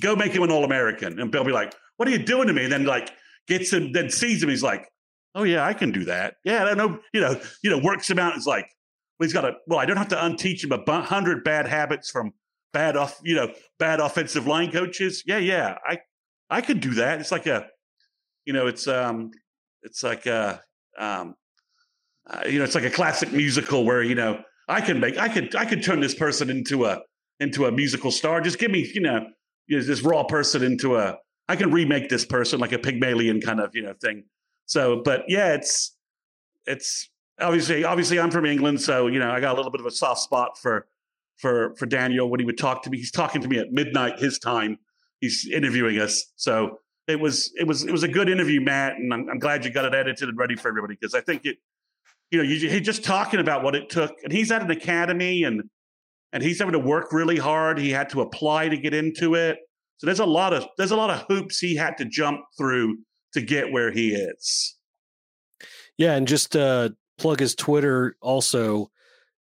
Go 0.00 0.14
make 0.14 0.32
him 0.32 0.42
an 0.42 0.50
All 0.50 0.64
American, 0.64 1.18
and 1.18 1.30
Bill 1.30 1.44
be 1.44 1.52
like, 1.52 1.74
"What 1.96 2.08
are 2.08 2.12
you 2.12 2.18
doing 2.18 2.46
to 2.46 2.52
me?" 2.52 2.64
And 2.64 2.72
then 2.72 2.84
like 2.84 3.10
gets 3.48 3.72
him, 3.72 3.92
then 3.92 4.10
sees 4.10 4.42
him. 4.42 4.48
He's 4.48 4.62
like, 4.62 4.88
oh 5.34 5.44
yeah, 5.44 5.66
I 5.66 5.74
can 5.74 5.90
do 5.90 6.04
that. 6.04 6.34
Yeah, 6.44 6.64
I 6.64 6.74
know. 6.74 6.98
You 7.12 7.20
know, 7.20 7.40
you 7.62 7.70
know, 7.70 7.78
works 7.78 8.08
him 8.08 8.18
out. 8.18 8.36
It's 8.36 8.46
like, 8.46 8.66
well, 9.18 9.26
he's 9.26 9.32
got 9.32 9.44
a. 9.44 9.52
Well, 9.66 9.78
I 9.78 9.84
don't 9.84 9.96
have 9.96 10.08
to 10.08 10.16
unteach 10.16 10.64
him 10.64 10.72
a 10.72 11.02
hundred 11.02 11.44
bad 11.44 11.66
habits 11.66 12.10
from 12.10 12.32
bad 12.72 12.96
off, 12.96 13.20
you 13.22 13.34
know, 13.34 13.52
bad 13.78 14.00
offensive 14.00 14.46
line 14.46 14.70
coaches. 14.72 15.22
Yeah, 15.26 15.38
yeah, 15.38 15.76
I, 15.86 15.98
I 16.50 16.60
could 16.60 16.80
do 16.80 16.94
that. 16.94 17.20
It's 17.20 17.32
like 17.32 17.46
a, 17.46 17.66
you 18.44 18.52
know, 18.52 18.66
it's 18.66 18.88
um, 18.88 19.30
it's 19.82 20.02
like 20.02 20.26
a, 20.26 20.62
um, 20.98 21.34
uh, 22.28 22.42
you 22.46 22.58
know, 22.58 22.64
it's 22.64 22.74
like 22.74 22.84
a 22.84 22.90
classic 22.90 23.32
musical 23.32 23.84
where 23.84 24.02
you 24.02 24.14
know 24.14 24.42
I 24.68 24.80
can 24.80 25.00
make, 25.00 25.18
I 25.18 25.28
could, 25.28 25.54
I 25.54 25.64
could 25.64 25.82
turn 25.82 26.00
this 26.00 26.14
person 26.14 26.50
into 26.50 26.86
a 26.86 27.02
into 27.40 27.66
a 27.66 27.72
musical 27.72 28.10
star. 28.10 28.40
Just 28.40 28.58
give 28.58 28.70
me, 28.70 28.90
you 28.94 29.00
know, 29.00 29.26
this 29.68 30.02
raw 30.02 30.24
person 30.24 30.62
into 30.62 30.96
a. 30.96 31.16
I 31.48 31.56
can 31.56 31.72
remake 31.72 32.08
this 32.08 32.24
person 32.24 32.60
like 32.60 32.72
a 32.72 32.78
Pygmalion 32.78 33.40
kind 33.40 33.60
of 33.60 33.74
you 33.74 33.82
know 33.82 33.94
thing. 34.00 34.24
So, 34.72 35.02
but 35.04 35.24
yeah, 35.28 35.52
it's 35.52 35.94
it's 36.66 37.10
obviously 37.38 37.84
obviously 37.84 38.18
I'm 38.18 38.30
from 38.30 38.46
England, 38.46 38.80
so 38.80 39.06
you 39.06 39.18
know 39.18 39.30
I 39.30 39.38
got 39.38 39.52
a 39.52 39.56
little 39.56 39.70
bit 39.70 39.82
of 39.82 39.86
a 39.86 39.90
soft 39.90 40.22
spot 40.22 40.56
for 40.56 40.86
for 41.36 41.74
for 41.76 41.84
Daniel 41.84 42.30
when 42.30 42.40
he 42.40 42.46
would 42.46 42.56
talk 42.56 42.82
to 42.84 42.90
me. 42.90 42.96
He's 42.96 43.10
talking 43.10 43.42
to 43.42 43.48
me 43.48 43.58
at 43.58 43.70
midnight 43.70 44.18
his 44.18 44.38
time. 44.38 44.78
He's 45.20 45.46
interviewing 45.46 45.98
us, 45.98 46.32
so 46.36 46.78
it 47.06 47.20
was 47.20 47.52
it 47.60 47.66
was 47.66 47.84
it 47.84 47.92
was 47.92 48.02
a 48.02 48.08
good 48.08 48.30
interview, 48.30 48.62
Matt, 48.62 48.94
and 48.94 49.12
I'm, 49.12 49.28
I'm 49.28 49.38
glad 49.38 49.62
you 49.66 49.70
got 49.70 49.84
it 49.84 49.94
edited 49.94 50.30
and 50.30 50.38
ready 50.38 50.56
for 50.56 50.68
everybody 50.68 50.96
because 50.98 51.14
I 51.14 51.20
think 51.20 51.44
it, 51.44 51.58
you 52.30 52.38
know, 52.38 52.44
you, 52.44 52.70
he's 52.70 52.80
just 52.80 53.04
talking 53.04 53.40
about 53.40 53.62
what 53.62 53.74
it 53.74 53.90
took, 53.90 54.12
and 54.24 54.32
he's 54.32 54.50
at 54.50 54.62
an 54.62 54.70
academy 54.70 55.44
and 55.44 55.64
and 56.32 56.42
he's 56.42 56.60
having 56.60 56.72
to 56.72 56.78
work 56.78 57.12
really 57.12 57.36
hard. 57.36 57.78
He 57.78 57.90
had 57.90 58.08
to 58.08 58.22
apply 58.22 58.70
to 58.70 58.78
get 58.78 58.94
into 58.94 59.34
it, 59.34 59.58
so 59.98 60.06
there's 60.06 60.20
a 60.20 60.24
lot 60.24 60.54
of 60.54 60.66
there's 60.78 60.92
a 60.92 60.96
lot 60.96 61.10
of 61.10 61.26
hoops 61.28 61.58
he 61.58 61.76
had 61.76 61.98
to 61.98 62.06
jump 62.06 62.40
through 62.56 62.96
to 63.32 63.42
get 63.42 63.72
where 63.72 63.90
he 63.90 64.14
is. 64.14 64.76
Yeah, 65.98 66.14
and 66.14 66.26
just 66.26 66.56
uh, 66.56 66.90
plug 67.18 67.40
his 67.40 67.54
Twitter 67.54 68.16
also. 68.20 68.90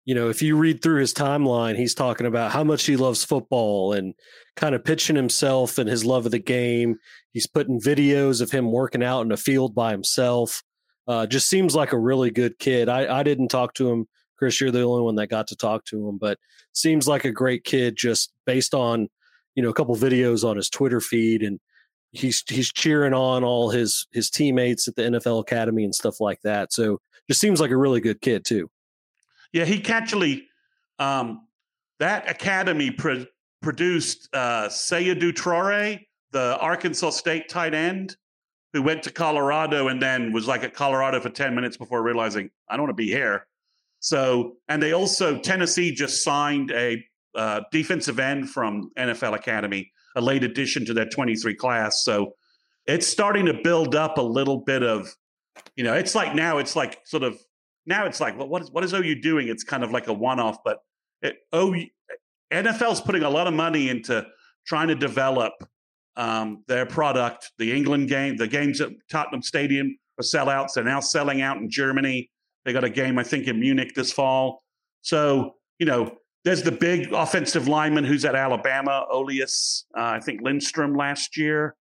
You 0.06 0.14
know, 0.14 0.28
if 0.28 0.42
you 0.42 0.56
read 0.56 0.82
through 0.82 1.00
his 1.00 1.14
timeline, 1.14 1.76
he's 1.76 1.94
talking 1.94 2.26
about 2.26 2.50
how 2.50 2.64
much 2.64 2.84
he 2.84 2.96
loves 2.96 3.24
football 3.24 3.92
and 3.92 4.14
kind 4.56 4.74
of 4.74 4.84
pitching 4.84 5.14
himself 5.14 5.78
and 5.78 5.88
his 5.88 6.04
love 6.04 6.26
of 6.26 6.32
the 6.32 6.38
game. 6.38 6.96
He's 7.32 7.46
putting 7.46 7.80
videos 7.80 8.40
of 8.40 8.50
him 8.50 8.72
working 8.72 9.04
out 9.04 9.22
in 9.22 9.30
a 9.30 9.36
field 9.36 9.74
by 9.74 9.92
himself. 9.92 10.62
Uh, 11.06 11.26
just 11.26 11.48
seems 11.48 11.74
like 11.74 11.92
a 11.92 11.98
really 11.98 12.30
good 12.30 12.58
kid. 12.58 12.88
I, 12.88 13.20
I 13.20 13.22
didn't 13.22 13.48
talk 13.48 13.74
to 13.74 13.90
him, 13.90 14.06
Chris. 14.38 14.60
You're 14.60 14.70
the 14.70 14.82
only 14.82 15.02
one 15.02 15.16
that 15.16 15.28
got 15.28 15.48
to 15.48 15.56
talk 15.56 15.84
to 15.86 16.08
him, 16.08 16.18
but 16.18 16.38
seems 16.72 17.06
like 17.08 17.24
a 17.24 17.32
great 17.32 17.64
kid 17.64 17.96
just 17.96 18.32
based 18.46 18.74
on 18.74 19.08
you 19.54 19.62
know 19.62 19.70
a 19.70 19.74
couple 19.74 19.96
videos 19.96 20.48
on 20.48 20.56
his 20.56 20.70
Twitter 20.70 21.00
feed 21.00 21.42
and 21.42 21.60
he's 22.12 22.42
he's 22.48 22.72
cheering 22.72 23.14
on 23.14 23.44
all 23.44 23.70
his 23.70 24.06
his 24.12 24.30
teammates 24.30 24.88
at 24.88 24.96
the 24.96 25.02
NFL 25.02 25.40
academy 25.40 25.84
and 25.84 25.94
stuff 25.94 26.20
like 26.20 26.40
that. 26.42 26.72
So 26.72 27.00
just 27.28 27.40
seems 27.40 27.60
like 27.60 27.70
a 27.70 27.76
really 27.76 28.00
good 28.00 28.20
kid 28.20 28.44
too. 28.44 28.70
Yeah, 29.52 29.64
he 29.64 29.84
actually 29.86 30.46
um, 30.98 31.46
that 31.98 32.28
academy 32.30 32.90
pro- 32.90 33.26
produced 33.62 34.28
uh, 34.32 34.68
Seydou 34.68 35.32
Traore, 35.32 36.00
the 36.32 36.58
Arkansas 36.60 37.10
State 37.10 37.48
tight 37.48 37.74
end, 37.74 38.16
who 38.72 38.82
went 38.82 39.02
to 39.04 39.12
Colorado 39.12 39.88
and 39.88 40.00
then 40.00 40.32
was 40.32 40.46
like 40.46 40.64
at 40.64 40.74
Colorado 40.74 41.20
for 41.20 41.30
ten 41.30 41.54
minutes 41.54 41.76
before 41.76 42.02
realizing 42.02 42.50
I 42.68 42.76
don't 42.76 42.84
want 42.84 42.96
to 42.96 43.02
be 43.02 43.10
here. 43.10 43.46
So, 44.00 44.56
and 44.68 44.82
they 44.82 44.92
also 44.92 45.38
Tennessee 45.38 45.92
just 45.92 46.24
signed 46.24 46.70
a 46.72 47.04
uh, 47.34 47.60
defensive 47.70 48.18
end 48.18 48.50
from 48.50 48.90
NFL 48.98 49.34
Academy 49.34 49.92
a 50.16 50.20
late 50.20 50.44
addition 50.44 50.84
to 50.86 50.94
that 50.94 51.10
23 51.12 51.54
class. 51.54 52.02
So 52.04 52.34
it's 52.86 53.06
starting 53.06 53.46
to 53.46 53.54
build 53.54 53.94
up 53.94 54.18
a 54.18 54.22
little 54.22 54.58
bit 54.58 54.82
of, 54.82 55.14
you 55.76 55.84
know, 55.84 55.94
it's 55.94 56.14
like 56.14 56.34
now 56.34 56.58
it's 56.58 56.74
like 56.74 56.98
sort 57.04 57.22
of 57.22 57.38
now 57.86 58.06
it's 58.06 58.20
like, 58.20 58.38
well, 58.38 58.48
what 58.48 58.62
is 58.62 58.70
what 58.70 58.84
is 58.84 58.92
OU 58.92 59.20
doing? 59.20 59.48
It's 59.48 59.64
kind 59.64 59.84
of 59.84 59.90
like 59.90 60.08
a 60.08 60.12
one 60.12 60.40
off, 60.40 60.58
but 60.64 60.78
it, 61.22 61.36
OU 61.54 61.86
NFL's 62.52 63.00
putting 63.00 63.22
a 63.22 63.30
lot 63.30 63.46
of 63.46 63.54
money 63.54 63.88
into 63.88 64.26
trying 64.66 64.88
to 64.88 64.94
develop 64.94 65.52
um, 66.16 66.64
their 66.66 66.86
product. 66.86 67.52
The 67.58 67.72
England 67.72 68.08
game, 68.08 68.36
the 68.36 68.48
games 68.48 68.80
at 68.80 68.90
Tottenham 69.10 69.42
Stadium 69.42 69.96
are 70.18 70.22
sellouts. 70.22 70.74
They're 70.74 70.84
now 70.84 71.00
selling 71.00 71.42
out 71.42 71.58
in 71.58 71.70
Germany. 71.70 72.30
They 72.64 72.72
got 72.72 72.84
a 72.84 72.90
game, 72.90 73.18
I 73.18 73.22
think, 73.22 73.46
in 73.46 73.60
Munich 73.60 73.94
this 73.94 74.12
fall. 74.12 74.62
So, 75.02 75.54
you 75.78 75.86
know, 75.86 76.16
there's 76.44 76.62
the 76.62 76.72
big 76.72 77.12
offensive 77.12 77.68
lineman 77.68 78.04
who's 78.04 78.24
at 78.24 78.34
Alabama, 78.34 79.06
Olaus, 79.12 79.84
uh, 79.96 80.02
I 80.02 80.20
think 80.20 80.40
Lindstrom 80.42 80.94
last 80.94 81.36
year. 81.36 81.76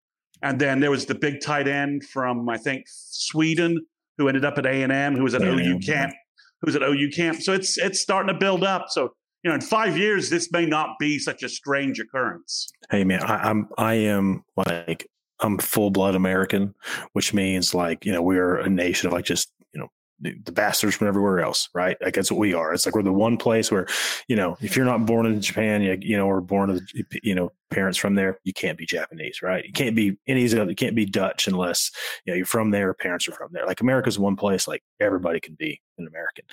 And 0.43 0.61
then 0.61 0.81
there 0.81 0.91
was 0.91 1.07
the 1.07 1.15
big 1.15 1.41
tight 1.41 1.67
end 1.67 2.05
from, 2.05 2.49
I 2.49 2.59
think, 2.59 2.85
Sweden, 2.87 3.85
who 4.19 4.29
ended 4.29 4.45
up 4.45 4.59
at 4.59 4.67
A 4.67 4.83
and 4.83 4.93
M, 4.93 5.17
who 5.17 5.25
was 5.25 5.35
at 5.35 5.43
A&M, 5.43 5.59
OU 5.59 5.79
camp, 5.81 6.13
who 6.61 6.67
was 6.67 6.77
at 6.77 6.83
OU 6.83 7.11
camp. 7.11 7.43
So 7.43 7.53
it's 7.53 7.79
it's 7.79 8.01
starting 8.01 8.33
to 8.33 8.39
build 8.39 8.63
up. 8.63 8.87
So 8.89 9.15
you 9.43 9.51
know, 9.51 9.55
in 9.55 9.61
five 9.61 9.97
years, 9.99 10.31
this 10.31 10.51
may 10.53 10.67
not 10.67 10.99
be 10.99 11.19
such 11.19 11.43
a 11.43 11.49
strange 11.49 12.01
occurrence. 12.01 12.71
Hey 12.91 13.05
man, 13.05 13.23
I, 13.23 13.51
I'm 13.51 13.69
I 13.77 13.95
am 13.95 14.45
like 14.57 15.07
I'm 15.41 15.59
full 15.59 15.91
blood 15.91 16.15
American, 16.15 16.75
which 17.13 17.35
means 17.35 17.75
like 17.75 18.05
you 18.05 18.13
know 18.13 18.23
we're 18.23 18.57
a 18.57 18.71
nation 18.71 19.07
of 19.07 19.13
like 19.13 19.25
just 19.25 19.53
you 19.73 19.81
know 19.81 19.89
the 20.25 20.53
bastards 20.53 20.97
from 20.97 21.09
everywhere 21.09 21.41
else, 21.41 21.69
right? 21.75 21.97
Like 22.01 22.15
that's 22.15 22.31
what 22.31 22.41
we 22.41 22.55
are. 22.55 22.73
It's 22.73 22.87
like 22.87 22.95
we're 22.95 23.03
the 23.03 23.13
one 23.13 23.37
place 23.37 23.71
where, 23.71 23.87
you 24.29 24.37
know, 24.37 24.57
if 24.61 24.77
you're 24.77 24.87
not 24.87 25.07
born 25.07 25.27
in 25.27 25.41
Japan, 25.41 25.83
you, 25.83 25.99
you 26.01 26.17
know, 26.17 26.27
or 26.27 26.41
born 26.41 26.69
to, 26.69 27.05
you 27.23 27.35
know, 27.35 27.53
parents 27.71 27.99
from 27.99 28.15
there, 28.15 28.39
you 28.45 28.53
can't 28.53 28.79
be 28.79 28.87
Japanese, 28.87 29.43
right? 29.43 29.65
You 29.65 29.73
can't 29.73 29.97
be 29.97 30.17
any, 30.27 30.47
you 30.47 30.75
can't 30.75 30.95
be 30.95 31.05
Dutch 31.05 31.47
unless, 31.47 31.91
you 32.25 32.33
know, 32.33 32.37
you're 32.37 32.47
from 32.47 32.71
there, 32.71 32.95
parents 32.95 33.29
are 33.29 33.33
from 33.33 33.51
there. 33.53 33.67
Like 33.67 33.81
America's 33.81 34.19
one 34.19 34.37
place, 34.37 34.67
like 34.67 34.83
everybody 35.01 35.41
can 35.41 35.55
be 35.55 35.81
an 35.99 36.07
American. 36.07 36.45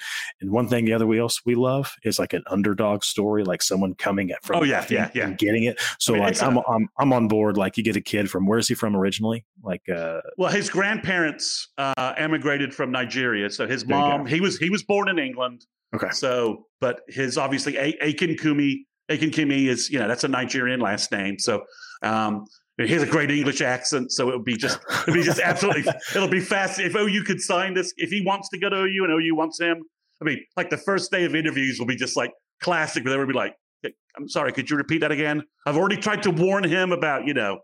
And 0.41 0.51
one 0.51 0.68
thing 0.68 0.85
the 0.85 0.93
other 0.93 1.07
we 1.07 1.19
also 1.19 1.41
we 1.45 1.55
love 1.55 1.93
is 2.03 2.19
like 2.19 2.34
an 2.34 2.43
underdog 2.47 3.03
story, 3.03 3.43
like 3.43 3.61
someone 3.61 3.93
coming 3.95 4.31
at 4.31 4.43
from 4.43 4.57
oh 4.57 4.63
yeah 4.63 4.85
yeah 4.89 5.09
yeah 5.13 5.31
getting 5.31 5.63
it. 5.63 5.80
So 5.99 6.13
I 6.13 6.18
mean, 6.18 6.26
like 6.26 6.43
I'm, 6.43 6.57
a, 6.57 6.63
I'm 6.68 6.89
I'm 6.97 7.13
on 7.13 7.27
board. 7.27 7.57
Like 7.57 7.77
you 7.77 7.84
get 7.84 7.95
a 7.95 8.01
kid 8.01 8.30
from 8.30 8.45
where 8.45 8.59
is 8.59 8.68
he 8.68 8.73
from 8.73 8.95
originally? 8.95 9.45
Like 9.63 9.88
uh, 9.89 10.22
well, 10.38 10.51
his 10.51 10.69
grandparents 10.69 11.69
uh, 11.77 12.13
emigrated 12.18 12.73
from 12.73 12.91
Nigeria. 12.91 13.49
So 13.49 13.68
his 13.68 13.85
mom 13.85 14.26
he 14.26 14.41
was 14.41 14.57
he 14.57 14.69
was 14.69 14.84
born 14.84 15.09
in 15.09 15.19
England. 15.19 15.65
Okay. 15.93 16.09
So, 16.11 16.68
but 16.80 17.01
his 17.07 17.38
obviously 17.38 17.76
a- 17.77 17.97
Akin 18.01 18.38
Kumi 18.38 18.85
Akin 19.09 19.30
Kimi 19.30 19.68
is 19.68 19.89
you 19.89 19.99
know 19.99 20.07
that's 20.07 20.23
a 20.23 20.27
Nigerian 20.27 20.80
last 20.80 21.11
name. 21.11 21.38
So 21.38 21.63
um, 22.01 22.45
he 22.87 22.93
has 22.93 23.03
a 23.03 23.07
great 23.07 23.31
English 23.31 23.61
accent, 23.61 24.11
so 24.11 24.29
it 24.29 24.35
would 24.35 24.45
be 24.45 24.57
just 24.57 24.79
it'll 25.01 25.13
be 25.13 25.23
just 25.23 25.39
absolutely 25.43 25.91
it'll 26.15 26.27
be 26.27 26.39
fast. 26.39 26.79
If 26.79 26.95
OU 26.95 27.23
could 27.23 27.41
sign 27.41 27.73
this, 27.73 27.93
if 27.97 28.09
he 28.09 28.21
wants 28.25 28.49
to 28.49 28.59
go 28.59 28.69
to 28.69 28.77
OU 28.77 29.05
and 29.05 29.13
OU 29.13 29.35
wants 29.35 29.59
him, 29.59 29.83
I 30.21 30.25
mean, 30.25 30.39
like 30.55 30.69
the 30.69 30.77
first 30.77 31.11
day 31.11 31.25
of 31.25 31.35
interviews 31.35 31.79
will 31.79 31.87
be 31.87 31.95
just 31.95 32.15
like 32.15 32.31
classic, 32.61 33.03
where 33.03 33.13
they 33.13 33.17
would 33.17 33.27
be 33.27 33.33
like, 33.33 33.55
"I'm 34.17 34.29
sorry, 34.29 34.53
could 34.53 34.69
you 34.69 34.77
repeat 34.77 34.99
that 34.99 35.11
again?" 35.11 35.43
I've 35.65 35.77
already 35.77 35.97
tried 35.97 36.23
to 36.23 36.31
warn 36.31 36.63
him 36.63 36.91
about 36.91 37.25
you 37.25 37.33
know 37.33 37.59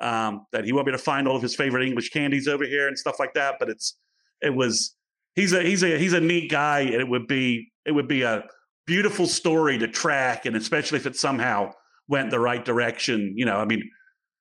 um, 0.00 0.46
that 0.52 0.64
he 0.64 0.72
won't 0.72 0.86
be 0.86 0.90
able 0.90 0.98
to 0.98 1.04
find 1.04 1.28
all 1.28 1.36
of 1.36 1.42
his 1.42 1.54
favorite 1.54 1.86
English 1.86 2.10
candies 2.10 2.48
over 2.48 2.64
here 2.64 2.88
and 2.88 2.98
stuff 2.98 3.18
like 3.18 3.34
that. 3.34 3.56
But 3.58 3.68
it's 3.68 3.98
it 4.40 4.54
was 4.54 4.96
he's 5.34 5.52
a 5.52 5.62
he's 5.62 5.82
a 5.82 5.98
he's 5.98 6.12
a 6.12 6.20
neat 6.20 6.50
guy, 6.50 6.80
and 6.80 6.94
it 6.94 7.08
would 7.08 7.26
be 7.26 7.70
it 7.84 7.92
would 7.92 8.08
be 8.08 8.22
a 8.22 8.44
beautiful 8.86 9.26
story 9.26 9.78
to 9.78 9.88
track, 9.88 10.46
and 10.46 10.56
especially 10.56 10.98
if 10.98 11.06
it 11.06 11.16
somehow 11.16 11.70
went 12.08 12.30
the 12.30 12.40
right 12.40 12.64
direction. 12.64 13.34
You 13.36 13.44
know, 13.44 13.56
I 13.56 13.64
mean 13.64 13.82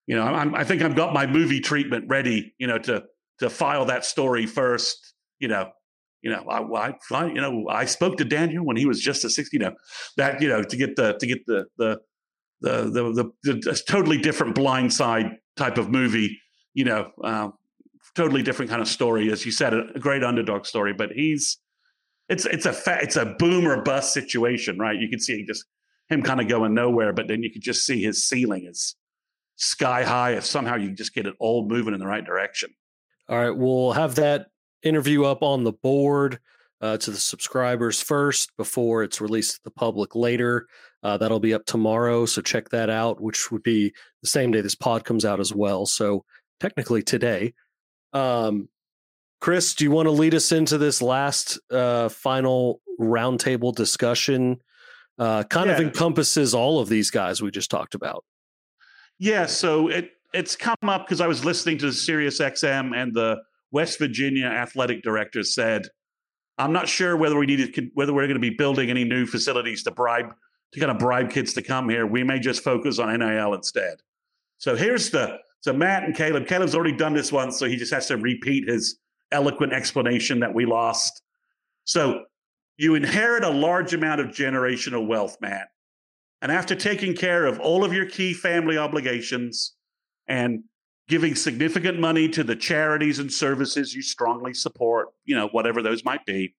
you 0.10 0.16
know, 0.16 0.24
I'm, 0.24 0.56
I 0.56 0.64
think 0.64 0.82
I've 0.82 0.96
got 0.96 1.14
my 1.14 1.28
movie 1.28 1.60
treatment 1.60 2.06
ready, 2.08 2.56
you 2.58 2.66
know, 2.66 2.80
to 2.80 3.04
to 3.38 3.50
file 3.50 3.86
that 3.86 4.04
story 4.04 4.48
first. 4.48 5.14
You 5.38 5.50
know, 5.50 5.70
you 6.24 6.32
know, 6.32 6.44
I, 6.50 6.94
I 7.12 7.26
you 7.28 7.40
know, 7.40 7.68
I 7.70 7.86
spoke 7.86 8.18
to 8.18 8.26
Daniel 8.26 8.66
when 8.66 8.76
he 8.76 8.88
was 8.88 9.00
just 9.00 9.24
a 9.24 9.30
six, 9.30 9.54
you 9.54 9.60
know, 9.60 9.76
that 10.18 10.42
you 10.42 10.50
know, 10.50 10.64
to 10.64 10.76
get 10.76 10.96
the 10.96 11.14
to 11.20 11.28
get 11.28 11.46
the 11.46 11.66
the 11.78 12.00
the 12.60 12.86
the, 12.86 13.32
the, 13.44 13.54
the 13.54 13.82
totally 13.88 14.18
different 14.18 14.56
blind 14.56 14.92
side 14.92 15.38
type 15.56 15.78
of 15.78 15.92
movie, 15.92 16.40
you 16.74 16.86
know, 16.86 17.12
uh, 17.24 17.50
totally 18.16 18.42
different 18.42 18.72
kind 18.72 18.82
of 18.82 18.88
story, 18.88 19.32
as 19.32 19.46
you 19.46 19.52
said, 19.52 19.76
a, 19.76 19.84
a 19.94 20.00
great 20.00 20.24
underdog 20.24 20.66
story. 20.66 20.92
But 20.92 21.12
he's 21.12 21.60
it's 22.30 22.48
it's 22.48 22.66
a 22.66 22.74
fa- 22.74 23.00
it's 23.04 23.16
a 23.16 23.26
boom 23.38 23.68
or 23.68 23.84
bust 23.84 24.12
situation, 24.12 24.80
right? 24.80 25.00
You 25.00 25.08
can 25.08 25.20
see 25.20 25.46
just 25.46 25.66
him 26.10 26.24
kind 26.24 26.42
of 26.42 26.48
going 26.48 26.74
nowhere, 26.74 27.14
but 27.14 27.28
then 27.28 27.44
you 27.44 27.52
could 27.52 27.62
just 27.62 27.86
see 27.86 28.02
his 28.02 28.28
ceiling 28.28 28.66
is 28.66 28.96
sky 29.60 30.04
high 30.04 30.32
if 30.32 30.46
somehow 30.46 30.76
you 30.76 30.92
just 30.92 31.14
get 31.14 31.28
it 31.28 31.36
all 31.40 31.68
moving 31.68 31.94
in 31.94 32.00
the 32.00 32.08
right 32.08 32.26
direction. 32.26 32.74
All 33.28 33.38
right, 33.38 33.56
we'll 33.56 33.92
have 33.92 34.16
that 34.16 34.48
interview 34.82 35.26
up 35.26 35.44
on 35.44 35.64
the 35.64 35.74
board 35.74 36.40
uh, 36.82 36.98
to 36.98 37.12
the 37.12 37.18
subscribers 37.18 38.02
first 38.02 38.56
before 38.58 39.04
it's 39.04 39.22
released 39.22 39.58
to 39.58 39.62
the 39.66 39.72
public 39.72 40.16
later. 40.16 40.68
Uh, 41.04 41.18
that'll 41.18 41.40
be 41.40 41.54
up 41.54 41.66
tomorrow, 41.66 42.26
so 42.26 42.42
check 42.42 42.70
that 42.70 42.90
out, 42.90 43.22
which 43.22 43.52
would 43.52 43.62
be 43.62 43.94
the 44.22 44.30
same 44.30 44.52
day 44.52 44.62
this 44.62 44.76
pod 44.76 45.04
comes 45.04 45.26
out 45.26 45.40
as 45.40 45.54
well. 45.54 45.86
So 45.86 46.24
technically 46.60 47.04
today. 47.04 47.54
Um, 48.14 48.70
Chris, 49.42 49.76
do 49.76 49.84
you 49.84 49.92
want 49.92 50.08
to 50.08 50.12
lead 50.12 50.36
us 50.36 50.52
into 50.52 50.78
this 50.78 51.02
last 51.02 51.60
uh, 51.72 52.10
final 52.10 52.82
roundtable 53.00 53.74
discussion? 53.76 54.62
Uh, 55.18 55.44
kind 55.44 55.68
yeah. 55.68 55.76
of 55.76 55.82
encompasses 55.82 56.54
all 56.54 56.80
of 56.80 56.90
these 56.90 57.12
guys 57.12 57.42
we 57.42 57.52
just 57.52 57.70
talked 57.70 57.94
about. 57.94 58.24
Yeah, 59.20 59.46
so 59.46 59.90
it 59.90 60.12
it's 60.34 60.56
come 60.56 60.76
up 60.84 61.06
because 61.06 61.22
I 61.22 61.28
was 61.28 61.44
listening 61.44 61.78
to 61.80 61.92
Sirius 61.92 62.40
XM 62.40 62.96
and 62.96 63.14
the 63.14 63.38
West 63.72 64.00
Virginia 64.00 64.46
athletic 64.46 65.04
director 65.04 65.44
said, 65.44 65.88
"I'm 66.58 66.72
not 66.72 66.88
sure 66.88 67.18
whether 67.18 67.38
we 67.38 67.46
need 67.46 67.74
to, 67.74 67.90
whether 67.94 68.14
we're 68.14 68.28
going 68.28 68.36
to 68.36 68.40
be 68.40 68.56
building 68.56 68.90
any 68.90 69.04
new 69.04 69.26
facilities 69.26 69.84
to 69.84 69.92
bribe 69.92 70.34
to 70.72 70.80
kind 70.80 70.92
of 70.92 71.00
bribe 71.00 71.32
kids 71.32 71.54
to 71.54 71.62
come 71.62 71.90
here. 71.90 72.06
We 72.08 72.24
may 72.24 72.40
just 72.40 72.64
focus 72.64 72.98
on 72.98 73.18
NIL 73.18 73.54
instead." 73.54 74.02
So 74.58 74.76
here's 74.76 75.10
the 75.10 75.40
so 75.62 75.74
Matt 75.74 76.04
and 76.04 76.16
Caleb. 76.16 76.48
Caleb's 76.48 76.74
already 76.74 76.96
done 76.96 77.14
this 77.14 77.32
once, 77.32 77.60
so 77.60 77.68
he 77.68 77.76
just 77.76 77.94
has 77.94 78.08
to 78.08 78.18
repeat 78.18 78.70
his 78.70 79.00
eloquent 79.32 79.74
explanation 79.74 80.40
that 80.40 80.54
we 80.54 80.66
lost. 80.66 81.22
So 81.84 82.24
you 82.78 82.96
inherit 82.96 83.44
a 83.44 83.50
large 83.50 83.94
amount 83.94 84.22
of 84.22 84.28
generational 84.28 85.06
wealth, 85.06 85.38
Matt. 85.42 85.68
And 86.42 86.52
after 86.52 86.76
taking 86.76 87.16
care 87.16 87.46
of 87.46 87.60
all 87.60 87.84
of 87.84 87.94
your 87.94 88.06
key 88.06 88.34
family 88.34 88.78
obligations 88.78 89.74
and 90.28 90.64
giving 91.08 91.36
significant 91.36 92.00
money 92.00 92.30
to 92.30 92.44
the 92.44 92.56
charities 92.56 93.20
and 93.20 93.32
services 93.32 93.94
you 93.94 94.02
strongly 94.02 94.54
support, 94.54 95.10
you 95.26 95.36
know, 95.36 95.48
whatever 95.50 95.82
those 95.82 96.06
might 96.06 96.26
be, 96.26 96.56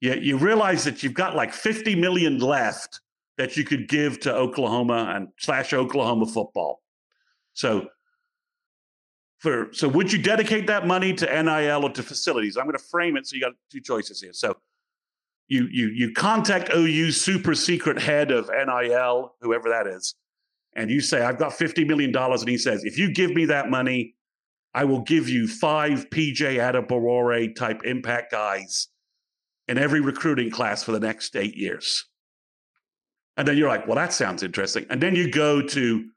you, 0.00 0.14
you 0.14 0.36
realize 0.36 0.84
that 0.84 1.02
you've 1.02 1.14
got 1.14 1.36
like 1.36 1.52
50 1.52 1.94
million 1.94 2.38
left 2.38 3.00
that 3.38 3.56
you 3.56 3.64
could 3.64 3.88
give 3.88 4.20
to 4.20 4.34
Oklahoma 4.34 5.12
and 5.14 5.28
slash 5.38 5.72
Oklahoma 5.72 6.26
football. 6.26 6.80
So 7.54 7.88
for 9.38 9.68
so 9.72 9.88
would 9.88 10.12
you 10.12 10.20
dedicate 10.20 10.66
that 10.68 10.86
money 10.86 11.12
to 11.14 11.42
NIL 11.42 11.84
or 11.84 11.90
to 11.90 12.02
facilities? 12.02 12.56
I'm 12.56 12.64
going 12.64 12.76
to 12.76 12.84
frame 12.84 13.16
it 13.16 13.26
so 13.26 13.36
you 13.36 13.42
got 13.42 13.52
two 13.70 13.80
choices 13.80 14.20
here. 14.20 14.32
So 14.32 14.56
you 15.52 15.68
you 15.70 15.88
you 15.88 16.12
contact 16.12 16.70
OU 16.74 17.12
super 17.12 17.54
secret 17.54 18.00
head 18.00 18.30
of 18.30 18.48
NIL, 18.48 19.34
whoever 19.40 19.68
that 19.68 19.86
is, 19.86 20.14
and 20.74 20.90
you 20.90 21.00
say, 21.00 21.22
I've 21.22 21.38
got 21.38 21.52
$50 21.52 21.86
million. 21.86 22.14
And 22.16 22.48
he 22.48 22.56
says, 22.56 22.84
if 22.84 22.98
you 22.98 23.12
give 23.12 23.32
me 23.32 23.44
that 23.46 23.68
money, 23.68 24.14
I 24.74 24.84
will 24.84 25.02
give 25.02 25.28
you 25.28 25.46
five 25.46 26.08
PJ 26.10 26.36
Adebawore 26.38 27.54
type 27.54 27.82
impact 27.84 28.32
guys 28.32 28.88
in 29.68 29.76
every 29.76 30.00
recruiting 30.00 30.50
class 30.50 30.82
for 30.82 30.92
the 30.92 31.00
next 31.00 31.36
eight 31.36 31.56
years. 31.56 32.06
And 33.36 33.46
then 33.46 33.56
you're 33.56 33.68
like, 33.68 33.86
well, 33.86 33.96
that 33.96 34.12
sounds 34.12 34.42
interesting. 34.42 34.86
And 34.88 35.00
then 35.00 35.14
you 35.14 35.30
go 35.30 35.60
to 35.60 36.08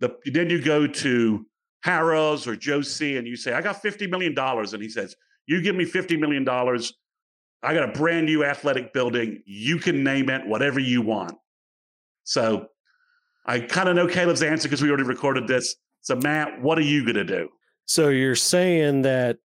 the 0.00 0.16
then 0.26 0.50
you 0.50 0.60
go 0.60 0.86
to 0.86 1.46
Harroz 1.84 2.46
or 2.46 2.56
Joe 2.56 2.82
C 2.82 3.16
and 3.16 3.26
you 3.26 3.36
say, 3.36 3.52
I 3.52 3.60
got 3.60 3.82
$50 3.82 4.10
million. 4.10 4.36
And 4.36 4.82
he 4.82 4.88
says, 4.88 5.14
You 5.46 5.60
give 5.62 5.76
me 5.76 5.84
$50 5.84 6.18
million, 6.18 6.44
I 7.64 7.74
got 7.74 7.88
a 7.88 7.92
brand 7.92 8.26
new 8.26 8.44
athletic 8.44 8.92
building. 8.92 9.42
You 9.46 9.78
can 9.78 10.04
name 10.04 10.28
it 10.28 10.46
whatever 10.46 10.78
you 10.78 11.00
want. 11.02 11.36
So 12.24 12.68
I 13.46 13.60
kind 13.60 13.88
of 13.88 13.96
know 13.96 14.06
Caleb's 14.06 14.42
answer 14.42 14.68
because 14.68 14.82
we 14.82 14.88
already 14.88 15.04
recorded 15.04 15.48
this. 15.48 15.74
So, 16.02 16.16
Matt, 16.16 16.60
what 16.60 16.78
are 16.78 16.82
you 16.82 17.02
going 17.02 17.16
to 17.16 17.24
do? 17.24 17.48
So 17.86 18.08
you're 18.08 18.36
saying 18.36 19.02
that 19.02 19.38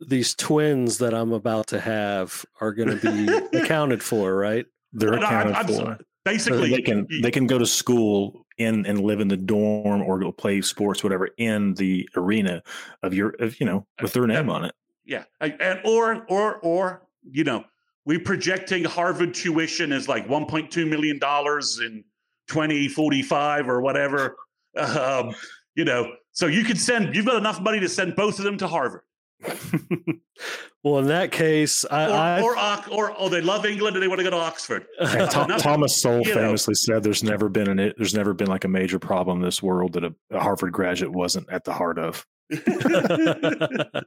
these 0.00 0.34
twins 0.34 0.98
that 0.98 1.14
I'm 1.14 1.32
about 1.32 1.68
to 1.68 1.80
have 1.80 2.44
are 2.60 2.72
going 2.72 2.98
to 2.98 3.12
be 3.50 3.58
accounted 3.58 4.02
for, 4.02 4.34
right? 4.34 4.66
They're 4.92 5.10
no, 5.10 5.18
accounted 5.18 5.54
I'm, 5.54 5.66
I'm, 5.66 5.74
for. 5.74 5.98
Basically, 6.24 6.70
so 6.70 6.76
they 6.76 6.82
can 6.82 7.06
they 7.20 7.32
can 7.32 7.48
go 7.48 7.58
to 7.58 7.66
school 7.66 8.46
in 8.56 8.86
and 8.86 9.00
live 9.00 9.18
in 9.18 9.26
the 9.26 9.36
dorm 9.36 10.02
or 10.02 10.20
go 10.20 10.30
play 10.30 10.60
sports, 10.60 11.02
whatever, 11.02 11.30
in 11.36 11.74
the 11.74 12.08
arena 12.14 12.62
of 13.02 13.12
your, 13.12 13.30
of, 13.40 13.58
you 13.58 13.66
know, 13.66 13.88
with 14.00 14.12
their 14.12 14.28
name 14.28 14.48
on 14.48 14.64
it. 14.64 14.72
Yeah, 15.04 15.24
and 15.40 15.80
or 15.84 16.24
or 16.28 16.58
or 16.58 17.02
you 17.30 17.44
know, 17.44 17.64
we're 18.04 18.20
projecting 18.20 18.84
Harvard 18.84 19.34
tuition 19.34 19.92
as 19.92 20.08
like 20.08 20.26
1.2 20.26 20.88
million 20.88 21.18
dollars 21.18 21.80
in 21.80 22.04
2045 22.48 23.68
or 23.68 23.80
whatever. 23.80 24.36
Um, 24.76 25.34
you 25.74 25.84
know, 25.84 26.12
so 26.32 26.46
you 26.46 26.64
can 26.64 26.76
send. 26.76 27.14
You've 27.14 27.26
got 27.26 27.36
enough 27.36 27.60
money 27.60 27.80
to 27.80 27.88
send 27.88 28.16
both 28.16 28.38
of 28.38 28.44
them 28.44 28.58
to 28.58 28.66
Harvard. 28.66 29.02
well, 30.84 30.98
in 30.98 31.06
that 31.06 31.32
case, 31.32 31.84
I, 31.90 32.40
or, 32.40 32.56
or, 32.56 32.84
or, 32.90 33.14
oh, 33.18 33.28
they 33.28 33.40
love 33.40 33.66
England 33.66 33.96
and 33.96 34.02
they 34.02 34.08
want 34.08 34.20
to 34.20 34.24
go 34.24 34.30
to 34.30 34.36
Oxford. 34.36 34.86
Tom, 35.30 35.48
Thomas 35.58 36.00
Sowell 36.00 36.24
famously 36.24 36.72
know. 36.72 36.94
said, 36.94 37.02
"There's 37.02 37.24
never 37.24 37.48
been 37.48 37.68
an 37.68 37.92
there's 37.96 38.14
never 38.14 38.34
been 38.34 38.46
like 38.48 38.64
a 38.64 38.68
major 38.68 38.98
problem 38.98 39.38
in 39.38 39.44
this 39.44 39.62
world 39.62 39.94
that 39.94 40.04
a, 40.04 40.14
a 40.30 40.40
Harvard 40.40 40.72
graduate 40.72 41.12
wasn't 41.12 41.48
at 41.50 41.64
the 41.64 41.72
heart 41.72 41.98
of." 41.98 42.26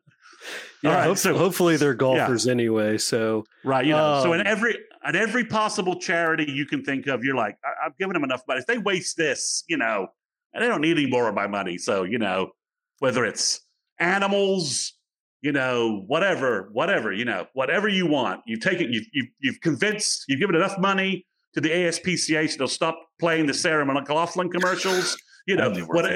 yeah, 0.84 1.07
right, 1.07 1.17
so, 1.17 1.38
hopefully 1.38 1.77
they're 1.77 1.93
golfers 1.93 2.45
yeah. 2.45 2.51
anyway. 2.51 2.97
So 2.97 3.45
right, 3.63 3.85
you 3.85 3.93
know, 3.93 4.15
um, 4.15 4.23
so 4.23 4.34
in 4.34 4.41
um, 4.41 4.47
every 4.47 4.77
at 5.03 5.15
every 5.15 5.45
possible 5.45 5.99
charity 5.99 6.51
you 6.51 6.65
can 6.65 6.84
think 6.84 7.07
of, 7.07 7.23
you're 7.23 7.35
like, 7.35 7.57
I- 7.63 7.85
have 7.85 7.97
given 7.97 8.13
them 8.13 8.23
enough 8.23 8.41
money. 8.47 8.59
If 8.59 8.65
they 8.65 8.77
waste 8.77 9.17
this, 9.17 9.63
you 9.67 9.77
know, 9.77 10.07
and 10.53 10.63
they 10.63 10.67
don't 10.67 10.81
need 10.81 10.97
any 10.97 11.07
more 11.07 11.27
of 11.27 11.35
my 11.35 11.47
money. 11.47 11.77
So 11.77 12.03
you 12.03 12.17
know, 12.17 12.51
whether 12.99 13.26
it's 13.26 13.61
animals, 13.99 14.93
you 15.41 15.51
know, 15.51 16.03
whatever, 16.07 16.69
whatever, 16.73 17.13
you 17.13 17.23
know, 17.23 17.45
whatever 17.53 17.88
you 17.88 18.07
want. 18.07 18.41
You've 18.45 18.61
taken, 18.61 18.91
you've, 18.91 19.05
you've, 19.13 19.27
you've 19.39 19.61
convinced, 19.61 20.26
you've 20.27 20.39
given 20.39 20.55
enough 20.55 20.77
money 20.80 21.26
to 21.53 21.61
the 21.61 21.69
ASPCA 21.69 22.49
so 22.49 22.57
they'll 22.57 22.67
stop 22.67 22.99
playing 23.19 23.45
the 23.45 23.53
Sarah 23.53 23.85
McLachlan 23.85 24.51
commercials. 24.51 25.15
You 25.47 25.55
know, 25.55 25.72
what, 25.85 26.11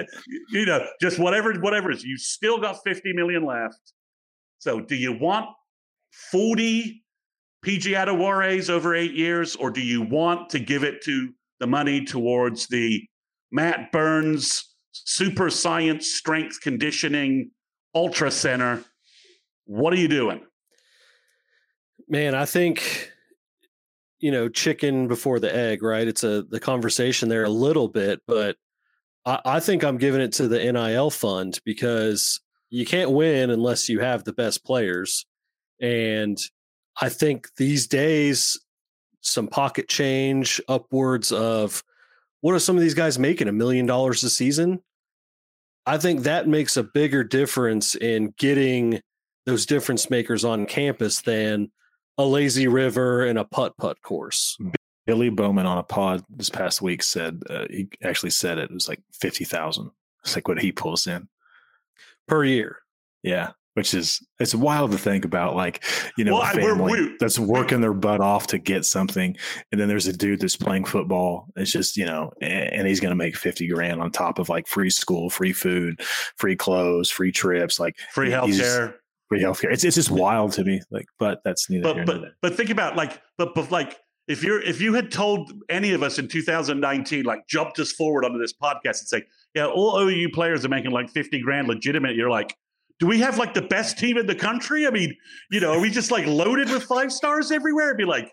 you 0.49 0.65
know, 0.65 0.83
just 0.99 1.19
whatever, 1.19 1.53
whatever 1.59 1.91
is. 1.91 2.03
You 2.03 2.17
still 2.17 2.59
got 2.59 2.77
50 2.83 3.13
million 3.13 3.45
left. 3.45 3.93
So 4.59 4.81
do 4.81 4.95
you 4.95 5.17
want 5.17 5.47
40 6.31 7.03
PJ 7.65 7.93
Adebawores 7.93 8.69
over 8.69 8.95
eight 8.95 9.13
years, 9.13 9.55
or 9.55 9.69
do 9.69 9.81
you 9.81 10.01
want 10.01 10.49
to 10.51 10.59
give 10.59 10.83
it 10.83 11.01
to 11.03 11.29
the 11.59 11.67
money 11.67 12.05
towards 12.05 12.67
the 12.67 13.03
Matt 13.51 13.91
Burns 13.91 14.75
Super 14.91 15.49
Science 15.49 16.11
Strength 16.13 16.61
Conditioning 16.61 17.51
Ultra 17.93 18.31
Center? 18.31 18.83
What 19.65 19.93
are 19.93 19.97
you 19.97 20.07
doing? 20.07 20.41
Man, 22.07 22.33
I 22.33 22.45
think 22.45 23.11
you 24.19 24.31
know 24.31 24.49
chicken 24.49 25.07
before 25.07 25.39
the 25.39 25.53
egg, 25.53 25.83
right? 25.83 26.07
It's 26.07 26.23
a 26.23 26.43
the 26.43 26.59
conversation 26.59 27.29
there 27.29 27.43
a 27.43 27.49
little 27.49 27.87
bit, 27.87 28.21
but 28.25 28.55
I, 29.25 29.39
I 29.45 29.59
think 29.59 29.83
I'm 29.83 29.97
giving 29.97 30.21
it 30.21 30.31
to 30.33 30.47
the 30.47 30.71
NIL 30.71 31.09
fund 31.09 31.59
because 31.65 32.39
you 32.69 32.85
can't 32.85 33.11
win 33.11 33.49
unless 33.49 33.89
you 33.89 33.99
have 33.99 34.23
the 34.23 34.33
best 34.33 34.63
players. 34.63 35.25
And 35.81 36.37
I 36.99 37.09
think 37.09 37.55
these 37.55 37.87
days, 37.87 38.59
some 39.21 39.47
pocket 39.47 39.87
change 39.87 40.61
upwards 40.67 41.31
of 41.31 41.83
what 42.41 42.55
are 42.55 42.59
some 42.59 42.75
of 42.75 42.81
these 42.81 42.93
guys 42.93 43.19
making? 43.19 43.47
A 43.47 43.53
million 43.53 43.85
dollars 43.85 44.23
a 44.23 44.29
season? 44.29 44.81
I 45.85 45.97
think 45.97 46.21
that 46.23 46.47
makes 46.47 46.77
a 46.77 46.83
bigger 46.83 47.23
difference 47.23 47.95
in 47.95 48.33
getting 48.37 49.01
those 49.45 49.65
difference 49.65 50.09
makers 50.09 50.45
on 50.45 50.65
campus 50.65 51.21
than 51.21 51.71
a 52.17 52.25
lazy 52.25 52.67
river 52.67 53.25
and 53.25 53.39
a 53.39 53.45
putt 53.45 53.75
putt 53.77 54.01
course. 54.01 54.57
Billy 55.07 55.29
Bowman 55.29 55.65
on 55.65 55.79
a 55.79 55.83
pod 55.83 56.23
this 56.29 56.49
past 56.49 56.81
week 56.81 57.01
said 57.01 57.41
uh, 57.49 57.65
he 57.69 57.89
actually 58.03 58.29
said 58.29 58.57
it, 58.57 58.69
it 58.69 58.73
was 58.73 58.87
like 58.87 59.01
fifty 59.11 59.43
thousand. 59.43 59.89
It's 60.23 60.35
like 60.35 60.47
what 60.47 60.61
he 60.61 60.71
pulls 60.71 61.07
in 61.07 61.27
per 62.29 62.43
year. 62.43 62.77
Yeah, 63.23 63.51
which 63.73 63.93
is 63.93 64.25
it's 64.39 64.55
wild 64.55 64.91
to 64.91 64.97
think 64.97 65.25
about. 65.25 65.55
Like 65.55 65.83
you 66.17 66.23
know, 66.23 66.35
well, 66.35 66.43
a 66.43 66.53
family 66.53 66.91
we're, 66.91 67.09
we're, 67.09 67.17
that's 67.19 67.39
working 67.39 67.81
their 67.81 67.93
butt 67.93 68.21
off 68.21 68.47
to 68.47 68.57
get 68.57 68.85
something, 68.85 69.35
and 69.71 69.79
then 69.79 69.87
there's 69.87 70.07
a 70.07 70.13
dude 70.15 70.39
that's 70.39 70.55
playing 70.55 70.85
football. 70.85 71.47
It's 71.55 71.71
just 71.71 71.97
you 71.97 72.05
know, 72.05 72.31
and, 72.41 72.73
and 72.73 72.87
he's 72.87 72.99
going 72.99 73.11
to 73.11 73.15
make 73.15 73.35
fifty 73.35 73.67
grand 73.67 74.01
on 74.01 74.11
top 74.11 74.39
of 74.39 74.49
like 74.49 74.67
free 74.67 74.89
school, 74.89 75.29
free 75.29 75.53
food, 75.53 76.01
free 76.37 76.55
clothes, 76.55 77.09
free 77.09 77.31
trips, 77.31 77.79
like 77.79 77.97
free 78.13 78.29
healthcare 78.29 78.93
free 79.29 79.41
healthcare. 79.41 79.71
It's 79.71 79.83
it's 79.83 79.95
just 79.95 80.11
wild 80.11 80.51
to 80.53 80.63
me. 80.63 80.81
Like, 80.91 81.05
but 81.17 81.41
that's 81.45 81.69
neither. 81.69 81.93
But 81.93 82.05
but 82.05 82.21
but 82.41 82.55
think 82.55 82.69
about 82.69 82.97
like 82.97 83.21
but 83.37 83.55
but 83.55 83.71
like 83.71 83.97
if 84.27 84.43
you're 84.43 84.61
if 84.61 84.81
you 84.81 84.93
had 84.93 85.11
told 85.11 85.51
any 85.69 85.93
of 85.93 86.03
us 86.03 86.19
in 86.19 86.27
2019 86.27 87.23
like 87.23 87.47
jumped 87.47 87.79
us 87.79 87.91
forward 87.91 88.25
onto 88.25 88.39
this 88.39 88.53
podcast 88.53 88.99
and 88.99 89.07
say 89.07 89.23
yeah 89.55 89.65
all 89.65 89.99
OU 89.99 90.29
players 90.33 90.65
are 90.65 90.69
making 90.69 90.91
like 90.91 91.09
50 91.09 91.39
grand 91.41 91.67
legitimate 91.67 92.15
you're 92.15 92.29
like 92.29 92.55
do 92.99 93.07
we 93.07 93.19
have 93.19 93.37
like 93.37 93.53
the 93.53 93.61
best 93.61 93.97
team 93.97 94.17
in 94.17 94.25
the 94.25 94.35
country 94.35 94.87
I 94.87 94.91
mean 94.91 95.15
you 95.51 95.59
know 95.59 95.73
are 95.73 95.79
we 95.79 95.89
just 95.89 96.11
like 96.11 96.25
loaded 96.25 96.69
with 96.69 96.83
five 96.83 97.11
stars 97.11 97.51
everywhere 97.51 97.87
It'd 97.87 97.97
be 97.97 98.05
like 98.05 98.31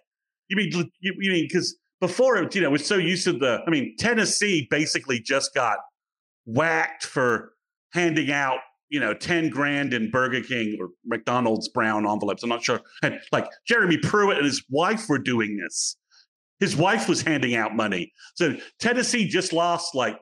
you 0.49 0.57
mean 0.57 0.71
you, 0.73 1.15
you 1.19 1.33
mean 1.33 1.45
because 1.45 1.77
before 2.01 2.37
it, 2.37 2.55
you 2.55 2.61
know 2.61 2.71
we're 2.71 2.79
so 2.79 2.97
used 2.97 3.25
to 3.25 3.33
the 3.33 3.61
I 3.67 3.71
mean 3.71 3.95
Tennessee 3.99 4.67
basically 4.71 5.21
just 5.21 5.55
got 5.55 5.79
whacked 6.45 7.05
for 7.05 7.53
handing 7.93 8.31
out 8.31 8.59
you 8.89 9.01
know, 9.01 9.15
10 9.15 9.51
grand 9.51 9.93
in 9.93 10.11
Burger 10.11 10.43
King 10.43 10.77
or 10.81 10.91
McDonald's 11.05 11.69
brown 11.69 12.07
envelopes. 12.07 12.43
I'm 12.43 12.49
not 12.49 12.63
sure. 12.63 12.81
And 13.03 13.19
like 13.33 13.49
Jeremy 13.67 13.99
Pruitt 13.99 14.37
and 14.37 14.47
his 14.47 14.65
wife 14.71 15.09
were 15.09 15.19
doing 15.19 15.59
this. 15.63 15.97
His 16.61 16.77
wife 16.77 17.09
was 17.09 17.21
handing 17.21 17.55
out 17.55 17.77
money. 17.77 18.13
So 18.35 18.57
Tennessee 18.81 19.29
just 19.29 19.53
lost 19.53 19.95
like, 19.95 20.19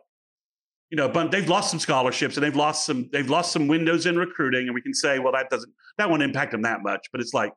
you 0.90 0.97
know, 0.97 1.09
but 1.09 1.31
they've 1.31 1.48
lost 1.48 1.70
some 1.70 1.81
scholarships 1.81 2.36
and 2.36 2.44
they've 2.44 2.56
lost 2.56 2.86
some, 2.86 3.09
they've 3.12 3.28
lost 3.28 3.52
some 3.52 3.66
windows 3.66 4.06
in 4.06 4.19
recruiting. 4.19 4.66
And 4.66 4.74
we 4.74 4.82
can 4.82 4.94
say, 4.94 5.19
well, 5.19 5.32
that 5.32 5.51
doesn't, 5.51 5.73
that 5.98 6.09
won't 6.09 6.23
impact 6.23 6.52
them 6.52 6.62
that 6.62 6.82
much. 6.82 7.09
But 7.11 7.20
it's 7.20 7.35
like, 7.35 7.52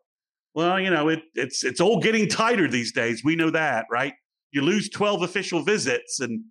well, 0.54 0.80
you 0.80 0.90
know, 0.90 1.10
it, 1.10 1.22
it's, 1.36 1.64
it's 1.64 1.80
all 1.80 2.00
getting 2.00 2.28
tighter 2.28 2.68
these 2.68 2.92
days. 2.92 3.24
We 3.24 3.36
know 3.36 3.52
that, 3.52 3.86
right? 3.92 4.14
You 4.52 4.62
lose 4.62 4.90
12 4.90 5.22
official 5.22 5.62
visits 5.62 6.20
and 6.20 6.44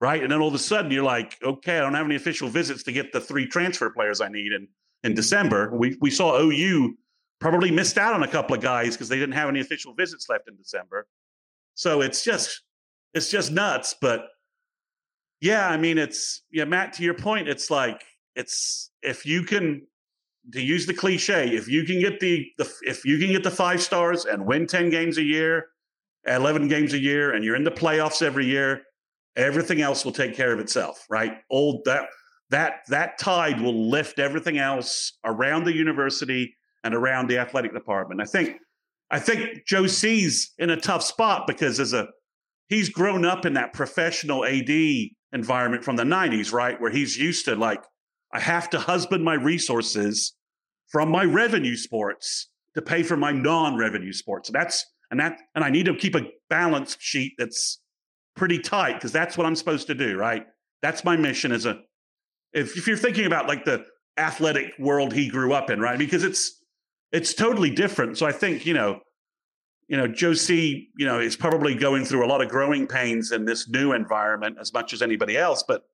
right? 0.00 0.22
And 0.22 0.30
then 0.30 0.40
all 0.40 0.48
of 0.48 0.54
a 0.54 0.58
sudden 0.58 0.90
you're 0.90 1.02
like, 1.02 1.38
okay, 1.42 1.78
I 1.78 1.80
don't 1.80 1.94
have 1.94 2.04
any 2.04 2.16
official 2.16 2.48
visits 2.48 2.82
to 2.84 2.92
get 2.92 3.12
the 3.12 3.20
three 3.20 3.46
transfer 3.46 3.90
players 3.90 4.20
I 4.20 4.28
need 4.28 4.52
in 4.52 4.68
in 5.02 5.14
December. 5.14 5.74
We 5.74 5.96
we 6.00 6.10
saw 6.10 6.38
OU 6.38 6.94
probably 7.40 7.70
missed 7.70 7.98
out 7.98 8.14
on 8.14 8.22
a 8.22 8.28
couple 8.28 8.54
of 8.54 8.62
guys 8.62 8.94
because 8.94 9.08
they 9.08 9.18
didn't 9.18 9.34
have 9.34 9.48
any 9.48 9.60
official 9.60 9.94
visits 9.94 10.28
left 10.28 10.48
in 10.48 10.56
December. 10.56 11.06
So 11.74 12.02
it's 12.02 12.22
just 12.22 12.62
it's 13.14 13.30
just 13.30 13.50
nuts. 13.50 13.94
But 14.00 14.26
yeah, 15.44 15.68
I 15.68 15.76
mean, 15.76 15.98
it's 15.98 16.42
yeah, 16.50 16.64
Matt. 16.64 16.94
To 16.94 17.02
your 17.02 17.12
point, 17.12 17.48
it's 17.48 17.70
like 17.70 18.02
it's 18.34 18.90
if 19.02 19.26
you 19.26 19.42
can 19.42 19.86
to 20.54 20.62
use 20.62 20.86
the 20.86 20.94
cliche, 20.94 21.54
if 21.54 21.68
you 21.68 21.84
can 21.84 22.00
get 22.00 22.18
the, 22.18 22.46
the 22.56 22.66
if 22.80 23.04
you 23.04 23.18
can 23.18 23.30
get 23.30 23.44
the 23.44 23.50
five 23.50 23.82
stars 23.82 24.24
and 24.24 24.46
win 24.46 24.66
ten 24.66 24.88
games 24.88 25.18
a 25.18 25.22
year, 25.22 25.66
eleven 26.26 26.66
games 26.66 26.94
a 26.94 26.98
year, 26.98 27.34
and 27.34 27.44
you're 27.44 27.56
in 27.56 27.62
the 27.62 27.70
playoffs 27.70 28.22
every 28.22 28.46
year, 28.46 28.84
everything 29.36 29.82
else 29.82 30.02
will 30.02 30.12
take 30.12 30.34
care 30.34 30.50
of 30.50 30.60
itself, 30.60 31.04
right? 31.10 31.36
Old 31.50 31.82
that 31.84 32.08
that 32.48 32.76
that 32.88 33.18
tide 33.18 33.60
will 33.60 33.90
lift 33.90 34.18
everything 34.18 34.56
else 34.56 35.18
around 35.26 35.64
the 35.64 35.74
university 35.74 36.56
and 36.84 36.94
around 36.94 37.28
the 37.28 37.36
athletic 37.36 37.74
department. 37.74 38.22
I 38.22 38.24
think 38.24 38.56
I 39.10 39.18
think 39.18 39.66
Joe 39.66 39.88
C's 39.88 40.54
in 40.56 40.70
a 40.70 40.80
tough 40.80 41.02
spot 41.02 41.46
because 41.46 41.80
as 41.80 41.92
a 41.92 42.08
he's 42.68 42.88
grown 42.88 43.24
up 43.24 43.46
in 43.46 43.54
that 43.54 43.72
professional 43.72 44.44
AD 44.44 44.70
environment 45.32 45.84
from 45.84 45.96
the 45.96 46.04
90s, 46.04 46.52
right? 46.52 46.80
Where 46.80 46.90
he's 46.90 47.16
used 47.16 47.44
to 47.46 47.56
like, 47.56 47.82
I 48.32 48.40
have 48.40 48.70
to 48.70 48.78
husband 48.78 49.24
my 49.24 49.34
resources 49.34 50.34
from 50.88 51.10
my 51.10 51.24
revenue 51.24 51.76
sports 51.76 52.48
to 52.74 52.82
pay 52.82 53.02
for 53.02 53.16
my 53.16 53.32
non-revenue 53.32 54.12
sports. 54.12 54.48
And 54.48 54.54
that's 54.54 54.84
and 55.10 55.20
that 55.20 55.38
and 55.54 55.64
I 55.64 55.70
need 55.70 55.86
to 55.86 55.94
keep 55.94 56.14
a 56.14 56.26
balance 56.50 56.96
sheet 56.98 57.34
that's 57.38 57.80
pretty 58.34 58.58
tight 58.58 58.94
because 58.94 59.12
that's 59.12 59.36
what 59.36 59.46
I'm 59.46 59.56
supposed 59.56 59.86
to 59.88 59.94
do, 59.94 60.16
right? 60.16 60.44
That's 60.82 61.04
my 61.04 61.16
mission 61.16 61.52
as 61.52 61.66
a 61.66 61.80
if, 62.52 62.76
if 62.76 62.86
you're 62.86 62.96
thinking 62.96 63.26
about 63.26 63.48
like 63.48 63.64
the 63.64 63.84
athletic 64.16 64.72
world 64.78 65.12
he 65.12 65.28
grew 65.28 65.52
up 65.52 65.70
in, 65.70 65.80
right? 65.80 65.98
Because 65.98 66.24
it's 66.24 66.60
it's 67.12 67.32
totally 67.32 67.70
different. 67.70 68.18
So 68.18 68.26
I 68.26 68.32
think, 68.32 68.66
you 68.66 68.74
know, 68.74 69.00
you 69.88 69.96
know, 69.96 70.06
Joe 70.06 70.34
C, 70.34 70.90
you 70.96 71.06
know, 71.06 71.20
is 71.20 71.36
probably 71.36 71.74
going 71.74 72.04
through 72.04 72.24
a 72.24 72.28
lot 72.28 72.42
of 72.42 72.48
growing 72.48 72.86
pains 72.86 73.32
in 73.32 73.44
this 73.44 73.68
new 73.68 73.92
environment 73.92 74.56
as 74.60 74.72
much 74.72 74.92
as 74.92 75.02
anybody 75.02 75.36
else. 75.36 75.62
But 75.66 75.84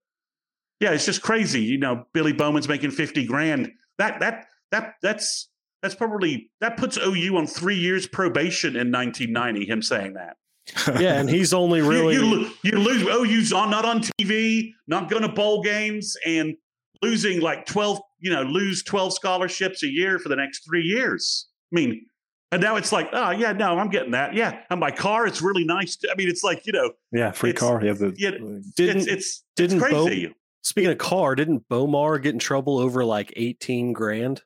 yeah, 0.81 0.93
it's 0.93 1.07
just 1.07 1.23
crazy. 1.23 1.63
You 1.63 1.79
know, 1.79 2.07
Billy 2.13 2.33
Bowman's 2.33 2.69
making 2.69 2.91
50 2.93 3.27
grand. 3.27 3.71
That 3.99 4.21
that 4.21 4.47
that 4.71 4.95
that's 5.03 5.49
that's 5.83 5.95
probably 5.95 6.51
that 6.61 6.77
puts 6.77 6.97
OU 6.97 7.37
on 7.37 7.47
three 7.47 7.79
years 7.79 8.07
probation 8.07 8.77
in 8.77 8.91
1990, 8.93 9.67
him 9.67 9.83
saying 9.83 10.15
that 10.15 10.37
yeah, 10.99 11.19
and 11.19 11.29
he's 11.29 11.53
only 11.53 11.81
really 11.81 12.15
you, 12.15 12.23
you, 12.23 12.51
you 12.63 12.79
lose. 12.79 13.31
You's 13.31 13.53
on 13.53 13.71
not 13.71 13.85
on 13.85 14.03
TV, 14.03 14.73
not 14.87 15.11
going 15.11 15.23
to 15.23 15.29
bowl 15.29 15.63
games, 15.63 16.17
and 16.27 16.55
losing 17.03 17.41
like 17.41 17.67
twelve. 17.67 18.01
You 18.19 18.31
know, 18.31 18.43
lose 18.43 18.83
twelve 18.83 19.13
scholarships 19.13 19.83
a 19.83 19.89
year 19.89 20.19
for 20.19 20.29
the 20.29 20.37
next 20.37 20.65
three 20.65 20.83
years. 20.83 21.49
I 21.73 21.75
mean, 21.75 22.07
and 22.53 22.61
now 22.61 22.77
it's 22.77 22.93
like, 22.93 23.09
oh 23.13 23.31
yeah, 23.31 23.53
no, 23.53 23.79
I'm 23.79 23.89
getting 23.89 24.13
that. 24.13 24.35
Yeah, 24.35 24.61
and 24.71 24.81
my 24.81 24.91
car, 24.91 25.27
it's 25.27 25.41
really 25.43 25.65
nice. 25.65 25.97
I 26.11 26.15
mean, 26.17 26.29
it's 26.29 26.43
like 26.43 26.67
you 26.67 26.73
know, 26.73 26.93
yeah, 27.13 27.31
free 27.31 27.53
car. 27.53 27.85
Yeah, 27.85 27.93
the, 27.93 28.15
yeah, 28.17 28.31
didn't 28.77 29.03
it's, 29.03 29.07
it's 29.07 29.45
didn't 29.57 29.79
it's 29.79 29.87
crazy. 29.87 30.27
Bo, 30.27 30.33
speaking 30.63 30.91
of 30.91 30.99
car, 30.99 31.35
didn't 31.35 31.69
Bomar 31.69 32.23
get 32.23 32.33
in 32.33 32.39
trouble 32.39 32.79
over 32.79 33.05
like 33.05 33.33
eighteen 33.37 33.93
grand? 33.93 34.43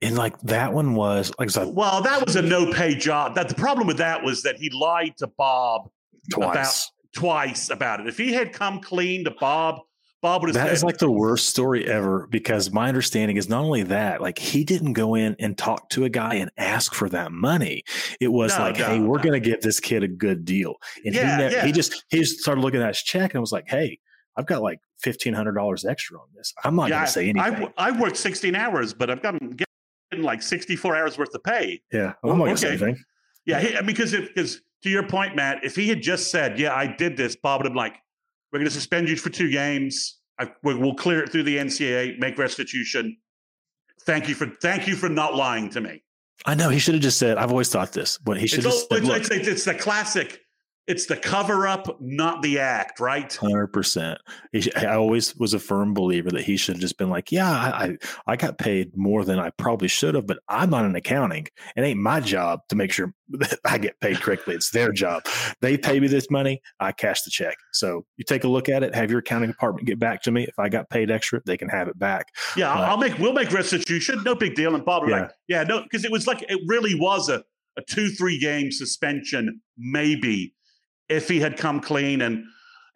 And 0.00 0.16
like 0.16 0.40
that 0.42 0.72
one 0.72 0.94
was 0.94 1.32
like 1.40 1.50
so, 1.50 1.68
well, 1.68 2.00
that 2.02 2.24
was 2.24 2.36
a 2.36 2.42
no 2.42 2.72
pay 2.72 2.94
job. 2.94 3.34
That 3.34 3.48
the 3.48 3.56
problem 3.56 3.88
with 3.88 3.98
that 3.98 4.22
was 4.22 4.42
that 4.42 4.56
he 4.56 4.70
lied 4.70 5.16
to 5.18 5.26
Bob 5.26 5.90
twice 6.30 6.52
about 6.52 7.20
twice 7.20 7.70
about 7.70 8.00
it. 8.00 8.06
If 8.06 8.16
he 8.16 8.32
had 8.32 8.52
come 8.52 8.80
clean 8.80 9.24
to 9.24 9.32
Bob, 9.32 9.80
Bob 10.20 10.42
would 10.42 10.54
have. 10.54 10.66
That 10.66 10.72
is 10.72 10.82
like 10.82 10.98
the 10.98 11.10
worst 11.10 11.48
story 11.48 11.86
ever 11.86 12.26
because 12.28 12.72
my 12.72 12.88
understanding 12.88 13.36
is 13.36 13.48
not 13.48 13.62
only 13.62 13.84
that, 13.84 14.20
like 14.20 14.38
he 14.38 14.64
didn't 14.64 14.94
go 14.94 15.14
in 15.14 15.36
and 15.38 15.56
talk 15.56 15.88
to 15.90 16.04
a 16.04 16.08
guy 16.08 16.34
and 16.34 16.50
ask 16.56 16.94
for 16.94 17.08
that 17.10 17.32
money. 17.32 17.82
It 18.20 18.28
was 18.28 18.56
no, 18.56 18.64
like, 18.64 18.78
no, 18.78 18.86
hey, 18.86 19.00
we're 19.00 19.22
going 19.22 19.40
to 19.40 19.48
give 19.48 19.60
this 19.60 19.80
kid 19.80 20.02
a 20.02 20.08
good 20.08 20.44
deal, 20.44 20.74
and 21.04 21.14
yeah, 21.14 21.48
he 21.48 21.54
yeah. 21.54 21.64
he 21.66 21.72
just 21.72 22.04
he 22.08 22.18
just 22.18 22.40
started 22.40 22.60
looking 22.60 22.82
at 22.82 22.88
his 22.88 23.02
check 23.02 23.34
and 23.34 23.40
was 23.40 23.52
like, 23.52 23.68
hey, 23.68 23.98
I've 24.36 24.46
got 24.46 24.62
like 24.62 24.80
fifteen 25.00 25.34
hundred 25.34 25.52
dollars 25.52 25.84
extra 25.84 26.18
on 26.18 26.26
this. 26.34 26.52
I'm 26.64 26.74
not 26.74 26.88
yeah, 26.88 26.96
going 26.96 27.06
to 27.06 27.12
say 27.12 27.28
anything. 27.28 27.72
I, 27.76 27.88
I 27.88 28.00
worked 28.00 28.16
sixteen 28.16 28.54
hours, 28.54 28.94
but 28.94 29.10
I've 29.10 29.22
got 29.22 29.36
like 30.16 30.42
64 30.42 30.96
hours 30.96 31.18
worth 31.18 31.34
of 31.34 31.42
pay. 31.42 31.80
Yeah. 31.92 32.14
I'm 32.24 32.38
not 32.38 32.48
okay. 32.48 32.68
anything. 32.68 32.96
Yeah. 33.44 33.60
He, 33.60 33.82
because 33.82 34.12
because 34.12 34.62
to 34.82 34.90
your 34.90 35.06
point, 35.06 35.36
Matt, 35.36 35.64
if 35.64 35.74
he 35.76 35.88
had 35.88 36.02
just 36.02 36.30
said, 36.30 36.58
yeah, 36.58 36.74
I 36.74 36.86
did 36.86 37.16
this, 37.16 37.36
Bob 37.36 37.60
would 37.60 37.66
have 37.66 37.72
been 37.72 37.76
like, 37.76 37.96
we're 38.52 38.60
going 38.60 38.68
to 38.68 38.74
suspend 38.74 39.08
you 39.08 39.16
for 39.16 39.30
two 39.30 39.50
games. 39.50 40.18
I, 40.38 40.50
we'll 40.62 40.94
clear 40.94 41.22
it 41.22 41.30
through 41.30 41.42
the 41.44 41.56
NCAA, 41.56 42.18
make 42.18 42.38
restitution. 42.38 43.16
thank 44.02 44.28
you 44.28 44.34
for 44.34 44.46
thank 44.46 44.86
you 44.86 44.94
for 44.94 45.08
not 45.08 45.34
lying 45.34 45.68
to 45.70 45.80
me. 45.80 46.02
I 46.46 46.54
know 46.54 46.68
he 46.68 46.78
should 46.78 46.94
have 46.94 47.02
just 47.02 47.18
said. 47.18 47.36
I've 47.36 47.50
always 47.50 47.68
thought 47.68 47.92
this, 47.92 48.16
but 48.18 48.38
he 48.38 48.46
should 48.46 48.64
have 48.64 48.72
said, 48.72 48.86
it's, 48.90 49.30
it's, 49.30 49.48
it's, 49.48 49.64
the 49.64 49.74
classic 49.74 50.40
it's 50.88 51.04
the 51.04 51.16
cover 51.16 51.68
up, 51.68 52.00
not 52.00 52.40
the 52.40 52.58
act, 52.58 52.98
right? 52.98 53.32
Hundred 53.32 53.68
percent. 53.68 54.18
I 54.74 54.86
always 54.86 55.36
was 55.36 55.52
a 55.52 55.58
firm 55.58 55.92
believer 55.92 56.30
that 56.30 56.44
he 56.44 56.56
should 56.56 56.76
have 56.76 56.80
just 56.80 56.96
been 56.96 57.10
like, 57.10 57.30
"Yeah, 57.30 57.50
I 57.50 57.98
I 58.26 58.36
got 58.36 58.56
paid 58.56 58.96
more 58.96 59.24
than 59.24 59.38
I 59.38 59.50
probably 59.50 59.88
should 59.88 60.14
have, 60.14 60.26
but 60.26 60.38
I'm 60.48 60.70
not 60.70 60.86
in 60.86 60.96
accounting. 60.96 61.46
It 61.76 61.82
ain't 61.82 62.00
my 62.00 62.20
job 62.20 62.60
to 62.70 62.76
make 62.76 62.90
sure 62.90 63.12
that 63.28 63.58
I 63.66 63.76
get 63.76 64.00
paid 64.00 64.20
correctly. 64.22 64.54
It's 64.54 64.70
their 64.70 64.90
job. 64.90 65.24
They 65.60 65.76
pay 65.76 66.00
me 66.00 66.08
this 66.08 66.30
money, 66.30 66.62
I 66.80 66.92
cash 66.92 67.22
the 67.22 67.30
check. 67.30 67.56
So 67.72 68.06
you 68.16 68.24
take 68.24 68.44
a 68.44 68.48
look 68.48 68.70
at 68.70 68.82
it. 68.82 68.94
Have 68.94 69.10
your 69.10 69.20
accounting 69.20 69.50
department 69.50 69.86
get 69.86 69.98
back 69.98 70.22
to 70.22 70.30
me. 70.30 70.44
If 70.44 70.58
I 70.58 70.70
got 70.70 70.88
paid 70.88 71.10
extra, 71.10 71.42
they 71.44 71.58
can 71.58 71.68
have 71.68 71.88
it 71.88 71.98
back. 71.98 72.28
Yeah, 72.56 72.74
but, 72.74 72.88
I'll 72.88 72.96
make. 72.96 73.18
We'll 73.18 73.34
make 73.34 73.52
restitution. 73.52 74.22
No 74.24 74.34
big 74.34 74.54
deal. 74.54 74.74
And 74.74 74.84
Bob, 74.84 75.06
yeah. 75.06 75.20
like, 75.20 75.30
yeah, 75.48 75.62
no, 75.64 75.82
because 75.82 76.06
it 76.06 76.10
was 76.10 76.26
like 76.26 76.42
it 76.48 76.60
really 76.66 76.98
was 76.98 77.28
a 77.28 77.44
a 77.76 77.82
two 77.82 78.08
three 78.08 78.38
game 78.38 78.72
suspension, 78.72 79.60
maybe 79.78 80.54
if 81.08 81.28
he 81.28 81.40
had 81.40 81.56
come 81.56 81.80
clean 81.80 82.22
and 82.22 82.44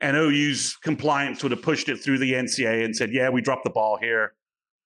and 0.00 0.16
OU's 0.16 0.76
compliance 0.82 1.42
would 1.42 1.52
have 1.52 1.62
pushed 1.62 1.88
it 1.88 1.96
through 1.98 2.18
the 2.18 2.32
NCAA 2.32 2.84
and 2.84 2.94
said, 2.94 3.12
"Yeah, 3.12 3.30
we 3.30 3.40
dropped 3.40 3.64
the 3.64 3.70
ball 3.70 3.96
here. 3.96 4.34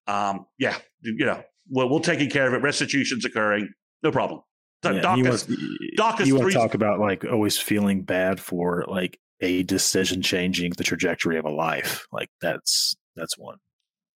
Um, 0.07 0.45
yeah, 0.59 0.77
you 1.01 1.25
know, 1.25 1.41
we'll, 1.69 1.89
we'll 1.89 2.01
take 2.01 2.29
care 2.29 2.47
of 2.47 2.53
it. 2.53 2.61
Restitution's 2.61 3.25
occurring, 3.25 3.69
no 4.03 4.11
problem." 4.11 4.41
Yeah, 4.83 4.99
Doc 4.99 5.17
you 5.17 5.25
is, 5.27 5.47
want, 5.47 6.27
you 6.27 6.35
want 6.35 6.51
to 6.51 6.57
talk 6.57 6.73
about 6.75 6.99
like 6.99 7.25
always 7.25 7.57
feeling 7.57 8.03
bad 8.03 8.39
for 8.39 8.85
like 8.87 9.19
a 9.41 9.63
decision 9.63 10.21
changing 10.21 10.73
the 10.77 10.83
trajectory 10.83 11.37
of 11.37 11.45
a 11.45 11.49
life. 11.49 12.05
Like 12.11 12.29
that's 12.41 12.95
that's 13.15 13.37
one. 13.37 13.57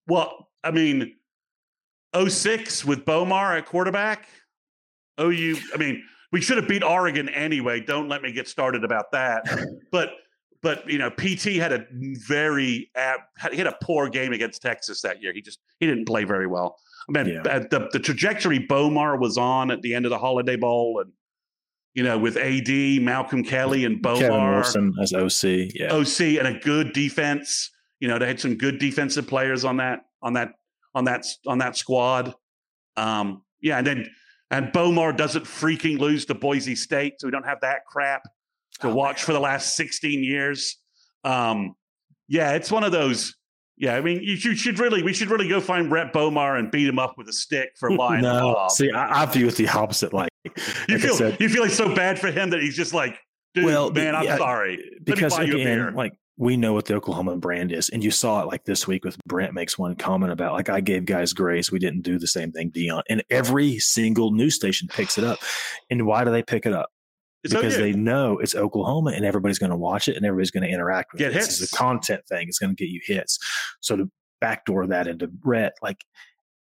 Well, 0.07 0.49
I 0.64 0.72
mean, 0.72 1.15
06 2.15 2.86
with 2.86 3.06
Bomar 3.06 3.57
at 3.57 3.65
quarterback. 3.65 4.27
OU, 5.19 5.57
I 5.73 5.77
mean, 5.77 6.03
we 6.32 6.42
should 6.42 6.58
have 6.58 6.68
beat 6.68 6.84
Oregon 6.84 7.30
anyway. 7.30 7.82
Don't 7.82 8.08
let 8.08 8.22
me 8.22 8.32
get 8.32 8.48
started 8.48 8.84
about 8.84 9.12
that. 9.12 9.44
but 9.92 10.12
but 10.62 10.90
you 10.90 10.98
know, 10.98 11.10
PT 11.10 11.56
had 11.56 11.72
a 11.72 11.86
very 12.28 12.92
he 13.52 13.58
had 13.58 13.68
a 13.68 13.78
poor 13.82 14.10
game 14.10 14.34
against 14.34 14.62
Texas 14.62 15.02
that 15.02 15.22
year. 15.22 15.34
He 15.34 15.42
just 15.42 15.60
he 15.80 15.86
didn't 15.86 16.06
play 16.06 16.24
very 16.24 16.48
well. 16.48 16.78
I 17.08 17.24
mean, 17.24 17.34
yeah. 17.34 17.60
the 17.60 17.90
the 17.92 18.00
trajectory 18.00 18.60
Bomar 18.60 19.20
was 19.20 19.38
on 19.38 19.72
at 19.72 19.82
the 19.82 19.96
end 19.96 20.06
of 20.06 20.10
the 20.10 20.20
Holiday 20.20 20.58
Bowl, 20.58 21.02
and 21.04 21.12
you 21.94 22.04
know, 22.04 22.18
with 22.18 22.38
AD, 22.38 23.02
Malcolm 23.02 23.44
Kelly, 23.44 23.86
and 23.86 24.02
Bomar, 24.02 24.20
Kevin 24.20 24.52
Wilson 24.52 24.94
as 25.02 25.14
OC, 25.14 25.74
yeah, 25.74 25.94
OC, 25.94 26.22
and 26.40 26.48
a 26.48 26.60
good 26.60 26.94
defense. 26.94 27.72
You 28.00 28.08
know, 28.08 28.20
they 28.20 28.28
had 28.28 28.40
some 28.40 28.56
good 28.56 28.80
defensive 28.80 29.28
players 29.28 29.66
on 29.66 29.78
that 29.78 30.02
on 30.22 30.34
that 30.34 30.54
on 30.94 31.06
that 31.06 31.26
on 31.48 31.58
that 31.60 31.78
squad. 31.78 32.36
Um, 32.96 33.44
yeah, 33.62 33.78
and 33.78 33.88
then 33.88 34.10
and 34.52 34.68
Bomar 34.68 35.16
doesn't 35.16 35.46
freaking 35.46 36.00
lose 36.00 36.26
to 36.26 36.36
Boise 36.36 36.76
State, 36.76 37.16
so 37.20 37.28
we 37.28 37.32
don't 37.32 37.46
have 37.46 37.62
that 37.62 37.86
crap 37.86 38.24
to 38.82 38.88
oh, 38.88 38.94
watch 38.94 39.18
man. 39.18 39.26
for 39.26 39.34
the 39.34 39.40
last 39.40 39.76
16 39.76 40.24
years. 40.24 40.78
Um, 41.24 41.76
yeah, 42.28 42.54
it's 42.54 42.72
one 42.72 42.84
of 42.84 42.92
those. 42.92 43.36
Yeah, 43.78 43.96
I 43.96 44.02
mean, 44.02 44.22
you, 44.22 44.34
you, 44.34 44.56
should 44.56 44.78
really, 44.78 45.04
we 45.04 45.14
should 45.14 45.30
really 45.30 45.48
go 45.48 45.62
find 45.62 45.90
Rhett 45.90 46.12
Bomar 46.12 46.60
and 46.60 46.70
beat 46.70 46.88
him 46.88 47.00
up 47.00 47.18
with 47.18 47.30
a 47.30 47.34
stick 47.34 47.70
for 47.80 47.92
lying. 47.92 48.22
no, 48.24 48.68
see, 48.70 48.92
I, 48.92 49.24
I, 49.24 49.26
view 49.26 49.48
it 49.48 49.56
the 49.56 49.70
opposite. 49.70 50.14
Like, 50.14 50.30
you 50.46 50.52
like 50.90 51.00
feel, 51.00 51.16
said, 51.16 51.38
you 51.40 51.48
feel 51.48 51.62
like 51.62 51.72
so 51.72 51.96
bad 51.96 52.20
for 52.20 52.30
him 52.30 52.50
that 52.50 52.62
he's 52.62 52.76
just 52.76 52.94
like, 52.94 53.18
dude, 53.54 53.66
well, 53.66 53.90
man, 53.92 54.16
I'm 54.16 54.26
yeah, 54.26 54.38
sorry. 54.38 55.00
because 55.04 55.38
again, 55.38 55.94
like 55.94 56.14
we 56.40 56.56
know 56.56 56.72
what 56.72 56.86
the 56.86 56.95
Oklahoma 56.95 57.36
brand 57.36 57.74
is. 57.74 57.90
And 57.90 58.02
you 58.02 58.11
saw 58.11 58.41
it 58.41 58.48
like 58.48 58.64
this 58.64 58.88
week 58.88 59.03
with 59.03 59.18
Brent 59.26 59.53
makes 59.53 59.78
one 59.78 59.94
comment 59.95 60.32
about 60.32 60.53
like 60.53 60.70
I 60.70 60.80
gave 60.80 61.03
guys 61.03 61.34
grace. 61.34 61.70
We 61.70 61.80
didn't 61.80 62.02
do 62.02 62.18
the 62.18 62.28
same 62.28 62.53
thing, 62.53 62.70
Dion. 62.70 63.03
And 63.10 63.22
every 63.30 63.78
single 63.78 64.32
news 64.32 64.56
station 64.56 64.88
picks 64.88 65.18
it 65.18 65.26
up. 65.26 65.40
And 65.90 66.07
why 66.07 66.24
do 66.24 66.32
they 66.32 66.41
pick 66.41 66.66
it 66.66 66.72
up? 66.72 66.91
It's 67.44 67.53
because 67.53 67.76
they 67.76 67.91
know 67.91 68.38
it's 68.38 68.56
Oklahoma 68.56 69.11
and 69.11 69.26
everybody's 69.26 69.60
going 69.60 69.72
to 69.72 69.78
watch 69.78 70.07
it 70.07 70.16
and 70.16 70.26
everybody's 70.26 70.52
going 70.52 70.64
to 70.64 70.70
interact 70.70 71.11
with 71.11 71.20
get 71.20 71.32
it. 71.32 71.34
Hits. 71.34 71.48
This 71.48 71.61
is 71.61 71.74
a 71.74 71.76
content 71.76 72.22
thing. 72.28 72.48
It's 72.48 72.60
going 72.60 72.74
to 72.74 72.82
get 72.82 72.90
you 72.90 73.02
hits. 73.03 73.38
So 73.82 73.98
to 73.98 74.10
backdoor 74.40 74.88
that 74.88 75.07
into 75.07 75.30
Rhett, 75.44 75.74
like 75.82 76.06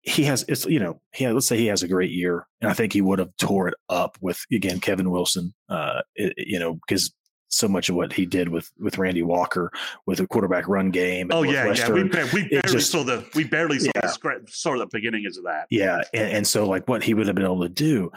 he 0.02 0.24
has 0.24 0.44
it's 0.50 0.66
you 0.66 0.80
know 0.80 1.00
he 1.14 1.28
let's 1.30 1.48
say 1.48 1.58
he 1.58 1.68
has 1.68 1.84
a 1.84 1.88
great 1.88 2.10
year 2.10 2.48
and 2.60 2.72
i 2.72 2.74
think 2.74 2.92
he 2.92 3.02
would 3.02 3.20
have 3.20 3.30
tore 3.38 3.68
it 3.68 3.76
up 3.88 4.18
with 4.20 4.44
again 4.52 4.80
kevin 4.80 5.12
wilson 5.12 5.54
uh 5.70 6.02
it, 6.16 6.34
you 6.38 6.58
know 6.58 6.80
because 6.88 7.14
so 7.52 7.68
much 7.68 7.90
of 7.90 7.96
what 7.96 8.14
he 8.14 8.26
did 8.26 8.50
with 8.50 8.72
with 8.80 8.98
Randy 8.98 9.22
Walker 9.22 9.72
with 10.06 10.20
a 10.20 10.28
quarterback 10.28 10.68
run 10.68 10.90
game. 10.90 11.28
Oh 11.32 11.44
yeah, 11.44 11.72
yeah. 11.74 11.90
We, 11.90 12.04
we 12.04 12.10
barely 12.10 12.62
just, 12.68 12.92
saw 12.92 13.04
the 13.04 13.26
we 13.36 13.44
barely 13.44 13.80
saw 13.80 13.92
yeah. 13.96 14.02
the 14.02 14.42
saw 14.48 14.78
the 14.78 14.88
beginnings 14.88 15.38
of 15.38 15.44
that. 15.44 15.68
Yeah, 15.70 16.02
and, 16.14 16.32
and 16.32 16.48
so 16.48 16.66
like 16.66 16.88
what 16.88 17.04
he 17.04 17.14
would 17.14 17.28
have 17.28 17.36
been 17.36 17.46
able 17.46 17.62
to 17.62 17.70
do 17.70 18.12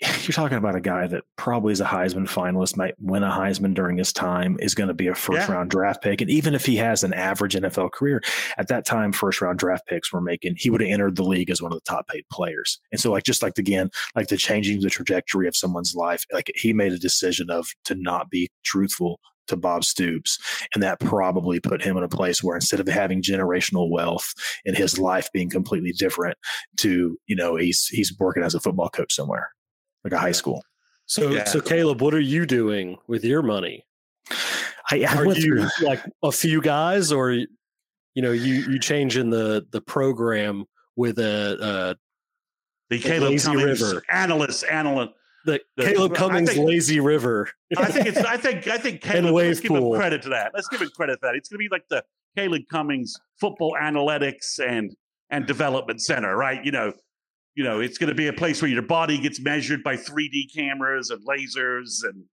you're 0.22 0.32
talking 0.32 0.56
about 0.56 0.74
a 0.74 0.80
guy 0.80 1.06
that 1.06 1.24
probably 1.36 1.72
is 1.72 1.80
a 1.80 1.84
Heisman 1.84 2.26
finalist, 2.26 2.76
might 2.76 2.94
win 2.98 3.22
a 3.22 3.30
Heisman 3.30 3.74
during 3.74 3.98
his 3.98 4.12
time, 4.12 4.56
is 4.60 4.74
going 4.74 4.88
to 4.88 4.94
be 4.94 5.08
a 5.08 5.14
first 5.14 5.48
yeah. 5.48 5.54
round 5.54 5.70
draft 5.70 6.02
pick. 6.02 6.22
And 6.22 6.30
even 6.30 6.54
if 6.54 6.64
he 6.64 6.76
has 6.76 7.04
an 7.04 7.12
average 7.12 7.54
NFL 7.54 7.92
career, 7.92 8.22
at 8.56 8.68
that 8.68 8.86
time, 8.86 9.12
first 9.12 9.42
round 9.42 9.58
draft 9.58 9.86
picks 9.86 10.10
were 10.10 10.22
making, 10.22 10.54
he 10.56 10.70
would 10.70 10.80
have 10.80 10.90
entered 10.90 11.16
the 11.16 11.24
league 11.24 11.50
as 11.50 11.60
one 11.60 11.72
of 11.72 11.76
the 11.76 11.90
top 11.90 12.08
paid 12.08 12.24
players. 12.32 12.80
And 12.90 13.00
so, 13.00 13.10
like, 13.10 13.24
just 13.24 13.42
like 13.42 13.58
again, 13.58 13.90
like 14.16 14.28
the 14.28 14.38
changing 14.38 14.80
the 14.80 14.88
trajectory 14.88 15.46
of 15.46 15.56
someone's 15.56 15.94
life, 15.94 16.24
like 16.32 16.50
he 16.54 16.72
made 16.72 16.92
a 16.92 16.98
decision 16.98 17.50
of 17.50 17.68
to 17.84 17.94
not 17.94 18.30
be 18.30 18.48
truthful 18.64 19.20
to 19.48 19.56
Bob 19.56 19.84
Stoops. 19.84 20.38
And 20.74 20.82
that 20.82 21.00
probably 21.00 21.60
put 21.60 21.82
him 21.82 21.98
in 21.98 22.04
a 22.04 22.08
place 22.08 22.42
where 22.42 22.56
instead 22.56 22.80
of 22.80 22.88
having 22.88 23.20
generational 23.20 23.90
wealth 23.90 24.32
in 24.64 24.74
his 24.74 24.98
life 24.98 25.28
being 25.32 25.50
completely 25.50 25.92
different 25.92 26.38
to, 26.78 27.18
you 27.26 27.36
know, 27.36 27.56
he's 27.56 27.86
he's 27.88 28.16
working 28.18 28.42
as 28.42 28.54
a 28.54 28.60
football 28.60 28.88
coach 28.88 29.12
somewhere 29.12 29.50
like 30.04 30.12
a 30.12 30.18
high 30.18 30.32
school. 30.32 30.62
So, 31.06 31.30
yeah. 31.30 31.44
so 31.44 31.60
Caleb, 31.60 32.00
what 32.00 32.14
are 32.14 32.20
you 32.20 32.46
doing 32.46 32.96
with 33.08 33.24
your 33.24 33.42
money? 33.42 33.84
I, 34.90 35.04
I 35.08 35.16
are 35.16 35.26
you 35.26 35.34
through. 35.34 35.68
like 35.86 36.02
a 36.22 36.32
few 36.32 36.60
guys, 36.60 37.12
or 37.12 37.32
you 37.32 37.48
know, 38.16 38.32
you 38.32 38.54
you 38.70 38.78
changing 38.78 39.30
the 39.30 39.66
the 39.70 39.80
program 39.80 40.64
with 40.96 41.18
a, 41.18 41.56
a 41.60 41.96
the 42.90 42.98
Caleb 42.98 43.30
lazy 43.30 43.48
Cummings 43.48 43.82
river 43.82 44.02
analyst 44.10 44.64
analyst. 44.64 45.12
The, 45.46 45.60
the 45.76 45.84
Caleb 45.84 46.14
Cummings 46.14 46.52
think, 46.52 46.66
lazy 46.66 47.00
river. 47.00 47.50
I 47.76 47.86
think 47.86 48.06
it's. 48.06 48.18
I 48.18 48.36
think. 48.36 48.68
I 48.68 48.76
think 48.76 49.00
Caleb. 49.02 49.34
let's 49.34 49.60
give 49.60 49.70
him 49.72 49.90
credit 49.92 50.22
to 50.22 50.28
that. 50.30 50.52
Let's 50.54 50.68
give 50.68 50.82
him 50.82 50.90
credit 50.94 51.14
to 51.14 51.20
that. 51.22 51.34
It's 51.34 51.48
going 51.48 51.58
to 51.58 51.68
be 51.68 51.68
like 51.70 51.84
the 51.88 52.04
Caleb 52.36 52.62
Cummings 52.70 53.14
football 53.40 53.76
analytics 53.80 54.58
and 54.64 54.94
and 55.30 55.46
development 55.46 56.02
center, 56.02 56.36
right? 56.36 56.62
You 56.64 56.72
know, 56.72 56.92
you 57.60 57.66
know, 57.66 57.78
it's 57.78 57.98
going 57.98 58.08
to 58.08 58.14
be 58.14 58.26
a 58.26 58.32
place 58.32 58.62
where 58.62 58.70
your 58.70 58.80
body 58.80 59.18
gets 59.18 59.38
measured 59.38 59.82
by 59.82 59.94
3D 59.94 60.54
cameras 60.56 61.10
and 61.10 61.22
lasers 61.26 62.02
and, 62.04 62.24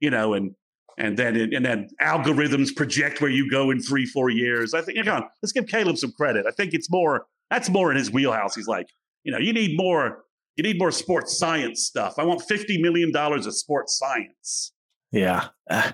you 0.00 0.08
know, 0.08 0.32
and, 0.32 0.54
and 0.96 1.18
then, 1.18 1.36
and 1.36 1.62
then 1.62 1.90
algorithms 2.00 2.74
project 2.74 3.20
where 3.20 3.30
you 3.30 3.50
go 3.50 3.70
in 3.70 3.82
three, 3.82 4.06
four 4.06 4.30
years. 4.30 4.72
I 4.72 4.80
think, 4.80 4.96
you 4.96 5.04
know, 5.04 5.28
let's 5.42 5.52
give 5.52 5.66
Caleb 5.66 5.98
some 5.98 6.12
credit. 6.12 6.46
I 6.46 6.52
think 6.52 6.72
it's 6.72 6.90
more, 6.90 7.26
that's 7.50 7.68
more 7.68 7.90
in 7.90 7.98
his 7.98 8.10
wheelhouse. 8.10 8.54
He's 8.54 8.68
like, 8.68 8.86
you 9.22 9.30
know, 9.30 9.38
you 9.38 9.52
need 9.52 9.76
more, 9.76 10.22
you 10.56 10.62
need 10.62 10.78
more 10.78 10.92
sports 10.92 11.36
science 11.36 11.84
stuff. 11.84 12.14
I 12.16 12.24
want 12.24 12.40
$50 12.48 12.80
million 12.80 13.14
of 13.14 13.54
sports 13.54 13.98
science. 13.98 14.72
Yeah. 15.12 15.48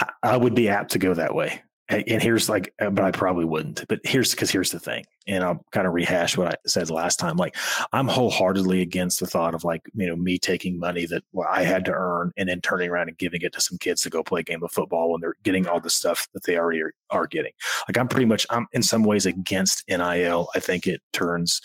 Uh, 0.00 0.06
I 0.22 0.36
would 0.36 0.54
be 0.54 0.68
apt 0.68 0.92
to 0.92 0.98
go 0.98 1.12
that 1.12 1.34
way 1.34 1.62
and 1.88 2.22
here's 2.22 2.48
like 2.48 2.72
uh, 2.80 2.90
but 2.90 3.04
i 3.04 3.10
probably 3.10 3.44
wouldn't 3.44 3.84
but 3.88 4.00
here's 4.04 4.30
because 4.30 4.50
here's 4.50 4.70
the 4.70 4.78
thing 4.78 5.04
and 5.26 5.44
i'll 5.44 5.64
kind 5.72 5.86
of 5.86 5.92
rehash 5.92 6.36
what 6.36 6.48
i 6.48 6.54
said 6.66 6.90
last 6.90 7.18
time 7.18 7.36
like 7.36 7.56
i'm 7.92 8.08
wholeheartedly 8.08 8.80
against 8.80 9.20
the 9.20 9.26
thought 9.26 9.54
of 9.54 9.64
like 9.64 9.82
you 9.94 10.06
know 10.06 10.16
me 10.16 10.38
taking 10.38 10.78
money 10.78 11.06
that 11.06 11.22
i 11.50 11.62
had 11.62 11.84
to 11.84 11.92
earn 11.92 12.32
and 12.36 12.48
then 12.48 12.60
turning 12.60 12.88
around 12.88 13.08
and 13.08 13.18
giving 13.18 13.42
it 13.42 13.52
to 13.52 13.60
some 13.60 13.78
kids 13.78 14.02
to 14.02 14.10
go 14.10 14.22
play 14.22 14.40
a 14.40 14.44
game 14.44 14.62
of 14.62 14.70
football 14.72 15.10
when 15.10 15.20
they're 15.20 15.36
getting 15.42 15.66
all 15.66 15.80
the 15.80 15.90
stuff 15.90 16.28
that 16.34 16.44
they 16.44 16.56
already 16.56 16.80
are, 16.80 16.94
are 17.10 17.26
getting. 17.26 17.52
Like 17.88 17.98
i'm 17.98 18.08
pretty 18.08 18.26
much 18.26 18.46
i'm 18.50 18.66
in 18.72 18.82
some 18.82 19.02
ways 19.02 19.26
against 19.26 19.84
nil 19.88 20.48
i 20.54 20.60
think 20.60 20.86
it 20.86 21.02
turns 21.12 21.60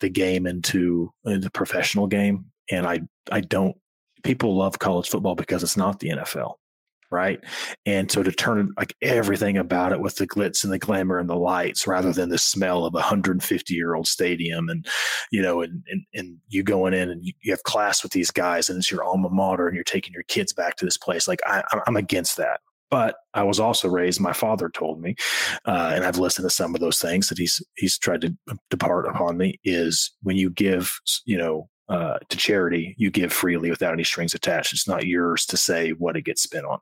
the 0.00 0.08
game 0.08 0.46
into 0.46 1.12
uh, 1.26 1.38
the 1.38 1.50
professional 1.50 2.06
game 2.06 2.46
and 2.70 2.86
i 2.86 3.00
i 3.30 3.40
don't 3.40 3.76
people 4.22 4.56
love 4.56 4.78
college 4.78 5.08
football 5.08 5.34
because 5.34 5.62
it's 5.62 5.76
not 5.76 6.00
the 6.00 6.10
nfl 6.10 6.54
right? 7.10 7.40
And 7.86 8.10
so 8.10 8.22
to 8.22 8.32
turn 8.32 8.72
like 8.76 8.94
everything 9.02 9.56
about 9.56 9.92
it 9.92 10.00
with 10.00 10.16
the 10.16 10.26
glitz 10.26 10.62
and 10.64 10.72
the 10.72 10.78
glamour 10.78 11.18
and 11.18 11.28
the 11.28 11.36
lights 11.36 11.86
rather 11.86 12.12
than 12.12 12.28
the 12.28 12.38
smell 12.38 12.84
of 12.84 12.94
a 12.94 12.98
150 12.98 13.74
year 13.74 13.94
old 13.94 14.06
stadium 14.06 14.68
and, 14.68 14.86
you 15.30 15.40
know, 15.40 15.62
and, 15.62 15.82
and, 15.88 16.04
and 16.14 16.36
you 16.48 16.62
going 16.62 16.94
in 16.94 17.10
and 17.10 17.24
you, 17.24 17.32
you, 17.42 17.52
have 17.52 17.62
class 17.62 18.02
with 18.02 18.12
these 18.12 18.30
guys 18.30 18.68
and 18.68 18.78
it's 18.78 18.90
your 18.90 19.02
alma 19.02 19.30
mater 19.30 19.66
and 19.66 19.74
you're 19.74 19.84
taking 19.84 20.12
your 20.12 20.24
kids 20.24 20.52
back 20.52 20.76
to 20.76 20.84
this 20.84 20.98
place. 20.98 21.26
Like 21.26 21.40
I, 21.46 21.62
I'm 21.86 21.96
against 21.96 22.36
that. 22.36 22.60
But 22.90 23.16
I 23.34 23.42
was 23.42 23.60
also 23.60 23.86
raised. 23.88 24.18
My 24.18 24.32
father 24.32 24.70
told 24.70 25.02
me, 25.02 25.14
uh, 25.66 25.92
and 25.94 26.04
I've 26.04 26.18
listened 26.18 26.48
to 26.48 26.54
some 26.54 26.74
of 26.74 26.80
those 26.80 26.98
things 26.98 27.28
that 27.28 27.36
he's 27.36 27.62
he's 27.76 27.98
tried 27.98 28.22
to 28.22 28.34
depart 28.70 29.06
upon 29.06 29.36
me. 29.36 29.60
Is 29.62 30.10
when 30.22 30.36
you 30.36 30.48
give, 30.48 30.98
you 31.26 31.36
know, 31.36 31.68
uh, 31.88 32.18
to 32.28 32.36
charity, 32.36 32.94
you 32.98 33.10
give 33.10 33.32
freely 33.32 33.70
without 33.70 33.92
any 33.92 34.04
strings 34.04 34.34
attached. 34.34 34.72
It's 34.72 34.88
not 34.88 35.06
yours 35.06 35.46
to 35.46 35.56
say 35.56 35.90
what 35.90 36.16
it 36.16 36.22
gets 36.22 36.42
spent 36.42 36.66
on. 36.66 36.78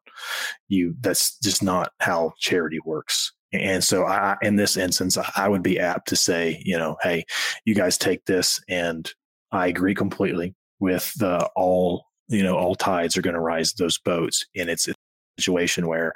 You 0.68 0.94
that's 1.00 1.38
just 1.38 1.62
not 1.62 1.92
how 2.00 2.32
charity 2.38 2.80
works. 2.84 3.32
And 3.52 3.82
so, 3.84 4.04
I, 4.04 4.36
in 4.42 4.56
this 4.56 4.76
instance, 4.76 5.16
I 5.36 5.48
would 5.48 5.62
be 5.62 5.78
apt 5.78 6.08
to 6.08 6.16
say, 6.16 6.60
you 6.64 6.76
know, 6.76 6.96
hey, 7.02 7.24
you 7.64 7.74
guys 7.74 7.96
take 7.96 8.24
this, 8.24 8.60
and 8.68 9.10
I 9.52 9.68
agree 9.68 9.94
completely 9.94 10.54
with 10.80 11.12
the 11.14 11.48
all, 11.54 12.06
you 12.28 12.42
know, 12.42 12.56
all 12.56 12.74
tides 12.74 13.16
are 13.16 13.22
going 13.22 13.34
to 13.34 13.40
rise 13.40 13.72
those 13.72 13.98
boats, 13.98 14.44
and 14.56 14.68
it's 14.68 14.88
a 14.88 14.94
situation 15.38 15.86
where 15.86 16.12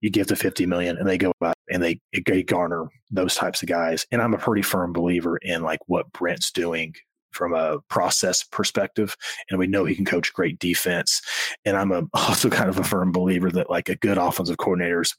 you 0.00 0.10
give 0.10 0.26
the 0.26 0.36
50 0.36 0.66
million 0.66 0.96
and 0.98 1.08
they 1.08 1.16
go 1.16 1.32
out 1.42 1.54
and 1.70 1.82
they, 1.82 2.00
they 2.12 2.42
garner 2.42 2.88
those 3.10 3.34
types 3.34 3.62
of 3.62 3.68
guys. 3.68 4.06
And 4.10 4.20
I'm 4.20 4.34
a 4.34 4.38
pretty 4.38 4.62
firm 4.62 4.92
believer 4.92 5.36
in 5.38 5.62
like 5.62 5.80
what 5.86 6.10
Brent's 6.12 6.50
doing 6.50 6.94
from 7.36 7.54
a 7.54 7.78
process 7.88 8.42
perspective 8.42 9.16
and 9.50 9.58
we 9.58 9.66
know 9.66 9.84
he 9.84 9.94
can 9.94 10.04
coach 10.04 10.32
great 10.32 10.58
defense 10.58 11.20
and 11.64 11.76
i'm 11.76 11.92
a, 11.92 12.02
also 12.14 12.48
kind 12.48 12.68
of 12.68 12.78
a 12.78 12.84
firm 12.84 13.12
believer 13.12 13.50
that 13.50 13.70
like 13.70 13.88
a 13.88 13.96
good 13.96 14.18
offensive 14.18 14.56
coordinator 14.56 15.02
is 15.02 15.14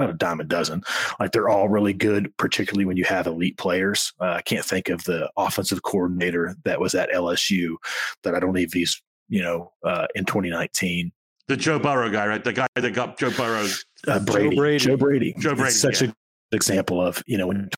about 0.00 0.14
a 0.14 0.16
dime 0.16 0.40
a 0.40 0.44
dozen. 0.44 0.82
Like 1.18 1.32
they're 1.32 1.48
all 1.48 1.68
really 1.68 1.92
good, 1.92 2.34
particularly 2.36 2.84
when 2.84 2.96
you 2.96 3.04
have 3.04 3.26
elite 3.26 3.58
players. 3.58 4.12
Uh, 4.20 4.34
I 4.38 4.42
can't 4.42 4.64
think 4.64 4.88
of 4.88 5.04
the 5.04 5.30
offensive 5.36 5.82
coordinator 5.82 6.56
that 6.64 6.80
was 6.80 6.94
at 6.94 7.10
LSU 7.10 7.76
that 8.22 8.34
I 8.34 8.40
don't 8.40 8.56
even 8.56 8.70
he's 8.72 9.00
you 9.28 9.42
know 9.42 9.72
uh, 9.84 10.06
in 10.14 10.24
2019. 10.24 11.12
The 11.48 11.56
Joe 11.56 11.78
Burrow 11.78 12.10
guy, 12.10 12.26
right? 12.26 12.42
The 12.42 12.52
guy 12.52 12.66
that 12.74 12.94
got 12.94 13.18
Joe 13.18 13.30
Burrow. 13.30 13.66
Uh, 14.06 14.20
Brady. 14.20 14.50
Joe 14.50 14.56
Brady. 14.56 14.78
Joe 14.78 14.96
Brady. 14.96 15.34
Joe 15.38 15.54
Brady. 15.54 15.68
It's 15.68 15.80
such 15.80 16.02
yeah. 16.02 16.08
a 16.08 16.56
example 16.56 17.00
of 17.00 17.22
you 17.26 17.38
know 17.38 17.46
when 17.46 17.68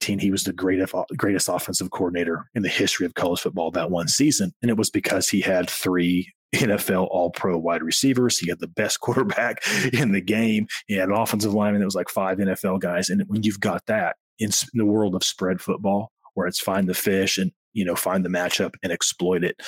he 0.00 0.30
was 0.30 0.44
the 0.44 0.52
greatest 0.52 0.94
greatest 1.16 1.48
offensive 1.48 1.90
coordinator 1.90 2.48
in 2.54 2.62
the 2.62 2.68
history 2.68 3.04
of 3.06 3.14
college 3.14 3.40
football 3.40 3.70
that 3.72 3.90
one 3.90 4.08
season, 4.08 4.52
and 4.62 4.70
it 4.70 4.76
was 4.76 4.90
because 4.90 5.28
he 5.28 5.40
had 5.40 5.68
three 5.68 6.32
NFL 6.54 7.08
All 7.10 7.30
Pro 7.30 7.58
wide 7.58 7.82
receivers. 7.82 8.38
He 8.38 8.48
had 8.48 8.60
the 8.60 8.68
best 8.68 9.00
quarterback 9.00 9.62
in 9.92 10.12
the 10.12 10.20
game. 10.20 10.66
He 10.86 10.94
had 10.94 11.08
an 11.08 11.14
offensive 11.14 11.54
lineman 11.54 11.80
that 11.80 11.86
was 11.86 11.94
like 11.94 12.08
five 12.08 12.38
NFL 12.38 12.80
guys. 12.80 13.08
And 13.08 13.22
when 13.26 13.42
you've 13.42 13.60
got 13.60 13.84
that 13.86 14.16
in 14.38 14.50
the 14.74 14.86
world 14.86 15.14
of 15.14 15.24
spread 15.24 15.60
football, 15.60 16.10
where 16.34 16.46
it's 16.46 16.60
find 16.60 16.88
the 16.88 16.94
fish 16.94 17.38
and 17.38 17.50
you 17.72 17.84
know 17.84 17.96
find 17.96 18.24
the 18.24 18.30
matchup 18.30 18.74
and 18.82 18.92
exploit 18.92 19.44
it, 19.44 19.60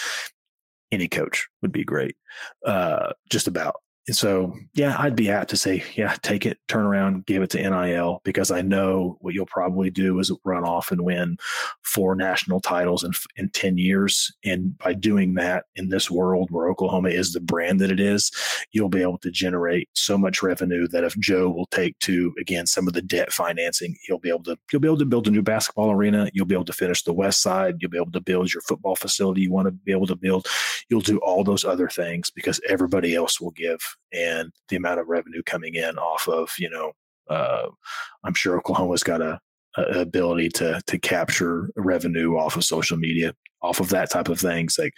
any 0.92 1.08
coach 1.08 1.48
would 1.62 1.72
be 1.72 1.84
great. 1.84 2.16
Uh, 2.64 3.12
just 3.30 3.46
about. 3.46 3.76
So, 4.12 4.56
yeah, 4.74 4.96
I'd 4.98 5.16
be 5.16 5.30
apt 5.30 5.50
to 5.50 5.56
say, 5.56 5.84
yeah, 5.94 6.16
take 6.22 6.46
it, 6.46 6.58
turn 6.68 6.86
around, 6.86 7.26
give 7.26 7.42
it 7.42 7.50
to 7.50 7.70
NIL 7.70 8.20
because 8.24 8.50
I 8.50 8.62
know 8.62 9.18
what 9.20 9.34
you'll 9.34 9.46
probably 9.46 9.90
do 9.90 10.18
is 10.18 10.32
run 10.44 10.64
off 10.64 10.90
and 10.90 11.02
win 11.02 11.36
four 11.82 12.14
national 12.14 12.60
titles 12.60 13.04
in, 13.04 13.12
in 13.36 13.50
10 13.50 13.78
years. 13.78 14.32
And 14.44 14.76
by 14.78 14.94
doing 14.94 15.34
that 15.34 15.64
in 15.76 15.90
this 15.90 16.10
world 16.10 16.50
where 16.50 16.68
Oklahoma 16.68 17.10
is 17.10 17.32
the 17.32 17.40
brand 17.40 17.80
that 17.80 17.90
it 17.90 18.00
is, 18.00 18.30
you'll 18.72 18.88
be 18.88 19.02
able 19.02 19.18
to 19.18 19.30
generate 19.30 19.88
so 19.94 20.16
much 20.16 20.42
revenue 20.42 20.88
that 20.88 21.04
if 21.04 21.18
Joe 21.18 21.50
will 21.50 21.66
take 21.66 21.98
to, 22.00 22.34
again, 22.40 22.66
some 22.66 22.88
of 22.88 22.94
the 22.94 23.02
debt 23.02 23.32
financing, 23.32 23.96
he'll 24.02 24.18
be 24.18 24.30
able 24.30 24.44
to, 24.44 24.56
you'll 24.72 24.80
be 24.80 24.88
able 24.88 24.98
to 24.98 25.04
build 25.04 25.28
a 25.28 25.30
new 25.30 25.42
basketball 25.42 25.90
arena. 25.90 26.30
You'll 26.32 26.46
be 26.46 26.54
able 26.54 26.64
to 26.64 26.72
finish 26.72 27.02
the 27.02 27.12
West 27.12 27.42
side. 27.42 27.76
You'll 27.80 27.90
be 27.90 27.98
able 27.98 28.12
to 28.12 28.20
build 28.20 28.52
your 28.52 28.62
football 28.62 28.96
facility 28.96 29.42
you 29.42 29.52
want 29.52 29.66
to 29.66 29.72
be 29.72 29.92
able 29.92 30.06
to 30.06 30.16
build. 30.16 30.46
You'll 30.88 31.00
do 31.00 31.18
all 31.18 31.44
those 31.44 31.64
other 31.64 31.88
things 31.88 32.30
because 32.30 32.60
everybody 32.68 33.14
else 33.14 33.40
will 33.40 33.52
give 33.52 33.80
and 34.12 34.50
the 34.68 34.76
amount 34.76 35.00
of 35.00 35.08
revenue 35.08 35.42
coming 35.44 35.74
in 35.74 35.98
off 35.98 36.28
of 36.28 36.50
you 36.58 36.68
know 36.70 36.92
uh, 37.28 37.68
I'm 38.24 38.34
sure 38.34 38.56
Oklahoma's 38.58 39.04
got 39.04 39.20
a, 39.20 39.38
a, 39.76 39.82
ability 40.00 40.48
to 40.50 40.80
to 40.86 40.98
capture 40.98 41.70
revenue 41.76 42.36
off 42.36 42.56
of 42.56 42.64
social 42.64 42.96
media 42.96 43.34
off 43.62 43.80
of 43.80 43.90
that 43.90 44.10
type 44.10 44.28
of 44.28 44.40
things 44.40 44.78
like 44.78 44.94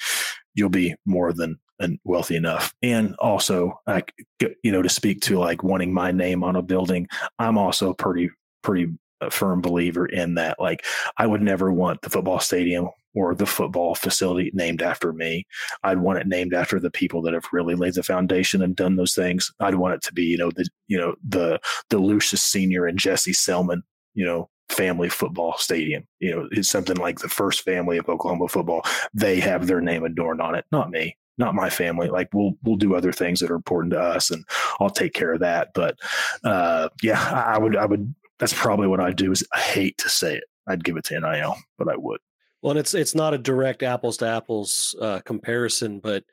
you'll 0.54 0.68
be 0.68 0.94
more 1.04 1.32
than 1.32 1.58
wealthy 2.04 2.36
enough. 2.36 2.72
And 2.82 3.14
also 3.16 3.80
like 3.86 4.12
you 4.40 4.72
know 4.72 4.82
to 4.82 4.88
speak 4.88 5.20
to 5.22 5.38
like 5.38 5.62
wanting 5.62 5.92
my 5.92 6.12
name 6.12 6.42
on 6.44 6.56
a 6.56 6.62
building 6.62 7.08
i'm 7.38 7.58
also 7.58 7.92
pretty 7.94 8.30
pretty 8.62 8.92
a 9.20 9.30
firm 9.30 9.60
believer 9.60 10.06
in 10.06 10.34
that 10.34 10.58
like 10.58 10.84
i 11.16 11.26
would 11.26 11.42
never 11.42 11.72
want 11.72 12.00
the 12.02 12.10
football 12.10 12.40
stadium 12.40 12.88
or 13.14 13.34
the 13.34 13.46
football 13.46 13.94
facility 13.94 14.50
named 14.54 14.82
after 14.82 15.12
me. 15.12 15.46
I'd 15.82 15.98
want 15.98 16.18
it 16.18 16.26
named 16.26 16.54
after 16.54 16.80
the 16.80 16.90
people 16.90 17.22
that 17.22 17.34
have 17.34 17.44
really 17.52 17.74
laid 17.74 17.94
the 17.94 18.02
foundation 18.02 18.62
and 18.62 18.74
done 18.74 18.96
those 18.96 19.14
things. 19.14 19.52
I'd 19.60 19.74
want 19.74 19.94
it 19.94 20.02
to 20.02 20.12
be, 20.12 20.24
you 20.24 20.38
know, 20.38 20.50
the 20.50 20.68
you 20.88 20.98
know 20.98 21.14
the 21.26 21.60
the 21.90 21.98
Lucious 21.98 22.42
Senior 22.42 22.86
and 22.86 22.98
Jesse 22.98 23.32
Selmon, 23.32 23.82
you 24.14 24.24
know, 24.24 24.48
family 24.68 25.08
football 25.08 25.56
stadium. 25.58 26.04
You 26.20 26.34
know, 26.34 26.48
it's 26.50 26.70
something 26.70 26.96
like 26.96 27.20
the 27.20 27.28
first 27.28 27.62
family 27.62 27.98
of 27.98 28.08
Oklahoma 28.08 28.48
football. 28.48 28.82
They 29.14 29.40
have 29.40 29.66
their 29.66 29.80
name 29.80 30.04
adorned 30.04 30.40
on 30.40 30.54
it, 30.54 30.64
not 30.72 30.90
me. 30.90 31.16
Not 31.38 31.54
my 31.54 31.70
family. 31.70 32.08
Like 32.08 32.28
we'll 32.34 32.52
we'll 32.62 32.76
do 32.76 32.94
other 32.94 33.12
things 33.12 33.40
that 33.40 33.50
are 33.50 33.56
important 33.56 33.92
to 33.94 34.00
us, 34.00 34.30
and 34.30 34.44
I'll 34.80 34.90
take 34.90 35.14
care 35.14 35.32
of 35.32 35.40
that. 35.40 35.70
But 35.74 35.96
uh, 36.44 36.90
yeah, 37.02 37.18
I, 37.18 37.54
I 37.54 37.58
would 37.58 37.76
I 37.76 37.86
would. 37.86 38.14
That's 38.38 38.52
probably 38.52 38.86
what 38.86 39.00
I'd 39.00 39.16
do. 39.16 39.32
Is 39.32 39.46
I 39.52 39.60
hate 39.60 39.96
to 39.98 40.10
say 40.10 40.36
it. 40.36 40.44
I'd 40.66 40.84
give 40.84 40.96
it 40.96 41.04
to 41.04 41.18
NIL, 41.18 41.56
but 41.78 41.88
I 41.88 41.96
would. 41.96 42.20
Well, 42.62 42.70
and 42.70 42.80
it's 42.80 42.94
it's 42.94 43.14
not 43.14 43.34
a 43.34 43.38
direct 43.38 43.82
apples 43.82 44.18
to 44.18 44.28
apples 44.28 44.94
uh, 45.00 45.20
comparison, 45.20 45.98
but 45.98 46.24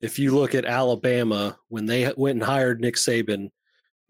if 0.00 0.18
you 0.18 0.34
look 0.34 0.54
at 0.54 0.64
Alabama 0.64 1.58
when 1.68 1.86
they 1.86 2.12
went 2.16 2.36
and 2.36 2.44
hired 2.44 2.80
Nick 2.80 2.96
Saban, 2.96 3.50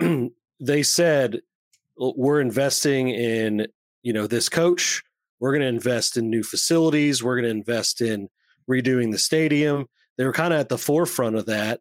they 0.60 0.82
said 0.82 1.40
we're 1.98 2.40
investing 2.40 3.10
in 3.10 3.66
you 4.02 4.14
know 4.14 4.26
this 4.26 4.48
coach, 4.48 5.02
we're 5.38 5.52
going 5.52 5.62
to 5.62 5.68
invest 5.68 6.16
in 6.16 6.30
new 6.30 6.42
facilities, 6.42 7.22
we're 7.22 7.36
going 7.36 7.44
to 7.44 7.58
invest 7.58 8.00
in 8.00 8.28
redoing 8.68 9.12
the 9.12 9.18
stadium. 9.18 9.86
They 10.16 10.24
were 10.24 10.32
kind 10.32 10.54
of 10.54 10.60
at 10.60 10.70
the 10.70 10.78
forefront 10.78 11.36
of 11.36 11.46
that. 11.46 11.80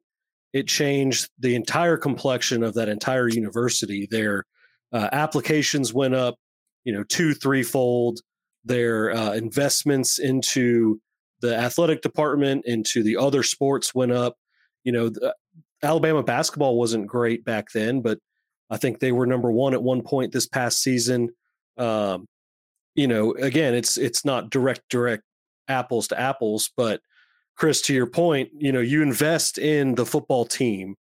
It 0.51 0.67
changed 0.67 1.30
the 1.39 1.55
entire 1.55 1.95
complexion 1.95 2.63
of 2.63 2.73
that 2.73 2.89
entire 2.89 3.30
university. 3.30 4.07
Their 4.11 4.45
uh, 4.91 5.09
applications 5.13 5.93
went 5.93 6.15
up, 6.15 6.35
you 6.84 6.93
know, 6.93 7.03
two, 7.03 7.34
threefold 7.34 8.19
their 8.65 9.15
uh, 9.15 9.33
investments 9.33 10.19
into 10.19 10.99
the 11.41 11.55
athletic 11.55 12.01
department, 12.01 12.65
into 12.65 13.03
the 13.03 13.17
other 13.17 13.43
sports 13.43 13.93
went 13.93 14.11
up. 14.11 14.35
You 14.83 14.91
know, 14.91 15.09
the, 15.09 15.35
Alabama 15.83 16.23
basketball 16.23 16.77
wasn't 16.77 17.07
great 17.07 17.45
back 17.45 17.67
then, 17.73 18.01
but 18.01 18.19
I 18.69 18.77
think 18.77 18.99
they 18.99 19.11
were 19.11 19.27
number 19.27 19.51
one 19.51 19.73
at 19.73 19.83
one 19.83 20.01
point 20.01 20.31
this 20.31 20.47
past 20.47 20.81
season. 20.81 21.29
Um, 21.77 22.25
you 22.95 23.07
know, 23.07 23.33
again, 23.33 23.73
it's 23.73 23.97
it's 23.97 24.25
not 24.25 24.49
direct 24.49 24.81
direct 24.89 25.23
apples 25.67 26.07
to 26.07 26.19
apples, 26.19 26.71
but 26.75 27.01
Chris, 27.55 27.81
to 27.83 27.93
your 27.93 28.07
point, 28.07 28.49
you 28.57 28.71
know, 28.71 28.81
you 28.81 29.01
invest 29.01 29.57
in 29.57 29.95
the 29.95 30.05
football 30.05 30.45
team, 30.45 30.95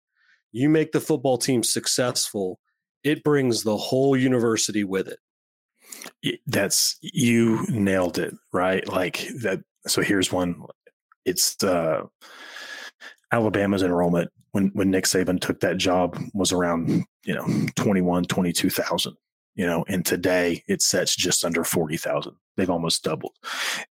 you 0.53 0.69
make 0.69 0.93
the 0.93 1.01
football 1.01 1.39
team 1.39 1.63
successful, 1.63 2.59
it 3.03 3.25
brings 3.25 3.63
the 3.63 3.77
whole 3.77 4.17
university 4.17 4.85
with 4.85 5.09
it. 5.09 5.19
That's 6.47 6.97
you 7.01 7.65
nailed 7.69 8.19
it, 8.19 8.35
right? 8.53 8.87
Like 8.89 9.27
that. 9.43 9.63
So 9.87 10.03
here's 10.03 10.33
one. 10.33 10.63
It's 11.25 11.63
uh, 11.63 12.03
Alabama's 13.33 13.83
enrollment 13.83 14.31
when 14.53 14.69
when 14.75 14.91
Nick 14.91 15.05
Saban 15.05 15.41
took 15.41 15.61
that 15.61 15.77
job 15.77 16.19
was 16.33 16.53
around 16.53 17.05
you 17.25 17.35
know 17.35 17.47
21, 17.77 18.25
22,000 18.25 19.17
you 19.55 19.67
know, 19.67 19.85
and 19.89 20.05
today 20.05 20.63
it 20.67 20.83
sets 20.83 21.15
just 21.15 21.45
under 21.45 21.65
40,000. 21.65 22.35
They've 22.57 22.71
almost 22.71 23.05
doubled. 23.05 23.37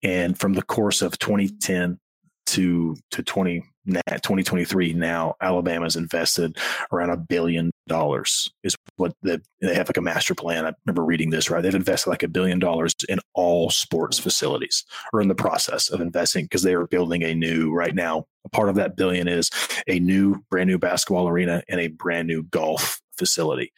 And 0.01 0.37
from 0.37 0.53
the 0.53 0.61
course 0.61 1.01
of 1.01 1.17
2010 1.19 1.99
to 2.47 2.95
to 3.11 3.23
20 3.23 3.63
2023 3.87 4.93
now 4.93 5.35
alabama's 5.41 5.95
invested 5.97 6.57
around 6.91 7.09
a 7.09 7.17
billion 7.17 7.69
dollars 7.87 8.51
is 8.63 8.75
what 8.95 9.13
the, 9.21 9.41
they 9.61 9.73
have 9.73 9.89
like 9.89 9.97
a 9.97 10.01
master 10.01 10.33
plan. 10.33 10.65
I 10.65 10.73
remember 10.85 11.03
reading 11.03 11.29
this 11.29 11.49
right? 11.49 11.61
They've 11.61 11.75
invested 11.75 12.09
like 12.09 12.23
a 12.23 12.27
billion 12.27 12.59
dollars 12.59 12.93
in 13.09 13.19
all 13.33 13.69
sports 13.69 14.19
facilities 14.19 14.85
or 15.11 15.21
in 15.21 15.27
the 15.27 15.35
process 15.35 15.89
of 15.89 16.01
investing 16.01 16.45
because 16.45 16.63
they 16.63 16.73
are 16.73 16.87
building 16.87 17.23
a 17.23 17.35
new 17.35 17.73
right 17.73 17.93
now 17.93 18.25
a 18.45 18.49
part 18.49 18.69
of 18.69 18.75
that 18.75 18.95
billion 18.95 19.27
is 19.27 19.49
a 19.87 19.99
new 19.99 20.43
brand 20.49 20.69
new 20.69 20.77
basketball 20.77 21.27
arena 21.27 21.63
and 21.67 21.79
a 21.79 21.87
brand 21.87 22.27
new 22.27 22.43
golf 22.43 23.01
facility. 23.17 23.71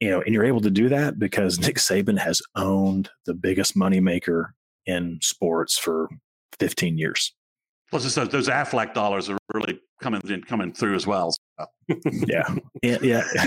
You 0.00 0.10
know 0.10 0.20
and 0.20 0.34
you're 0.34 0.44
able 0.44 0.60
to 0.60 0.70
do 0.70 0.88
that 0.88 1.18
because 1.18 1.58
nick 1.58 1.76
saban 1.76 2.18
has 2.18 2.42
owned 2.56 3.10
the 3.26 3.34
biggest 3.34 3.76
moneymaker 3.76 4.50
in 4.84 5.18
sports 5.22 5.78
for 5.78 6.08
15 6.58 6.98
years 6.98 7.32
Plus, 7.92 8.04
those, 8.04 8.16
uh, 8.16 8.24
those 8.24 8.48
Aflac 8.48 8.94
dollars 8.94 9.28
are 9.28 9.36
really 9.52 9.78
coming 10.00 10.22
in, 10.24 10.42
coming 10.44 10.72
through 10.72 10.94
as 10.94 11.06
well. 11.06 11.30
So. 11.30 11.66
yeah, 12.26 12.42
yeah, 12.82 12.96
yeah. 13.02 13.22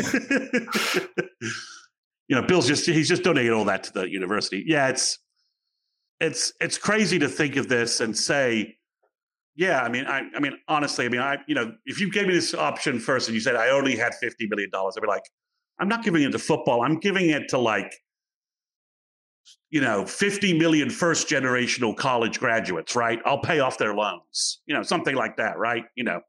you 2.27 2.35
know, 2.35 2.43
Bill's 2.43 2.67
just 2.67 2.85
he's 2.85 3.09
just 3.09 3.23
donated 3.23 3.53
all 3.53 3.65
that 3.65 3.85
to 3.85 3.93
the 3.93 4.03
university. 4.03 4.63
Yeah, 4.67 4.89
it's 4.89 5.17
it's 6.19 6.53
it's 6.61 6.77
crazy 6.77 7.17
to 7.17 7.27
think 7.27 7.55
of 7.55 7.69
this 7.69 8.01
and 8.01 8.15
say, 8.15 8.77
yeah. 9.55 9.81
I 9.81 9.89
mean, 9.89 10.05
I, 10.05 10.22
I 10.35 10.39
mean, 10.39 10.59
honestly, 10.67 11.05
I 11.05 11.09
mean, 11.09 11.22
I 11.22 11.39
you 11.47 11.55
know, 11.55 11.73
if 11.88 11.99
you 11.99 12.11
gave 12.11 12.27
me 12.27 12.35
this 12.35 12.53
option 12.53 12.99
first 12.99 13.27
and 13.27 13.34
you 13.34 13.41
said 13.41 13.55
I 13.55 13.69
only 13.69 13.95
had 13.95 14.13
fifty 14.13 14.45
million 14.45 14.69
dollars, 14.69 14.93
I'd 14.95 15.01
be 15.01 15.07
like, 15.07 15.26
I'm 15.80 15.88
not 15.88 16.03
giving 16.03 16.22
it 16.22 16.34
to 16.34 16.39
football. 16.39 16.84
I'm 16.84 16.99
giving 16.99 17.31
it 17.31 17.49
to 17.49 17.57
like 17.57 17.91
you 19.69 19.81
know 19.81 20.05
50 20.05 20.57
million 20.57 20.89
first 20.89 21.27
generational 21.27 21.95
college 21.95 22.39
graduates 22.39 22.95
right 22.95 23.19
i'll 23.26 23.41
pay 23.41 23.59
off 23.59 23.77
their 23.77 23.93
loans 23.93 24.61
you 24.65 24.76
know 24.76 24.84
something 24.84 25.15
like 25.15 25.38
that 25.38 25.57
right 25.57 25.85
you 25.95 26.03
know 26.03 26.22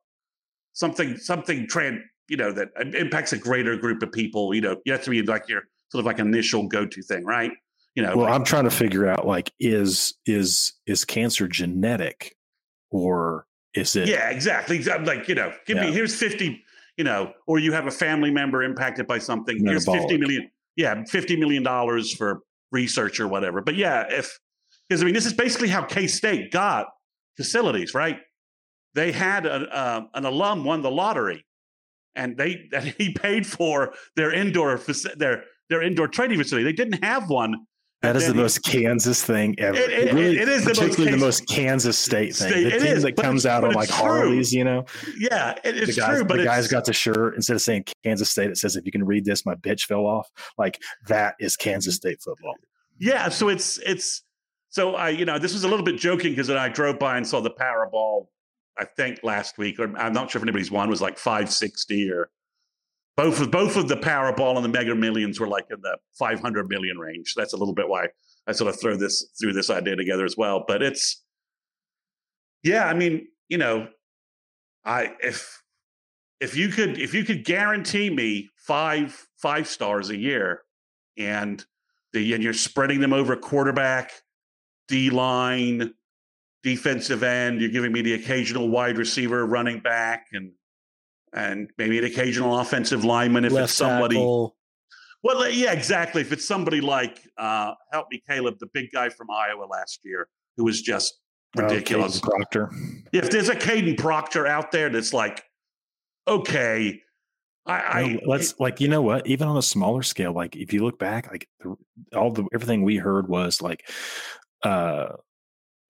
something 0.72 1.16
something 1.16 1.66
trend 1.68 2.00
you 2.28 2.36
know 2.36 2.52
that 2.52 2.68
impacts 2.94 3.32
a 3.32 3.38
greater 3.38 3.76
group 3.76 4.02
of 4.02 4.12
people 4.12 4.54
you 4.54 4.60
know 4.60 4.76
you 4.84 4.92
have 4.92 5.02
to 5.02 5.10
be 5.10 5.22
like 5.22 5.48
your 5.48 5.62
sort 5.90 6.00
of 6.00 6.06
like 6.06 6.18
initial 6.18 6.66
go-to 6.66 7.02
thing, 7.02 7.24
right? 7.24 7.52
You 7.94 8.02
know. 8.02 8.16
Well, 8.16 8.26
like, 8.26 8.34
I'm 8.34 8.44
trying 8.44 8.64
to 8.64 8.70
figure 8.70 9.06
out 9.08 9.26
like 9.26 9.52
is 9.58 10.14
is 10.26 10.74
is 10.86 11.04
cancer 11.04 11.48
genetic 11.48 12.36
or 12.90 13.46
is 13.74 13.96
it? 13.96 14.08
Yeah, 14.08 14.30
exactly. 14.30 14.84
I'm 14.90 15.04
like 15.04 15.28
you 15.28 15.34
know, 15.34 15.52
give 15.66 15.76
yeah. 15.78 15.86
me 15.86 15.92
here's 15.92 16.14
fifty. 16.14 16.62
You 16.96 17.04
know, 17.04 17.34
or 17.46 17.58
you 17.58 17.72
have 17.72 17.86
a 17.86 17.90
family 17.90 18.30
member 18.30 18.62
impacted 18.62 19.06
by 19.06 19.18
something. 19.18 19.56
Metabolic. 19.62 19.86
Here's 19.86 20.02
fifty 20.02 20.18
million. 20.18 20.50
Yeah, 20.76 21.04
fifty 21.04 21.36
million 21.36 21.62
dollars 21.62 22.12
for 22.12 22.40
research 22.72 23.20
or 23.20 23.28
whatever. 23.28 23.60
But 23.60 23.76
yeah, 23.76 24.06
if 24.08 24.38
because 24.88 25.02
I 25.02 25.04
mean, 25.04 25.14
this 25.14 25.26
is 25.26 25.32
basically 25.32 25.68
how 25.68 25.82
K 25.82 26.06
State 26.06 26.52
got 26.52 26.86
facilities, 27.36 27.94
right? 27.94 28.18
They 28.94 29.12
had 29.12 29.46
a, 29.46 29.54
uh, 29.54 30.02
an 30.14 30.24
alum 30.24 30.64
won 30.64 30.82
the 30.82 30.90
lottery, 30.90 31.44
and 32.14 32.36
they 32.36 32.68
and 32.72 32.94
he 32.98 33.12
paid 33.12 33.46
for 33.46 33.94
their 34.16 34.32
indoor 34.32 34.80
their 35.16 35.44
their 35.68 35.82
indoor 35.82 36.08
training 36.08 36.38
facility. 36.38 36.64
They 36.64 36.72
didn't 36.72 37.04
have 37.04 37.28
one. 37.28 37.54
That 38.02 38.14
is 38.14 38.26
the 38.26 38.34
he, 38.34 38.38
most 38.38 38.62
Kansas 38.62 39.24
thing 39.24 39.58
ever. 39.58 39.76
It, 39.76 39.90
it, 39.90 40.14
really, 40.14 40.38
it 40.38 40.48
is 40.48 40.64
particularly 40.64 41.12
the 41.12 41.16
most, 41.16 41.46
the 41.46 41.46
most 41.46 41.48
Kansas 41.48 41.98
State 41.98 42.36
thing. 42.36 42.50
State, 42.50 42.64
the 42.64 42.70
team 42.70 42.96
is, 42.96 43.02
that 43.02 43.16
comes 43.16 43.46
out 43.46 43.64
on 43.64 43.72
like 43.72 43.88
true. 43.88 43.96
Harleys, 43.96 44.52
you 44.52 44.64
know. 44.64 44.84
Yeah, 45.18 45.52
it, 45.64 45.76
it's 45.76 45.94
the 45.94 46.00
guys, 46.00 46.16
true. 46.16 46.24
But 46.24 46.36
the 46.36 46.44
guys 46.44 46.68
got 46.68 46.84
the 46.84 46.92
shirt 46.92 47.36
instead 47.36 47.54
of 47.54 47.62
saying 47.62 47.86
Kansas 48.04 48.30
State, 48.30 48.50
it 48.50 48.58
says, 48.58 48.76
"If 48.76 48.84
you 48.84 48.92
can 48.92 49.04
read 49.04 49.24
this, 49.24 49.46
my 49.46 49.54
bitch 49.54 49.84
fell 49.84 50.06
off." 50.06 50.28
Like 50.58 50.80
that 51.08 51.36
is 51.40 51.56
Kansas 51.56 51.96
State 51.96 52.20
football. 52.22 52.54
Yeah, 52.98 53.30
so 53.30 53.48
it's 53.48 53.78
it's 53.78 54.22
so 54.68 54.94
I 54.94 55.08
you 55.08 55.24
know 55.24 55.38
this 55.38 55.54
was 55.54 55.64
a 55.64 55.68
little 55.68 55.84
bit 55.84 55.96
joking 55.96 56.32
because 56.32 56.48
then 56.48 56.58
I 56.58 56.68
drove 56.68 56.98
by 56.98 57.16
and 57.16 57.26
saw 57.26 57.40
the 57.40 57.50
Powerball. 57.50 58.26
I 58.78 58.84
think 58.84 59.20
last 59.22 59.56
week, 59.56 59.80
or 59.80 59.96
I'm 59.96 60.12
not 60.12 60.30
sure 60.30 60.38
if 60.38 60.42
anybody's 60.42 60.70
won 60.70 60.90
was 60.90 61.00
like 61.00 61.18
560 61.18 62.10
or 62.10 62.28
both 63.16 63.40
of 63.40 63.50
both 63.50 63.76
of 63.76 63.88
the 63.88 63.96
Powerball 63.96 64.56
and 64.56 64.64
the 64.64 64.68
Mega 64.68 64.94
Millions 64.94 65.40
were 65.40 65.48
like 65.48 65.66
in 65.70 65.80
the 65.80 65.96
500 66.18 66.68
million 66.68 66.98
range. 66.98 67.34
That's 67.34 67.54
a 67.54 67.56
little 67.56 67.74
bit 67.74 67.88
why 67.88 68.08
I 68.46 68.52
sort 68.52 68.72
of 68.72 68.80
throw 68.80 68.96
this 68.96 69.30
threw 69.40 69.52
this 69.52 69.70
idea 69.70 69.96
together 69.96 70.24
as 70.24 70.36
well. 70.36 70.64
But 70.66 70.82
it's 70.82 71.22
yeah, 72.62 72.86
I 72.86 72.94
mean, 72.94 73.28
you 73.48 73.58
know, 73.58 73.88
I 74.84 75.14
if 75.20 75.62
if 76.40 76.56
you 76.56 76.68
could 76.68 76.98
if 76.98 77.14
you 77.14 77.24
could 77.24 77.44
guarantee 77.44 78.10
me 78.10 78.50
five 78.56 79.26
five 79.38 79.66
stars 79.66 80.10
a 80.10 80.16
year 80.16 80.62
and 81.16 81.64
the 82.12 82.34
and 82.34 82.42
you're 82.42 82.52
spreading 82.52 83.00
them 83.00 83.14
over 83.14 83.34
quarterback, 83.34 84.12
D 84.88 85.08
line, 85.08 85.94
defensive 86.62 87.22
end, 87.22 87.60
you're 87.62 87.70
giving 87.70 87.92
me 87.92 88.02
the 88.02 88.12
occasional 88.12 88.68
wide 88.68 88.98
receiver, 88.98 89.46
running 89.46 89.80
back, 89.80 90.26
and 90.32 90.52
and 91.32 91.70
maybe 91.78 91.98
an 91.98 92.04
occasional 92.04 92.58
offensive 92.58 93.04
lineman 93.04 93.44
if 93.44 93.52
Left 93.52 93.64
it's 93.64 93.74
somebody. 93.74 94.16
Tackle. 94.16 94.56
Well, 95.22 95.48
yeah, 95.50 95.72
exactly. 95.72 96.22
If 96.22 96.32
it's 96.32 96.46
somebody 96.46 96.80
like, 96.80 97.20
uh, 97.36 97.72
help 97.92 98.06
me, 98.10 98.22
Caleb, 98.28 98.58
the 98.60 98.68
big 98.72 98.92
guy 98.92 99.08
from 99.08 99.30
Iowa 99.30 99.64
last 99.64 100.00
year, 100.04 100.28
who 100.56 100.64
was 100.64 100.80
just 100.82 101.18
oh, 101.58 101.62
ridiculous. 101.62 102.20
Oh, 102.22 102.28
Proctor. 102.28 102.70
If 103.12 103.30
there's 103.30 103.48
a 103.48 103.56
Kadyn 103.56 103.98
Proctor 103.98 104.46
out 104.46 104.70
there 104.70 104.88
that's 104.88 105.12
like, 105.12 105.42
okay, 106.28 107.02
I, 107.66 107.74
I 107.74 108.20
let's 108.24 108.52
it, 108.52 108.60
like 108.60 108.80
you 108.80 108.88
know 108.88 109.02
what? 109.02 109.26
Even 109.26 109.48
on 109.48 109.56
a 109.56 109.62
smaller 109.62 110.02
scale, 110.02 110.32
like 110.32 110.54
if 110.54 110.72
you 110.72 110.84
look 110.84 110.98
back, 110.98 111.30
like 111.30 111.48
all 112.14 112.30
the 112.30 112.46
everything 112.54 112.82
we 112.82 112.96
heard 112.96 113.28
was 113.28 113.60
like, 113.60 113.88
uh, 114.62 115.08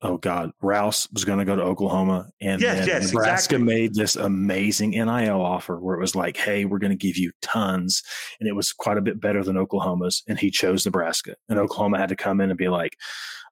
oh 0.06 0.18
god, 0.18 0.52
Rouse 0.62 1.08
was 1.12 1.24
going 1.24 1.38
to 1.38 1.44
go 1.44 1.56
to 1.56 1.62
Oklahoma, 1.62 2.30
and 2.40 2.60
yes, 2.60 2.86
yes, 2.86 3.12
Nebraska 3.12 3.56
exactly. 3.56 3.74
made 3.74 3.94
this 3.94 4.16
amazing 4.16 4.90
NIL 4.90 5.40
offer 5.40 5.78
where 5.80 5.96
it 5.96 6.00
was 6.00 6.14
like, 6.14 6.36
hey, 6.36 6.64
we're 6.64 6.78
going 6.78 6.92
to 6.92 6.96
give 6.96 7.16
you 7.16 7.32
tons, 7.42 8.02
and 8.40 8.48
it 8.48 8.54
was 8.54 8.72
quite 8.72 8.98
a 8.98 9.02
bit 9.02 9.20
better 9.20 9.42
than 9.42 9.56
Oklahoma's, 9.56 10.22
and 10.28 10.38
he 10.38 10.50
chose 10.50 10.84
Nebraska, 10.84 11.34
and 11.48 11.58
Oklahoma 11.58 11.98
had 11.98 12.08
to 12.10 12.16
come 12.16 12.40
in 12.40 12.50
and 12.50 12.58
be 12.58 12.68
like, 12.68 12.96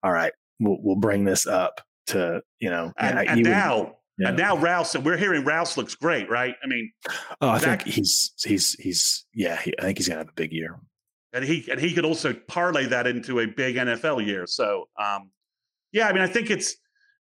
all 0.03 0.13
right, 0.13 0.33
we'll 0.61 0.79
we'll 0.81 0.97
bring 0.97 1.25
this 1.25 1.47
up 1.47 1.81
to 2.07 2.41
you 2.61 2.71
know, 2.71 2.93
and, 2.99 3.19
and, 3.19 3.29
and 3.31 3.43
now. 3.43 3.97
Yeah. 4.17 4.29
And 4.29 4.37
now 4.37 4.57
Rouse, 4.57 4.95
and 4.95 5.05
we're 5.05 5.17
hearing 5.17 5.45
Rouse 5.45 5.77
looks 5.77 5.97
great, 5.97 6.31
right? 6.31 6.55
I 6.63 6.69
mean, 6.69 6.93
oh, 7.41 7.49
I 7.49 7.59
that, 7.59 7.83
think 7.83 7.93
he's 7.93 8.31
he's 8.45 8.75
he's 8.75 9.27
yeah, 9.35 9.61
he, 9.61 9.75
I 9.77 9.83
think 9.83 9.99
he's 9.99 10.07
gonna 10.07 10.21
have 10.21 10.29
a 10.29 10.35
big 10.37 10.53
year, 10.53 10.79
and 11.33 11.45
he 11.45 11.69
and 11.69 11.81
he 11.81 11.93
could 11.93 12.05
also 12.05 12.33
parlay 12.33 12.87
that 12.87 13.09
into 13.09 13.41
a 13.41 13.47
big 13.49 13.75
NFL 13.75 14.25
year. 14.25 14.47
So, 14.47 14.85
um, 14.97 15.33
yeah, 15.95 16.09
I 16.09 16.13
mean, 16.13 16.23
I 16.23 16.27
think 16.27 16.51
it's 16.51 16.77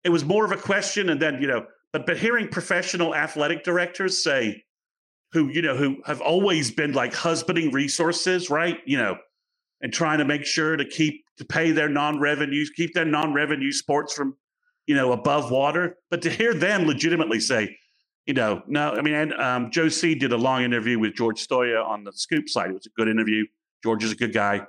it 0.04 0.10
was 0.10 0.26
more 0.26 0.46
of 0.46 0.52
a 0.52 0.58
question, 0.58 1.10
and 1.10 1.20
then 1.20 1.42
you 1.42 1.48
know, 1.48 1.66
but 1.94 2.06
but 2.06 2.18
hearing 2.18 2.50
professional 2.50 3.16
athletic 3.16 3.64
directors 3.64 4.22
say, 4.22 4.64
who 5.32 5.48
you 5.48 5.62
know, 5.62 5.76
who 5.76 6.04
have 6.06 6.20
always 6.20 6.70
been 6.70 6.92
like 6.92 7.14
husbanding 7.14 7.72
resources, 7.72 8.50
right? 8.50 8.80
You 8.86 8.98
know, 8.98 9.18
and 9.82 9.92
trying 9.92 10.20
to 10.20 10.26
make 10.26 10.46
sure 10.46 10.76
to 10.76 10.84
keep 10.84 11.24
to 11.38 11.46
pay 11.46 11.72
their 11.72 11.88
non-revenues, 11.88 12.72
keep 12.72 12.94
their 12.94 13.06
non-revenue 13.06 13.72
sports 13.72 14.14
from 14.14 14.36
you 14.86 14.96
know 14.96 15.14
above 15.14 15.50
water. 15.50 15.96
But 16.12 16.22
to 16.24 16.30
hear 16.30 16.54
them 16.54 16.86
legitimately 16.86 17.40
say, 17.40 17.78
you 18.26 18.34
know, 18.34 18.64
no, 18.68 18.92
I 18.92 19.02
mean, 19.02 19.14
and 19.14 19.34
um, 19.36 19.72
Joe 19.72 19.88
C 19.88 20.14
did 20.14 20.34
a 20.34 20.38
long 20.38 20.64
interview 20.64 21.00
with 21.00 21.16
George 21.16 21.48
Stoia 21.48 21.86
on 21.86 22.04
the 22.04 22.12
Scoop 22.12 22.50
site. 22.50 22.70
It 22.70 22.74
was 22.74 22.86
a 22.86 22.90
good 22.98 23.08
interview. 23.08 23.46
George 23.82 24.04
is 24.04 24.12
a 24.12 24.16
good 24.18 24.34
guy. 24.34 24.68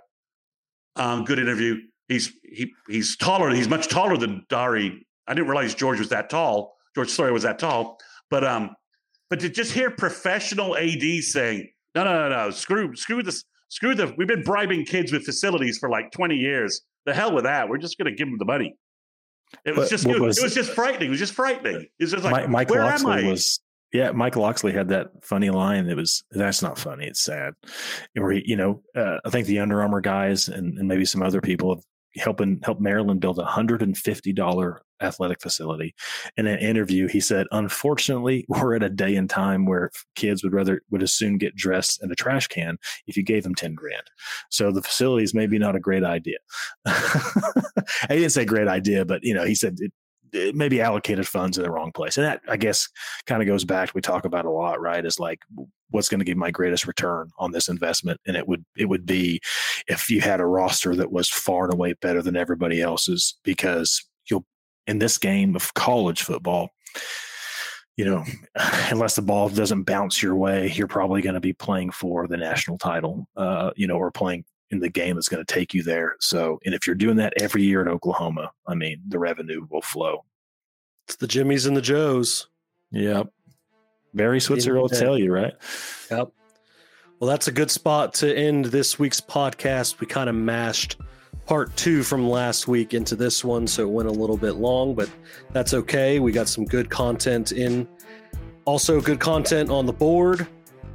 Um, 0.94 1.24
good 1.24 1.40
interview 1.40 1.80
he's 2.08 2.32
he 2.42 2.72
he's 2.88 3.16
taller. 3.16 3.50
He's 3.50 3.68
much 3.68 3.88
taller 3.88 4.16
than 4.16 4.44
Dari. 4.48 5.06
I 5.26 5.34
didn't 5.34 5.48
realize 5.48 5.74
George 5.74 5.98
was 5.98 6.08
that 6.08 6.30
tall. 6.30 6.76
George 6.94 7.08
Stoia 7.08 7.32
was 7.32 7.42
that 7.42 7.58
tall. 7.58 7.98
But 8.30 8.44
um, 8.44 8.70
but 9.30 9.40
to 9.40 9.48
just 9.48 9.72
hear 9.72 9.90
professional 9.90 10.76
AD 10.76 11.02
saying, 11.22 11.68
no, 11.94 12.04
no, 12.04 12.28
no, 12.28 12.28
no, 12.28 12.50
screw, 12.50 12.94
screw 12.96 13.22
this, 13.22 13.44
screw 13.68 13.94
the. 13.94 14.14
We've 14.16 14.28
been 14.28 14.42
bribing 14.42 14.84
kids 14.84 15.12
with 15.12 15.24
facilities 15.24 15.78
for 15.78 15.88
like 15.88 16.10
twenty 16.10 16.36
years. 16.36 16.82
The 17.06 17.14
hell 17.14 17.34
with 17.34 17.44
that. 17.44 17.68
We're 17.68 17.78
just 17.78 17.96
going 17.98 18.10
to 18.10 18.16
give 18.16 18.28
them 18.28 18.38
the 18.38 18.44
money. 18.44 18.74
It 19.64 19.74
was 19.74 19.86
but, 19.86 19.90
just 19.90 20.06
it, 20.06 20.20
was, 20.20 20.38
it 20.38 20.44
was 20.44 20.54
just 20.54 20.72
frightening. 20.72 21.08
It 21.08 21.10
was 21.10 21.18
just 21.18 21.32
frightening. 21.32 21.76
It 21.76 21.90
was 21.98 22.10
just 22.10 22.24
like, 22.24 22.50
Mike, 22.50 22.68
where 22.68 22.84
Locksley 22.84 23.12
am 23.12 23.26
I? 23.26 23.30
Was 23.30 23.60
yeah, 23.92 24.10
Mike 24.10 24.36
Locksley 24.36 24.72
had 24.72 24.88
that 24.88 25.08
funny 25.22 25.48
line 25.48 25.86
that 25.86 25.96
was 25.96 26.22
that's 26.30 26.62
not 26.62 26.78
funny. 26.78 27.06
It's 27.06 27.20
sad. 27.20 27.54
Where 28.14 28.32
he, 28.32 28.42
you 28.44 28.56
know, 28.56 28.82
uh, 28.94 29.18
I 29.24 29.30
think 29.30 29.46
the 29.46 29.60
Under 29.60 29.80
Armour 29.80 30.02
guys 30.02 30.48
and, 30.48 30.78
and 30.78 30.86
maybe 30.86 31.06
some 31.06 31.22
other 31.22 31.40
people 31.40 31.74
have 31.74 31.84
helping 32.16 32.60
help 32.62 32.80
Maryland 32.80 33.20
build 33.20 33.38
a 33.38 33.44
hundred 33.44 33.82
and 33.82 33.96
fifty 33.96 34.32
dollar 34.32 34.82
athletic 35.00 35.40
facility. 35.40 35.94
In 36.36 36.46
an 36.46 36.58
interview, 36.58 37.08
he 37.08 37.20
said, 37.20 37.46
"Unfortunately, 37.50 38.44
we're 38.48 38.74
at 38.74 38.82
a 38.82 38.90
day 38.90 39.14
and 39.16 39.28
time 39.28 39.66
where 39.66 39.90
kids 40.14 40.42
would 40.42 40.52
rather 40.52 40.82
would 40.90 41.02
as 41.02 41.12
soon 41.12 41.38
get 41.38 41.54
dressed 41.54 42.02
in 42.02 42.10
a 42.10 42.16
trash 42.16 42.48
can 42.48 42.78
if 43.06 43.16
you 43.16 43.22
gave 43.22 43.44
them 43.44 43.54
ten 43.54 43.74
grand. 43.74 44.04
So 44.50 44.70
the 44.70 44.82
facility 44.82 45.24
is 45.24 45.34
maybe 45.34 45.58
not 45.58 45.76
a 45.76 45.80
great 45.80 46.04
idea." 46.04 46.38
he 46.86 48.16
didn't 48.16 48.30
say 48.30 48.44
great 48.44 48.68
idea, 48.68 49.04
but 49.04 49.22
you 49.22 49.34
know, 49.34 49.44
he 49.44 49.54
said 49.54 49.76
it, 49.78 49.92
maybe 50.54 50.80
allocated 50.80 51.26
funds 51.26 51.56
in 51.56 51.64
the 51.64 51.70
wrong 51.70 51.92
place. 51.92 52.16
And 52.16 52.26
that, 52.26 52.40
I 52.48 52.56
guess, 52.56 52.88
kind 53.26 53.42
of 53.42 53.48
goes 53.48 53.64
back. 53.64 53.94
We 53.94 54.00
talk 54.00 54.24
about 54.24 54.44
a 54.44 54.50
lot, 54.50 54.80
right? 54.80 55.04
Is 55.04 55.18
like, 55.18 55.40
what's 55.90 56.08
going 56.08 56.20
to 56.20 56.24
give 56.24 56.36
my 56.36 56.50
greatest 56.50 56.86
return 56.86 57.30
on 57.38 57.52
this 57.52 57.68
investment? 57.68 58.20
And 58.26 58.36
it 58.36 58.46
would, 58.46 58.64
it 58.76 58.86
would 58.86 59.06
be 59.06 59.40
if 59.86 60.10
you 60.10 60.20
had 60.20 60.40
a 60.40 60.46
roster 60.46 60.94
that 60.96 61.12
was 61.12 61.28
far 61.28 61.64
and 61.64 61.74
away 61.74 61.94
better 61.94 62.22
than 62.22 62.36
everybody 62.36 62.80
else's, 62.80 63.36
because 63.42 64.04
you'll, 64.30 64.46
in 64.86 64.98
this 64.98 65.18
game 65.18 65.56
of 65.56 65.74
college 65.74 66.22
football, 66.22 66.70
you 67.96 68.04
know, 68.04 68.24
unless 68.90 69.16
the 69.16 69.22
ball 69.22 69.48
doesn't 69.48 69.84
bounce 69.84 70.22
your 70.22 70.36
way, 70.36 70.72
you're 70.74 70.86
probably 70.86 71.20
going 71.20 71.34
to 71.34 71.40
be 71.40 71.52
playing 71.52 71.90
for 71.90 72.26
the 72.26 72.36
national 72.36 72.78
title, 72.78 73.28
uh, 73.36 73.70
you 73.76 73.86
know, 73.86 73.96
or 73.96 74.10
playing 74.10 74.44
in 74.70 74.80
the 74.80 74.88
game 74.88 75.16
that's 75.16 75.28
going 75.28 75.44
to 75.44 75.54
take 75.54 75.74
you 75.74 75.82
there. 75.82 76.16
So, 76.20 76.60
and 76.64 76.74
if 76.74 76.86
you're 76.86 76.96
doing 76.96 77.16
that 77.16 77.32
every 77.40 77.62
year 77.62 77.80
in 77.80 77.88
Oklahoma, 77.88 78.52
I 78.66 78.74
mean, 78.74 79.02
the 79.08 79.18
revenue 79.18 79.66
will 79.70 79.82
flow. 79.82 80.24
It's 81.06 81.16
the 81.16 81.26
Jimmies 81.26 81.66
and 81.66 81.76
the 81.76 81.82
Joes. 81.82 82.48
Yep. 82.90 83.28
Barry 84.14 84.40
Switzer 84.40 84.74
will 84.74 84.88
tell 84.88 85.18
you, 85.18 85.32
right? 85.32 85.52
Yep. 86.10 86.32
Well, 87.20 87.28
that's 87.28 87.48
a 87.48 87.52
good 87.52 87.70
spot 87.70 88.14
to 88.14 88.34
end 88.34 88.66
this 88.66 88.98
week's 88.98 89.20
podcast. 89.20 90.00
We 90.00 90.06
kind 90.06 90.28
of 90.28 90.36
mashed 90.36 90.96
part 91.46 91.74
two 91.76 92.02
from 92.02 92.28
last 92.28 92.68
week 92.68 92.94
into 92.94 93.16
this 93.16 93.44
one, 93.44 93.66
so 93.66 93.82
it 93.82 93.90
went 93.90 94.08
a 94.08 94.12
little 94.12 94.36
bit 94.36 94.52
long, 94.52 94.94
but 94.94 95.10
that's 95.52 95.74
okay. 95.74 96.20
We 96.20 96.30
got 96.30 96.48
some 96.48 96.64
good 96.64 96.90
content 96.90 97.52
in. 97.52 97.88
Also, 98.64 99.00
good 99.00 99.18
content 99.18 99.70
on 99.70 99.86
the 99.86 99.92
board 99.92 100.46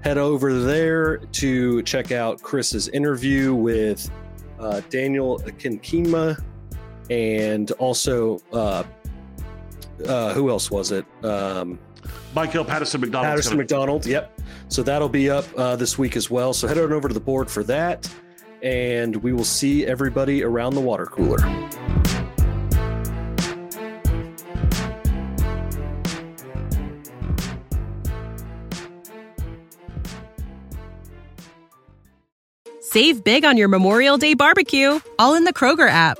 head 0.03 0.17
over 0.17 0.53
there 0.53 1.17
to 1.17 1.81
check 1.83 2.11
out 2.11 2.41
Chris's 2.41 2.89
interview 2.89 3.55
with 3.55 4.11
uh, 4.59 4.81
Daniel 4.89 5.39
Akinkima 5.39 6.37
and 7.09 7.71
also 7.73 8.39
uh, 8.51 8.83
uh, 10.05 10.33
who 10.33 10.49
else 10.49 10.69
was 10.69 10.91
it? 10.91 11.05
Um, 11.23 11.79
Michael 12.35 12.65
Patterson 12.65 13.01
McDonald. 13.01 13.29
Patterson 13.29 13.57
McDonald. 13.57 14.05
Yep. 14.05 14.41
So 14.69 14.83
that'll 14.83 15.09
be 15.09 15.29
up 15.29 15.45
uh, 15.57 15.75
this 15.75 15.97
week 15.97 16.15
as 16.15 16.29
well. 16.29 16.53
So 16.53 16.67
head 16.67 16.77
on 16.77 16.91
over 16.91 17.07
to 17.07 17.13
the 17.13 17.19
board 17.19 17.49
for 17.49 17.63
that, 17.63 18.11
and 18.61 19.15
we 19.17 19.33
will 19.33 19.43
see 19.43 19.85
everybody 19.85 20.43
around 20.43 20.75
the 20.75 20.81
water 20.81 21.05
cooler. 21.05 21.39
Save 32.81 33.23
big 33.23 33.43
on 33.43 33.57
your 33.57 33.69
Memorial 33.69 34.17
Day 34.17 34.35
barbecue, 34.35 34.99
all 35.17 35.33
in 35.33 35.45
the 35.45 35.53
Kroger 35.53 35.89
app. 35.89 36.19